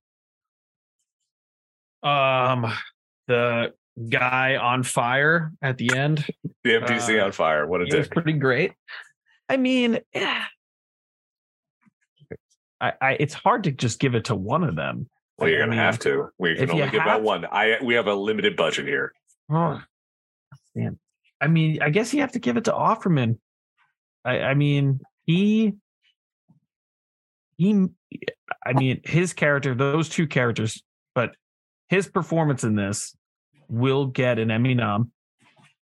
Um, 2.04 2.72
the 3.28 3.74
guy 4.10 4.56
on 4.56 4.84
fire 4.84 5.52
at 5.62 5.78
the 5.78 5.96
end. 5.96 6.26
The 6.64 6.74
NPC 6.74 7.22
Uh, 7.22 7.26
on 7.26 7.32
fire. 7.32 7.66
What 7.66 7.82
a 7.82 7.86
It 7.86 7.98
was 7.98 8.08
pretty 8.10 8.34
great. 8.34 8.74
I 9.48 9.56
mean, 9.56 10.00
yeah. 10.14 10.44
I, 12.82 12.94
I 13.00 13.12
it's 13.20 13.34
hard 13.34 13.64
to 13.66 13.72
just 13.72 14.00
give 14.00 14.16
it 14.16 14.26
to 14.26 14.36
one 14.36 14.66
of 14.66 14.76
them. 14.76 15.10
Well, 15.38 15.50
you're 15.50 15.60
I 15.60 15.62
gonna 15.62 15.72
mean, 15.72 15.80
have 15.80 16.00
to. 16.00 16.30
We 16.38 16.56
can 16.56 16.70
only 16.72 16.90
give 16.90 17.02
out 17.02 17.22
one. 17.24 17.46
I 17.46 17.78
we 17.82 17.94
have 17.94 18.08
a 18.08 18.14
limited 18.14 18.58
budget 18.58 18.86
here. 18.86 19.14
Oh, 19.50 19.82
damn. 20.76 21.00
I 21.40 21.48
mean, 21.48 21.82
I 21.82 21.90
guess 21.90 22.14
you 22.14 22.22
have 22.22 22.34
to 22.34 22.40
give 22.40 22.58
it 22.58 22.66
to 22.66 22.72
Offerman. 22.72 23.38
I, 24.26 24.40
I 24.40 24.54
mean, 24.56 25.00
he, 25.26 25.74
he, 27.58 27.86
I 28.66 28.74
mean, 28.74 29.02
his 29.06 29.34
character, 29.34 29.74
those 29.76 30.10
two 30.10 30.28
characters, 30.28 30.84
but 31.16 31.36
his 31.90 32.08
performance 32.08 32.64
in 32.64 32.76
this 32.76 33.16
will 33.70 34.08
get 34.08 34.40
an 34.40 34.52
Emmy 34.52 34.74
nom 34.74 35.12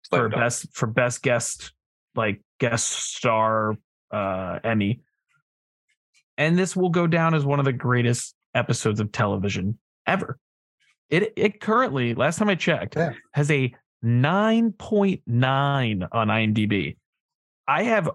for 0.09 0.29
Slam 0.29 0.31
best 0.31 0.67
for 0.75 0.87
best 0.87 1.21
guest, 1.23 1.71
like 2.15 2.41
guest 2.59 2.87
star 2.89 3.75
uh 4.11 4.59
Emmy. 4.63 5.01
And 6.37 6.57
this 6.57 6.75
will 6.75 6.89
go 6.89 7.05
down 7.07 7.33
as 7.35 7.45
one 7.45 7.59
of 7.59 7.65
the 7.65 7.73
greatest 7.73 8.35
episodes 8.55 8.99
of 8.99 9.11
television 9.11 9.77
ever. 10.07 10.37
It 11.09 11.33
it 11.35 11.59
currently, 11.61 12.15
last 12.15 12.37
time 12.39 12.49
I 12.49 12.55
checked, 12.55 12.95
Yeah. 12.95 13.13
has 13.33 13.51
a 13.51 13.73
9.9 14.03 16.07
on 16.11 16.27
IMDb. 16.27 16.97
I 17.67 17.83
have 17.83 18.09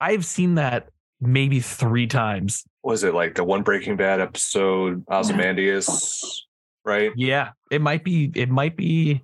I've 0.00 0.24
seen 0.24 0.56
that 0.56 0.88
maybe 1.20 1.60
three 1.60 2.06
times. 2.06 2.64
Was 2.82 3.04
it 3.04 3.14
like 3.14 3.34
the 3.34 3.44
one 3.44 3.62
Breaking 3.62 3.96
Bad 3.96 4.20
episode, 4.20 5.04
Ozymandias, 5.10 6.46
right? 6.84 7.12
Yeah, 7.16 7.50
it 7.70 7.80
might 7.80 8.04
be 8.04 8.30
it 8.34 8.48
might 8.48 8.76
be 8.76 9.22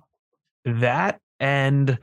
that 0.65 1.19
and 1.39 1.97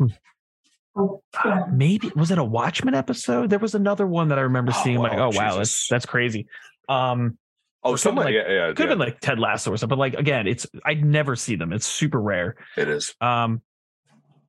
uh, 0.00 1.62
maybe 1.72 2.10
was 2.16 2.30
it 2.30 2.38
a 2.38 2.44
Watchmen 2.44 2.94
episode? 2.94 3.50
There 3.50 3.58
was 3.58 3.74
another 3.74 4.06
one 4.06 4.28
that 4.28 4.38
I 4.38 4.42
remember 4.42 4.72
Oh, 4.74 4.80
seeing. 4.84 4.98
like, 4.98 5.12
wow, 5.12 5.30
oh 5.32 5.36
wow, 5.36 5.56
that's 5.56 5.86
that's 5.88 6.06
crazy. 6.06 6.46
Um, 6.88 7.38
Oh, 7.84 7.94
something 7.94 8.22
someone, 8.22 8.24
like- 8.26 8.34
yeah, 8.34 8.52
yeah, 8.52 8.66
could 8.70 8.80
yeah, 8.80 8.88
have 8.88 8.88
been 8.88 8.98
like 8.98 9.20
Ted 9.20 9.38
Lasso 9.38 9.70
or 9.72 9.76
something. 9.76 9.96
But 9.96 10.00
like 10.00 10.14
again, 10.14 10.48
it's 10.48 10.66
I'd 10.84 11.04
never 11.04 11.36
see 11.36 11.54
them. 11.54 11.72
It's 11.72 11.86
super 11.86 12.20
rare. 12.20 12.56
it 12.76 12.88
is. 12.88 13.14
Um, 13.20 13.62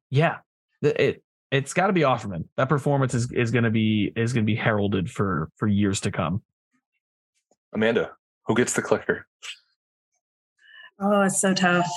yeah, 0.09 0.37
it 0.81 1.21
it's 1.51 1.73
got 1.73 1.87
to 1.87 1.93
be 1.93 2.01
Offerman. 2.01 2.45
That 2.57 2.69
performance 2.69 3.13
is 3.13 3.31
is 3.31 3.51
going 3.51 3.65
to 3.65 3.69
be 3.69 4.11
is 4.15 4.33
going 4.33 4.45
to 4.45 4.51
be 4.51 4.55
heralded 4.55 5.11
for 5.11 5.49
for 5.57 5.67
years 5.67 6.01
to 6.01 6.11
come. 6.11 6.41
Amanda, 7.71 8.11
who 8.47 8.55
gets 8.55 8.73
the 8.73 8.81
clicker? 8.81 9.27
Oh, 11.01 11.21
it's 11.21 11.39
so 11.39 11.53
tough. 11.53 11.89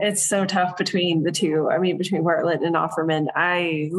It's 0.00 0.26
so 0.26 0.44
tough 0.44 0.76
between 0.76 1.22
the 1.22 1.32
two. 1.32 1.70
I 1.70 1.78
mean, 1.78 1.96
between 1.96 2.22
Bartlett 2.22 2.62
and 2.62 2.74
Offerman. 2.74 3.28
I, 3.34 3.90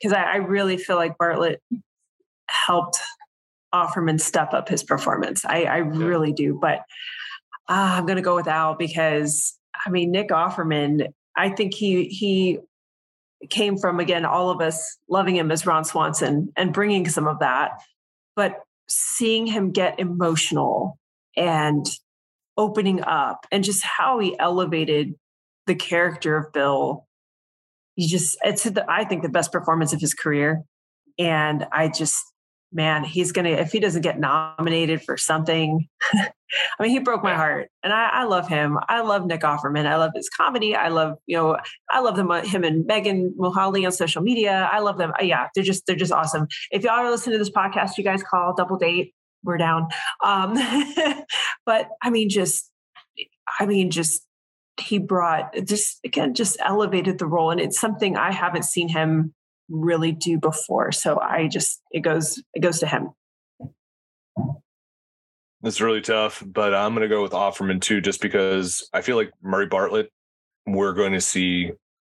because 0.00 0.12
I, 0.12 0.22
I 0.22 0.36
really 0.36 0.78
feel 0.78 0.96
like 0.96 1.18
Bartlett 1.18 1.62
helped 2.48 2.98
Offerman 3.74 4.18
step 4.18 4.54
up 4.54 4.68
his 4.68 4.82
performance. 4.82 5.44
I, 5.44 5.64
I 5.64 5.76
really 5.78 6.32
do. 6.32 6.58
But 6.58 6.78
uh, 7.68 7.96
I'm 7.98 8.06
going 8.06 8.16
to 8.16 8.22
go 8.22 8.34
with 8.34 8.48
Al 8.48 8.76
because, 8.76 9.58
I 9.84 9.90
mean, 9.90 10.10
Nick 10.10 10.30
Offerman, 10.30 11.12
I 11.36 11.50
think 11.50 11.74
he, 11.74 12.04
he, 12.04 12.58
came 13.50 13.78
from 13.78 14.00
again 14.00 14.24
all 14.24 14.50
of 14.50 14.60
us 14.60 14.98
loving 15.08 15.36
him 15.36 15.52
as 15.52 15.64
Ron 15.64 15.84
Swanson 15.84 16.52
and 16.56 16.72
bringing 16.72 17.08
some 17.08 17.28
of 17.28 17.38
that 17.38 17.70
but 18.38 18.62
seeing 18.88 19.46
him 19.46 19.72
get 19.72 19.98
emotional 19.98 20.98
and 21.36 21.86
opening 22.58 23.00
up 23.02 23.46
and 23.50 23.64
just 23.64 23.82
how 23.82 24.18
he 24.18 24.38
elevated 24.38 25.14
the 25.66 25.76
character 25.76 26.36
of 26.36 26.52
Bill. 26.52 27.06
You 27.96 28.08
just, 28.08 28.36
it's, 28.42 28.64
the, 28.64 28.84
I 28.88 29.04
think, 29.04 29.22
the 29.22 29.28
best 29.28 29.52
performance 29.52 29.92
of 29.92 30.00
his 30.00 30.12
career. 30.12 30.62
And 31.18 31.66
I 31.72 31.88
just, 31.88 32.22
man, 32.72 33.04
he's 33.04 33.32
going 33.32 33.44
to, 33.44 33.60
if 33.60 33.72
he 33.72 33.80
doesn't 33.80 34.02
get 34.02 34.20
nominated 34.20 35.02
for 35.02 35.16
something, 35.16 35.88
I 36.12 36.82
mean, 36.82 36.90
he 36.90 36.98
broke 36.98 37.22
my 37.22 37.34
heart 37.34 37.70
and 37.82 37.92
I, 37.92 38.08
I 38.08 38.24
love 38.24 38.48
him. 38.48 38.78
I 38.88 39.02
love 39.02 39.26
Nick 39.26 39.40
Offerman. 39.42 39.86
I 39.86 39.96
love 39.96 40.12
his 40.14 40.28
comedy. 40.28 40.74
I 40.74 40.88
love, 40.88 41.18
you 41.26 41.36
know, 41.36 41.58
I 41.90 42.00
love 42.00 42.16
them, 42.16 42.30
him 42.44 42.64
and 42.64 42.86
Megan 42.86 43.34
Mullally 43.36 43.84
on 43.84 43.92
social 43.92 44.22
media. 44.22 44.68
I 44.72 44.80
love 44.80 44.98
them. 44.98 45.12
Uh, 45.20 45.24
yeah, 45.24 45.48
they're 45.54 45.64
just, 45.64 45.86
they're 45.86 45.96
just 45.96 46.12
awesome. 46.12 46.46
If 46.70 46.84
y'all 46.84 46.94
are 46.94 47.10
listening 47.10 47.34
to 47.34 47.38
this 47.38 47.50
podcast, 47.50 47.98
you 47.98 48.04
guys 48.04 48.22
call 48.22 48.54
double 48.56 48.78
date. 48.78 49.14
We're 49.44 49.58
down. 49.58 49.88
Um, 50.24 50.54
but 51.66 51.88
I 52.02 52.10
mean, 52.10 52.28
just, 52.28 52.70
I 53.58 53.66
mean, 53.66 53.90
just 53.90 54.24
he 54.80 54.98
brought 54.98 55.54
just 55.64 56.00
again, 56.04 56.34
just 56.34 56.56
elevated 56.60 57.18
the 57.18 57.26
role, 57.26 57.50
and 57.50 57.60
it's 57.60 57.80
something 57.80 58.16
I 58.16 58.32
haven't 58.32 58.64
seen 58.64 58.88
him 58.88 59.34
really 59.68 60.12
do 60.12 60.38
before. 60.38 60.92
So 60.92 61.20
I 61.20 61.48
just 61.48 61.82
it 61.90 62.00
goes 62.00 62.42
it 62.54 62.60
goes 62.60 62.78
to 62.80 62.86
him. 62.86 63.10
It's 65.62 65.80
really 65.80 66.00
tough, 66.00 66.42
but 66.46 66.72
I'm 66.72 66.94
going 66.94 67.02
to 67.02 67.08
go 67.08 67.22
with 67.22 67.32
Offerman 67.32 67.80
too, 67.80 68.00
just 68.00 68.20
because 68.20 68.88
I 68.92 69.00
feel 69.00 69.16
like 69.16 69.32
Murray 69.42 69.66
Bartlett, 69.66 70.12
we're 70.66 70.92
going 70.92 71.14
to 71.14 71.20
see 71.20 71.72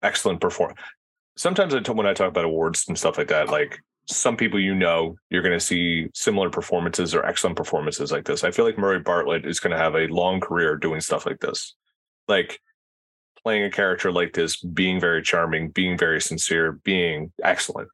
excellent 0.02 0.40
performance. 0.40 0.80
Sometimes 1.36 1.72
I, 1.72 1.78
tell 1.78 1.94
when 1.94 2.06
I 2.06 2.14
talk 2.14 2.28
about 2.28 2.44
awards 2.44 2.86
and 2.88 2.98
stuff 2.98 3.16
like 3.16 3.28
that, 3.28 3.48
like 3.48 3.78
some 4.08 4.36
people 4.36 4.58
you 4.58 4.74
know, 4.74 5.16
you're 5.30 5.42
going 5.42 5.58
to 5.58 5.64
see 5.64 6.08
similar 6.14 6.48
performances 6.48 7.14
or 7.14 7.24
excellent 7.26 7.56
performances 7.56 8.10
like 8.10 8.24
this. 8.24 8.42
I 8.42 8.50
feel 8.50 8.64
like 8.64 8.78
Murray 8.78 9.00
Bartlett 9.00 9.46
is 9.46 9.60
going 9.60 9.72
to 9.72 9.82
have 9.82 9.94
a 9.94 10.06
long 10.06 10.40
career 10.40 10.76
doing 10.76 11.00
stuff 11.00 11.26
like 11.26 11.40
this, 11.40 11.74
like 12.26 12.58
playing 13.42 13.64
a 13.64 13.70
character 13.70 14.10
like 14.10 14.32
this, 14.32 14.56
being 14.56 14.98
very 14.98 15.22
charming, 15.22 15.70
being 15.70 15.98
very 15.98 16.20
sincere, 16.20 16.72
being 16.72 17.32
excellent. 17.42 17.88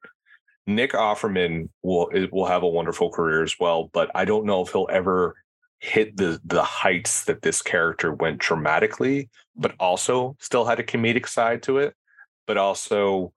Nick 0.67 0.93
Offerman 0.93 1.69
will 1.83 2.09
eh, 2.13 2.27
will 2.31 2.45
have 2.45 2.63
a 2.63 2.67
wonderful 2.67 3.11
career 3.11 3.43
as 3.43 3.55
well, 3.59 3.89
but 3.93 4.09
I 4.15 4.25
don't 4.25 4.45
know 4.45 4.61
if 4.61 4.71
he'll 4.71 4.87
ever 4.89 5.35
hit 5.79 6.17
the 6.17 6.39
the 6.45 6.63
heights 6.63 7.25
that 7.25 7.41
this 7.41 7.61
character 7.61 8.13
went 8.13 8.39
dramatically, 8.39 9.29
but 9.55 9.75
also 9.79 10.35
still 10.39 10.65
had 10.65 10.79
a 10.79 10.83
comedic 10.83 11.27
side 11.27 11.61
to 11.63 11.77
it, 11.77 11.93
but 12.47 12.57
also 12.57 13.33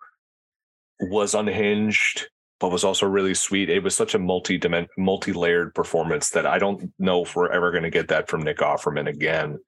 was 1.01 1.35
unhinged 1.35 2.29
but 2.61 2.71
was 2.71 2.85
also 2.85 3.07
really 3.07 3.35
sweet. 3.35 3.71
It 3.71 3.83
was 3.83 3.95
such 3.95 4.15
a 4.15 4.19
multi 4.19 4.61
multi 4.97 5.33
layered 5.33 5.75
performance 5.75 6.31
that 6.31 6.47
I 6.47 6.59
don't 6.59 6.93
know 6.99 7.23
if 7.23 7.37
we're 7.37 7.53
ever 7.53 7.71
going 7.71 7.85
to 7.85 7.91
get 7.91 8.09
that 8.09 8.29
from 8.29 8.43
Nick 8.43 8.59
Offerman 8.59 9.09
again. 9.09 9.59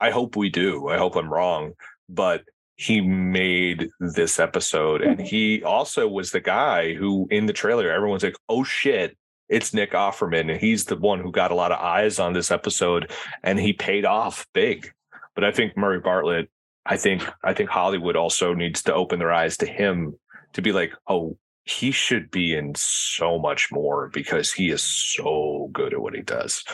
I 0.00 0.10
hope 0.10 0.36
we 0.36 0.48
do. 0.48 0.88
I 0.88 0.98
hope 0.98 1.14
I'm 1.14 1.32
wrong, 1.32 1.74
but 2.08 2.42
he 2.76 3.00
made 3.00 3.90
this 4.00 4.40
episode, 4.40 5.02
and 5.02 5.18
mm-hmm. 5.18 5.26
he 5.26 5.62
also 5.62 6.08
was 6.08 6.32
the 6.32 6.40
guy 6.40 6.94
who 6.94 7.28
in 7.30 7.46
the 7.46 7.52
trailer 7.52 7.90
everyone's 7.90 8.24
like, 8.24 8.36
"Oh 8.48 8.64
shit." 8.64 9.16
It's 9.48 9.74
Nick 9.74 9.92
Offerman, 9.92 10.50
and 10.50 10.58
he's 10.58 10.86
the 10.86 10.96
one 10.96 11.20
who 11.20 11.30
got 11.30 11.50
a 11.50 11.54
lot 11.54 11.72
of 11.72 11.78
eyes 11.78 12.18
on 12.18 12.32
this 12.32 12.50
episode, 12.50 13.12
and 13.42 13.60
he 13.60 13.74
paid 13.74 14.06
off 14.06 14.46
big. 14.54 14.90
But 15.34 15.44
I 15.44 15.52
think 15.52 15.76
Murray 15.76 16.00
Bartlett, 16.00 16.48
I 16.86 16.96
think 16.96 17.22
I 17.44 17.52
think 17.52 17.68
Hollywood 17.68 18.16
also 18.16 18.54
needs 18.54 18.82
to 18.84 18.94
open 18.94 19.18
their 19.18 19.32
eyes 19.32 19.58
to 19.58 19.66
him 19.66 20.14
to 20.54 20.62
be 20.62 20.72
like, 20.72 20.94
oh, 21.06 21.36
he 21.64 21.90
should 21.90 22.30
be 22.30 22.54
in 22.54 22.74
so 22.74 23.38
much 23.38 23.70
more 23.70 24.08
because 24.08 24.52
he 24.52 24.70
is 24.70 24.82
so 24.82 25.68
good 25.72 25.92
at 25.92 26.00
what 26.00 26.14
he 26.14 26.22
does. 26.22 26.64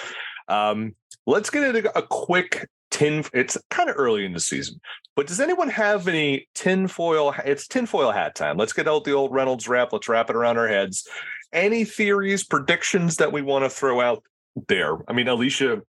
Um, 0.49 0.95
let's 1.27 1.51
get 1.51 1.63
into 1.63 1.97
a 1.99 2.03
quick 2.03 2.69
tin. 2.91 3.25
It's 3.35 3.59
kind 3.71 3.91
of 3.91 3.97
early 3.99 4.25
in 4.25 4.33
the 4.33 4.41
season, 4.41 4.81
but 5.15 5.27
does 5.27 5.41
anyone 5.41 5.69
have 5.69 6.09
any 6.09 6.49
tinfoil? 6.55 7.35
It's 7.45 7.69
tinfoil 7.69 8.13
hat 8.13 8.35
time. 8.35 8.57
Let's 8.57 8.73
get 8.73 8.89
out 8.89 9.05
the 9.05 9.13
old 9.13 9.33
Reynolds 9.33 9.69
wrap. 9.69 9.93
Let's 9.93 10.09
wrap 10.09 10.31
it 10.31 10.37
around 10.37 10.59
our 10.59 10.69
heads. 10.69 11.07
Any 11.53 11.85
theories, 11.85 12.45
predictions 12.45 13.17
that 13.17 13.33
we 13.33 13.43
want 13.43 13.65
to 13.65 13.71
throw 13.71 14.01
out 14.01 14.23
there? 14.69 14.99
I 15.09 15.13
mean, 15.13 15.29
Alicia, 15.29 15.83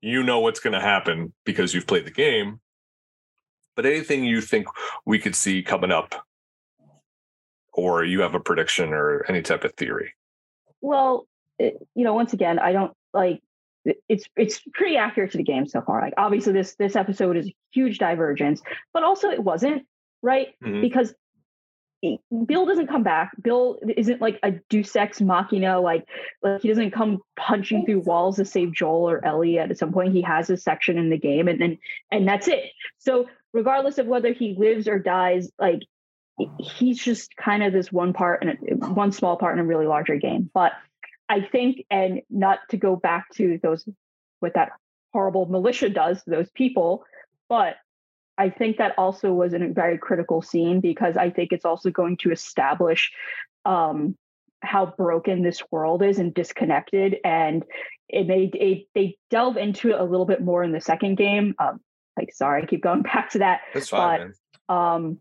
you 0.00 0.22
know 0.22 0.40
what's 0.40 0.60
going 0.60 0.72
to 0.72 0.80
happen 0.80 1.32
because 1.44 1.74
you've 1.74 1.86
played 1.86 2.06
the 2.06 2.10
game. 2.10 2.60
But 3.76 3.86
anything 3.86 4.24
you 4.24 4.40
think 4.40 4.66
we 5.04 5.18
could 5.18 5.34
see 5.34 5.62
coming 5.62 5.90
up 5.90 6.14
or 7.72 8.04
you 8.04 8.20
have 8.20 8.34
a 8.34 8.40
prediction 8.40 8.92
or 8.92 9.24
any 9.28 9.42
type 9.42 9.64
of 9.64 9.72
theory? 9.74 10.14
Well, 10.80 11.26
it, 11.58 11.76
you 11.94 12.04
know, 12.04 12.14
once 12.14 12.32
again, 12.32 12.58
I 12.58 12.72
don't 12.72 12.92
like 13.12 13.40
it's 14.08 14.26
it's 14.36 14.60
pretty 14.74 14.96
accurate 14.96 15.32
to 15.32 15.38
the 15.38 15.44
game 15.44 15.66
so 15.66 15.80
far. 15.80 16.00
Like 16.00 16.14
obviously 16.16 16.52
this 16.52 16.74
this 16.76 16.96
episode 16.96 17.36
is 17.36 17.46
a 17.46 17.54
huge 17.72 17.98
divergence, 17.98 18.62
but 18.92 19.02
also 19.02 19.30
it 19.30 19.42
wasn't, 19.42 19.86
right? 20.22 20.48
Mm-hmm. 20.62 20.82
Because 20.82 21.14
Bill 22.46 22.64
doesn't 22.64 22.86
come 22.86 23.02
back. 23.02 23.32
Bill 23.42 23.78
isn't 23.96 24.22
like 24.22 24.38
a 24.42 24.52
Deus 24.70 24.96
Ex 24.96 25.20
Machina. 25.20 25.80
Like, 25.80 26.08
like 26.42 26.62
he 26.62 26.68
doesn't 26.68 26.92
come 26.92 27.18
punching 27.36 27.84
through 27.84 28.00
walls 28.00 28.36
to 28.36 28.44
save 28.46 28.72
Joel 28.72 29.10
or 29.10 29.24
Ellie. 29.24 29.58
At 29.58 29.76
some 29.76 29.92
point, 29.92 30.14
he 30.14 30.22
has 30.22 30.48
a 30.48 30.56
section 30.56 30.96
in 30.96 31.10
the 31.10 31.18
game, 31.18 31.46
and 31.46 31.60
then 31.60 31.78
and 32.10 32.26
that's 32.26 32.48
it. 32.48 32.70
So, 32.96 33.26
regardless 33.52 33.98
of 33.98 34.06
whether 34.06 34.32
he 34.32 34.54
lives 34.58 34.88
or 34.88 34.98
dies, 34.98 35.50
like 35.58 35.80
he's 36.58 37.02
just 37.02 37.36
kind 37.36 37.62
of 37.62 37.72
this 37.72 37.92
one 37.92 38.12
part 38.12 38.44
and 38.44 38.96
one 38.96 39.12
small 39.12 39.36
part 39.36 39.54
in 39.58 39.64
a 39.64 39.66
really 39.66 39.86
larger 39.86 40.16
game. 40.16 40.50
But 40.52 40.72
I 41.28 41.40
think, 41.42 41.84
and 41.90 42.22
not 42.30 42.60
to 42.70 42.76
go 42.76 42.96
back 42.96 43.30
to 43.34 43.58
those 43.62 43.88
what 44.40 44.54
that 44.54 44.70
horrible 45.12 45.46
militia 45.46 45.90
does 45.90 46.22
to 46.24 46.30
those 46.30 46.50
people, 46.50 47.04
but 47.48 47.76
I 48.38 48.48
think 48.48 48.78
that 48.78 48.94
also 48.96 49.34
was 49.34 49.52
a 49.52 49.58
very 49.58 49.98
critical 49.98 50.40
scene 50.40 50.80
because 50.80 51.18
I 51.18 51.28
think 51.28 51.52
it's 51.52 51.66
also 51.66 51.90
going 51.90 52.16
to 52.18 52.32
establish 52.32 53.12
um, 53.66 54.16
how 54.62 54.94
broken 54.96 55.42
this 55.42 55.62
world 55.70 56.02
is 56.02 56.18
and 56.18 56.32
disconnected. 56.32 57.16
And 57.22 57.64
it 58.08 58.26
made 58.26 58.54
it, 58.54 58.86
they 58.94 59.18
delve 59.30 59.58
into 59.58 59.90
it 59.90 60.00
a 60.00 60.04
little 60.04 60.24
bit 60.24 60.40
more 60.40 60.64
in 60.64 60.72
the 60.72 60.80
second 60.80 61.16
game. 61.16 61.54
Um, 61.58 61.80
like, 62.16 62.32
sorry, 62.32 62.62
I 62.62 62.66
keep 62.66 62.82
going 62.82 63.02
back 63.02 63.30
to 63.30 63.40
that. 63.40 63.60
That's 63.74 63.90
fine. 63.90 64.32
But, 64.66 64.74
um, 64.74 65.18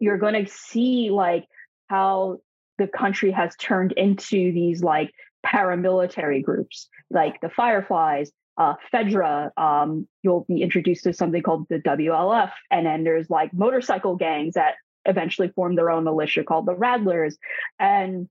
you're 0.00 0.18
going 0.18 0.44
to 0.44 0.50
see 0.50 1.10
like 1.10 1.44
how 1.88 2.38
the 2.78 2.88
country 2.88 3.30
has 3.30 3.54
turned 3.56 3.92
into 3.92 4.52
these 4.52 4.82
like 4.82 5.12
paramilitary 5.46 6.42
groups 6.42 6.88
like 7.10 7.40
the 7.40 7.48
fireflies 7.48 8.32
uh, 8.56 8.74
fedra 8.92 9.50
um, 9.56 10.08
you'll 10.22 10.44
be 10.48 10.62
introduced 10.62 11.04
to 11.04 11.12
something 11.12 11.42
called 11.42 11.66
the 11.68 11.78
wlf 11.78 12.50
and 12.70 12.84
then 12.84 13.04
there's 13.04 13.30
like 13.30 13.52
motorcycle 13.52 14.16
gangs 14.16 14.54
that 14.54 14.74
eventually 15.06 15.48
form 15.48 15.76
their 15.76 15.90
own 15.90 16.04
militia 16.04 16.42
called 16.42 16.66
the 16.66 16.74
Rattlers 16.74 17.38
and 17.78 18.28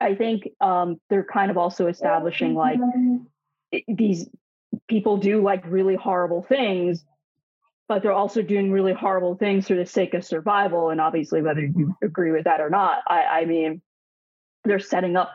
i 0.00 0.14
think 0.14 0.48
um, 0.60 1.00
they're 1.08 1.24
kind 1.24 1.50
of 1.50 1.56
also 1.56 1.86
establishing 1.86 2.54
like 2.54 2.78
these 3.88 4.28
people 4.88 5.16
do 5.16 5.42
like 5.42 5.62
really 5.66 5.96
horrible 5.96 6.42
things 6.42 7.04
but 7.92 8.02
they're 8.02 8.10
also 8.10 8.40
doing 8.40 8.72
really 8.72 8.94
horrible 8.94 9.34
things 9.34 9.68
for 9.68 9.74
the 9.74 9.84
sake 9.84 10.14
of 10.14 10.24
survival. 10.24 10.88
And 10.88 10.98
obviously, 10.98 11.42
whether 11.42 11.60
you 11.60 11.94
agree 12.02 12.32
with 12.32 12.44
that 12.44 12.58
or 12.58 12.70
not, 12.70 13.02
I, 13.06 13.24
I 13.24 13.44
mean, 13.44 13.82
they're 14.64 14.78
setting 14.78 15.14
up 15.14 15.30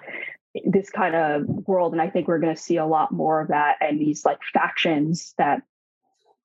this 0.65 0.89
kind 0.89 1.15
of 1.15 1.45
world, 1.67 1.91
and 1.91 2.01
I 2.01 2.09
think 2.09 2.27
we're 2.27 2.39
going 2.39 2.55
to 2.55 2.59
see 2.59 2.77
a 2.77 2.85
lot 2.87 3.11
more 3.11 3.41
of 3.41 3.49
that 3.49 3.75
and 3.79 3.99
these 3.99 4.25
like 4.25 4.39
factions 4.55 5.35
that 5.37 5.61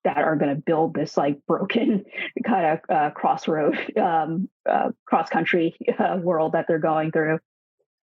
that 0.04 0.18
are 0.18 0.36
going 0.36 0.54
to 0.54 0.60
build 0.60 0.92
this 0.92 1.16
like 1.16 1.38
broken 1.46 2.04
kind 2.46 2.66
of 2.66 2.94
uh, 2.94 3.10
crossroad, 3.12 3.78
um, 3.96 4.50
uh, 4.68 4.90
cross 5.06 5.30
country 5.30 5.74
uh, 5.98 6.18
world 6.20 6.52
that 6.52 6.66
they're 6.68 6.78
going 6.78 7.10
through. 7.10 7.38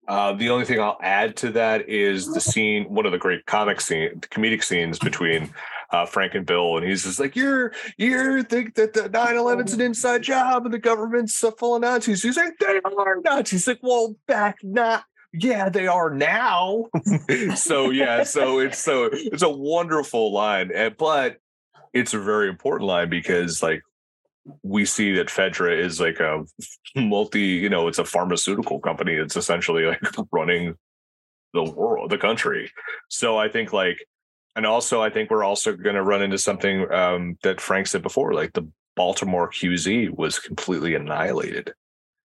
Uh, 0.10 0.34
the 0.34 0.50
only 0.50 0.66
thing 0.66 0.82
I'll 0.82 1.00
add 1.02 1.38
to 1.38 1.52
that 1.52 1.88
is 1.88 2.34
the 2.34 2.42
scene, 2.42 2.84
one 2.94 3.06
of 3.06 3.14
the 3.14 3.18
great 3.18 3.46
comic 3.46 3.80
scene, 3.80 4.20
comedic 4.20 4.62
scenes 4.62 5.00
between 5.00 5.54
uh, 5.94 6.06
Frank 6.08 6.34
and 6.34 6.46
Bill, 6.46 6.78
and 6.78 6.86
he's 6.86 7.04
just 7.04 7.20
like, 7.20 7.36
"You're 7.36 7.72
you 7.98 8.44
think 8.44 8.76
that 8.76 8.94
the 8.94 9.10
9/11's 9.10 9.74
an 9.74 9.82
inside 9.82 10.24
job 10.24 10.66
and 10.66 10.74
the 10.74 10.80
government's 10.80 11.42
uh, 11.44 11.52
full 11.52 11.76
of 11.76 11.84
Nazis." 11.84 12.24
He's 12.24 12.36
like, 12.36 12.58
"They 12.60 12.82
are 12.84 13.22
Nazis." 13.24 13.52
He's 13.52 13.68
like, 13.68 13.80
"Well, 13.82 14.16
back 14.28 14.58
not." 14.64 15.06
Yeah, 15.34 15.70
they 15.70 15.88
are 15.88 16.10
now. 16.10 16.86
so 17.56 17.92
yeah, 17.92 18.24
so 18.24 18.60
it's 18.60 18.80
so 18.80 19.10
it's 19.12 19.44
a 19.44 19.50
wonderful 19.50 20.34
line, 20.34 20.72
and, 20.74 20.98
but 20.98 21.38
it's 21.94 22.16
a 22.16 22.20
very 22.20 22.50
important 22.50 22.88
line 22.88 23.10
because 23.10 23.62
like 23.62 23.84
we 24.64 24.86
see 24.86 25.14
that 25.14 25.28
Fedra 25.28 25.78
is 25.78 26.00
like 26.00 26.20
a 26.20 26.44
multi, 26.96 27.42
you 27.42 27.70
know, 27.70 27.88
it's 27.88 28.00
a 28.00 28.06
pharmaceutical 28.06 28.80
company. 28.80 29.14
It's 29.14 29.38
essentially 29.38 29.86
like 29.86 30.02
running 30.32 30.76
the 31.54 31.64
world, 31.64 32.10
the 32.10 32.18
country. 32.18 32.72
So 33.10 33.38
I 33.38 33.48
think 33.48 33.74
like 33.74 33.98
and 34.56 34.66
also 34.66 35.02
I 35.02 35.10
think 35.10 35.30
we're 35.30 35.44
also 35.44 35.76
going 35.76 35.96
to 35.96 36.04
run 36.04 36.22
into 36.22 36.38
something 36.38 36.92
um, 36.92 37.38
that 37.44 37.60
Frank 37.60 37.88
said 37.88 38.02
before, 38.02 38.34
like 38.34 38.54
the 38.54 38.68
Baltimore 38.96 39.50
QZ 39.50 40.16
was 40.16 40.40
completely 40.40 40.96
annihilated. 40.96 41.74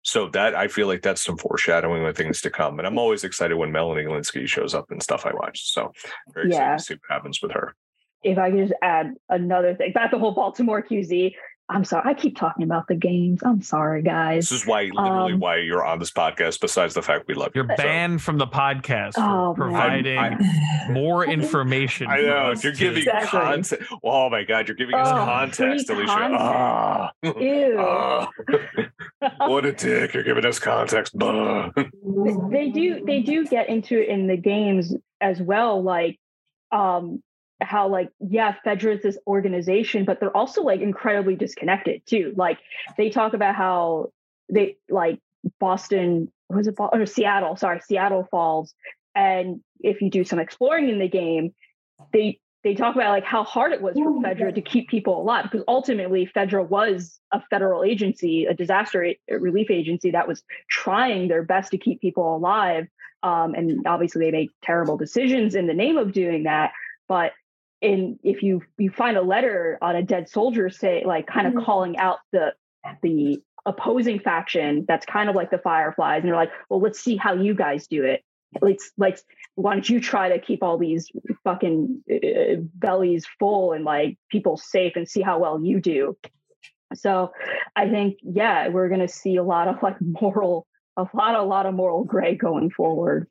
So 0.05 0.29
that 0.31 0.57
I 0.57 0.66
feel 0.66 0.89
like 0.89 1.03
that's 1.03 1.23
some 1.23 1.39
foreshadowing 1.39 2.05
of 2.05 2.16
things 2.16 2.41
to 2.41 2.51
come. 2.51 2.79
And 2.79 2.87
I'm 2.87 2.99
always 2.99 3.23
excited 3.23 3.57
when 3.57 3.70
Melanie 3.70 4.05
Lynskey 4.05 4.49
shows 4.49 4.75
up 4.75 4.91
and 4.91 5.01
stuff 5.01 5.27
I 5.27 5.33
watch. 5.33 5.73
So 5.73 5.93
very 6.35 6.51
yeah. 6.51 6.75
excited 6.75 6.79
to 6.79 6.85
see 6.85 6.95
what 6.95 7.16
happens 7.16 7.41
with 7.41 7.53
her. 7.53 7.75
If 8.25 8.39
I 8.39 8.51
could 8.51 8.68
just 8.68 8.81
add 8.83 9.14
another 9.29 9.75
thing, 9.75 9.91
about 9.91 10.11
the 10.11 10.18
whole 10.18 10.33
Baltimore 10.33 10.83
QZ, 10.83 11.35
I'm 11.73 11.85
sorry. 11.85 12.03
I 12.05 12.14
keep 12.14 12.37
talking 12.37 12.64
about 12.64 12.87
the 12.87 12.95
games. 12.95 13.41
I'm 13.43 13.62
sorry, 13.62 14.03
guys. 14.03 14.51
This 14.51 14.61
is 14.61 14.66
why, 14.66 14.91
literally, 14.93 15.33
um, 15.33 15.41
why 15.41 15.57
you're 15.57 15.85
on 15.85 15.99
this 15.99 16.11
podcast. 16.11 16.61
Besides 16.61 16.95
the 16.95 17.03
fact 17.03 17.27
we 17.27 17.35
love 17.35 17.53
you, 17.55 17.64
you're 17.64 17.77
banned 17.77 18.20
so, 18.20 18.25
from 18.25 18.39
the 18.39 18.47
podcast 18.47 19.14
for 19.14 19.23
oh, 19.23 19.55
providing 19.57 20.18
I, 20.18 20.91
more 20.91 21.25
information. 21.39 22.09
I 22.09 22.20
know 22.20 22.55
you're 22.62 22.73
giving 22.73 22.99
exactly. 22.99 23.41
context. 23.41 23.93
Oh 24.03 24.29
my 24.29 24.45
god, 24.45 24.68
you're 24.68 24.77
giving 24.77 24.95
us 24.95 25.09
oh, 25.09 25.25
context, 25.25 25.89
Alicia. 25.89 26.12
Ah. 26.12 27.12
Ew. 27.23 27.79
Ah. 29.25 29.49
what 29.49 29.64
a 29.64 29.73
dick! 29.73 30.14
You're 30.14 30.25
giving 30.25 30.45
us 30.45 30.59
context. 30.59 31.16
they 31.16 32.70
do. 32.70 33.05
They 33.05 33.23
do 33.23 33.47
get 33.47 33.68
into 33.68 34.01
it 34.01 34.09
in 34.09 34.27
the 34.27 34.37
games 34.37 34.95
as 35.20 35.41
well. 35.41 35.81
Like, 35.81 36.18
um, 36.73 37.23
how 37.67 37.89
like 37.89 38.11
yeah 38.21 38.55
fedra 38.65 38.97
is 38.97 39.03
this 39.03 39.19
organization 39.27 40.05
but 40.05 40.21
they're 40.21 40.37
also 40.37 40.63
like 40.63 40.81
incredibly 40.81 41.37
disconnected 41.37 42.03
too 42.07 42.33
like 42.37 42.59
they 42.97 43.11
talk 43.11 43.35
about 43.35 43.55
how 43.55 44.11
they 44.51 44.77
like 44.89 45.19
boston 45.59 46.31
was 46.49 46.67
it 46.67 46.75
or 46.79 47.07
seattle 47.07 47.57
sorry 47.57 47.81
seattle 47.81 48.27
falls 48.31 48.75
And 49.15 49.61
if 49.81 50.01
you 50.01 50.11
do 50.11 50.25
some 50.25 50.39
exploring 50.39 50.89
in 50.89 50.99
the 50.99 51.09
game, 51.09 51.55
they 52.13 52.39
they 52.65 52.75
talk 52.75 52.95
about 52.95 53.11
like 53.11 53.25
how 53.25 53.43
hard 53.43 53.73
it 53.73 53.83
was 53.83 53.97
for 53.97 54.23
Fedra 54.23 54.55
to 54.55 54.61
keep 54.61 54.89
people 54.89 55.21
alive 55.21 55.45
because 55.51 55.65
ultimately 55.67 56.31
Fedra 56.35 56.67
was 56.67 57.19
a 57.33 57.43
federal 57.51 57.83
agency, 57.83 58.47
a 58.47 58.55
disaster 58.55 59.15
relief 59.29 59.69
agency 59.69 60.13
that 60.13 60.29
was 60.29 60.45
trying 60.69 61.27
their 61.27 61.43
best 61.43 61.73
to 61.73 61.79
keep 61.79 62.01
people 62.01 62.37
alive. 62.37 62.87
Um, 63.25 63.55
and 63.55 63.85
obviously 63.87 64.25
they 64.25 64.31
make 64.31 64.51
terrible 64.63 64.97
decisions 64.97 65.57
in 65.57 65.67
the 65.67 65.75
name 65.75 65.97
of 65.97 66.13
doing 66.13 66.45
that. 66.45 66.73
But 67.09 67.33
in 67.83 68.18
if 68.22 68.43
you 68.43 68.62
you 68.78 68.91
find 68.91 69.16
a 69.16 69.22
letter 69.22 69.76
on 69.83 69.97
a 69.97 70.03
dead 70.03 70.28
soldier, 70.28 70.70
say 70.70 71.03
like 71.05 71.26
kind 71.26 71.47
of 71.47 71.53
mm-hmm. 71.53 71.64
calling 71.64 71.99
out 71.99 72.20
the 72.33 72.55
the 73.03 73.43
opposing 73.66 74.18
faction 74.18 74.85
that's 74.89 75.07
kind 75.07 75.28
of 75.28 75.37
like 75.37 75.51
the 75.51 75.59
fireflies 75.59 76.20
and 76.20 76.28
they're 76.28 76.35
like 76.35 76.51
well 76.68 76.80
let's 76.80 76.99
see 76.99 77.16
how 77.16 77.35
you 77.35 77.55
guys 77.55 77.87
do 77.89 78.05
it. 78.05 78.22
Let's 78.61 78.93
let's 78.97 79.24
why 79.57 79.74
don't 79.74 79.89
you 79.89 80.01
try 80.01 80.28
to 80.30 80.39
keep 80.39 80.62
all 80.62 80.78
these 80.78 81.11
fucking 81.45 82.03
uh, 82.11 82.62
bellies 82.74 83.26
full 83.39 83.72
and 83.72 83.85
like 83.85 84.18
people 84.30 84.57
safe 84.57 84.95
and 84.97 85.09
see 85.09 85.20
how 85.20 85.39
well 85.39 85.62
you 85.62 85.80
do. 85.80 86.16
So 86.95 87.33
i 87.74 87.89
think 87.89 88.18
yeah 88.22 88.68
we're 88.68 88.89
going 88.89 89.01
to 89.01 89.09
see 89.09 89.37
a 89.37 89.43
lot 89.43 89.66
of 89.66 89.83
like 89.83 89.97
moral 90.01 90.66
a 90.97 91.07
lot 91.14 91.35
a 91.35 91.43
lot 91.43 91.66
of 91.66 91.74
moral 91.74 92.05
gray 92.05 92.37
going 92.37 92.70
forward. 92.70 93.26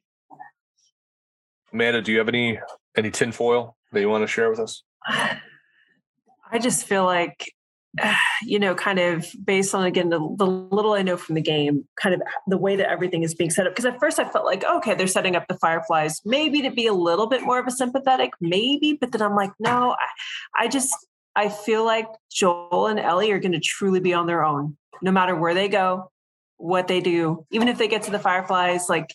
Amanda 1.72 2.02
do 2.02 2.12
you 2.12 2.18
have 2.18 2.28
any 2.28 2.60
any 2.98 3.12
tinfoil 3.12 3.78
that 3.92 4.02
you 4.02 4.10
want 4.10 4.24
to 4.24 4.28
share 4.28 4.50
with 4.50 4.60
us 4.60 4.84
i 5.08 6.60
just 6.60 6.86
feel 6.86 7.06
like 7.06 7.54
you 8.44 8.60
know, 8.60 8.76
kind 8.76 9.00
of 9.00 9.28
based 9.44 9.76
on 9.76 9.86
again 9.86 10.10
the, 10.10 10.20
the 10.38 10.46
little 10.46 10.94
I 10.94 11.02
know 11.02 11.18
from 11.18 11.36
the 11.36 11.42
game, 11.42 11.88
kind 11.96 12.16
of 12.16 12.22
the 12.48 12.58
way 12.58 12.76
that 12.76 12.90
everything 12.90 13.24
is 13.24 13.34
being 13.34 13.50
set 13.50 13.68
up. 13.68 13.74
Because 13.74 13.86
at 13.86 14.00
first 14.00 14.20
I 14.20 14.30
felt 14.30 14.46
like, 14.46 14.64
okay, 14.64 14.96
they're 14.96 15.08
setting 15.08 15.36
up 15.36 15.48
the 15.48 15.58
Fireflies 15.58 16.22
maybe 16.26 16.62
to 16.62 16.72
be 16.72 16.88
a 16.88 16.94
little 16.94 17.28
bit 17.28 17.42
more 17.44 17.60
of 17.60 17.68
a 17.68 17.72
sympathetic, 17.72 18.32
maybe. 18.40 18.98
But 19.00 19.12
then 19.12 19.22
I'm 19.22 19.36
like, 19.36 19.52
no, 19.60 19.92
I, 19.92 20.66
I 20.66 20.68
just 20.68 20.96
I 21.36 21.50
feel 21.50 21.86
like 21.86 22.08
Joel 22.32 22.88
and 22.88 23.00
Ellie 23.00 23.32
are 23.32 23.40
going 23.40 23.54
to 23.54 23.60
truly 23.60 24.00
be 24.00 24.14
on 24.14 24.28
their 24.28 24.44
own, 24.44 24.78
no 25.02 25.12
matter 25.12 25.36
where 25.36 25.54
they 25.54 25.70
go, 25.70 26.12
what 26.58 26.88
they 26.88 27.00
do, 27.00 27.46
even 27.52 27.68
if 27.68 27.78
they 27.78 27.88
get 27.88 28.04
to 28.04 28.12
the 28.12 28.20
Fireflies. 28.20 28.90
Like, 28.90 29.14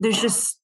there's 0.00 0.20
just 0.20 0.58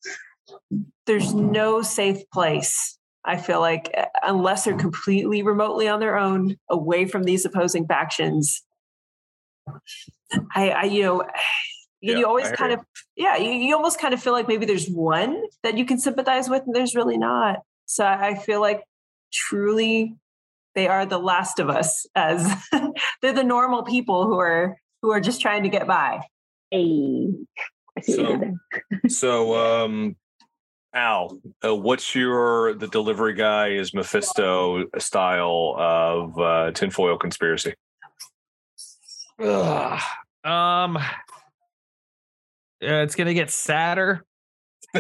there's 1.07 1.35
no 1.35 1.83
safe 1.83 2.29
place 2.33 2.99
I 3.25 3.37
feel 3.37 3.61
like 3.61 3.91
eh, 3.95 4.07
unless 4.23 4.65
they're 4.65 4.77
completely 4.77 5.43
remotely 5.43 5.89
on 5.89 6.01
their 6.01 6.17
own, 6.17 6.57
away 6.69 7.07
from 7.07 7.25
these 7.25 7.45
opposing 7.45 7.87
factions, 7.87 8.63
I, 10.55 10.71
I 10.71 10.83
you 10.85 11.03
know, 11.03 11.25
yeah, 12.01 12.19
you 12.19 12.27
always 12.27 12.51
kind 12.53 12.73
of, 12.73 12.81
yeah, 13.17 13.37
you, 13.37 13.51
you 13.51 13.77
almost 13.77 14.01
kind 14.01 14.15
of 14.15 14.23
feel 14.23 14.33
like 14.33 14.49
maybe 14.49 14.67
there's 14.67 14.89
one 14.89 15.43
that 15.63 15.77
you 15.77 15.85
can 15.85 15.99
sympathize 15.99 16.49
with, 16.49 16.63
and 16.67 16.75
there's 16.75 16.95
really 16.95 17.19
not. 17.19 17.59
So 17.87 18.07
I 18.07 18.37
feel 18.37 18.61
like 18.61 18.85
truly 19.33 20.17
they 20.75 20.89
are 20.89 21.05
the 21.05 21.19
last 21.19 21.59
of 21.59 21.69
us, 21.69 22.07
as 22.15 22.55
they're 23.23 23.33
the 23.33 23.45
normal 23.45 23.83
people 23.83 24.27
who 24.27 24.39
are 24.39 24.79
who 25.03 25.11
are 25.13 25.21
just 25.21 25.41
trying 25.41 25.63
to 25.65 25.69
get 25.69 25.87
by. 25.87 26.21
Hey, 26.71 27.29
so, 28.03 28.41
so 29.09 29.55
um, 29.57 30.17
Al, 30.93 31.39
uh, 31.65 31.75
what's 31.75 32.15
your 32.15 32.75
the 32.75 32.89
delivery 32.89 33.35
guy 33.35 33.69
is 33.69 33.95
Mephisto 33.95 34.87
style 34.99 35.75
of 35.79 36.39
uh, 36.39 36.73
tinfoil 36.73 37.17
conspiracy? 37.17 37.75
Ugh. 39.39 40.01
Um, 40.43 40.99
it's 42.81 43.15
gonna 43.15 43.35
get 43.35 43.51
sadder. 43.51 44.25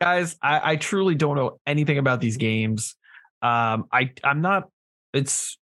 Guys, 0.00 0.36
I, 0.42 0.72
I 0.72 0.76
truly 0.76 1.14
don't 1.14 1.36
know 1.36 1.58
anything 1.66 1.98
about 1.98 2.20
these 2.20 2.36
games. 2.36 2.96
Um, 3.42 3.84
I 3.92 4.10
I'm 4.24 4.40
not. 4.40 4.64
It's 5.12 5.58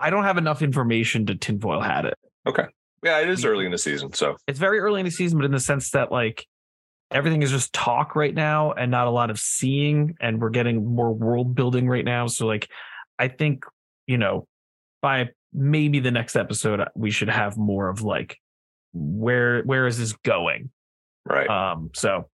I 0.00 0.10
don't 0.10 0.24
have 0.24 0.38
enough 0.38 0.62
information 0.62 1.26
to 1.26 1.34
tinfoil 1.34 1.80
hat 1.80 2.06
it. 2.06 2.14
Okay. 2.46 2.64
Yeah, 3.02 3.20
it 3.20 3.28
is 3.28 3.44
early 3.44 3.66
in 3.66 3.70
the 3.70 3.78
season, 3.78 4.14
so 4.14 4.36
it's 4.46 4.58
very 4.58 4.78
early 4.78 5.00
in 5.00 5.04
the 5.04 5.10
season, 5.10 5.38
but 5.38 5.44
in 5.44 5.50
the 5.50 5.60
sense 5.60 5.90
that 5.90 6.10
like 6.10 6.46
everything 7.14 7.42
is 7.42 7.50
just 7.50 7.72
talk 7.72 8.16
right 8.16 8.34
now 8.34 8.72
and 8.72 8.90
not 8.90 9.06
a 9.06 9.10
lot 9.10 9.30
of 9.30 9.38
seeing 9.38 10.16
and 10.20 10.40
we're 10.40 10.50
getting 10.50 10.84
more 10.84 11.12
world 11.12 11.54
building 11.54 11.88
right 11.88 12.04
now. 12.04 12.26
So 12.26 12.46
like 12.46 12.68
i 13.16 13.28
think 13.28 13.64
you 14.08 14.18
know 14.18 14.48
by 15.00 15.28
maybe 15.52 16.00
the 16.00 16.10
next 16.10 16.34
episode 16.34 16.80
uh, 16.80 16.86
we 16.96 17.12
should 17.12 17.28
have 17.28 17.56
more 17.56 17.88
of 17.88 18.02
like 18.02 18.36
where 18.92 19.62
where 19.62 19.86
is 19.86 19.98
this 19.98 20.12
going? 20.12 20.70
Right. 21.24 21.48
Um 21.48 21.90
so 21.94 22.28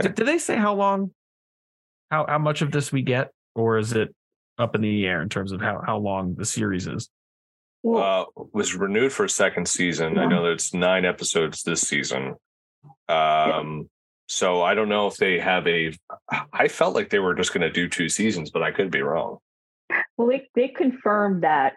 did, 0.00 0.14
did 0.14 0.26
they 0.26 0.38
say 0.38 0.56
how 0.56 0.74
long 0.74 1.10
how 2.10 2.26
how 2.28 2.38
much 2.38 2.60
of 2.62 2.70
this 2.70 2.92
we 2.92 3.02
get 3.02 3.30
or 3.54 3.78
is 3.78 3.92
it 3.94 4.14
up 4.58 4.74
in 4.74 4.82
the 4.82 5.06
air 5.06 5.22
in 5.22 5.30
terms 5.30 5.50
of 5.50 5.60
how 5.60 5.82
how 5.84 5.96
long 5.96 6.34
the 6.34 6.44
series 6.44 6.86
is? 6.86 7.08
Uh, 7.86 8.24
was 8.54 8.74
renewed 8.74 9.12
for 9.12 9.24
a 9.24 9.28
second 9.28 9.68
season. 9.68 10.16
I 10.16 10.24
know 10.24 10.44
that 10.44 10.52
it's 10.52 10.72
nine 10.72 11.04
episodes 11.04 11.62
this 11.62 11.82
season. 11.82 12.34
Um, 13.10 13.90
so 14.26 14.62
I 14.62 14.74
don't 14.74 14.88
know 14.88 15.06
if 15.06 15.16
they 15.16 15.38
have 15.38 15.66
a. 15.66 15.92
I 16.52 16.68
felt 16.68 16.94
like 16.94 17.10
they 17.10 17.18
were 17.18 17.34
just 17.34 17.52
going 17.52 17.62
to 17.62 17.70
do 17.70 17.88
two 17.88 18.08
seasons, 18.08 18.50
but 18.50 18.62
I 18.62 18.70
could 18.70 18.90
be 18.90 19.02
wrong. 19.02 19.38
Well, 20.16 20.28
they 20.28 20.48
they 20.54 20.68
confirmed 20.68 21.42
that 21.42 21.74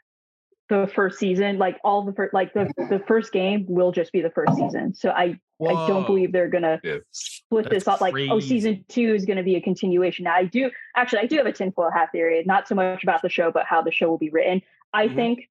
the 0.70 0.90
first 0.94 1.20
season, 1.20 1.58
like 1.58 1.78
all 1.84 2.04
the 2.04 2.14
first, 2.14 2.34
like 2.34 2.54
the 2.54 2.72
the 2.78 3.02
first 3.08 3.32
game 3.32 3.66
will 3.68 3.92
just 3.92 4.12
be 4.12 4.22
the 4.22 4.30
first 4.30 4.56
season. 4.56 4.94
So 4.94 5.10
I 5.10 5.40
Whoa. 5.58 5.76
I 5.76 5.88
don't 5.88 6.06
believe 6.06 6.32
they're 6.32 6.50
gonna 6.50 6.80
yeah. 6.84 6.98
split 7.12 7.66
That's 7.66 7.86
this 7.86 7.88
up 7.88 8.00
like 8.00 8.14
oh 8.30 8.40
season 8.40 8.86
two 8.88 9.14
is 9.14 9.26
going 9.26 9.38
to 9.38 9.44
be 9.44 9.56
a 9.56 9.62
continuation. 9.62 10.26
Now 10.26 10.36
I 10.36 10.44
do 10.44 10.70
actually 10.96 11.20
I 11.20 11.26
do 11.26 11.38
have 11.38 11.48
a 11.48 11.52
tinfoil 11.52 11.90
hat 11.90 12.10
theory, 12.12 12.44
not 12.46 12.68
so 12.68 12.76
much 12.76 13.04
about 13.04 13.22
the 13.22 13.30
show, 13.30 13.52
but 13.52 13.66
how 13.66 13.82
the 13.82 13.92
show 13.92 14.08
will 14.08 14.20
be 14.20 14.30
written. 14.30 14.62
I 14.94 15.08
mm-hmm. 15.08 15.16
think 15.16 15.50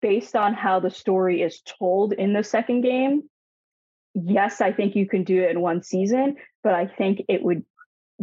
based 0.00 0.34
on 0.34 0.54
how 0.54 0.80
the 0.80 0.90
story 0.90 1.42
is 1.42 1.60
told 1.60 2.12
in 2.12 2.32
the 2.32 2.42
second 2.42 2.80
game, 2.80 3.22
yes, 4.14 4.60
I 4.60 4.72
think 4.72 4.94
you 4.94 5.08
can 5.08 5.24
do 5.24 5.42
it 5.42 5.50
in 5.50 5.60
one 5.60 5.82
season, 5.82 6.36
but 6.62 6.74
I 6.74 6.86
think 6.86 7.22
it 7.28 7.42
would 7.42 7.64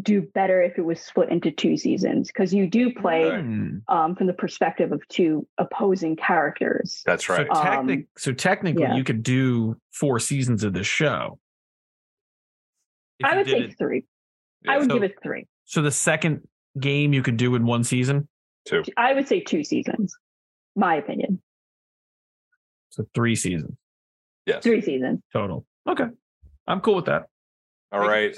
do 0.02 0.22
better 0.22 0.62
if 0.62 0.78
it 0.78 0.82
was 0.82 1.02
split 1.02 1.30
into 1.30 1.52
two 1.52 1.76
seasons 1.76 2.28
because 2.28 2.54
you 2.54 2.68
do 2.68 2.94
play 2.94 3.24
mm. 3.24 3.82
um, 3.88 4.16
from 4.16 4.28
the 4.28 4.34
perspective 4.34 4.92
of 4.92 5.06
two 5.10 5.48
opposing 5.58 6.16
characters. 6.16 7.02
That's 7.06 7.28
right. 7.30 7.48
So, 7.54 7.62
technic- 7.62 8.00
um, 8.00 8.08
so 8.18 8.34
technically, 8.34 8.84
yeah. 8.84 8.96
you 8.96 9.04
could 9.04 9.24
do 9.24 9.76
four 9.92 10.20
seasons 10.20 10.64
of 10.64 10.74
this 10.74 10.88
show. 10.88 11.40
I 13.24 13.36
would 13.36 13.48
say 13.48 13.60
it, 13.60 13.78
three. 13.78 14.06
Yeah. 14.64 14.74
I 14.74 14.78
would 14.78 14.90
so, 14.90 14.94
give 14.94 15.04
it 15.04 15.16
three. 15.22 15.48
So 15.66 15.82
the 15.82 15.92
second 15.92 16.48
game 16.80 17.14
you 17.14 17.22
could 17.22 17.38
do 17.38 17.56
in 17.56 17.66
one 17.66 17.84
season. 17.84 18.28
Two. 18.66 18.84
I 18.96 19.14
would 19.14 19.28
say 19.28 19.42
two 19.42 19.64
seasons. 19.64 20.16
My 20.76 20.96
opinion. 20.96 21.42
So 22.92 23.06
three 23.14 23.36
seasons. 23.36 23.76
Yes. 24.46 24.64
Three 24.64 24.82
seasons 24.82 25.20
total. 25.34 25.66
Okay. 25.88 26.06
I'm 26.68 26.82
cool 26.82 26.96
with 26.96 27.06
that. 27.06 27.28
All 27.92 28.00
right, 28.00 28.36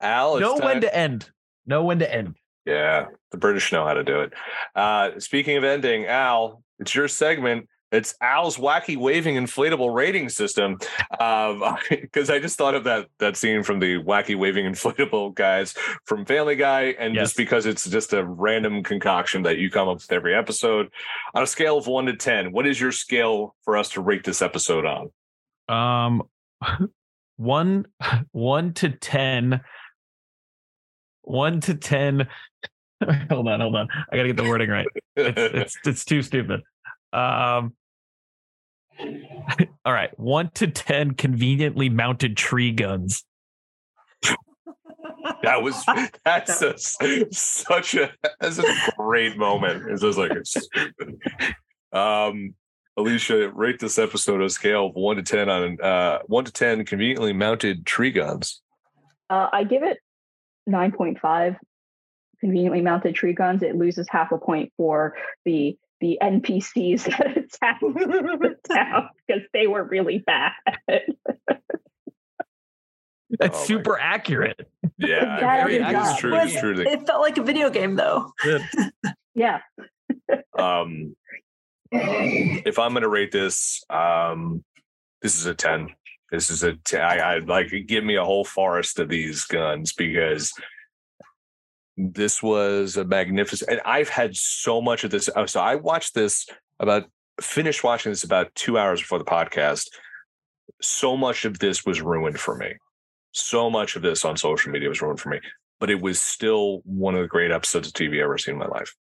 Al. 0.00 0.38
Know 0.38 0.58
time. 0.58 0.64
when 0.64 0.80
to 0.82 0.96
end. 0.96 1.28
Know 1.66 1.84
when 1.84 1.98
to 1.98 2.14
end. 2.14 2.36
Yeah, 2.64 3.06
the 3.32 3.38
British 3.38 3.72
know 3.72 3.84
how 3.84 3.94
to 3.94 4.04
do 4.04 4.20
it. 4.20 4.32
Uh, 4.76 5.18
speaking 5.18 5.56
of 5.56 5.64
ending, 5.64 6.06
Al, 6.06 6.62
it's 6.78 6.94
your 6.94 7.08
segment. 7.08 7.68
It's 7.90 8.14
Al's 8.20 8.56
wacky 8.56 8.96
waving 8.96 9.34
inflatable 9.34 9.92
rating 9.92 10.28
system. 10.28 10.78
Because 11.10 11.60
um, 11.60 12.34
I 12.34 12.38
just 12.38 12.56
thought 12.56 12.76
of 12.76 12.84
that 12.84 13.08
that 13.18 13.36
scene 13.36 13.64
from 13.64 13.80
the 13.80 13.96
wacky 13.96 14.36
waving 14.36 14.64
inflatable 14.72 15.34
guys 15.34 15.74
from 16.04 16.24
Family 16.24 16.54
Guy, 16.54 16.94
and 16.98 17.14
yes. 17.14 17.28
just 17.28 17.36
because 17.36 17.66
it's 17.66 17.88
just 17.88 18.12
a 18.12 18.24
random 18.24 18.84
concoction 18.84 19.42
that 19.42 19.58
you 19.58 19.70
come 19.70 19.88
up 19.88 19.96
with 19.96 20.12
every 20.12 20.34
episode. 20.34 20.90
On 21.34 21.42
a 21.42 21.46
scale 21.46 21.78
of 21.78 21.88
one 21.88 22.06
to 22.06 22.14
ten, 22.14 22.52
what 22.52 22.66
is 22.66 22.80
your 22.80 22.92
scale 22.92 23.56
for 23.64 23.76
us 23.76 23.88
to 23.90 24.00
rate 24.00 24.22
this 24.22 24.42
episode 24.42 24.84
on? 24.86 25.10
Um, 25.68 26.22
one 27.36 27.86
one 28.32 28.72
to 28.74 28.90
ten 28.90 29.60
one 31.22 31.60
to 31.60 31.74
ten. 31.74 32.28
hold 33.30 33.48
on, 33.48 33.60
hold 33.60 33.76
on. 33.76 33.88
I 34.12 34.16
gotta 34.16 34.28
get 34.28 34.36
the 34.36 34.48
wording 34.48 34.70
right. 34.70 34.86
It's 35.16 35.54
it's, 35.54 35.78
it's 35.86 36.04
too 36.04 36.22
stupid. 36.22 36.62
Um. 37.12 37.74
All 39.84 39.92
right, 39.92 40.10
one 40.18 40.50
to 40.54 40.66
ten 40.66 41.12
conveniently 41.12 41.88
mounted 41.88 42.36
tree 42.36 42.72
guns. 42.72 43.24
that 45.42 45.62
was 45.62 45.82
that's 46.24 46.60
a, 46.62 46.74
such 47.30 47.94
a 47.94 48.12
that's 48.40 48.58
a 48.58 48.92
great 48.96 49.38
moment. 49.38 49.84
It's 49.88 50.02
just 50.02 50.18
like 50.18 50.32
it's 50.32 50.56
um 51.92 52.54
Alicia, 53.00 53.50
rate 53.50 53.78
this 53.80 53.98
episode 53.98 54.36
on 54.40 54.46
a 54.46 54.50
scale 54.50 54.86
of 54.86 54.94
one 54.94 55.16
to 55.16 55.22
ten 55.22 55.48
on 55.48 55.80
uh, 55.80 56.18
one 56.26 56.44
to 56.44 56.52
ten 56.52 56.84
conveniently 56.84 57.32
mounted 57.32 57.86
tree 57.86 58.10
guns. 58.12 58.60
Uh, 59.28 59.48
I 59.52 59.64
give 59.64 59.82
it 59.82 59.98
nine 60.66 60.92
point 60.92 61.18
five. 61.20 61.56
Conveniently 62.40 62.80
mounted 62.80 63.14
tree 63.14 63.32
guns. 63.34 63.62
It 63.62 63.76
loses 63.76 64.06
half 64.08 64.32
a 64.32 64.38
point 64.38 64.72
for 64.76 65.16
the 65.44 65.76
the 66.00 66.18
NPCs 66.22 67.04
that 67.18 67.36
attack 67.36 67.80
the 67.82 68.56
town 68.72 69.08
because 69.26 69.42
they 69.52 69.66
were 69.66 69.84
really 69.84 70.18
bad. 70.18 70.52
That's 73.38 73.58
Oh 73.58 73.64
super 73.64 73.98
accurate. 73.98 74.68
Yeah, 74.98 75.38
That 75.40 75.66
very 75.66 75.76
is 75.76 75.82
it's 75.82 75.92
not- 75.92 76.18
true. 76.18 76.32
Was- 76.32 76.52
true. 76.56 76.80
It 76.80 77.06
felt 77.06 77.20
like 77.20 77.38
a 77.38 77.42
video 77.42 77.70
game 77.70 77.96
though. 77.96 78.32
Yeah. 79.34 79.60
um 80.58 81.14
if 81.92 82.78
i'm 82.78 82.92
going 82.92 83.02
to 83.02 83.08
rate 83.08 83.32
this 83.32 83.82
um 83.90 84.64
this 85.22 85.36
is 85.36 85.46
a 85.46 85.54
10 85.54 85.88
this 86.30 86.50
is 86.50 86.62
a 86.62 86.74
10 86.74 87.00
I, 87.00 87.18
I 87.18 87.38
like 87.38 87.72
give 87.86 88.04
me 88.04 88.16
a 88.16 88.24
whole 88.24 88.44
forest 88.44 88.98
of 88.98 89.08
these 89.08 89.44
guns 89.44 89.92
because 89.92 90.52
this 91.96 92.42
was 92.42 92.96
a 92.96 93.04
magnificent 93.04 93.70
and 93.70 93.80
i've 93.84 94.08
had 94.08 94.36
so 94.36 94.80
much 94.80 95.04
of 95.04 95.10
this 95.10 95.28
oh, 95.34 95.46
so 95.46 95.60
i 95.60 95.74
watched 95.74 96.14
this 96.14 96.46
about 96.78 97.04
finished 97.40 97.82
watching 97.82 98.12
this 98.12 98.24
about 98.24 98.54
two 98.54 98.76
hours 98.76 99.00
before 99.00 99.18
the 99.18 99.24
podcast. 99.24 99.88
So 100.82 101.16
much 101.16 101.44
of 101.44 101.58
this 101.58 101.86
was 101.86 102.02
ruined 102.02 102.38
for 102.38 102.54
me. 102.54 102.74
So 103.32 103.70
much 103.70 103.96
of 103.96 104.02
this 104.02 104.24
on 104.24 104.36
social 104.36 104.70
media 104.72 104.88
was 104.88 105.00
ruined 105.00 105.20
for 105.20 105.30
me 105.30 105.40
but 105.80 105.90
it 105.90 106.00
was 106.00 106.20
still 106.20 106.82
one 106.84 107.14
of 107.14 107.22
the 107.22 107.26
great 107.26 107.50
episodes 107.50 107.88
of 107.88 107.94
tv 107.94 108.18
i've 108.18 108.24
ever 108.24 108.38
seen 108.38 108.54
in 108.54 108.58
my 108.60 108.66
life 108.66 108.94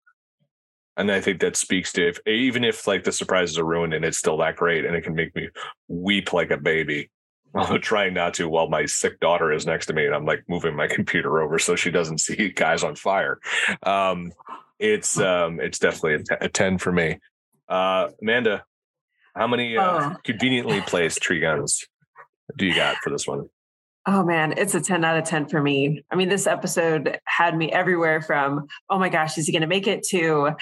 and 1.00 1.12
I 1.12 1.22
think 1.22 1.40
that 1.42 1.56
speaks 1.56 1.92
to 1.94 2.08
if 2.08 2.20
even 2.28 2.64
if 2.64 2.86
like 2.88 3.04
the 3.04 3.12
surprises 3.12 3.58
are 3.58 3.64
ruined 3.66 3.94
and 3.94 4.06
it's 4.06 4.18
still 4.18 4.38
that 4.38 4.56
great 4.58 4.86
and 4.86 4.96
it 4.96 5.04
can 5.04 5.16
make 5.16 5.34
me 5.36 5.50
weep 5.88 6.34
like 6.34 6.52
a 6.52 6.58
baby. 6.58 7.10
I'm 7.56 7.82
trying 7.82 8.14
not 8.14 8.36
to 8.36 8.48
while 8.48 8.70
my 8.70 8.86
sick 8.86 9.20
daughter 9.20 9.52
is 9.52 9.66
next 9.66 9.88
to 9.88 9.94
me 9.94 10.06
and 10.06 10.14
I'm 10.14 10.26
like 10.26 10.44
moving 10.48 10.76
my 10.76 10.88
computer 10.98 11.42
over 11.42 11.58
so 11.58 11.76
she 11.76 11.90
doesn't 11.90 12.20
see 12.20 12.50
guys 12.56 12.84
on 12.84 12.96
fire. 12.96 13.40
Um, 13.84 14.32
it's 14.78 15.20
um, 15.20 15.60
it's 15.60 15.80
definitely 15.80 16.24
a 16.40 16.48
10 16.48 16.78
for 16.78 16.92
me. 16.92 17.20
Uh, 17.68 18.10
Amanda, 18.22 18.64
how 19.36 19.48
many 19.48 19.78
uh, 19.78 19.84
Oh. 19.84 20.16
conveniently 20.24 20.82
placed 20.82 21.22
tree 21.22 21.40
guns 21.40 21.86
do 22.58 22.66
you 22.66 22.76
got 22.76 22.98
for 22.98 23.10
this 23.10 23.26
one? 23.28 23.50
Oh 24.12 24.24
man, 24.24 24.56
it's 24.58 24.74
a 24.74 24.82
10 24.82 25.06
out 25.06 25.20
of 25.20 25.24
10 25.26 25.50
for 25.50 25.62
me. 25.62 26.04
I 26.10 26.16
mean, 26.16 26.30
this 26.30 26.48
episode 26.48 27.20
had 27.26 27.56
me 27.56 27.72
everywhere 27.72 28.24
from, 28.24 28.66
oh 28.90 28.98
my 28.98 29.08
gosh, 29.08 29.38
is 29.38 29.46
he 29.46 29.52
going 29.52 29.62
to 29.62 29.68
make 29.68 29.86
it 29.86 30.02
to 30.08 30.54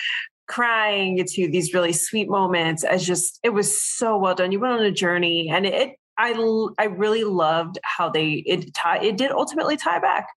crying 0.49 1.23
to 1.25 1.49
these 1.49 1.73
really 1.73 1.93
sweet 1.93 2.29
moments 2.29 2.83
as 2.83 3.07
just 3.07 3.39
it 3.43 3.51
was 3.51 3.81
so 3.81 4.17
well 4.17 4.35
done. 4.35 4.51
You 4.51 4.59
went 4.59 4.73
on 4.73 4.83
a 4.83 4.91
journey 4.91 5.49
and 5.49 5.65
it 5.65 5.95
I 6.17 6.33
I 6.77 6.85
really 6.87 7.23
loved 7.23 7.79
how 7.83 8.09
they 8.09 8.43
it 8.45 8.73
tie 8.73 8.97
it 8.97 9.15
did 9.15 9.31
ultimately 9.31 9.77
tie 9.77 9.99
back 9.99 10.27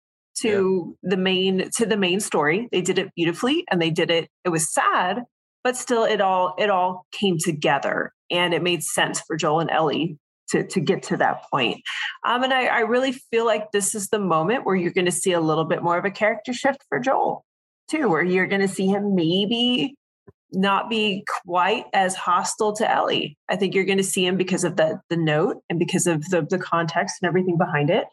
to 0.43 0.97
the 1.03 1.17
main 1.17 1.69
to 1.79 1.87
the 1.87 1.97
main 1.97 2.21
story. 2.21 2.69
They 2.71 2.81
did 2.81 2.97
it 2.97 3.13
beautifully 3.17 3.65
and 3.73 3.83
they 3.83 3.91
did 3.91 4.13
it 4.13 4.29
it 4.45 4.51
was 4.51 4.73
sad, 4.73 5.25
but 5.65 5.77
still 5.77 6.05
it 6.05 6.21
all 6.21 6.55
it 6.59 6.71
all 6.71 7.07
came 7.11 7.39
together 7.39 8.13
and 8.31 8.55
it 8.55 8.63
made 8.63 8.85
sense 8.85 9.21
for 9.21 9.37
Joel 9.37 9.61
and 9.61 9.71
Ellie 9.71 10.17
to 10.51 10.67
to 10.67 10.81
get 10.81 11.03
to 11.05 11.17
that 11.19 11.43
point. 11.51 11.83
Um, 12.25 12.43
and 12.43 12.53
I, 12.53 12.67
I 12.67 12.81
really 12.81 13.13
feel 13.13 13.45
like 13.45 13.73
this 13.73 13.95
is 13.95 14.09
the 14.09 14.19
moment 14.19 14.65
where 14.65 14.77
you're 14.77 14.93
going 14.93 15.07
to 15.07 15.13
see 15.13 15.33
a 15.33 15.41
little 15.41 15.65
bit 15.65 15.83
more 15.83 15.99
of 15.99 16.05
a 16.05 16.11
character 16.11 16.53
shift 16.53 16.85
for 16.89 16.99
Joel, 16.99 17.45
too, 17.89 18.09
where 18.09 18.23
you're 18.23 18.47
going 18.47 18.61
to 18.61 18.69
see 18.69 18.87
him 18.87 19.15
maybe 19.15 19.95
not 20.53 20.91
be 20.91 21.25
quite 21.45 21.85
as 21.93 22.17
hostile 22.17 22.73
to 22.75 22.91
Ellie. 22.91 23.39
I 23.49 23.57
think 23.57 23.75
you're 23.75 23.85
going 23.85 23.99
to 23.99 24.05
see 24.05 24.27
him 24.27 24.37
because 24.37 24.65
of 24.65 24.77
the 24.77 25.01
the 25.09 25.17
note 25.17 25.63
and 25.71 25.79
because 25.79 26.07
of 26.07 26.29
the 26.31 26.43
the 26.43 26.59
context 26.59 27.17
and 27.21 27.29
everything 27.29 27.57
behind 27.57 27.91
it. 27.91 28.07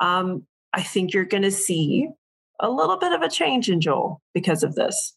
Um, 0.00 0.46
I 0.72 0.82
think 0.82 1.14
you're 1.14 1.24
going 1.24 1.42
to 1.42 1.50
see 1.50 2.08
a 2.60 2.70
little 2.70 2.98
bit 2.98 3.12
of 3.12 3.22
a 3.22 3.30
change 3.30 3.68
in 3.68 3.80
Joel 3.80 4.20
because 4.34 4.62
of 4.62 4.74
this. 4.74 5.14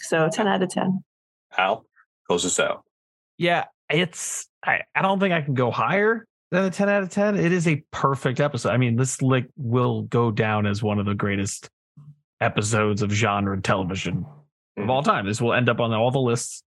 So 0.00 0.28
10 0.28 0.48
out 0.48 0.62
of 0.62 0.70
10. 0.70 1.04
Al, 1.56 1.84
close 2.26 2.42
this 2.42 2.58
out. 2.58 2.84
Yeah, 3.38 3.66
it's 3.92 4.48
I, 4.64 4.80
I 4.94 5.02
don't 5.02 5.20
think 5.20 5.32
I 5.32 5.42
can 5.42 5.54
go 5.54 5.70
higher 5.70 6.26
than 6.50 6.64
a 6.64 6.70
10 6.70 6.88
out 6.88 7.02
of 7.02 7.10
10. 7.10 7.36
It 7.38 7.52
is 7.52 7.66
a 7.66 7.82
perfect 7.90 8.40
episode. 8.40 8.70
I 8.70 8.76
mean, 8.76 8.96
this 8.96 9.22
like 9.22 9.48
will 9.56 10.02
go 10.02 10.30
down 10.30 10.66
as 10.66 10.82
one 10.82 10.98
of 10.98 11.06
the 11.06 11.14
greatest 11.14 11.68
episodes 12.40 13.02
of 13.02 13.10
genre 13.10 13.60
television 13.60 14.26
of 14.76 14.90
all 14.90 15.02
time. 15.02 15.26
This 15.26 15.40
will 15.40 15.52
end 15.52 15.68
up 15.68 15.80
on 15.80 15.92
all 15.92 16.10
the 16.10 16.18
lists. 16.18 16.62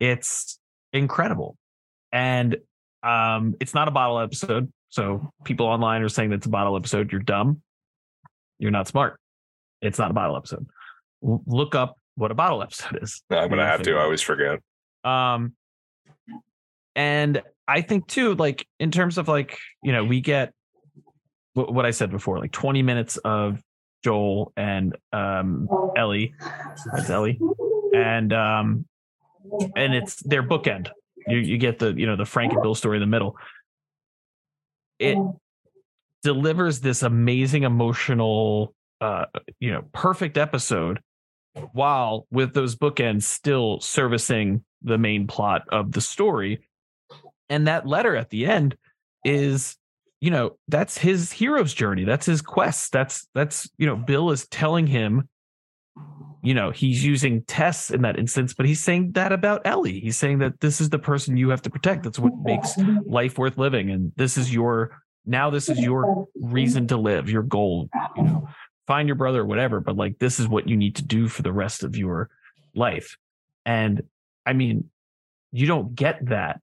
It's 0.00 0.58
incredible. 0.92 1.56
And 2.12 2.56
um 3.02 3.54
it's 3.60 3.74
not 3.74 3.88
a 3.88 3.90
bottle 3.90 4.18
episode. 4.20 4.72
So 4.88 5.30
people 5.44 5.66
online 5.66 6.02
are 6.02 6.08
saying 6.08 6.30
that's 6.30 6.46
a 6.46 6.50
bottle 6.50 6.76
episode. 6.76 7.12
You're 7.12 7.20
dumb. 7.20 7.62
You're 8.58 8.70
not 8.70 8.88
smart. 8.88 9.18
It's 9.82 9.98
not 9.98 10.10
a 10.10 10.14
bottle 10.14 10.36
episode. 10.36 10.66
L- 11.22 11.42
Look 11.46 11.74
up 11.74 11.98
what 12.14 12.30
a 12.30 12.34
bottle 12.34 12.62
episode 12.62 12.98
is. 13.02 13.22
No, 13.30 13.38
I'm 13.38 13.50
gonna 13.50 13.66
have 13.66 13.82
to. 13.82 13.96
I 13.96 14.02
always 14.02 14.22
forget. 14.22 14.60
Um, 15.04 15.52
and 16.96 17.42
I 17.68 17.82
think 17.82 18.08
too, 18.08 18.34
like 18.34 18.66
in 18.80 18.90
terms 18.90 19.18
of 19.18 19.28
like 19.28 19.58
you 19.82 19.92
know, 19.92 20.04
we 20.04 20.20
get 20.20 20.52
what, 21.52 21.72
what 21.72 21.86
I 21.86 21.92
said 21.92 22.10
before, 22.10 22.38
like 22.38 22.52
20 22.52 22.82
minutes 22.82 23.18
of 23.18 23.62
Joel 24.02 24.52
and 24.56 24.96
um 25.12 25.68
Ellie, 25.96 26.34
that's 26.92 27.10
Ellie, 27.10 27.38
and 27.94 28.32
um, 28.32 28.86
and 29.76 29.94
it's 29.94 30.16
their 30.22 30.42
bookend. 30.42 30.90
You 31.28 31.38
you 31.38 31.58
get 31.58 31.78
the 31.78 31.92
you 31.92 32.06
know 32.06 32.16
the 32.16 32.24
Frank 32.24 32.52
and 32.52 32.62
Bill 32.62 32.74
story 32.74 32.96
in 32.96 33.00
the 33.00 33.06
middle. 33.06 33.36
It 34.98 35.18
delivers 36.22 36.80
this 36.80 37.02
amazing 37.02 37.64
emotional, 37.64 38.74
uh, 39.00 39.26
you 39.60 39.70
know, 39.70 39.82
perfect 39.92 40.38
episode 40.38 41.00
while 41.72 42.26
with 42.30 42.54
those 42.54 42.76
bookends 42.76 43.24
still 43.24 43.80
servicing 43.80 44.64
the 44.82 44.98
main 44.98 45.26
plot 45.26 45.62
of 45.70 45.92
the 45.92 46.00
story. 46.00 46.66
And 47.48 47.66
that 47.68 47.86
letter 47.86 48.16
at 48.16 48.30
the 48.30 48.46
end 48.46 48.76
is, 49.24 49.76
you 50.20 50.30
know, 50.30 50.58
that's 50.68 50.98
his 50.98 51.32
hero's 51.32 51.74
journey. 51.74 52.04
That's 52.04 52.26
his 52.26 52.42
quest. 52.42 52.92
That's 52.92 53.26
that's, 53.34 53.68
you 53.78 53.86
know, 53.86 53.96
Bill 53.96 54.30
is 54.30 54.46
telling 54.48 54.86
him, 54.86 55.28
you 56.42 56.54
know, 56.54 56.70
he's 56.70 57.04
using 57.04 57.42
Tess 57.42 57.90
in 57.90 58.02
that 58.02 58.18
instance, 58.18 58.54
but 58.54 58.66
he's 58.66 58.82
saying 58.82 59.12
that 59.12 59.32
about 59.32 59.62
Ellie. 59.64 60.00
He's 60.00 60.16
saying 60.16 60.38
that 60.38 60.60
this 60.60 60.80
is 60.80 60.90
the 60.90 60.98
person 60.98 61.36
you 61.36 61.50
have 61.50 61.62
to 61.62 61.70
protect. 61.70 62.02
That's 62.02 62.18
what 62.18 62.32
makes 62.42 62.74
life 63.04 63.38
worth 63.38 63.58
living. 63.58 63.90
And 63.90 64.12
this 64.16 64.36
is 64.36 64.52
your 64.52 64.98
now 65.24 65.50
this 65.50 65.68
is 65.68 65.80
your 65.80 66.28
reason 66.36 66.86
to 66.88 66.96
live, 66.96 67.28
your 67.28 67.42
goal, 67.42 67.88
you 68.16 68.22
know 68.22 68.48
find 68.86 69.08
your 69.08 69.16
brother 69.16 69.40
or 69.40 69.46
whatever 69.46 69.80
but 69.80 69.96
like 69.96 70.18
this 70.18 70.38
is 70.38 70.48
what 70.48 70.68
you 70.68 70.76
need 70.76 70.96
to 70.96 71.04
do 71.04 71.28
for 71.28 71.42
the 71.42 71.52
rest 71.52 71.82
of 71.82 71.96
your 71.96 72.30
life 72.74 73.16
and 73.64 74.02
i 74.44 74.52
mean 74.52 74.88
you 75.52 75.66
don't 75.66 75.94
get 75.94 76.24
that 76.26 76.60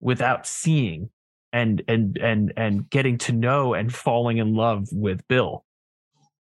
without 0.00 0.46
seeing 0.46 1.10
and 1.52 1.82
and 1.88 2.16
and 2.18 2.52
and 2.56 2.88
getting 2.90 3.18
to 3.18 3.32
know 3.32 3.74
and 3.74 3.94
falling 3.94 4.38
in 4.38 4.54
love 4.54 4.88
with 4.92 5.26
bill. 5.28 5.64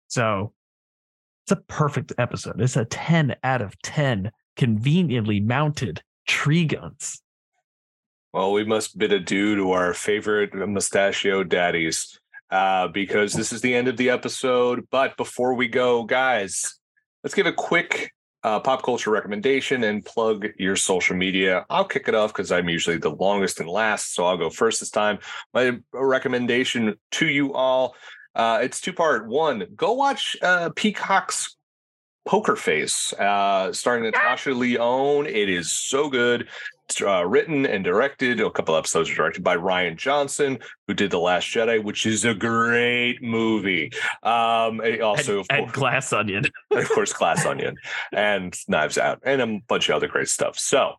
So 0.08 0.52
it's 1.44 1.52
a 1.52 1.62
perfect 1.68 2.12
episode. 2.18 2.60
It's 2.60 2.76
a 2.76 2.84
10 2.84 3.36
out 3.44 3.62
of 3.62 3.80
10 3.82 4.32
conveniently 4.56 5.38
mounted 5.40 6.02
tree 6.26 6.64
guns. 6.64 7.22
Well, 8.32 8.52
we 8.52 8.64
must 8.64 8.98
bid 8.98 9.12
adieu 9.12 9.54
to 9.56 9.70
our 9.72 9.94
favorite 9.94 10.54
mustachio 10.54 11.44
daddies 11.44 12.18
uh, 12.50 12.88
because 12.88 13.32
this 13.32 13.52
is 13.52 13.60
the 13.60 13.74
end 13.74 13.88
of 13.88 13.96
the 13.96 14.10
episode. 14.10 14.88
But 14.90 15.16
before 15.16 15.54
we 15.54 15.68
go, 15.68 16.04
guys, 16.04 16.78
let's 17.22 17.34
give 17.34 17.46
a 17.46 17.52
quick 17.52 18.12
uh, 18.46 18.60
pop 18.60 18.82
culture 18.82 19.10
recommendation 19.10 19.84
and 19.84 20.04
plug 20.04 20.46
your 20.56 20.76
social 20.76 21.16
media. 21.16 21.66
I'll 21.68 21.84
kick 21.84 22.06
it 22.06 22.14
off 22.14 22.32
because 22.32 22.52
I'm 22.52 22.68
usually 22.68 22.96
the 22.96 23.10
longest 23.10 23.58
and 23.58 23.68
last, 23.68 24.14
so 24.14 24.24
I'll 24.24 24.36
go 24.36 24.50
first 24.50 24.78
this 24.78 24.90
time. 24.90 25.18
My 25.52 25.78
recommendation 25.92 26.94
to 27.12 27.26
you 27.26 27.52
all 27.54 27.96
uh, 28.36 28.60
it's 28.62 28.82
two 28.82 28.92
part. 28.92 29.26
One, 29.26 29.66
go 29.74 29.94
watch 29.94 30.36
uh, 30.42 30.68
Peacock's 30.76 31.56
Poker 32.26 32.54
Face, 32.54 33.14
uh, 33.14 33.72
starring 33.72 34.04
Natasha 34.04 34.52
Lyonne. 34.52 35.26
It 35.26 35.48
is 35.48 35.72
so 35.72 36.10
good. 36.10 36.48
Uh, 37.02 37.26
written 37.26 37.66
and 37.66 37.82
directed. 37.84 38.40
A 38.40 38.50
couple 38.50 38.76
episodes 38.76 39.10
are 39.10 39.14
directed 39.14 39.42
by 39.42 39.56
Rian 39.56 39.96
Johnson, 39.96 40.58
who 40.86 40.94
did 40.94 41.10
The 41.10 41.18
Last 41.18 41.46
Jedi, 41.48 41.82
which 41.82 42.06
is 42.06 42.24
a 42.24 42.32
great 42.32 43.20
movie. 43.22 43.90
Um, 44.22 44.80
also, 45.02 45.32
and, 45.32 45.40
of, 45.40 45.46
and 45.50 45.72
glass 45.72 46.12
onion 46.12 46.44
of 46.70 46.88
course, 46.88 47.12
Glass 47.12 47.44
Onion 47.44 47.76
and 48.12 48.56
Knives 48.68 48.98
Out, 48.98 49.20
and 49.24 49.42
a 49.42 49.58
bunch 49.66 49.88
of 49.88 49.96
other 49.96 50.06
great 50.08 50.28
stuff. 50.28 50.58
So 50.58 50.94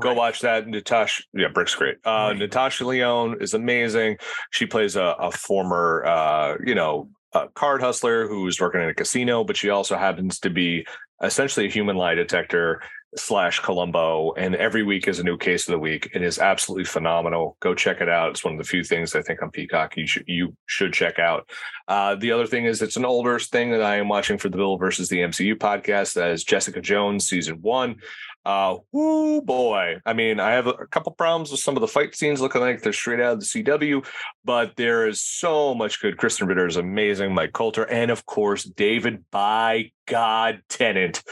go 0.00 0.10
Right. 0.10 0.16
watch 0.16 0.40
that. 0.40 0.66
Natasha, 0.68 1.24
yeah, 1.34 1.48
Brick's 1.48 1.74
great. 1.74 1.96
Uh, 2.04 2.28
Right. 2.30 2.38
Natasha 2.38 2.84
Lyonne 2.86 3.36
is 3.40 3.54
amazing. 3.54 4.18
She 4.50 4.66
plays 4.66 4.94
a, 4.96 5.16
a 5.18 5.30
former, 5.32 6.04
uh, 6.06 6.56
you 6.64 6.74
know, 6.76 7.10
a 7.34 7.48
card 7.48 7.80
hustler 7.82 8.28
who's 8.28 8.60
working 8.60 8.80
in 8.82 8.88
a 8.88 8.94
casino, 8.94 9.42
but 9.42 9.56
she 9.56 9.68
also 9.68 9.96
happens 9.96 10.38
to 10.40 10.50
be 10.50 10.86
essentially 11.22 11.66
a 11.66 11.70
human 11.70 11.96
lie 11.96 12.14
detector 12.14 12.82
slash 13.16 13.60
Columbo, 13.60 14.32
and 14.32 14.54
every 14.54 14.82
week 14.82 15.06
is 15.06 15.18
a 15.18 15.24
new 15.24 15.36
case 15.36 15.68
of 15.68 15.72
the 15.72 15.78
week. 15.78 16.10
It 16.14 16.22
is 16.22 16.38
absolutely 16.38 16.84
phenomenal. 16.84 17.56
Go 17.60 17.74
check 17.74 18.00
it 18.00 18.08
out. 18.08 18.30
It's 18.30 18.44
one 18.44 18.54
of 18.54 18.58
the 18.58 18.64
few 18.64 18.82
things 18.82 19.14
I 19.14 19.22
think 19.22 19.42
on 19.42 19.50
Peacock 19.50 19.96
you 19.96 20.06
should 20.06 20.24
you 20.26 20.56
should 20.66 20.92
check 20.92 21.18
out. 21.18 21.48
Uh, 21.88 22.14
the 22.14 22.32
other 22.32 22.46
thing 22.46 22.64
is 22.64 22.80
it's 22.80 22.96
an 22.96 23.04
older 23.04 23.38
thing 23.38 23.70
that 23.72 23.82
I 23.82 23.96
am 23.96 24.08
watching 24.08 24.38
for 24.38 24.48
the 24.48 24.56
Bill 24.56 24.78
versus 24.78 25.08
the 25.08 25.18
MCU 25.18 25.56
podcast. 25.56 26.14
That 26.14 26.30
is 26.30 26.44
Jessica 26.44 26.80
Jones 26.80 27.28
season 27.28 27.60
one. 27.60 27.96
Uh, 28.44 28.78
whoo 28.90 29.40
boy. 29.40 30.00
I 30.04 30.12
mean, 30.14 30.40
I 30.40 30.52
have 30.52 30.66
a, 30.66 30.86
couple 30.86 31.12
problems 31.12 31.50
with 31.50 31.60
some 31.60 31.76
of 31.76 31.80
the 31.80 31.88
fight 31.88 32.14
scenes 32.14 32.40
looking 32.40 32.60
like 32.60 32.82
they're 32.82 32.92
straight 32.92 33.20
out 33.20 33.34
of 33.34 33.40
the 33.40 33.46
CW, 33.46 34.04
but 34.44 34.74
there 34.76 35.06
is 35.06 35.22
so 35.22 35.74
much 35.74 36.02
good. 36.02 36.16
Krysten 36.16 36.48
Ritter 36.48 36.66
is 36.66 36.76
amazing. 36.76 37.34
Mike 37.34 37.52
Colter, 37.52 37.84
and 37.84 38.10
of 38.10 38.26
course, 38.26 38.64
David 38.64 39.24
by 39.30 39.92
God 40.06 40.62
Tennant. 40.68 41.22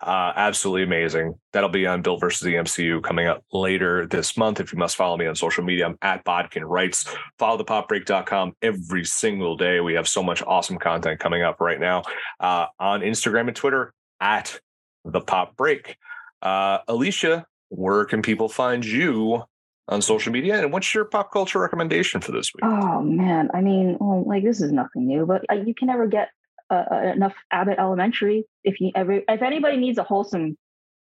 Uh, 0.00 0.32
absolutely 0.36 0.84
amazing. 0.84 1.34
That'll 1.52 1.68
be 1.68 1.86
on 1.86 2.02
Bill 2.02 2.18
versus 2.18 2.40
the 2.40 2.54
MCU 2.54 3.02
coming 3.02 3.26
up 3.26 3.44
later 3.52 4.06
this 4.06 4.36
month. 4.36 4.60
If 4.60 4.72
you 4.72 4.78
must 4.78 4.96
follow 4.96 5.16
me 5.16 5.26
on 5.26 5.34
social 5.34 5.64
media, 5.64 5.86
I'm 5.86 5.98
at 6.02 6.24
Bodkin 6.24 6.64
Writes. 6.64 7.04
Follow 7.38 7.62
thepopbreak.com 7.62 8.54
every 8.62 9.04
single 9.04 9.56
day. 9.56 9.80
We 9.80 9.94
have 9.94 10.06
so 10.06 10.22
much 10.22 10.42
awesome 10.46 10.78
content 10.78 11.18
coming 11.18 11.42
up 11.42 11.60
right 11.60 11.80
now 11.80 12.04
uh, 12.38 12.66
on 12.78 13.00
Instagram 13.00 13.48
and 13.48 13.56
Twitter 13.56 13.92
at 14.20 14.60
the 15.04 15.20
Pop 15.20 15.56
Break. 15.56 15.96
Uh, 16.42 16.78
Alicia, 16.88 17.46
where 17.68 18.04
can 18.04 18.22
people 18.22 18.48
find 18.48 18.84
you 18.84 19.42
on 19.88 20.02
social 20.02 20.32
media? 20.32 20.58
And 20.58 20.72
what's 20.72 20.94
your 20.94 21.04
pop 21.04 21.32
culture 21.32 21.60
recommendation 21.60 22.20
for 22.20 22.32
this 22.32 22.52
week? 22.54 22.64
Oh 22.64 23.02
man, 23.02 23.50
I 23.52 23.60
mean, 23.60 23.96
well, 24.00 24.24
like 24.26 24.44
this 24.44 24.60
is 24.60 24.72
nothing 24.72 25.06
new, 25.06 25.26
but 25.26 25.44
uh, 25.50 25.56
you 25.56 25.74
can 25.74 25.88
never 25.88 26.06
get 26.06 26.30
uh, 26.70 26.84
uh, 26.90 27.12
enough 27.14 27.34
Abbott 27.50 27.78
Elementary. 27.78 28.44
If 28.64 28.80
you 28.80 28.92
ever, 28.94 29.20
if 29.28 29.42
anybody 29.42 29.76
needs 29.76 29.98
a 29.98 30.04
wholesome 30.04 30.56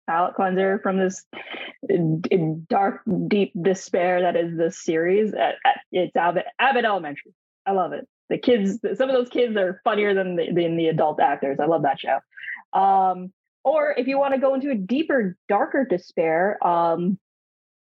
palate 0.08 0.34
cleanser 0.34 0.80
from 0.82 0.98
this 0.98 1.24
dark, 2.68 3.02
deep 3.28 3.52
despair 3.60 4.22
that 4.22 4.36
is 4.36 4.56
this 4.56 4.82
series, 4.82 5.34
uh, 5.34 5.52
uh, 5.64 5.70
it's 5.92 6.16
Abbott 6.16 6.46
Abbott 6.58 6.84
Elementary. 6.84 7.34
I 7.66 7.72
love 7.72 7.92
it. 7.92 8.08
The 8.30 8.38
kids, 8.38 8.78
some 8.94 9.10
of 9.10 9.14
those 9.14 9.28
kids 9.28 9.56
are 9.56 9.80
funnier 9.84 10.14
than 10.14 10.36
the, 10.36 10.46
than 10.52 10.76
the 10.76 10.86
adult 10.86 11.20
actors. 11.20 11.58
I 11.60 11.66
love 11.66 11.82
that 11.82 12.00
show. 12.00 12.20
Um, 12.72 13.32
or 13.64 13.94
if 13.96 14.06
you 14.06 14.18
want 14.18 14.34
to 14.34 14.40
go 14.40 14.54
into 14.54 14.70
a 14.70 14.74
deeper, 14.74 15.36
darker 15.48 15.84
despair, 15.84 16.64
um, 16.66 17.18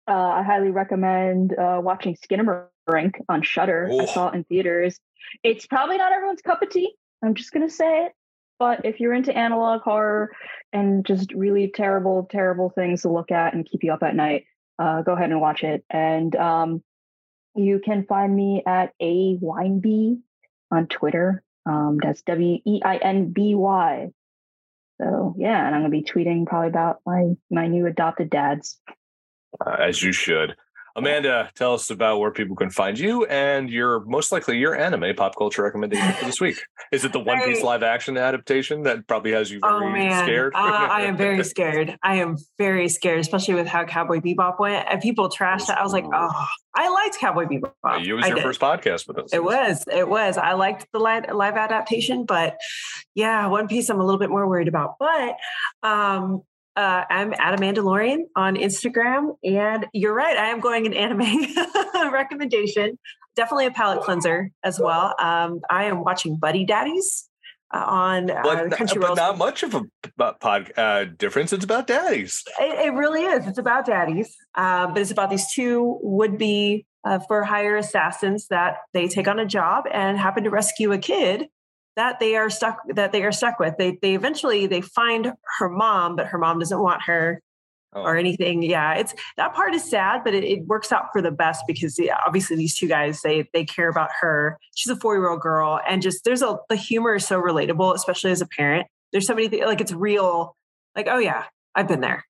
uh, 0.07 0.13
I 0.13 0.43
highly 0.43 0.71
recommend 0.71 1.57
uh, 1.57 1.79
watching 1.81 2.15
Skinamarink 2.15 3.13
on 3.29 3.41
Shudder. 3.43 3.89
I 3.91 4.05
saw 4.05 4.29
it 4.29 4.35
in 4.35 4.43
theaters. 4.45 4.99
It's 5.43 5.65
probably 5.67 5.97
not 5.97 6.11
everyone's 6.11 6.41
cup 6.41 6.61
of 6.61 6.69
tea. 6.69 6.93
I'm 7.23 7.35
just 7.35 7.51
gonna 7.51 7.69
say 7.69 8.05
it. 8.05 8.13
But 8.59 8.85
if 8.85 8.99
you're 8.99 9.13
into 9.13 9.35
analog 9.35 9.81
horror 9.81 10.35
and 10.71 11.03
just 11.03 11.33
really 11.33 11.71
terrible, 11.73 12.27
terrible 12.29 12.69
things 12.69 13.01
to 13.01 13.09
look 13.09 13.31
at 13.31 13.53
and 13.55 13.65
keep 13.65 13.83
you 13.83 13.91
up 13.91 14.03
at 14.03 14.15
night, 14.15 14.45
uh, 14.77 15.01
go 15.01 15.13
ahead 15.13 15.31
and 15.31 15.41
watch 15.41 15.63
it. 15.63 15.83
And 15.89 16.35
um, 16.35 16.83
you 17.55 17.79
can 17.83 18.05
find 18.05 18.35
me 18.35 18.61
at 18.65 18.93
a 19.01 19.37
weinby 19.41 20.19
on 20.69 20.87
Twitter. 20.87 21.43
Um, 21.65 21.97
that's 22.01 22.21
W 22.23 22.59
E 22.65 22.81
I 22.83 22.97
N 22.97 23.31
B 23.31 23.55
Y. 23.55 24.11
So 25.01 25.33
yeah, 25.37 25.65
and 25.65 25.75
I'm 25.75 25.81
gonna 25.81 25.89
be 25.89 26.03
tweeting 26.03 26.45
probably 26.45 26.69
about 26.69 26.97
my 27.05 27.33
my 27.49 27.67
new 27.67 27.87
adopted 27.87 28.29
dads. 28.29 28.79
Uh, 29.65 29.75
as 29.79 30.01
you 30.01 30.11
should. 30.11 30.55
Amanda, 30.95 31.49
tell 31.55 31.73
us 31.73 31.89
about 31.89 32.19
where 32.19 32.31
people 32.31 32.55
can 32.55 32.69
find 32.69 32.97
you 32.99 33.25
and 33.25 33.69
your 33.69 34.03
most 34.05 34.31
likely 34.31 34.57
your 34.57 34.75
anime 34.75 35.15
pop 35.15 35.35
culture 35.37 35.63
recommendation 35.63 36.11
for 36.13 36.25
this 36.25 36.41
week. 36.41 36.61
Is 36.91 37.05
it 37.05 37.13
the 37.13 37.19
One 37.19 37.41
Piece 37.43 37.63
live 37.63 37.83
action 37.83 38.17
adaptation 38.17 38.83
that 38.83 39.07
probably 39.07 39.31
has 39.31 39.49
you 39.49 39.59
Oh 39.63 39.89
man, 39.89 40.25
scared? 40.25 40.53
uh, 40.53 40.57
I 40.59 41.03
am 41.03 41.15
very 41.15 41.43
scared. 41.45 41.97
I 42.03 42.15
am 42.15 42.35
very 42.57 42.89
scared, 42.89 43.19
especially 43.19 43.53
with 43.53 43.67
how 43.67 43.85
Cowboy 43.85 44.19
Bebop 44.19 44.59
went. 44.59 44.87
And 44.89 44.99
people 45.01 45.29
trashed 45.29 45.69
it. 45.69 45.77
I 45.77 45.83
was 45.83 45.93
like, 45.93 46.05
oh, 46.13 46.45
I 46.75 46.89
liked 46.89 47.17
Cowboy 47.19 47.45
Bebop. 47.45 47.71
it 48.05 48.13
was 48.13 48.25
I 48.25 48.27
your 48.27 48.35
did. 48.35 48.43
first 48.43 48.59
podcast 48.59 49.07
with 49.07 49.17
us. 49.19 49.33
It 49.33 49.43
was. 49.43 49.85
It 49.89 50.07
was. 50.09 50.37
I 50.37 50.53
liked 50.53 50.87
the 50.91 50.99
live, 50.99 51.25
live 51.33 51.55
adaptation, 51.55 52.25
but 52.25 52.57
yeah, 53.15 53.47
One 53.47 53.67
Piece 53.69 53.89
I'm 53.89 53.99
a 54.01 54.03
little 54.05 54.19
bit 54.19 54.29
more 54.29 54.47
worried 54.47 54.67
about. 54.67 54.95
But 54.99 55.35
um, 55.83 56.41
uh, 56.75 57.03
I'm 57.09 57.33
at 57.33 57.53
a 57.53 57.57
Mandalorian 57.57 58.23
on 58.35 58.55
Instagram, 58.55 59.35
and 59.43 59.87
you're 59.93 60.13
right. 60.13 60.37
I 60.37 60.47
am 60.47 60.59
going 60.59 60.85
an 60.85 60.93
anime 60.93 61.47
recommendation. 62.11 62.97
Definitely 63.35 63.67
a 63.67 63.71
palate 63.71 64.03
cleanser 64.03 64.51
as 64.63 64.79
well. 64.79 65.15
Um, 65.19 65.61
I 65.69 65.85
am 65.85 66.03
watching 66.03 66.37
Buddy 66.37 66.65
Daddies 66.65 67.29
uh, 67.73 67.83
on 67.87 68.31
uh, 68.31 68.41
But, 68.43 68.69
Crunchyroll. 68.71 69.01
but 69.01 69.15
not 69.15 69.37
much 69.37 69.63
of 69.63 69.75
a 69.75 70.33
pod 70.33 70.71
uh, 70.77 71.05
difference. 71.05 71.53
It's 71.53 71.63
about 71.63 71.87
daddies. 71.87 72.43
It, 72.59 72.87
it 72.87 72.93
really 72.93 73.23
is. 73.23 73.47
It's 73.47 73.57
about 73.57 73.85
daddies, 73.85 74.35
uh, 74.55 74.87
but 74.87 74.97
it's 74.97 75.11
about 75.11 75.29
these 75.29 75.51
two 75.53 75.97
would-be 76.01 76.85
uh, 77.03 77.19
for 77.27 77.43
hire 77.43 77.77
assassins 77.77 78.47
that 78.47 78.77
they 78.93 79.07
take 79.07 79.27
on 79.27 79.39
a 79.39 79.45
job 79.45 79.85
and 79.91 80.17
happen 80.17 80.43
to 80.43 80.49
rescue 80.49 80.91
a 80.91 80.97
kid 80.97 81.47
that 81.95 82.19
they 82.19 82.35
are 82.35 82.49
stuck 82.49 82.77
that 82.95 83.11
they 83.11 83.23
are 83.23 83.31
stuck 83.31 83.59
with. 83.59 83.75
They 83.77 83.97
they 84.01 84.15
eventually 84.15 84.67
they 84.67 84.81
find 84.81 85.33
her 85.59 85.69
mom, 85.69 86.15
but 86.15 86.27
her 86.27 86.37
mom 86.37 86.59
doesn't 86.59 86.81
want 86.81 87.03
her 87.03 87.41
Oh. 87.93 88.03
or 88.03 88.15
anything. 88.15 88.63
Yeah, 88.63 88.93
it's 88.93 89.13
that 89.35 89.53
part 89.53 89.75
is 89.75 89.83
sad, 89.83 90.23
but 90.23 90.33
it, 90.33 90.45
it 90.45 90.65
works 90.65 90.93
out 90.93 91.07
for 91.11 91.21
the 91.21 91.29
best 91.29 91.65
because 91.67 91.99
yeah, 91.99 92.15
obviously 92.25 92.55
these 92.55 92.77
two 92.77 92.87
guys 92.87 93.21
they 93.21 93.49
they 93.53 93.65
care 93.65 93.89
about 93.89 94.09
her. 94.21 94.57
She's 94.75 94.89
a 94.89 94.95
four 94.95 95.15
year 95.15 95.27
old 95.29 95.41
girl, 95.41 95.77
and 95.85 96.01
just 96.01 96.23
there's 96.23 96.41
a 96.41 96.57
the 96.69 96.77
humor 96.77 97.15
is 97.15 97.27
so 97.27 97.41
relatable, 97.41 97.93
especially 97.93 98.31
as 98.31 98.39
a 98.39 98.47
parent. 98.47 98.87
There's 99.11 99.27
so 99.27 99.35
many 99.35 99.49
things 99.49 99.65
like 99.65 99.81
it's 99.81 99.91
real. 99.91 100.55
Like 100.95 101.07
oh 101.09 101.17
yeah, 101.17 101.43
I've 101.75 101.89
been 101.89 101.99
there. 101.99 102.23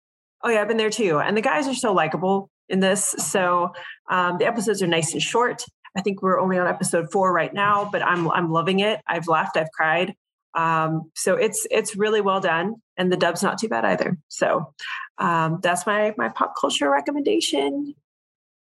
Oh 0.43 0.49
yeah, 0.49 0.61
I've 0.61 0.67
been 0.67 0.77
there 0.77 0.89
too. 0.89 1.19
And 1.19 1.37
the 1.37 1.41
guys 1.41 1.67
are 1.67 1.75
so 1.75 1.93
likable 1.93 2.49
in 2.67 2.79
this. 2.79 3.13
So 3.19 3.71
um, 4.09 4.39
the 4.39 4.47
episodes 4.47 4.81
are 4.81 4.87
nice 4.87 5.13
and 5.13 5.21
short. 5.21 5.63
I 5.95 6.01
think 6.01 6.21
we're 6.21 6.39
only 6.39 6.57
on 6.57 6.67
episode 6.67 7.11
four 7.11 7.33
right 7.33 7.53
now, 7.53 7.89
but 7.91 8.01
I'm 8.01 8.29
I'm 8.31 8.51
loving 8.51 8.79
it. 8.79 9.01
I've 9.07 9.27
laughed, 9.27 9.57
I've 9.57 9.71
cried. 9.71 10.15
Um, 10.53 11.11
so 11.15 11.35
it's 11.35 11.65
it's 11.71 11.95
really 11.95 12.21
well 12.21 12.39
done, 12.41 12.75
and 12.97 13.11
the 13.11 13.17
dub's 13.17 13.43
not 13.43 13.57
too 13.57 13.69
bad 13.69 13.85
either. 13.85 14.17
So 14.27 14.73
um, 15.17 15.59
that's 15.61 15.85
my 15.85 16.13
my 16.17 16.29
pop 16.29 16.53
culture 16.59 16.89
recommendation. 16.89 17.93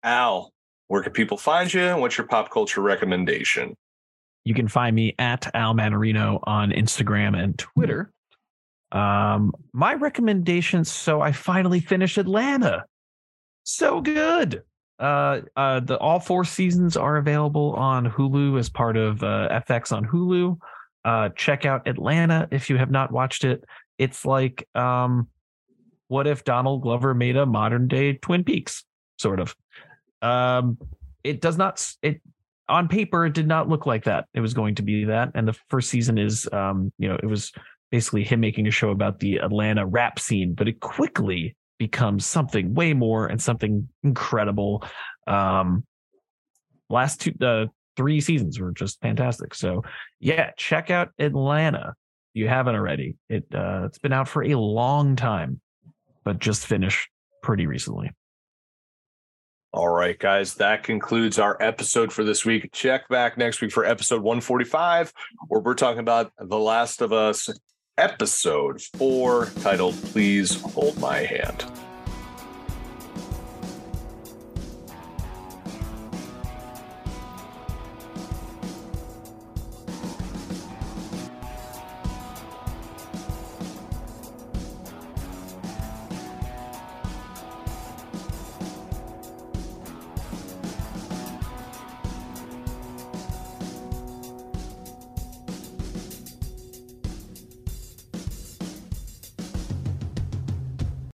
Al, 0.04 0.52
where 0.88 1.04
can 1.04 1.14
people 1.14 1.38
find 1.38 1.74
you? 1.74 1.82
And 1.82 2.02
what's 2.02 2.18
your 2.18 2.28
pop 2.28 2.52
culture 2.52 2.82
recommendation? 2.82 3.76
You 4.46 4.54
can 4.54 4.68
find 4.68 4.96
me 4.96 5.14
at 5.20 5.54
Al 5.54 5.74
Manarino 5.74 6.40
on 6.44 6.72
Instagram 6.72 7.38
and 7.38 7.58
Twitter. 7.60 8.12
Um, 8.92 9.54
my 9.74 9.96
recommendation. 9.96 10.86
So 10.86 11.20
I 11.22 11.32
finally 11.32 11.80
finished 11.80 12.18
Atlanta. 12.18 12.86
So 13.64 14.00
good. 14.00 14.64
Uh, 15.00 15.42
uh, 15.56 15.80
the 15.80 15.98
all 16.00 16.20
four 16.20 16.44
seasons 16.44 16.98
are 16.98 17.18
available 17.18 17.74
on 17.74 18.10
Hulu 18.10 18.60
as 18.60 18.70
part 18.70 18.98
of 18.98 19.24
uh, 19.24 19.62
FX 19.68 19.92
on 19.92 20.06
Hulu. 20.06 20.58
Uh, 21.06 21.30
check 21.30 21.66
out 21.66 21.88
Atlanta 21.88 22.48
if 22.52 22.70
you 22.70 22.78
have 22.78 22.92
not 22.92 23.12
watched 23.12 23.44
it. 23.44 23.64
It's 23.98 24.26
like, 24.26 24.68
um, 24.76 25.28
what 26.08 26.28
if 26.28 26.44
Donald 26.44 26.82
Glover 26.82 27.14
made 27.14 27.36
a 27.36 27.46
modern 27.46 27.88
day 27.88 28.14
Twin 28.14 28.44
Peaks, 28.44 28.84
sort 29.18 29.40
of. 29.40 29.56
Um, 30.22 30.78
it 31.24 31.42
does 31.42 31.58
not. 31.58 31.86
It 32.02 32.22
on 32.70 32.88
paper 32.88 33.26
it 33.26 33.34
did 33.34 33.48
not 33.48 33.70
look 33.70 33.86
like 33.86 34.04
that 34.04 34.26
it 34.34 34.42
was 34.42 34.54
going 34.54 34.76
to 34.76 34.82
be 34.82 35.06
that 35.06 35.32
and 35.36 35.48
the 35.48 35.58
first 35.70 35.90
season 35.90 36.18
is 36.18 36.48
um 36.52 36.92
you 36.98 37.08
know 37.08 37.16
it 37.16 37.26
was 37.26 37.52
basically 37.92 38.24
him 38.24 38.40
making 38.40 38.68
a 38.68 38.72
show 38.72 38.90
about 38.90 39.20
the 39.20 39.38
atlanta 39.38 39.86
rap 39.86 40.20
scene 40.20 40.54
but 40.54 40.68
it 40.68 40.80
quickly 40.80 41.56
becomes 41.78 42.26
something 42.26 42.74
way 42.74 42.94
more 42.94 43.28
and 43.28 43.42
something 43.42 43.90
incredible. 44.04 44.84
Um 45.26 45.86
last 46.90 47.22
two 47.22 47.34
uh 47.42 47.66
three 47.96 48.22
seasons 48.22 48.60
were 48.60 48.72
just 48.72 49.02
fantastic. 49.02 49.54
So 49.54 49.84
yeah 50.20 50.52
check 50.58 50.90
out 50.90 51.10
atlanta 51.20 51.94
if 52.34 52.42
you 52.42 52.48
haven't 52.48 52.76
already. 52.76 53.16
It 53.30 53.46
uh 53.54 53.84
it's 53.86 54.00
been 54.00 54.14
out 54.14 54.28
for 54.28 54.44
a 54.44 54.56
long 54.56 55.16
time 55.16 55.62
but 56.28 56.40
just 56.40 56.68
finished 56.68 57.10
pretty 57.42 57.66
recently. 57.68 58.12
All 59.72 59.88
right, 59.88 60.20
guys, 60.20 60.56
that 60.56 60.84
concludes 60.84 61.40
our 61.40 61.56
episode 61.62 62.12
for 62.12 62.26
this 62.26 62.44
week. 62.44 62.70
Check 62.74 63.08
back 63.08 63.38
next 63.38 63.62
week 63.62 63.72
for 63.72 63.86
episode 63.86 64.22
145, 64.22 65.14
where 65.48 65.62
we're 65.62 65.74
talking 65.74 66.00
about 66.00 66.34
The 66.38 66.60
Last 66.60 67.02
of 67.02 67.14
Us, 67.14 67.50
episode 67.98 68.82
four, 68.82 69.48
titled 69.62 69.96
Please 69.96 70.62
Hold 70.62 70.98
My 71.00 71.20
Hand. 71.20 71.66